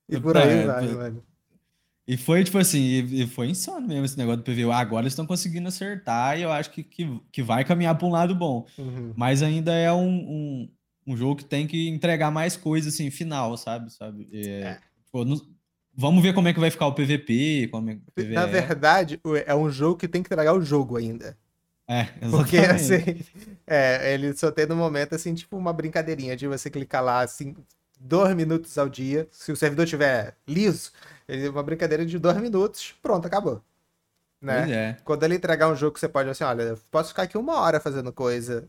E 0.09 0.19
por 0.19 0.35
aí 0.35 0.59
é, 0.59 0.65
vai, 0.65 0.87
mano. 0.89 1.23
E 2.05 2.17
foi, 2.17 2.43
tipo 2.43 2.57
assim, 2.57 2.81
e 2.81 3.25
foi 3.27 3.47
insano 3.47 3.87
mesmo 3.87 4.03
esse 4.03 4.17
negócio 4.17 4.43
do 4.43 4.43
PVU. 4.43 4.73
Agora 4.73 5.03
eles 5.03 5.13
estão 5.13 5.25
conseguindo 5.25 5.69
acertar 5.69 6.37
e 6.37 6.41
eu 6.41 6.51
acho 6.51 6.69
que, 6.69 6.83
que, 6.83 7.21
que 7.31 7.41
vai 7.41 7.63
caminhar 7.63 7.97
para 7.97 8.05
um 8.05 8.11
lado 8.11 8.35
bom. 8.35 8.67
Uhum. 8.77 9.13
Mas 9.15 9.41
ainda 9.41 9.71
é 9.71 9.91
um, 9.93 10.09
um, 10.09 10.71
um, 11.07 11.15
jogo 11.15 11.37
que 11.37 11.45
tem 11.45 11.65
que 11.65 11.87
entregar 11.87 12.29
mais 12.29 12.57
coisa, 12.57 12.89
assim, 12.89 13.09
final, 13.09 13.55
sabe? 13.55 13.89
sabe? 13.89 14.27
É, 14.33 14.47
é. 14.47 14.79
Tipo, 15.05 15.23
não, 15.23 15.37
vamos 15.95 16.23
ver 16.23 16.33
como 16.33 16.47
é 16.47 16.53
que 16.53 16.59
vai 16.59 16.71
ficar 16.71 16.87
o 16.87 16.93
PVP. 16.93 17.69
É, 17.73 17.97
PVE. 18.15 18.33
Na 18.33 18.45
verdade, 18.45 19.19
é 19.45 19.55
um 19.55 19.69
jogo 19.69 19.97
que 19.97 20.07
tem 20.07 20.21
que 20.21 20.27
entregar 20.27 20.53
o 20.53 20.61
jogo 20.61 20.97
ainda. 20.97 21.37
É, 21.87 22.07
exatamente. 22.21 22.31
Porque, 22.31 22.57
assim, 22.57 23.25
é, 23.67 24.13
ele 24.13 24.33
só 24.35 24.51
tem 24.51 24.65
no 24.65 24.75
momento, 24.75 25.15
assim, 25.15 25.33
tipo 25.33 25.57
uma 25.57 25.73
brincadeirinha 25.73 26.35
de 26.35 26.47
você 26.47 26.69
clicar 26.69 27.03
lá, 27.03 27.21
assim, 27.21 27.55
dois 27.99 28.35
minutos 28.35 28.77
ao 28.77 28.89
dia. 28.89 29.27
Se 29.31 29.51
o 29.51 29.55
servidor 29.55 29.85
tiver 29.85 30.35
liso, 30.47 30.91
ele 31.27 31.47
uma 31.49 31.63
brincadeira 31.63 32.05
de 32.05 32.17
dois 32.17 32.37
minutos, 32.37 32.93
pronto, 33.01 33.25
acabou. 33.27 33.61
Né? 34.41 34.71
É. 34.71 34.97
Quando 35.05 35.23
ele 35.23 35.35
entregar 35.35 35.69
um 35.69 35.75
jogo 35.75 35.97
você 35.97 36.09
pode, 36.09 36.29
assim, 36.29 36.43
olha, 36.43 36.63
eu 36.63 36.79
posso 36.91 37.09
ficar 37.09 37.23
aqui 37.23 37.37
uma 37.37 37.59
hora 37.61 37.79
fazendo 37.79 38.11
coisa, 38.11 38.67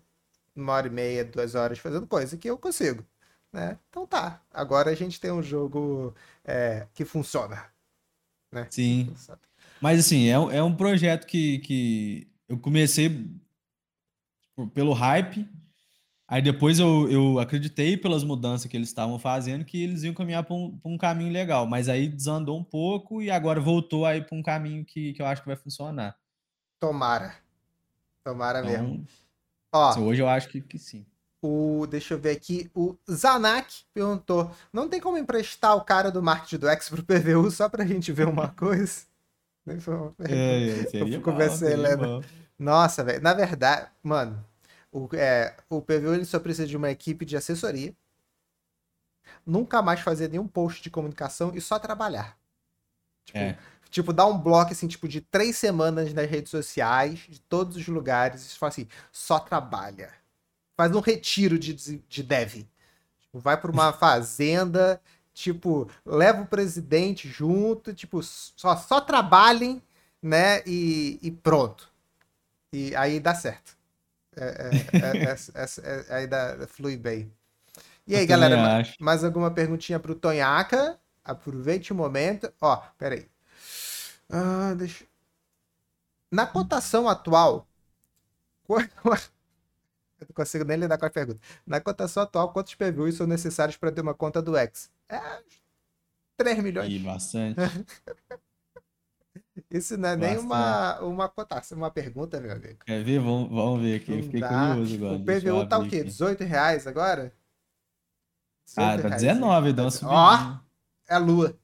uma 0.55 0.73
hora 0.73 0.87
e 0.87 0.91
meia, 0.91 1.25
duas 1.25 1.55
horas 1.55 1.79
fazendo 1.79 2.07
coisa 2.07 2.37
que 2.37 2.49
eu 2.49 2.57
consigo. 2.57 3.05
Né? 3.55 3.79
Então 3.89 4.05
tá. 4.05 4.43
Agora 4.53 4.91
a 4.91 4.95
gente 4.97 5.21
tem 5.21 5.31
um 5.31 5.41
jogo 5.41 6.13
é, 6.45 6.89
que 6.93 7.05
funciona. 7.05 7.67
Né? 8.51 8.67
Sim. 8.69 9.15
Mas 9.81 10.01
assim, 10.01 10.27
é, 10.27 10.37
um- 10.37 10.51
é 10.51 10.61
um 10.61 10.75
projeto 10.75 11.25
que, 11.25 11.61
que 11.61 12.29
eu 12.49 12.59
comecei 12.59 13.31
pelo 14.75 14.93
hype. 14.93 15.49
Aí 16.27 16.43
depois 16.43 16.81
eu, 16.81 17.09
eu 17.09 17.39
acreditei 17.39 17.97
pelas 17.97 18.25
mudanças 18.25 18.69
que 18.69 18.77
eles 18.77 18.89
estavam 18.89 19.21
fazendo 19.21 19.65
que 19.65 19.81
eles 19.81 20.03
iam 20.03 20.15
caminhar 20.15 20.43
para 20.43 20.57
um, 20.57 20.77
um 20.85 20.99
caminho 20.99 21.33
legal. 21.33 21.65
Mas 21.65 21.89
aí 21.89 22.09
desandou 22.09 22.59
um 22.59 22.65
pouco 22.65 23.23
e 23.23 23.31
agora 23.31 23.61
voltou 23.61 24.05
aí 24.05 24.21
para 24.21 24.37
um 24.37 24.43
caminho 24.43 24.85
que, 24.85 25.13
que 25.13 25.23
eu 25.23 25.27
acho 25.27 25.43
que 25.43 25.49
vai 25.49 25.57
funcionar. 25.57 26.19
Tomara. 26.81 27.37
Tomara 28.25 28.63
mesmo. 28.63 28.95
Então, 28.95 29.07
Ó, 29.73 29.91
assim, 29.91 30.03
hoje 30.03 30.21
eu 30.23 30.29
acho 30.29 30.49
que, 30.49 30.61
que 30.61 30.77
sim. 30.77 31.07
O, 31.47 31.87
deixa 31.87 32.15
eu 32.15 32.19
ver 32.19 32.31
aqui. 32.37 32.71
O 32.75 32.97
Zanak 33.11 33.85
perguntou: 33.93 34.51
não 34.73 34.89
tem 34.89 35.01
como 35.01 35.19
emprestar 35.19 35.77
o 35.77 35.85
cara 35.85 36.11
do 36.11 36.23
marketing 36.23 36.59
do 36.59 36.69
X 36.69 36.89
pro 36.89 37.03
PVU 37.05 37.51
só 37.51 37.69
pra 37.69 37.85
gente 37.87 38.11
ver 38.13 38.27
uma 38.27 38.49
coisa? 38.49 39.03
Pergunta. 39.65 40.25
É, 40.31 40.85
seria 40.91 41.19
fico 41.19 41.31
bom, 41.33 41.39
vendo 41.39 41.87
é- 41.87 41.97
bom. 41.97 42.23
Nossa, 42.59 43.03
velho. 43.05 43.23
Na 43.23 43.35
verdade, 43.35 43.91
mano, 44.03 44.45
o, 44.93 45.09
é, 45.15 45.57
o 45.69 45.81
PVU 45.83 46.15
ele 46.15 46.25
só 46.25 46.39
precisa 46.39 46.67
de 46.67 46.77
uma 46.77 46.91
equipe 46.91 47.25
de 47.25 47.37
assessoria. 47.37 47.95
Nunca 49.47 49.83
mais 49.83 50.01
fazer 50.01 50.29
nenhum 50.31 50.47
post 50.47 50.83
de 50.83 50.91
comunicação 50.91 51.53
e 51.55 51.61
só 51.61 51.79
trabalhar. 51.79 52.39
Tipo, 53.27 53.39
É. 53.39 53.59
tipo, 53.91 54.13
dar 54.13 54.27
um 54.27 54.39
bloco 54.39 54.73
assim, 54.73 54.87
tipo, 54.87 55.09
de 55.09 55.21
três 55.21 55.57
semanas 55.57 56.13
nas 56.15 56.29
redes 56.29 56.51
sociais, 56.51 57.21
de 57.29 57.41
todos 57.41 57.77
os 57.77 57.87
lugares, 57.89 58.53
e 58.53 58.59
fala 58.59 58.69
assim, 58.71 58.89
só 59.11 59.39
trabalha. 59.39 60.13
Faz 60.77 60.95
um 60.95 61.01
retiro 61.01 61.59
de, 61.59 61.75
de 61.75 62.23
dev. 62.23 62.67
Tipo, 63.21 63.41
vai 63.41 63.61
pra 63.61 63.71
uma 63.71 63.93
fazenda, 63.93 65.01
tipo, 65.35 65.91
leva 66.07 66.43
o 66.43 66.47
presidente 66.47 67.29
junto, 67.29 67.95
tipo, 67.95 68.23
só, 68.23 68.77
só 68.77 69.01
trabalhem, 69.01 69.83
né? 70.23 70.63
E, 70.67 71.19
e 71.23 71.31
pronto. 71.31 71.91
E 72.73 72.95
aí 72.97 73.21
dá 73.21 73.35
certo. 73.35 73.77
É, 74.37 74.87
é, 75.01 75.33
é, 75.33 75.37
é, 75.63 76.07
é, 76.13 76.17
aí 76.17 76.27
dá, 76.27 76.67
flui 76.69 76.97
bem. 76.97 77.33
E 78.07 78.17
aí, 78.17 78.27
Eu 78.27 78.27
galera, 78.27 78.57
ma- 78.59 78.77
acho. 78.81 78.95
mais 78.99 79.25
alguma 79.25 79.51
perguntinha 79.53 80.01
pro 80.01 80.15
Tonhaca? 80.15 81.01
Aproveite 81.25 81.93
o 81.93 81.97
momento. 81.97 82.53
Ó, 82.61 82.77
peraí. 82.99 83.29
Ah, 84.31 84.75
deixa... 84.77 85.05
Na 86.31 86.47
cotação 86.47 87.09
atual. 87.09 87.67
não 90.29 90.35
consigo 90.35 90.65
nem 90.65 90.77
lidar 90.77 90.99
com 90.99 91.07
a 91.07 91.11
pergunta. 91.11 91.41
Na 91.67 91.81
cotação 91.81 92.23
atual, 92.23 92.53
quantos 92.53 92.75
PVUs 92.75 93.17
são 93.17 93.27
necessários 93.27 93.77
para 93.77 93.93
ter 93.93 94.01
uma 94.01 94.15
conta 94.15 94.41
do 94.43 94.57
X? 94.57 94.91
É 95.09 95.21
3 96.37 96.63
milhões. 96.63 96.93
E 96.93 96.99
bastante. 96.99 97.57
Isso 99.71 99.97
não 99.97 100.09
é 100.11 100.17
nem 100.17 100.39
uma, 100.39 101.01
uma 101.01 101.29
cotação, 101.29 101.79
uma 101.79 101.91
pergunta, 101.91 102.41
meu 102.41 102.53
amigo. 102.53 102.79
Quer 102.85 103.03
ver? 103.05 103.19
Vamos, 103.21 103.51
vamos 103.51 103.81
ver 103.81 103.97
aqui. 103.97 104.23
Fiquei 104.23 104.41
dá. 104.41 104.71
curioso 104.71 104.95
agora. 104.97 105.15
O 105.17 105.25
PVU 105.25 105.69
tá 105.69 105.79
o 105.79 105.89
quê? 105.89 105.97
aqui. 105.99 106.05
18 106.05 106.45
reais 106.45 106.87
agora? 106.87 107.33
Ah, 108.77 108.97
18 108.97 109.03
tá 109.03 109.09
reais. 109.09 109.23
19, 109.23 109.73
dá 109.73 109.83
uma 109.83 109.89
Ó, 109.89 109.91
subidinha. 109.91 110.63
é 111.09 111.15
a 111.15 111.19
lua. 111.19 111.59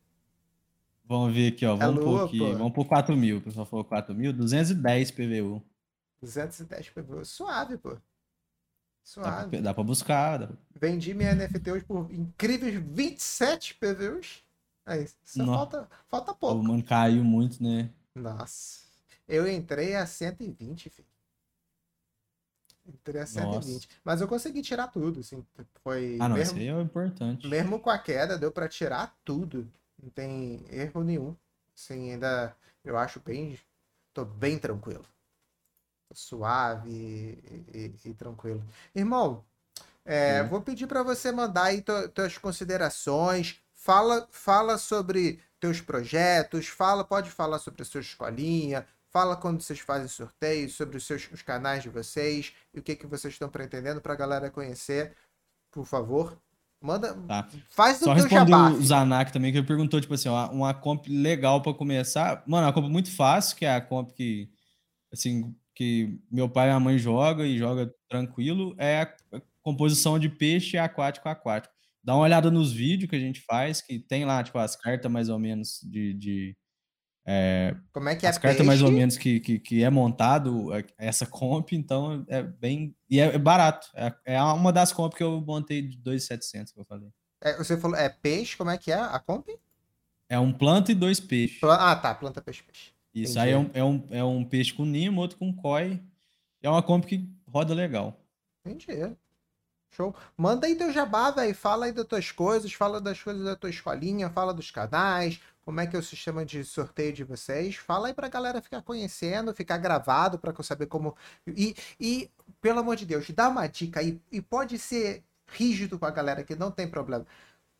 Vamos 1.04 1.34
ver 1.34 1.52
aqui, 1.52 1.66
ó. 1.66 1.74
Vamos 1.76 2.04
lua, 2.04 2.18
pôr 2.18 2.26
aqui. 2.26 2.38
pô. 2.38 2.52
Vamos 2.52 2.72
pôr 2.72 2.84
4 2.84 3.16
mil. 3.16 3.38
O 3.38 3.40
pessoal 3.40 3.66
falou 3.66 3.84
4 3.84 4.14
mil. 4.14 4.32
210 4.32 5.10
PVU. 5.10 5.62
210 6.20 6.90
PVU. 6.90 7.24
Suave, 7.24 7.76
pô. 7.78 7.96
Dá 9.16 9.22
pra, 9.22 9.32
Suave. 9.32 9.60
dá 9.60 9.74
pra 9.74 9.84
buscar. 9.84 10.38
dá 10.38 10.46
pra- 10.48 10.56
Vendi 10.80 11.12
minha 11.14 11.34
NFT 11.34 11.70
hoje 11.72 11.84
por 11.84 12.10
incríveis 12.12 12.74
27 12.74 13.74
PVUs. 13.74 14.42
Aí, 14.86 15.08
só 15.24 15.44
Nó. 15.44 15.54
falta, 15.54 15.88
falta 16.08 16.32
O 16.32 16.34
pouco. 16.34 16.62
mano 16.62 16.82
caiu 16.82 17.22
muito, 17.24 17.62
né? 17.62 17.90
Nossa. 18.14 18.80
Eu 19.28 19.48
entrei 19.48 19.94
a 19.94 20.06
120, 20.06 20.88
filho. 20.90 21.06
Entrei 22.86 23.20
a 23.22 23.26
120. 23.26 23.88
Mas 24.02 24.20
eu 24.20 24.26
consegui 24.26 24.62
tirar 24.62 24.88
tudo, 24.88 25.20
assim. 25.20 25.44
Foi 25.84 26.16
Ah, 26.20 26.28
não. 26.28 26.36
mesmo, 26.36 26.54
Esse 26.56 26.60
aí 26.62 26.68
é 26.68 26.74
o 26.74 26.80
importante. 26.80 27.46
mesmo 27.46 27.78
com 27.78 27.90
a 27.90 27.98
queda, 27.98 28.38
deu 28.38 28.50
pra 28.50 28.68
tirar 28.68 29.16
tudo. 29.24 29.70
Não 30.02 30.10
tem 30.10 30.64
erro 30.70 31.04
nenhum. 31.04 31.36
Assim, 31.76 32.12
ainda 32.12 32.56
eu 32.84 32.96
acho 32.96 33.20
bem. 33.20 33.58
Tô 34.12 34.24
bem 34.24 34.58
tranquilo. 34.58 35.04
Suave 36.12 36.90
e, 36.90 37.64
e- 38.04 38.10
e 38.10 38.14
tranquilo. 38.14 38.62
Irmão, 38.94 39.44
é, 40.04 40.42
vou 40.44 40.60
pedir 40.60 40.86
pra 40.86 41.02
você 41.02 41.30
mandar 41.32 41.64
aí 41.64 41.84
tuas 42.14 42.36
considerações. 42.38 43.60
Fala, 43.72 44.26
fala 44.30 44.76
sobre 44.78 45.40
teus 45.58 45.80
projetos, 45.80 46.66
fala, 46.68 47.04
pode 47.04 47.30
falar 47.30 47.58
sobre 47.58 47.82
a 47.82 47.84
sua 47.84 48.00
escolinha, 48.00 48.86
fala 49.10 49.36
quando 49.36 49.60
vocês 49.62 49.78
fazem 49.80 50.08
sorteios, 50.08 50.74
sobre 50.74 50.96
os 50.96 51.04
seus 51.06 51.28
os 51.32 51.42
canais 51.42 51.82
de 51.82 51.88
vocês 51.88 52.52
e 52.74 52.78
o 52.78 52.82
que 52.82 52.94
que 52.96 53.06
vocês 53.06 53.34
estão 53.34 53.48
pretendendo 53.48 54.00
pra 54.00 54.14
galera 54.14 54.50
conhecer, 54.50 55.14
por 55.70 55.84
favor. 55.86 56.36
Manda, 56.82 57.14
Tá. 57.28 57.46
faz 57.68 57.98
do 58.00 58.06
Só 58.06 58.14
teu 58.14 58.26
jabá. 58.28 58.70
o 58.70 58.82
Zanak 58.82 59.32
também, 59.32 59.52
que 59.52 59.58
ele 59.58 59.66
perguntou, 59.66 60.00
tipo 60.00 60.14
assim, 60.14 60.30
ó, 60.30 60.48
uma 60.50 60.72
comp 60.72 61.06
legal 61.08 61.60
pra 61.62 61.74
começar. 61.74 62.42
Mano, 62.46 62.64
é 62.64 62.66
uma 62.68 62.72
comp 62.72 62.86
muito 62.88 63.14
fácil, 63.14 63.54
que 63.56 63.66
é 63.66 63.74
a 63.74 63.80
comp 63.82 64.10
que, 64.12 64.50
assim, 65.12 65.54
que 65.80 66.18
meu 66.30 66.46
pai 66.46 66.66
e 66.66 66.68
minha 66.68 66.78
mãe 66.80 66.98
joga 66.98 67.46
e 67.46 67.56
joga 67.56 67.90
tranquilo, 68.06 68.74
é 68.76 69.00
a 69.00 69.14
a 69.36 69.40
composição 69.62 70.18
de 70.18 70.28
peixe 70.28 70.76
aquático 70.76 71.26
aquático. 71.26 71.74
Dá 72.04 72.14
uma 72.14 72.24
olhada 72.24 72.50
nos 72.50 72.70
vídeos 72.70 73.08
que 73.08 73.16
a 73.16 73.18
gente 73.20 73.40
faz, 73.40 73.80
que 73.80 73.98
tem 73.98 74.26
lá, 74.26 74.42
tipo, 74.44 74.58
as 74.58 74.76
cartas 74.76 75.10
mais 75.10 75.28
ou 75.30 75.38
menos 75.38 75.80
de... 75.82 76.12
de- 76.14 76.56
Como 77.92 78.08
é 78.10 78.16
que 78.16 78.26
é 78.26 78.28
as 78.28 78.36
cartas 78.38 78.64
mais 78.66 78.82
ou 78.82 78.90
menos 78.90 79.16
que, 79.16 79.40
que, 79.40 79.58
que 79.58 79.82
é 79.82 79.88
montado 79.90 80.72
é- 80.74 80.84
essa 80.98 81.24
comp, 81.26 81.72
então 81.72 82.24
é 82.28 82.42
bem... 82.42 82.94
E 83.08 83.18
é 83.20 83.38
barato. 83.38 83.86
É, 83.94 84.14
é 84.24 84.42
uma 84.42 84.72
das 84.72 84.92
comp 84.92 85.14
que 85.14 85.22
eu 85.22 85.40
montei 85.40 85.80
de 85.82 85.96
2.700, 85.98 86.72
que 86.74 86.80
eu 86.80 86.84
falei. 86.84 87.08
É, 87.42 87.56
você 87.56 87.78
falou, 87.78 87.96
é 87.96 88.08
peixe, 88.08 88.56
como 88.56 88.70
é 88.70 88.76
que 88.78 88.90
é 88.92 88.98
a 89.00 89.18
comp? 89.18 89.48
É 90.28 90.38
um 90.38 90.52
planta 90.52 90.92
e 90.92 90.94
dois 90.94 91.20
peixes. 91.20 91.62
Ah, 91.62 91.96
tá, 91.96 92.14
planta 92.14 92.40
peixe 92.42 92.62
peixe. 92.62 92.92
Isso 93.14 93.38
Entendi. 93.38 93.38
aí 93.38 93.50
é 93.52 93.58
um, 93.58 93.70
é, 93.74 93.84
um, 93.84 94.06
é 94.10 94.24
um 94.24 94.44
peixe 94.44 94.72
com 94.72 94.84
nimo, 94.84 95.20
outro 95.20 95.38
com 95.38 95.52
koi. 95.52 96.00
É 96.62 96.68
uma 96.68 96.82
comp 96.82 97.04
que 97.04 97.28
roda 97.46 97.74
legal. 97.74 98.16
Entendi. 98.64 99.16
Show. 99.92 100.14
Manda 100.36 100.66
aí 100.66 100.76
teu 100.76 100.92
jabá, 100.92 101.30
velho. 101.30 101.54
Fala 101.54 101.86
aí 101.86 101.92
das 101.92 102.06
tuas 102.06 102.30
coisas, 102.30 102.72
fala 102.72 103.00
das 103.00 103.20
coisas 103.20 103.44
da 103.44 103.56
tua 103.56 103.70
escolinha, 103.70 104.30
fala 104.30 104.54
dos 104.54 104.70
canais, 104.70 105.40
como 105.62 105.80
é 105.80 105.86
que 105.86 105.96
é 105.96 105.98
o 105.98 106.02
sistema 106.02 106.44
de 106.44 106.64
sorteio 106.64 107.12
de 107.12 107.24
vocês. 107.24 107.74
Fala 107.74 108.08
aí 108.08 108.14
pra 108.14 108.28
galera 108.28 108.62
ficar 108.62 108.82
conhecendo, 108.82 109.52
ficar 109.52 109.78
gravado 109.78 110.38
pra 110.38 110.54
eu 110.56 110.62
saber 110.62 110.86
como. 110.86 111.16
E, 111.46 111.74
e, 111.98 112.30
pelo 112.60 112.80
amor 112.80 112.94
de 112.94 113.04
Deus, 113.04 113.28
dá 113.30 113.48
uma 113.48 113.66
dica 113.66 113.98
aí. 113.98 114.20
E 114.30 114.40
pode 114.40 114.78
ser 114.78 115.24
rígido 115.48 115.98
com 115.98 116.06
a 116.06 116.10
galera 116.10 116.44
que 116.44 116.54
não 116.54 116.70
tem 116.70 116.88
problema. 116.88 117.26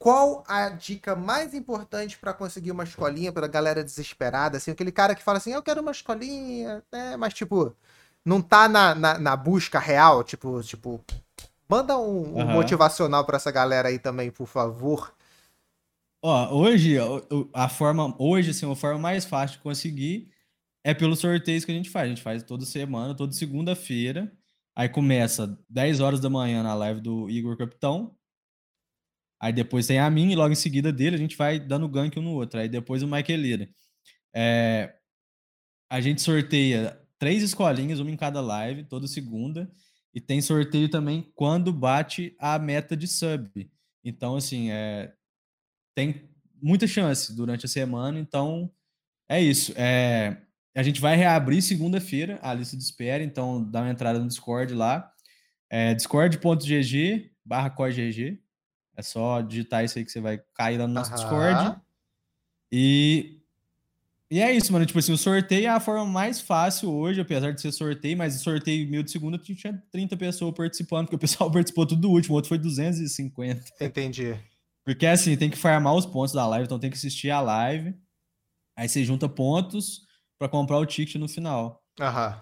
Qual 0.00 0.42
a 0.48 0.70
dica 0.70 1.14
mais 1.14 1.52
importante 1.52 2.16
pra 2.18 2.32
conseguir 2.32 2.70
uma 2.70 2.84
escolinha 2.84 3.30
pra 3.30 3.46
galera 3.46 3.84
desesperada? 3.84 4.56
Assim, 4.56 4.70
aquele 4.70 4.90
cara 4.90 5.14
que 5.14 5.22
fala 5.22 5.36
assim, 5.36 5.52
eu 5.52 5.62
quero 5.62 5.82
uma 5.82 5.90
escolinha, 5.90 6.82
né? 6.90 7.18
Mas, 7.18 7.34
tipo, 7.34 7.76
não 8.24 8.40
tá 8.40 8.66
na, 8.66 8.94
na, 8.94 9.18
na 9.18 9.36
busca 9.36 9.78
real, 9.78 10.24
tipo, 10.24 10.62
tipo, 10.62 11.04
manda 11.68 11.98
um, 11.98 12.34
um 12.34 12.40
Aham. 12.40 12.52
motivacional 12.54 13.26
pra 13.26 13.36
essa 13.36 13.50
galera 13.50 13.90
aí 13.90 13.98
também, 13.98 14.30
por 14.30 14.46
favor. 14.46 15.14
Ó, 16.22 16.54
hoje, 16.54 16.96
a 17.52 17.68
forma, 17.68 18.16
hoje, 18.18 18.52
assim, 18.52 18.72
a 18.72 18.74
forma 18.74 18.98
mais 18.98 19.26
fácil 19.26 19.58
de 19.58 19.62
conseguir 19.62 20.30
é 20.82 20.94
pelos 20.94 21.18
sorteios 21.18 21.66
que 21.66 21.72
a 21.72 21.74
gente 21.74 21.90
faz. 21.90 22.06
A 22.06 22.08
gente 22.08 22.22
faz 22.22 22.42
toda 22.42 22.64
semana, 22.64 23.14
toda 23.14 23.34
segunda-feira. 23.34 24.32
Aí 24.74 24.88
começa 24.88 25.58
10 25.68 26.00
horas 26.00 26.20
da 26.20 26.30
manhã 26.30 26.62
na 26.62 26.72
live 26.72 27.02
do 27.02 27.28
Igor 27.28 27.54
Capitão. 27.58 28.16
Aí 29.40 29.52
depois 29.52 29.86
tem 29.86 29.98
a 29.98 30.10
minha 30.10 30.32
e 30.32 30.36
logo 30.36 30.52
em 30.52 30.56
seguida 30.56 30.92
dele 30.92 31.16
a 31.16 31.18
gente 31.18 31.36
vai 31.36 31.58
dando 31.58 31.88
gank 31.88 32.18
um 32.18 32.22
no 32.22 32.32
outro. 32.32 32.60
Aí 32.60 32.68
depois 32.68 33.02
o 33.02 33.08
Michaelira. 33.08 33.68
É, 34.34 34.94
a 35.90 36.00
gente 36.00 36.20
sorteia 36.20 37.00
três 37.18 37.42
escolinhas, 37.42 38.00
uma 38.00 38.10
em 38.10 38.16
cada 38.16 38.40
live, 38.40 38.84
toda 38.84 39.06
segunda. 39.06 39.70
E 40.12 40.20
tem 40.20 40.40
sorteio 40.40 40.88
também 40.88 41.30
quando 41.34 41.72
bate 41.72 42.34
a 42.38 42.58
meta 42.58 42.96
de 42.96 43.06
sub. 43.06 43.70
Então, 44.04 44.36
assim, 44.36 44.70
é, 44.70 45.12
tem 45.94 46.28
muita 46.60 46.86
chance 46.86 47.34
durante 47.34 47.64
a 47.64 47.68
semana, 47.68 48.18
então 48.18 48.70
é 49.28 49.40
isso. 49.40 49.72
É, 49.76 50.36
a 50.74 50.82
gente 50.82 51.00
vai 51.00 51.16
reabrir 51.16 51.62
segunda-feira 51.62 52.38
a 52.42 52.52
lista 52.52 52.76
de 52.76 52.82
espera, 52.82 53.22
então 53.22 53.62
dá 53.70 53.82
uma 53.82 53.90
entrada 53.90 54.18
no 54.18 54.28
Discord 54.28 54.74
lá. 54.74 55.10
É 55.70 55.94
discord.gg 55.94 57.30
barra 57.44 57.70
É 58.96 59.02
só 59.02 59.40
digitar 59.40 59.84
isso 59.84 59.98
aí 59.98 60.04
que 60.04 60.10
você 60.10 60.20
vai 60.20 60.42
cair 60.54 60.78
lá 60.78 60.86
no 60.86 60.94
nosso 60.94 61.12
Discord. 61.12 61.80
E 62.72 63.40
e 64.30 64.38
é 64.40 64.54
isso, 64.54 64.72
mano. 64.72 64.86
Tipo 64.86 65.00
assim, 65.00 65.12
o 65.12 65.18
sorteio 65.18 65.66
é 65.66 65.68
a 65.68 65.80
forma 65.80 66.06
mais 66.06 66.40
fácil 66.40 66.88
hoje, 66.88 67.20
apesar 67.20 67.50
de 67.50 67.60
ser 67.60 67.72
sorteio, 67.72 68.16
mas 68.16 68.36
o 68.36 68.38
sorteio 68.38 68.88
mil 68.88 69.02
de 69.02 69.10
segunda 69.10 69.36
tinha 69.36 69.82
30 69.90 70.16
pessoas 70.16 70.54
participando, 70.54 71.06
porque 71.06 71.16
o 71.16 71.18
pessoal 71.18 71.50
participou 71.52 71.84
tudo 71.84 72.02
do 72.02 72.10
último, 72.10 72.34
o 72.34 72.36
outro 72.36 72.48
foi 72.48 72.58
250. 72.58 73.64
Entendi. 73.80 74.38
Porque 74.84 75.04
assim, 75.04 75.36
tem 75.36 75.50
que 75.50 75.58
farmar 75.58 75.94
os 75.94 76.06
pontos 76.06 76.32
da 76.32 76.46
live, 76.46 76.64
então 76.64 76.78
tem 76.78 76.90
que 76.90 76.96
assistir 76.96 77.30
a 77.30 77.40
live. 77.40 77.92
Aí 78.76 78.88
você 78.88 79.04
junta 79.04 79.28
pontos 79.28 80.02
para 80.38 80.48
comprar 80.48 80.78
o 80.78 80.86
ticket 80.86 81.16
no 81.16 81.28
final. 81.28 81.84
Aham. 82.00 82.40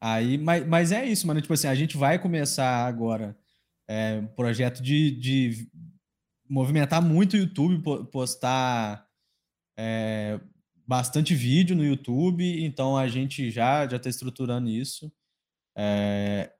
Aí, 0.00 0.38
mas, 0.38 0.66
mas 0.66 0.92
é 0.92 1.04
isso, 1.04 1.26
mano. 1.26 1.40
Tipo 1.40 1.54
assim, 1.54 1.66
a 1.66 1.74
gente 1.74 1.96
vai 1.96 2.20
começar 2.20 2.86
agora 2.86 3.36
é, 3.88 4.18
um 4.22 4.26
projeto 4.26 4.82
de, 4.82 5.10
de 5.10 5.68
movimentar 6.48 7.02
muito 7.02 7.34
o 7.34 7.36
YouTube, 7.36 7.82
postar 8.10 9.06
é, 9.76 10.40
bastante 10.86 11.34
vídeo 11.34 11.76
no 11.76 11.84
YouTube, 11.84 12.64
então 12.64 12.96
a 12.96 13.08
gente 13.08 13.50
já 13.50 13.86
já 13.88 13.96
está 13.96 14.08
estruturando 14.08 14.68
isso. 14.68 15.12
É, 15.76 16.52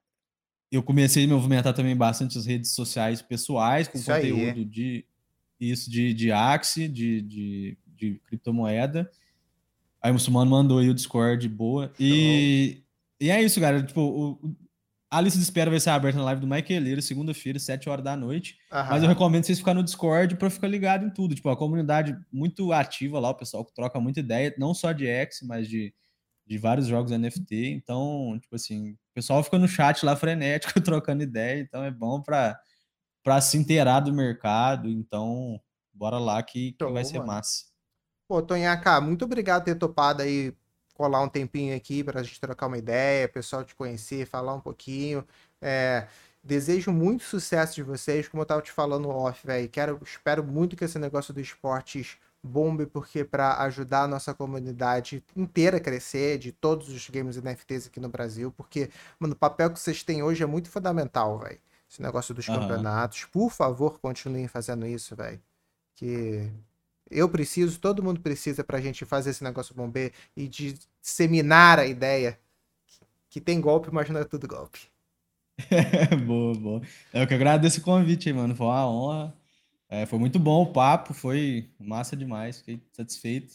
eu 0.71 0.83
comecei 0.83 1.25
a 1.25 1.27
me 1.27 1.35
movimentar 1.35 1.73
também 1.73 1.97
bastante 1.97 2.37
as 2.37 2.47
redes 2.47 2.73
sociais 2.73 3.23
pessoais 3.23 3.87
com 3.87 3.99
isso 3.99 4.11
conteúdo 4.11 4.59
aí. 4.59 4.65
de 4.65 5.05
isso 5.61 5.91
de, 5.91 6.13
de 6.13 6.33
Axie, 6.33 6.89
de, 6.89 7.23
de, 7.23 7.79
de 7.87 8.21
criptomoeda. 8.27 9.11
Aí 10.03 10.11
o 10.11 10.15
muçulmano 10.15 10.51
mandou 10.51 10.79
aí 10.79 10.91
o 10.91 10.95
Discord 10.95 11.49
boa. 11.49 11.93
E, 11.99 12.83
e 13.21 13.31
é 13.31 13.43
isso, 13.43 13.61
galera. 13.61 13.83
Tipo, 13.83 14.03
o, 14.03 14.57
a 15.15 15.21
lista 15.21 15.39
de 15.39 15.45
espera 15.45 15.71
vai 15.71 15.79
ser 15.79 15.91
aberta 15.91 16.19
na 16.19 16.25
live 16.25 16.41
do 16.41 16.47
Mike 16.47 16.73
Eleiro, 16.73 17.01
segunda-feira, 17.01 17.57
7 17.57 17.89
horas 17.89 18.05
da 18.05 18.17
noite. 18.17 18.59
Aham. 18.73 18.91
Mas 18.91 19.03
eu 19.05 19.09
recomendo 19.09 19.45
vocês 19.45 19.59
ficarem 19.59 19.81
no 19.81 19.85
Discord 19.85 20.35
para 20.37 20.51
ficar 20.51 20.67
ligado 20.67 21.07
em 21.07 21.11
tudo. 21.11 21.37
Tipo, 21.37 21.51
a 21.51 21.57
comunidade 21.57 22.19
muito 22.33 22.73
ativa 22.73 23.21
lá, 23.21 23.31
o 23.31 23.35
pessoal 23.35 23.65
que 23.65 23.73
troca 23.73 24.01
muita 24.01 24.19
ideia, 24.19 24.53
não 24.59 24.75
só 24.75 24.91
de 24.91 25.07
X, 25.07 25.39
mas 25.45 25.69
de, 25.69 25.95
de 26.45 26.59
vários 26.59 26.89
jogos 26.89 27.13
NFT. 27.13 27.67
Então, 27.67 28.37
tipo 28.43 28.57
assim, 28.57 28.91
o 28.91 28.99
pessoal 29.15 29.45
fica 29.45 29.57
no 29.57 29.69
chat 29.69 30.05
lá 30.05 30.17
frenético, 30.17 30.81
trocando 30.83 31.23
ideia. 31.23 31.61
Então 31.61 31.85
é 31.85 31.93
bom 31.93 32.21
para 32.21 32.59
para 33.23 33.41
se 33.41 33.57
inteirar 33.57 34.01
do 34.01 34.13
mercado. 34.13 34.89
Então, 34.89 35.61
bora 35.93 36.19
lá 36.19 36.43
que, 36.43 36.73
que 36.73 36.85
vai 36.87 37.05
ser 37.05 37.23
massa. 37.23 37.67
Pô, 38.29 38.43
Tonhaca, 38.43 39.01
muito 39.01 39.25
obrigado 39.25 39.63
por 39.63 39.67
ter 39.67 39.79
topado 39.79 40.23
aí 40.23 40.53
colar 40.95 41.21
um 41.21 41.29
tempinho 41.29 41.77
aqui 41.77 42.03
para 42.03 42.21
a 42.21 42.23
gente 42.23 42.41
trocar 42.41 42.67
uma 42.67 42.79
ideia, 42.79 43.29
pessoal 43.29 43.65
te 43.65 43.75
conhecer, 43.75 44.27
falar 44.27 44.55
um 44.55 44.61
pouquinho. 44.61 45.27
É, 45.61 46.07
desejo 46.43 46.93
muito 46.93 47.25
sucesso 47.25 47.75
de 47.75 47.83
vocês, 47.83 48.29
como 48.29 48.41
eu 48.41 48.45
estava 48.45 48.63
te 48.63 48.73
falando 48.73 49.09
off, 49.09 49.47
velho. 49.47 49.69
Quero, 49.69 50.01
espero 50.03 50.45
muito 50.45 50.77
que 50.77 50.85
esse 50.85 50.99
negócio 50.99 51.35
do 51.35 51.41
esportes 51.41 52.17
bombe, 52.43 52.87
porque 52.87 53.25
para 53.25 53.63
ajudar 53.63 54.03
a 54.03 54.09
nossa 54.09 54.35
comunidade 54.35 55.25
inteira 55.35 55.79
a 55.79 55.81
crescer, 55.81 56.39
de 56.39 56.53
todos 56.53 56.89
os 56.91 57.09
games 57.09 57.37
NFTs 57.37 57.87
aqui 57.87 57.99
no 57.99 58.09
Brasil, 58.09 58.53
porque, 58.53 58.91
mano, 59.19 59.33
o 59.33 59.37
papel 59.37 59.71
que 59.71 59.81
vocês 59.81 60.03
têm 60.03 60.23
hoje 60.23 60.43
é 60.43 60.47
muito 60.47 60.69
fundamental, 60.69 61.39
velho. 61.39 61.59
Esse 61.91 62.03
negócio 62.03 62.35
dos 62.35 62.47
uhum. 62.49 62.61
campeonatos. 62.61 63.25
Por 63.25 63.51
favor, 63.51 63.99
continuem 63.99 64.47
fazendo 64.49 64.87
isso, 64.87 65.17
velho. 65.17 65.41
Que 65.95 66.51
eu 67.11 67.29
preciso, 67.29 67.79
todo 67.79 68.03
mundo 68.03 68.21
precisa 68.21 68.65
para 68.65 68.79
a 68.79 68.81
gente 68.81 69.05
fazer 69.05 69.31
esse 69.31 69.45
negócio 69.45 69.75
bomber 69.75 70.13
e 70.37 70.49
disseminar 70.49 71.79
a 71.79 71.87
ideia 71.87 72.39
que 73.29 73.41
tem 73.41 73.61
golpe, 73.61 73.91
mas 73.93 74.09
não 74.11 74.21
é 74.21 74.25
tudo 74.25 74.47
golpe. 74.47 74.81
boa, 76.27 76.55
boa. 76.55 76.83
É 77.13 77.23
eu 77.23 77.27
que 77.27 77.35
agradeço 77.35 77.81
o 77.81 77.85
convite 77.85 78.33
mano. 78.33 78.55
Foi 78.55 78.67
uma 78.67 78.89
honra. 78.89 79.35
É, 79.89 80.07
foi 80.07 80.19
muito 80.19 80.39
bom 80.39 80.63
o 80.63 80.73
papo, 80.73 81.15
foi 81.15 81.71
massa 81.79 82.17
demais, 82.17 82.59
fiquei 82.59 82.83
satisfeito. 82.93 83.55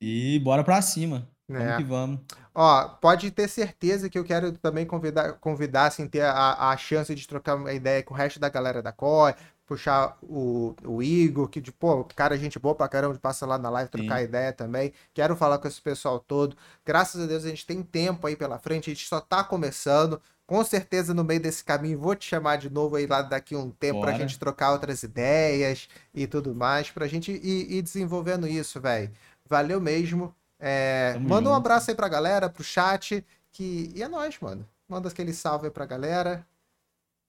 E 0.00 0.38
bora 0.40 0.62
pra 0.62 0.82
cima. 0.82 1.28
Vamos 1.48 1.66
é. 1.66 1.76
que 1.76 1.84
vamos. 1.84 2.20
Ó, 2.54 2.88
pode 2.88 3.30
ter 3.30 3.48
certeza 3.48 4.08
que 4.08 4.18
eu 4.18 4.24
quero 4.24 4.52
também 4.52 4.86
convidar, 4.86 5.34
convidar 5.34 5.86
assim, 5.86 6.08
ter 6.08 6.22
a, 6.22 6.70
a 6.70 6.76
chance 6.76 7.14
de 7.14 7.26
trocar 7.26 7.56
uma 7.56 7.72
ideia 7.72 8.02
com 8.02 8.14
o 8.14 8.16
resto 8.16 8.40
da 8.40 8.48
galera 8.48 8.82
da 8.82 8.92
COI, 8.92 9.34
puxar 9.74 10.16
o, 10.22 10.74
o 10.84 11.02
Igor, 11.02 11.48
que, 11.48 11.60
de, 11.60 11.72
pô, 11.72 12.04
cara, 12.04 12.38
gente 12.38 12.58
boa 12.60 12.76
pra 12.76 12.88
caramba, 12.88 13.18
passa 13.18 13.44
lá 13.44 13.58
na 13.58 13.68
live 13.68 13.90
trocar 13.90 14.18
Sim. 14.18 14.24
ideia 14.24 14.52
também. 14.52 14.92
Quero 15.12 15.34
falar 15.34 15.58
com 15.58 15.66
esse 15.66 15.82
pessoal 15.82 16.20
todo. 16.20 16.56
Graças 16.86 17.20
a 17.20 17.26
Deus 17.26 17.44
a 17.44 17.48
gente 17.48 17.66
tem 17.66 17.82
tempo 17.82 18.24
aí 18.26 18.36
pela 18.36 18.58
frente, 18.58 18.90
a 18.90 18.94
gente 18.94 19.06
só 19.06 19.20
tá 19.20 19.42
começando. 19.42 20.20
Com 20.46 20.62
certeza, 20.62 21.12
no 21.12 21.24
meio 21.24 21.40
desse 21.40 21.64
caminho, 21.64 21.98
vou 21.98 22.14
te 22.14 22.26
chamar 22.26 22.56
de 22.56 22.70
novo 22.70 22.96
aí 22.96 23.06
lá 23.06 23.22
daqui 23.22 23.56
um 23.56 23.70
tempo 23.70 24.00
Bora. 24.00 24.12
pra 24.12 24.20
gente 24.20 24.38
trocar 24.38 24.72
outras 24.72 25.02
ideias 25.02 25.88
e 26.14 26.26
tudo 26.26 26.54
mais, 26.54 26.90
pra 26.90 27.08
gente 27.08 27.32
ir, 27.32 27.72
ir 27.72 27.82
desenvolvendo 27.82 28.46
isso, 28.46 28.80
velho. 28.80 29.10
Valeu 29.48 29.80
mesmo. 29.80 30.34
É, 30.60 31.18
manda 31.20 31.50
um 31.50 31.54
abraço 31.54 31.90
aí 31.90 31.96
pra 31.96 32.08
galera, 32.08 32.48
pro 32.48 32.62
chat, 32.62 33.24
que... 33.50 33.90
e 33.94 34.02
é 34.02 34.08
nóis, 34.08 34.38
mano. 34.38 34.66
Manda 34.88 35.08
aquele 35.08 35.32
salve 35.32 35.66
aí 35.66 35.70
pra 35.70 35.86
galera. 35.86 36.46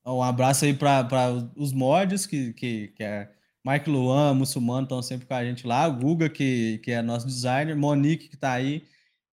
Um 0.05 0.21
abraço 0.21 0.65
aí 0.65 0.73
para 0.73 1.49
os 1.55 1.73
mods, 1.73 2.27
que, 2.27 2.53
que, 2.53 2.89
que 2.89 3.03
é 3.03 3.31
Mike 3.65 3.89
Luan, 3.89 4.35
Muçulmano, 4.35 4.83
estão 4.83 5.01
sempre 5.01 5.25
com 5.25 5.33
a 5.33 5.43
gente 5.43 5.65
lá. 5.65 5.87
O 5.87 5.93
Guga, 5.93 6.29
que, 6.29 6.79
que 6.83 6.91
é 6.91 7.01
nosso 7.01 7.25
designer. 7.25 7.75
Monique, 7.75 8.29
que 8.29 8.35
está 8.35 8.53
aí. 8.53 8.83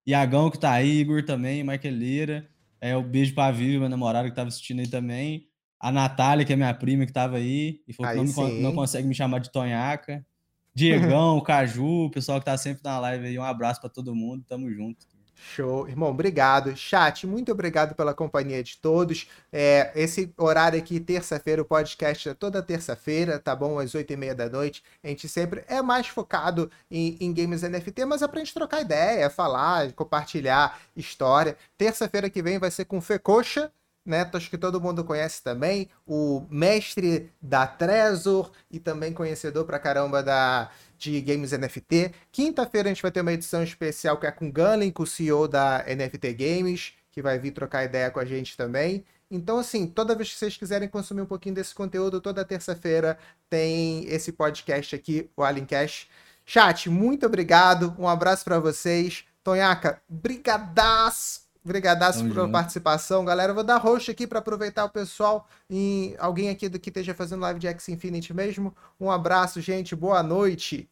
Iagão, 0.07 0.49
que 0.49 0.57
está 0.57 0.71
aí. 0.71 1.01
Igor 1.01 1.23
também. 1.23 1.63
Michael 1.63 1.93
Lira. 1.93 2.49
É, 2.81 2.97
o 2.97 3.03
beijo 3.03 3.35
para 3.35 3.49
a 3.49 3.51
Vivi, 3.51 3.77
minha 3.77 3.87
namorada, 3.87 4.27
que 4.27 4.31
estava 4.31 4.47
assistindo 4.47 4.79
aí 4.79 4.87
também. 4.87 5.47
A 5.79 5.91
Natália, 5.91 6.43
que 6.43 6.51
é 6.51 6.55
minha 6.55 6.73
prima, 6.73 7.05
que 7.05 7.11
estava 7.11 7.37
aí. 7.37 7.81
E 7.87 7.93
falou 7.93 8.11
aí 8.11 8.27
que 8.27 8.35
não, 8.35 8.49
não 8.49 8.75
consegue 8.75 9.07
me 9.07 9.13
chamar 9.13 9.37
de 9.37 9.51
Tonhaca. 9.51 10.25
Diegão, 10.73 11.37
o 11.37 11.41
Caju, 11.43 12.05
o 12.05 12.09
pessoal 12.09 12.39
que 12.39 12.41
está 12.41 12.57
sempre 12.57 12.81
na 12.83 12.99
live 12.99 13.27
aí. 13.27 13.37
Um 13.37 13.43
abraço 13.43 13.79
para 13.79 13.89
todo 13.89 14.15
mundo. 14.15 14.43
Tamo 14.47 14.71
junto. 14.71 15.05
Show. 15.43 15.87
Irmão, 15.87 16.09
obrigado. 16.09 16.75
Chat, 16.75 17.27
muito 17.27 17.51
obrigado 17.51 17.93
pela 17.93 18.13
companhia 18.13 18.63
de 18.63 18.77
todos. 18.77 19.27
É, 19.51 19.91
esse 19.95 20.33
horário 20.37 20.79
aqui, 20.79 20.99
terça-feira, 20.99 21.61
o 21.61 21.65
podcast 21.65 22.29
é 22.29 22.33
toda 22.33 22.63
terça-feira, 22.63 23.37
tá 23.37 23.55
bom? 23.55 23.77
Às 23.77 23.93
oito 23.93 24.11
e 24.13 24.17
meia 24.17 24.33
da 24.33 24.49
noite. 24.49 24.83
A 25.03 25.07
gente 25.09 25.27
sempre 25.27 25.63
é 25.67 25.81
mais 25.81 26.07
focado 26.07 26.71
em, 26.89 27.17
em 27.19 27.33
games 27.33 27.61
NFT, 27.61 28.05
mas 28.05 28.21
é 28.21 28.27
pra 28.27 28.39
gente 28.39 28.53
trocar 28.53 28.81
ideia, 28.81 29.29
falar, 29.29 29.91
compartilhar 29.93 30.79
história. 30.95 31.57
Terça-feira 31.77 32.29
que 32.29 32.41
vem 32.41 32.57
vai 32.57 32.71
ser 32.71 32.85
com 32.85 33.01
Fecoxa, 33.01 33.71
né? 34.05 34.29
Acho 34.33 34.49
que 34.49 34.57
todo 34.57 34.81
mundo 34.81 35.03
conhece 35.03 35.41
também, 35.43 35.89
o 36.05 36.45
mestre 36.49 37.31
da 37.41 37.65
Trezor 37.67 38.51
e 38.71 38.79
também 38.79 39.13
conhecedor 39.13 39.65
pra 39.65 39.79
caramba 39.79 40.21
da, 40.21 40.69
de 41.11 41.21
games 41.21 41.51
NFT. 41.51 42.11
Quinta-feira 42.31 42.89
a 42.89 42.93
gente 42.93 43.01
vai 43.01 43.11
ter 43.11 43.21
uma 43.21 43.33
edição 43.33 43.63
especial 43.63 44.17
que 44.17 44.25
é 44.25 44.31
com 44.31 44.51
Gunlin, 44.51 44.91
com 44.91 45.03
o 45.03 45.07
CEO 45.07 45.47
da 45.47 45.83
NFT 45.83 46.33
Games, 46.33 46.93
que 47.11 47.21
vai 47.21 47.37
vir 47.37 47.51
trocar 47.51 47.83
ideia 47.83 48.09
com 48.09 48.19
a 48.19 48.25
gente 48.25 48.55
também. 48.55 49.03
Então, 49.29 49.57
assim, 49.57 49.87
toda 49.87 50.15
vez 50.15 50.31
que 50.31 50.37
vocês 50.37 50.55
quiserem 50.55 50.87
consumir 50.87 51.21
um 51.21 51.25
pouquinho 51.25 51.55
desse 51.55 51.73
conteúdo, 51.73 52.21
toda 52.21 52.45
terça-feira 52.45 53.17
tem 53.49 54.05
esse 54.07 54.31
podcast 54.31 54.95
aqui, 54.95 55.29
o 55.35 55.43
Alien 55.43 55.65
Cash. 55.65 56.07
Chat, 56.45 56.89
muito 56.89 57.25
obrigado, 57.25 57.95
um 57.97 58.07
abraço 58.07 58.43
para 58.43 58.59
vocês. 58.59 59.25
Tonhaca, 59.43 60.01
brigadaço 60.07 61.43
Brigadaço 61.65 62.19
Tamo 62.19 62.33
pela 62.33 62.45
junto. 62.45 62.51
participação, 62.51 63.23
galera. 63.23 63.51
Eu 63.51 63.55
vou 63.55 63.63
dar 63.63 63.77
host 63.77 64.11
aqui 64.11 64.27
para 64.27 64.39
aproveitar 64.39 64.83
o 64.83 64.89
pessoal 64.89 65.47
e 65.69 66.13
alguém 66.19 66.49
aqui 66.49 66.67
do 66.67 66.77
que 66.77 66.89
esteja 66.89 67.13
fazendo 67.13 67.39
live 67.39 67.59
de 67.59 67.67
X 67.67 67.87
Infinity 67.87 68.33
mesmo. 68.33 68.75
Um 68.99 69.09
abraço, 69.09 69.61
gente. 69.61 69.95
Boa 69.95 70.21
noite. 70.21 70.89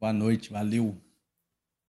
Boa 0.00 0.12
noite, 0.12 0.50
valeu. 0.52 1.00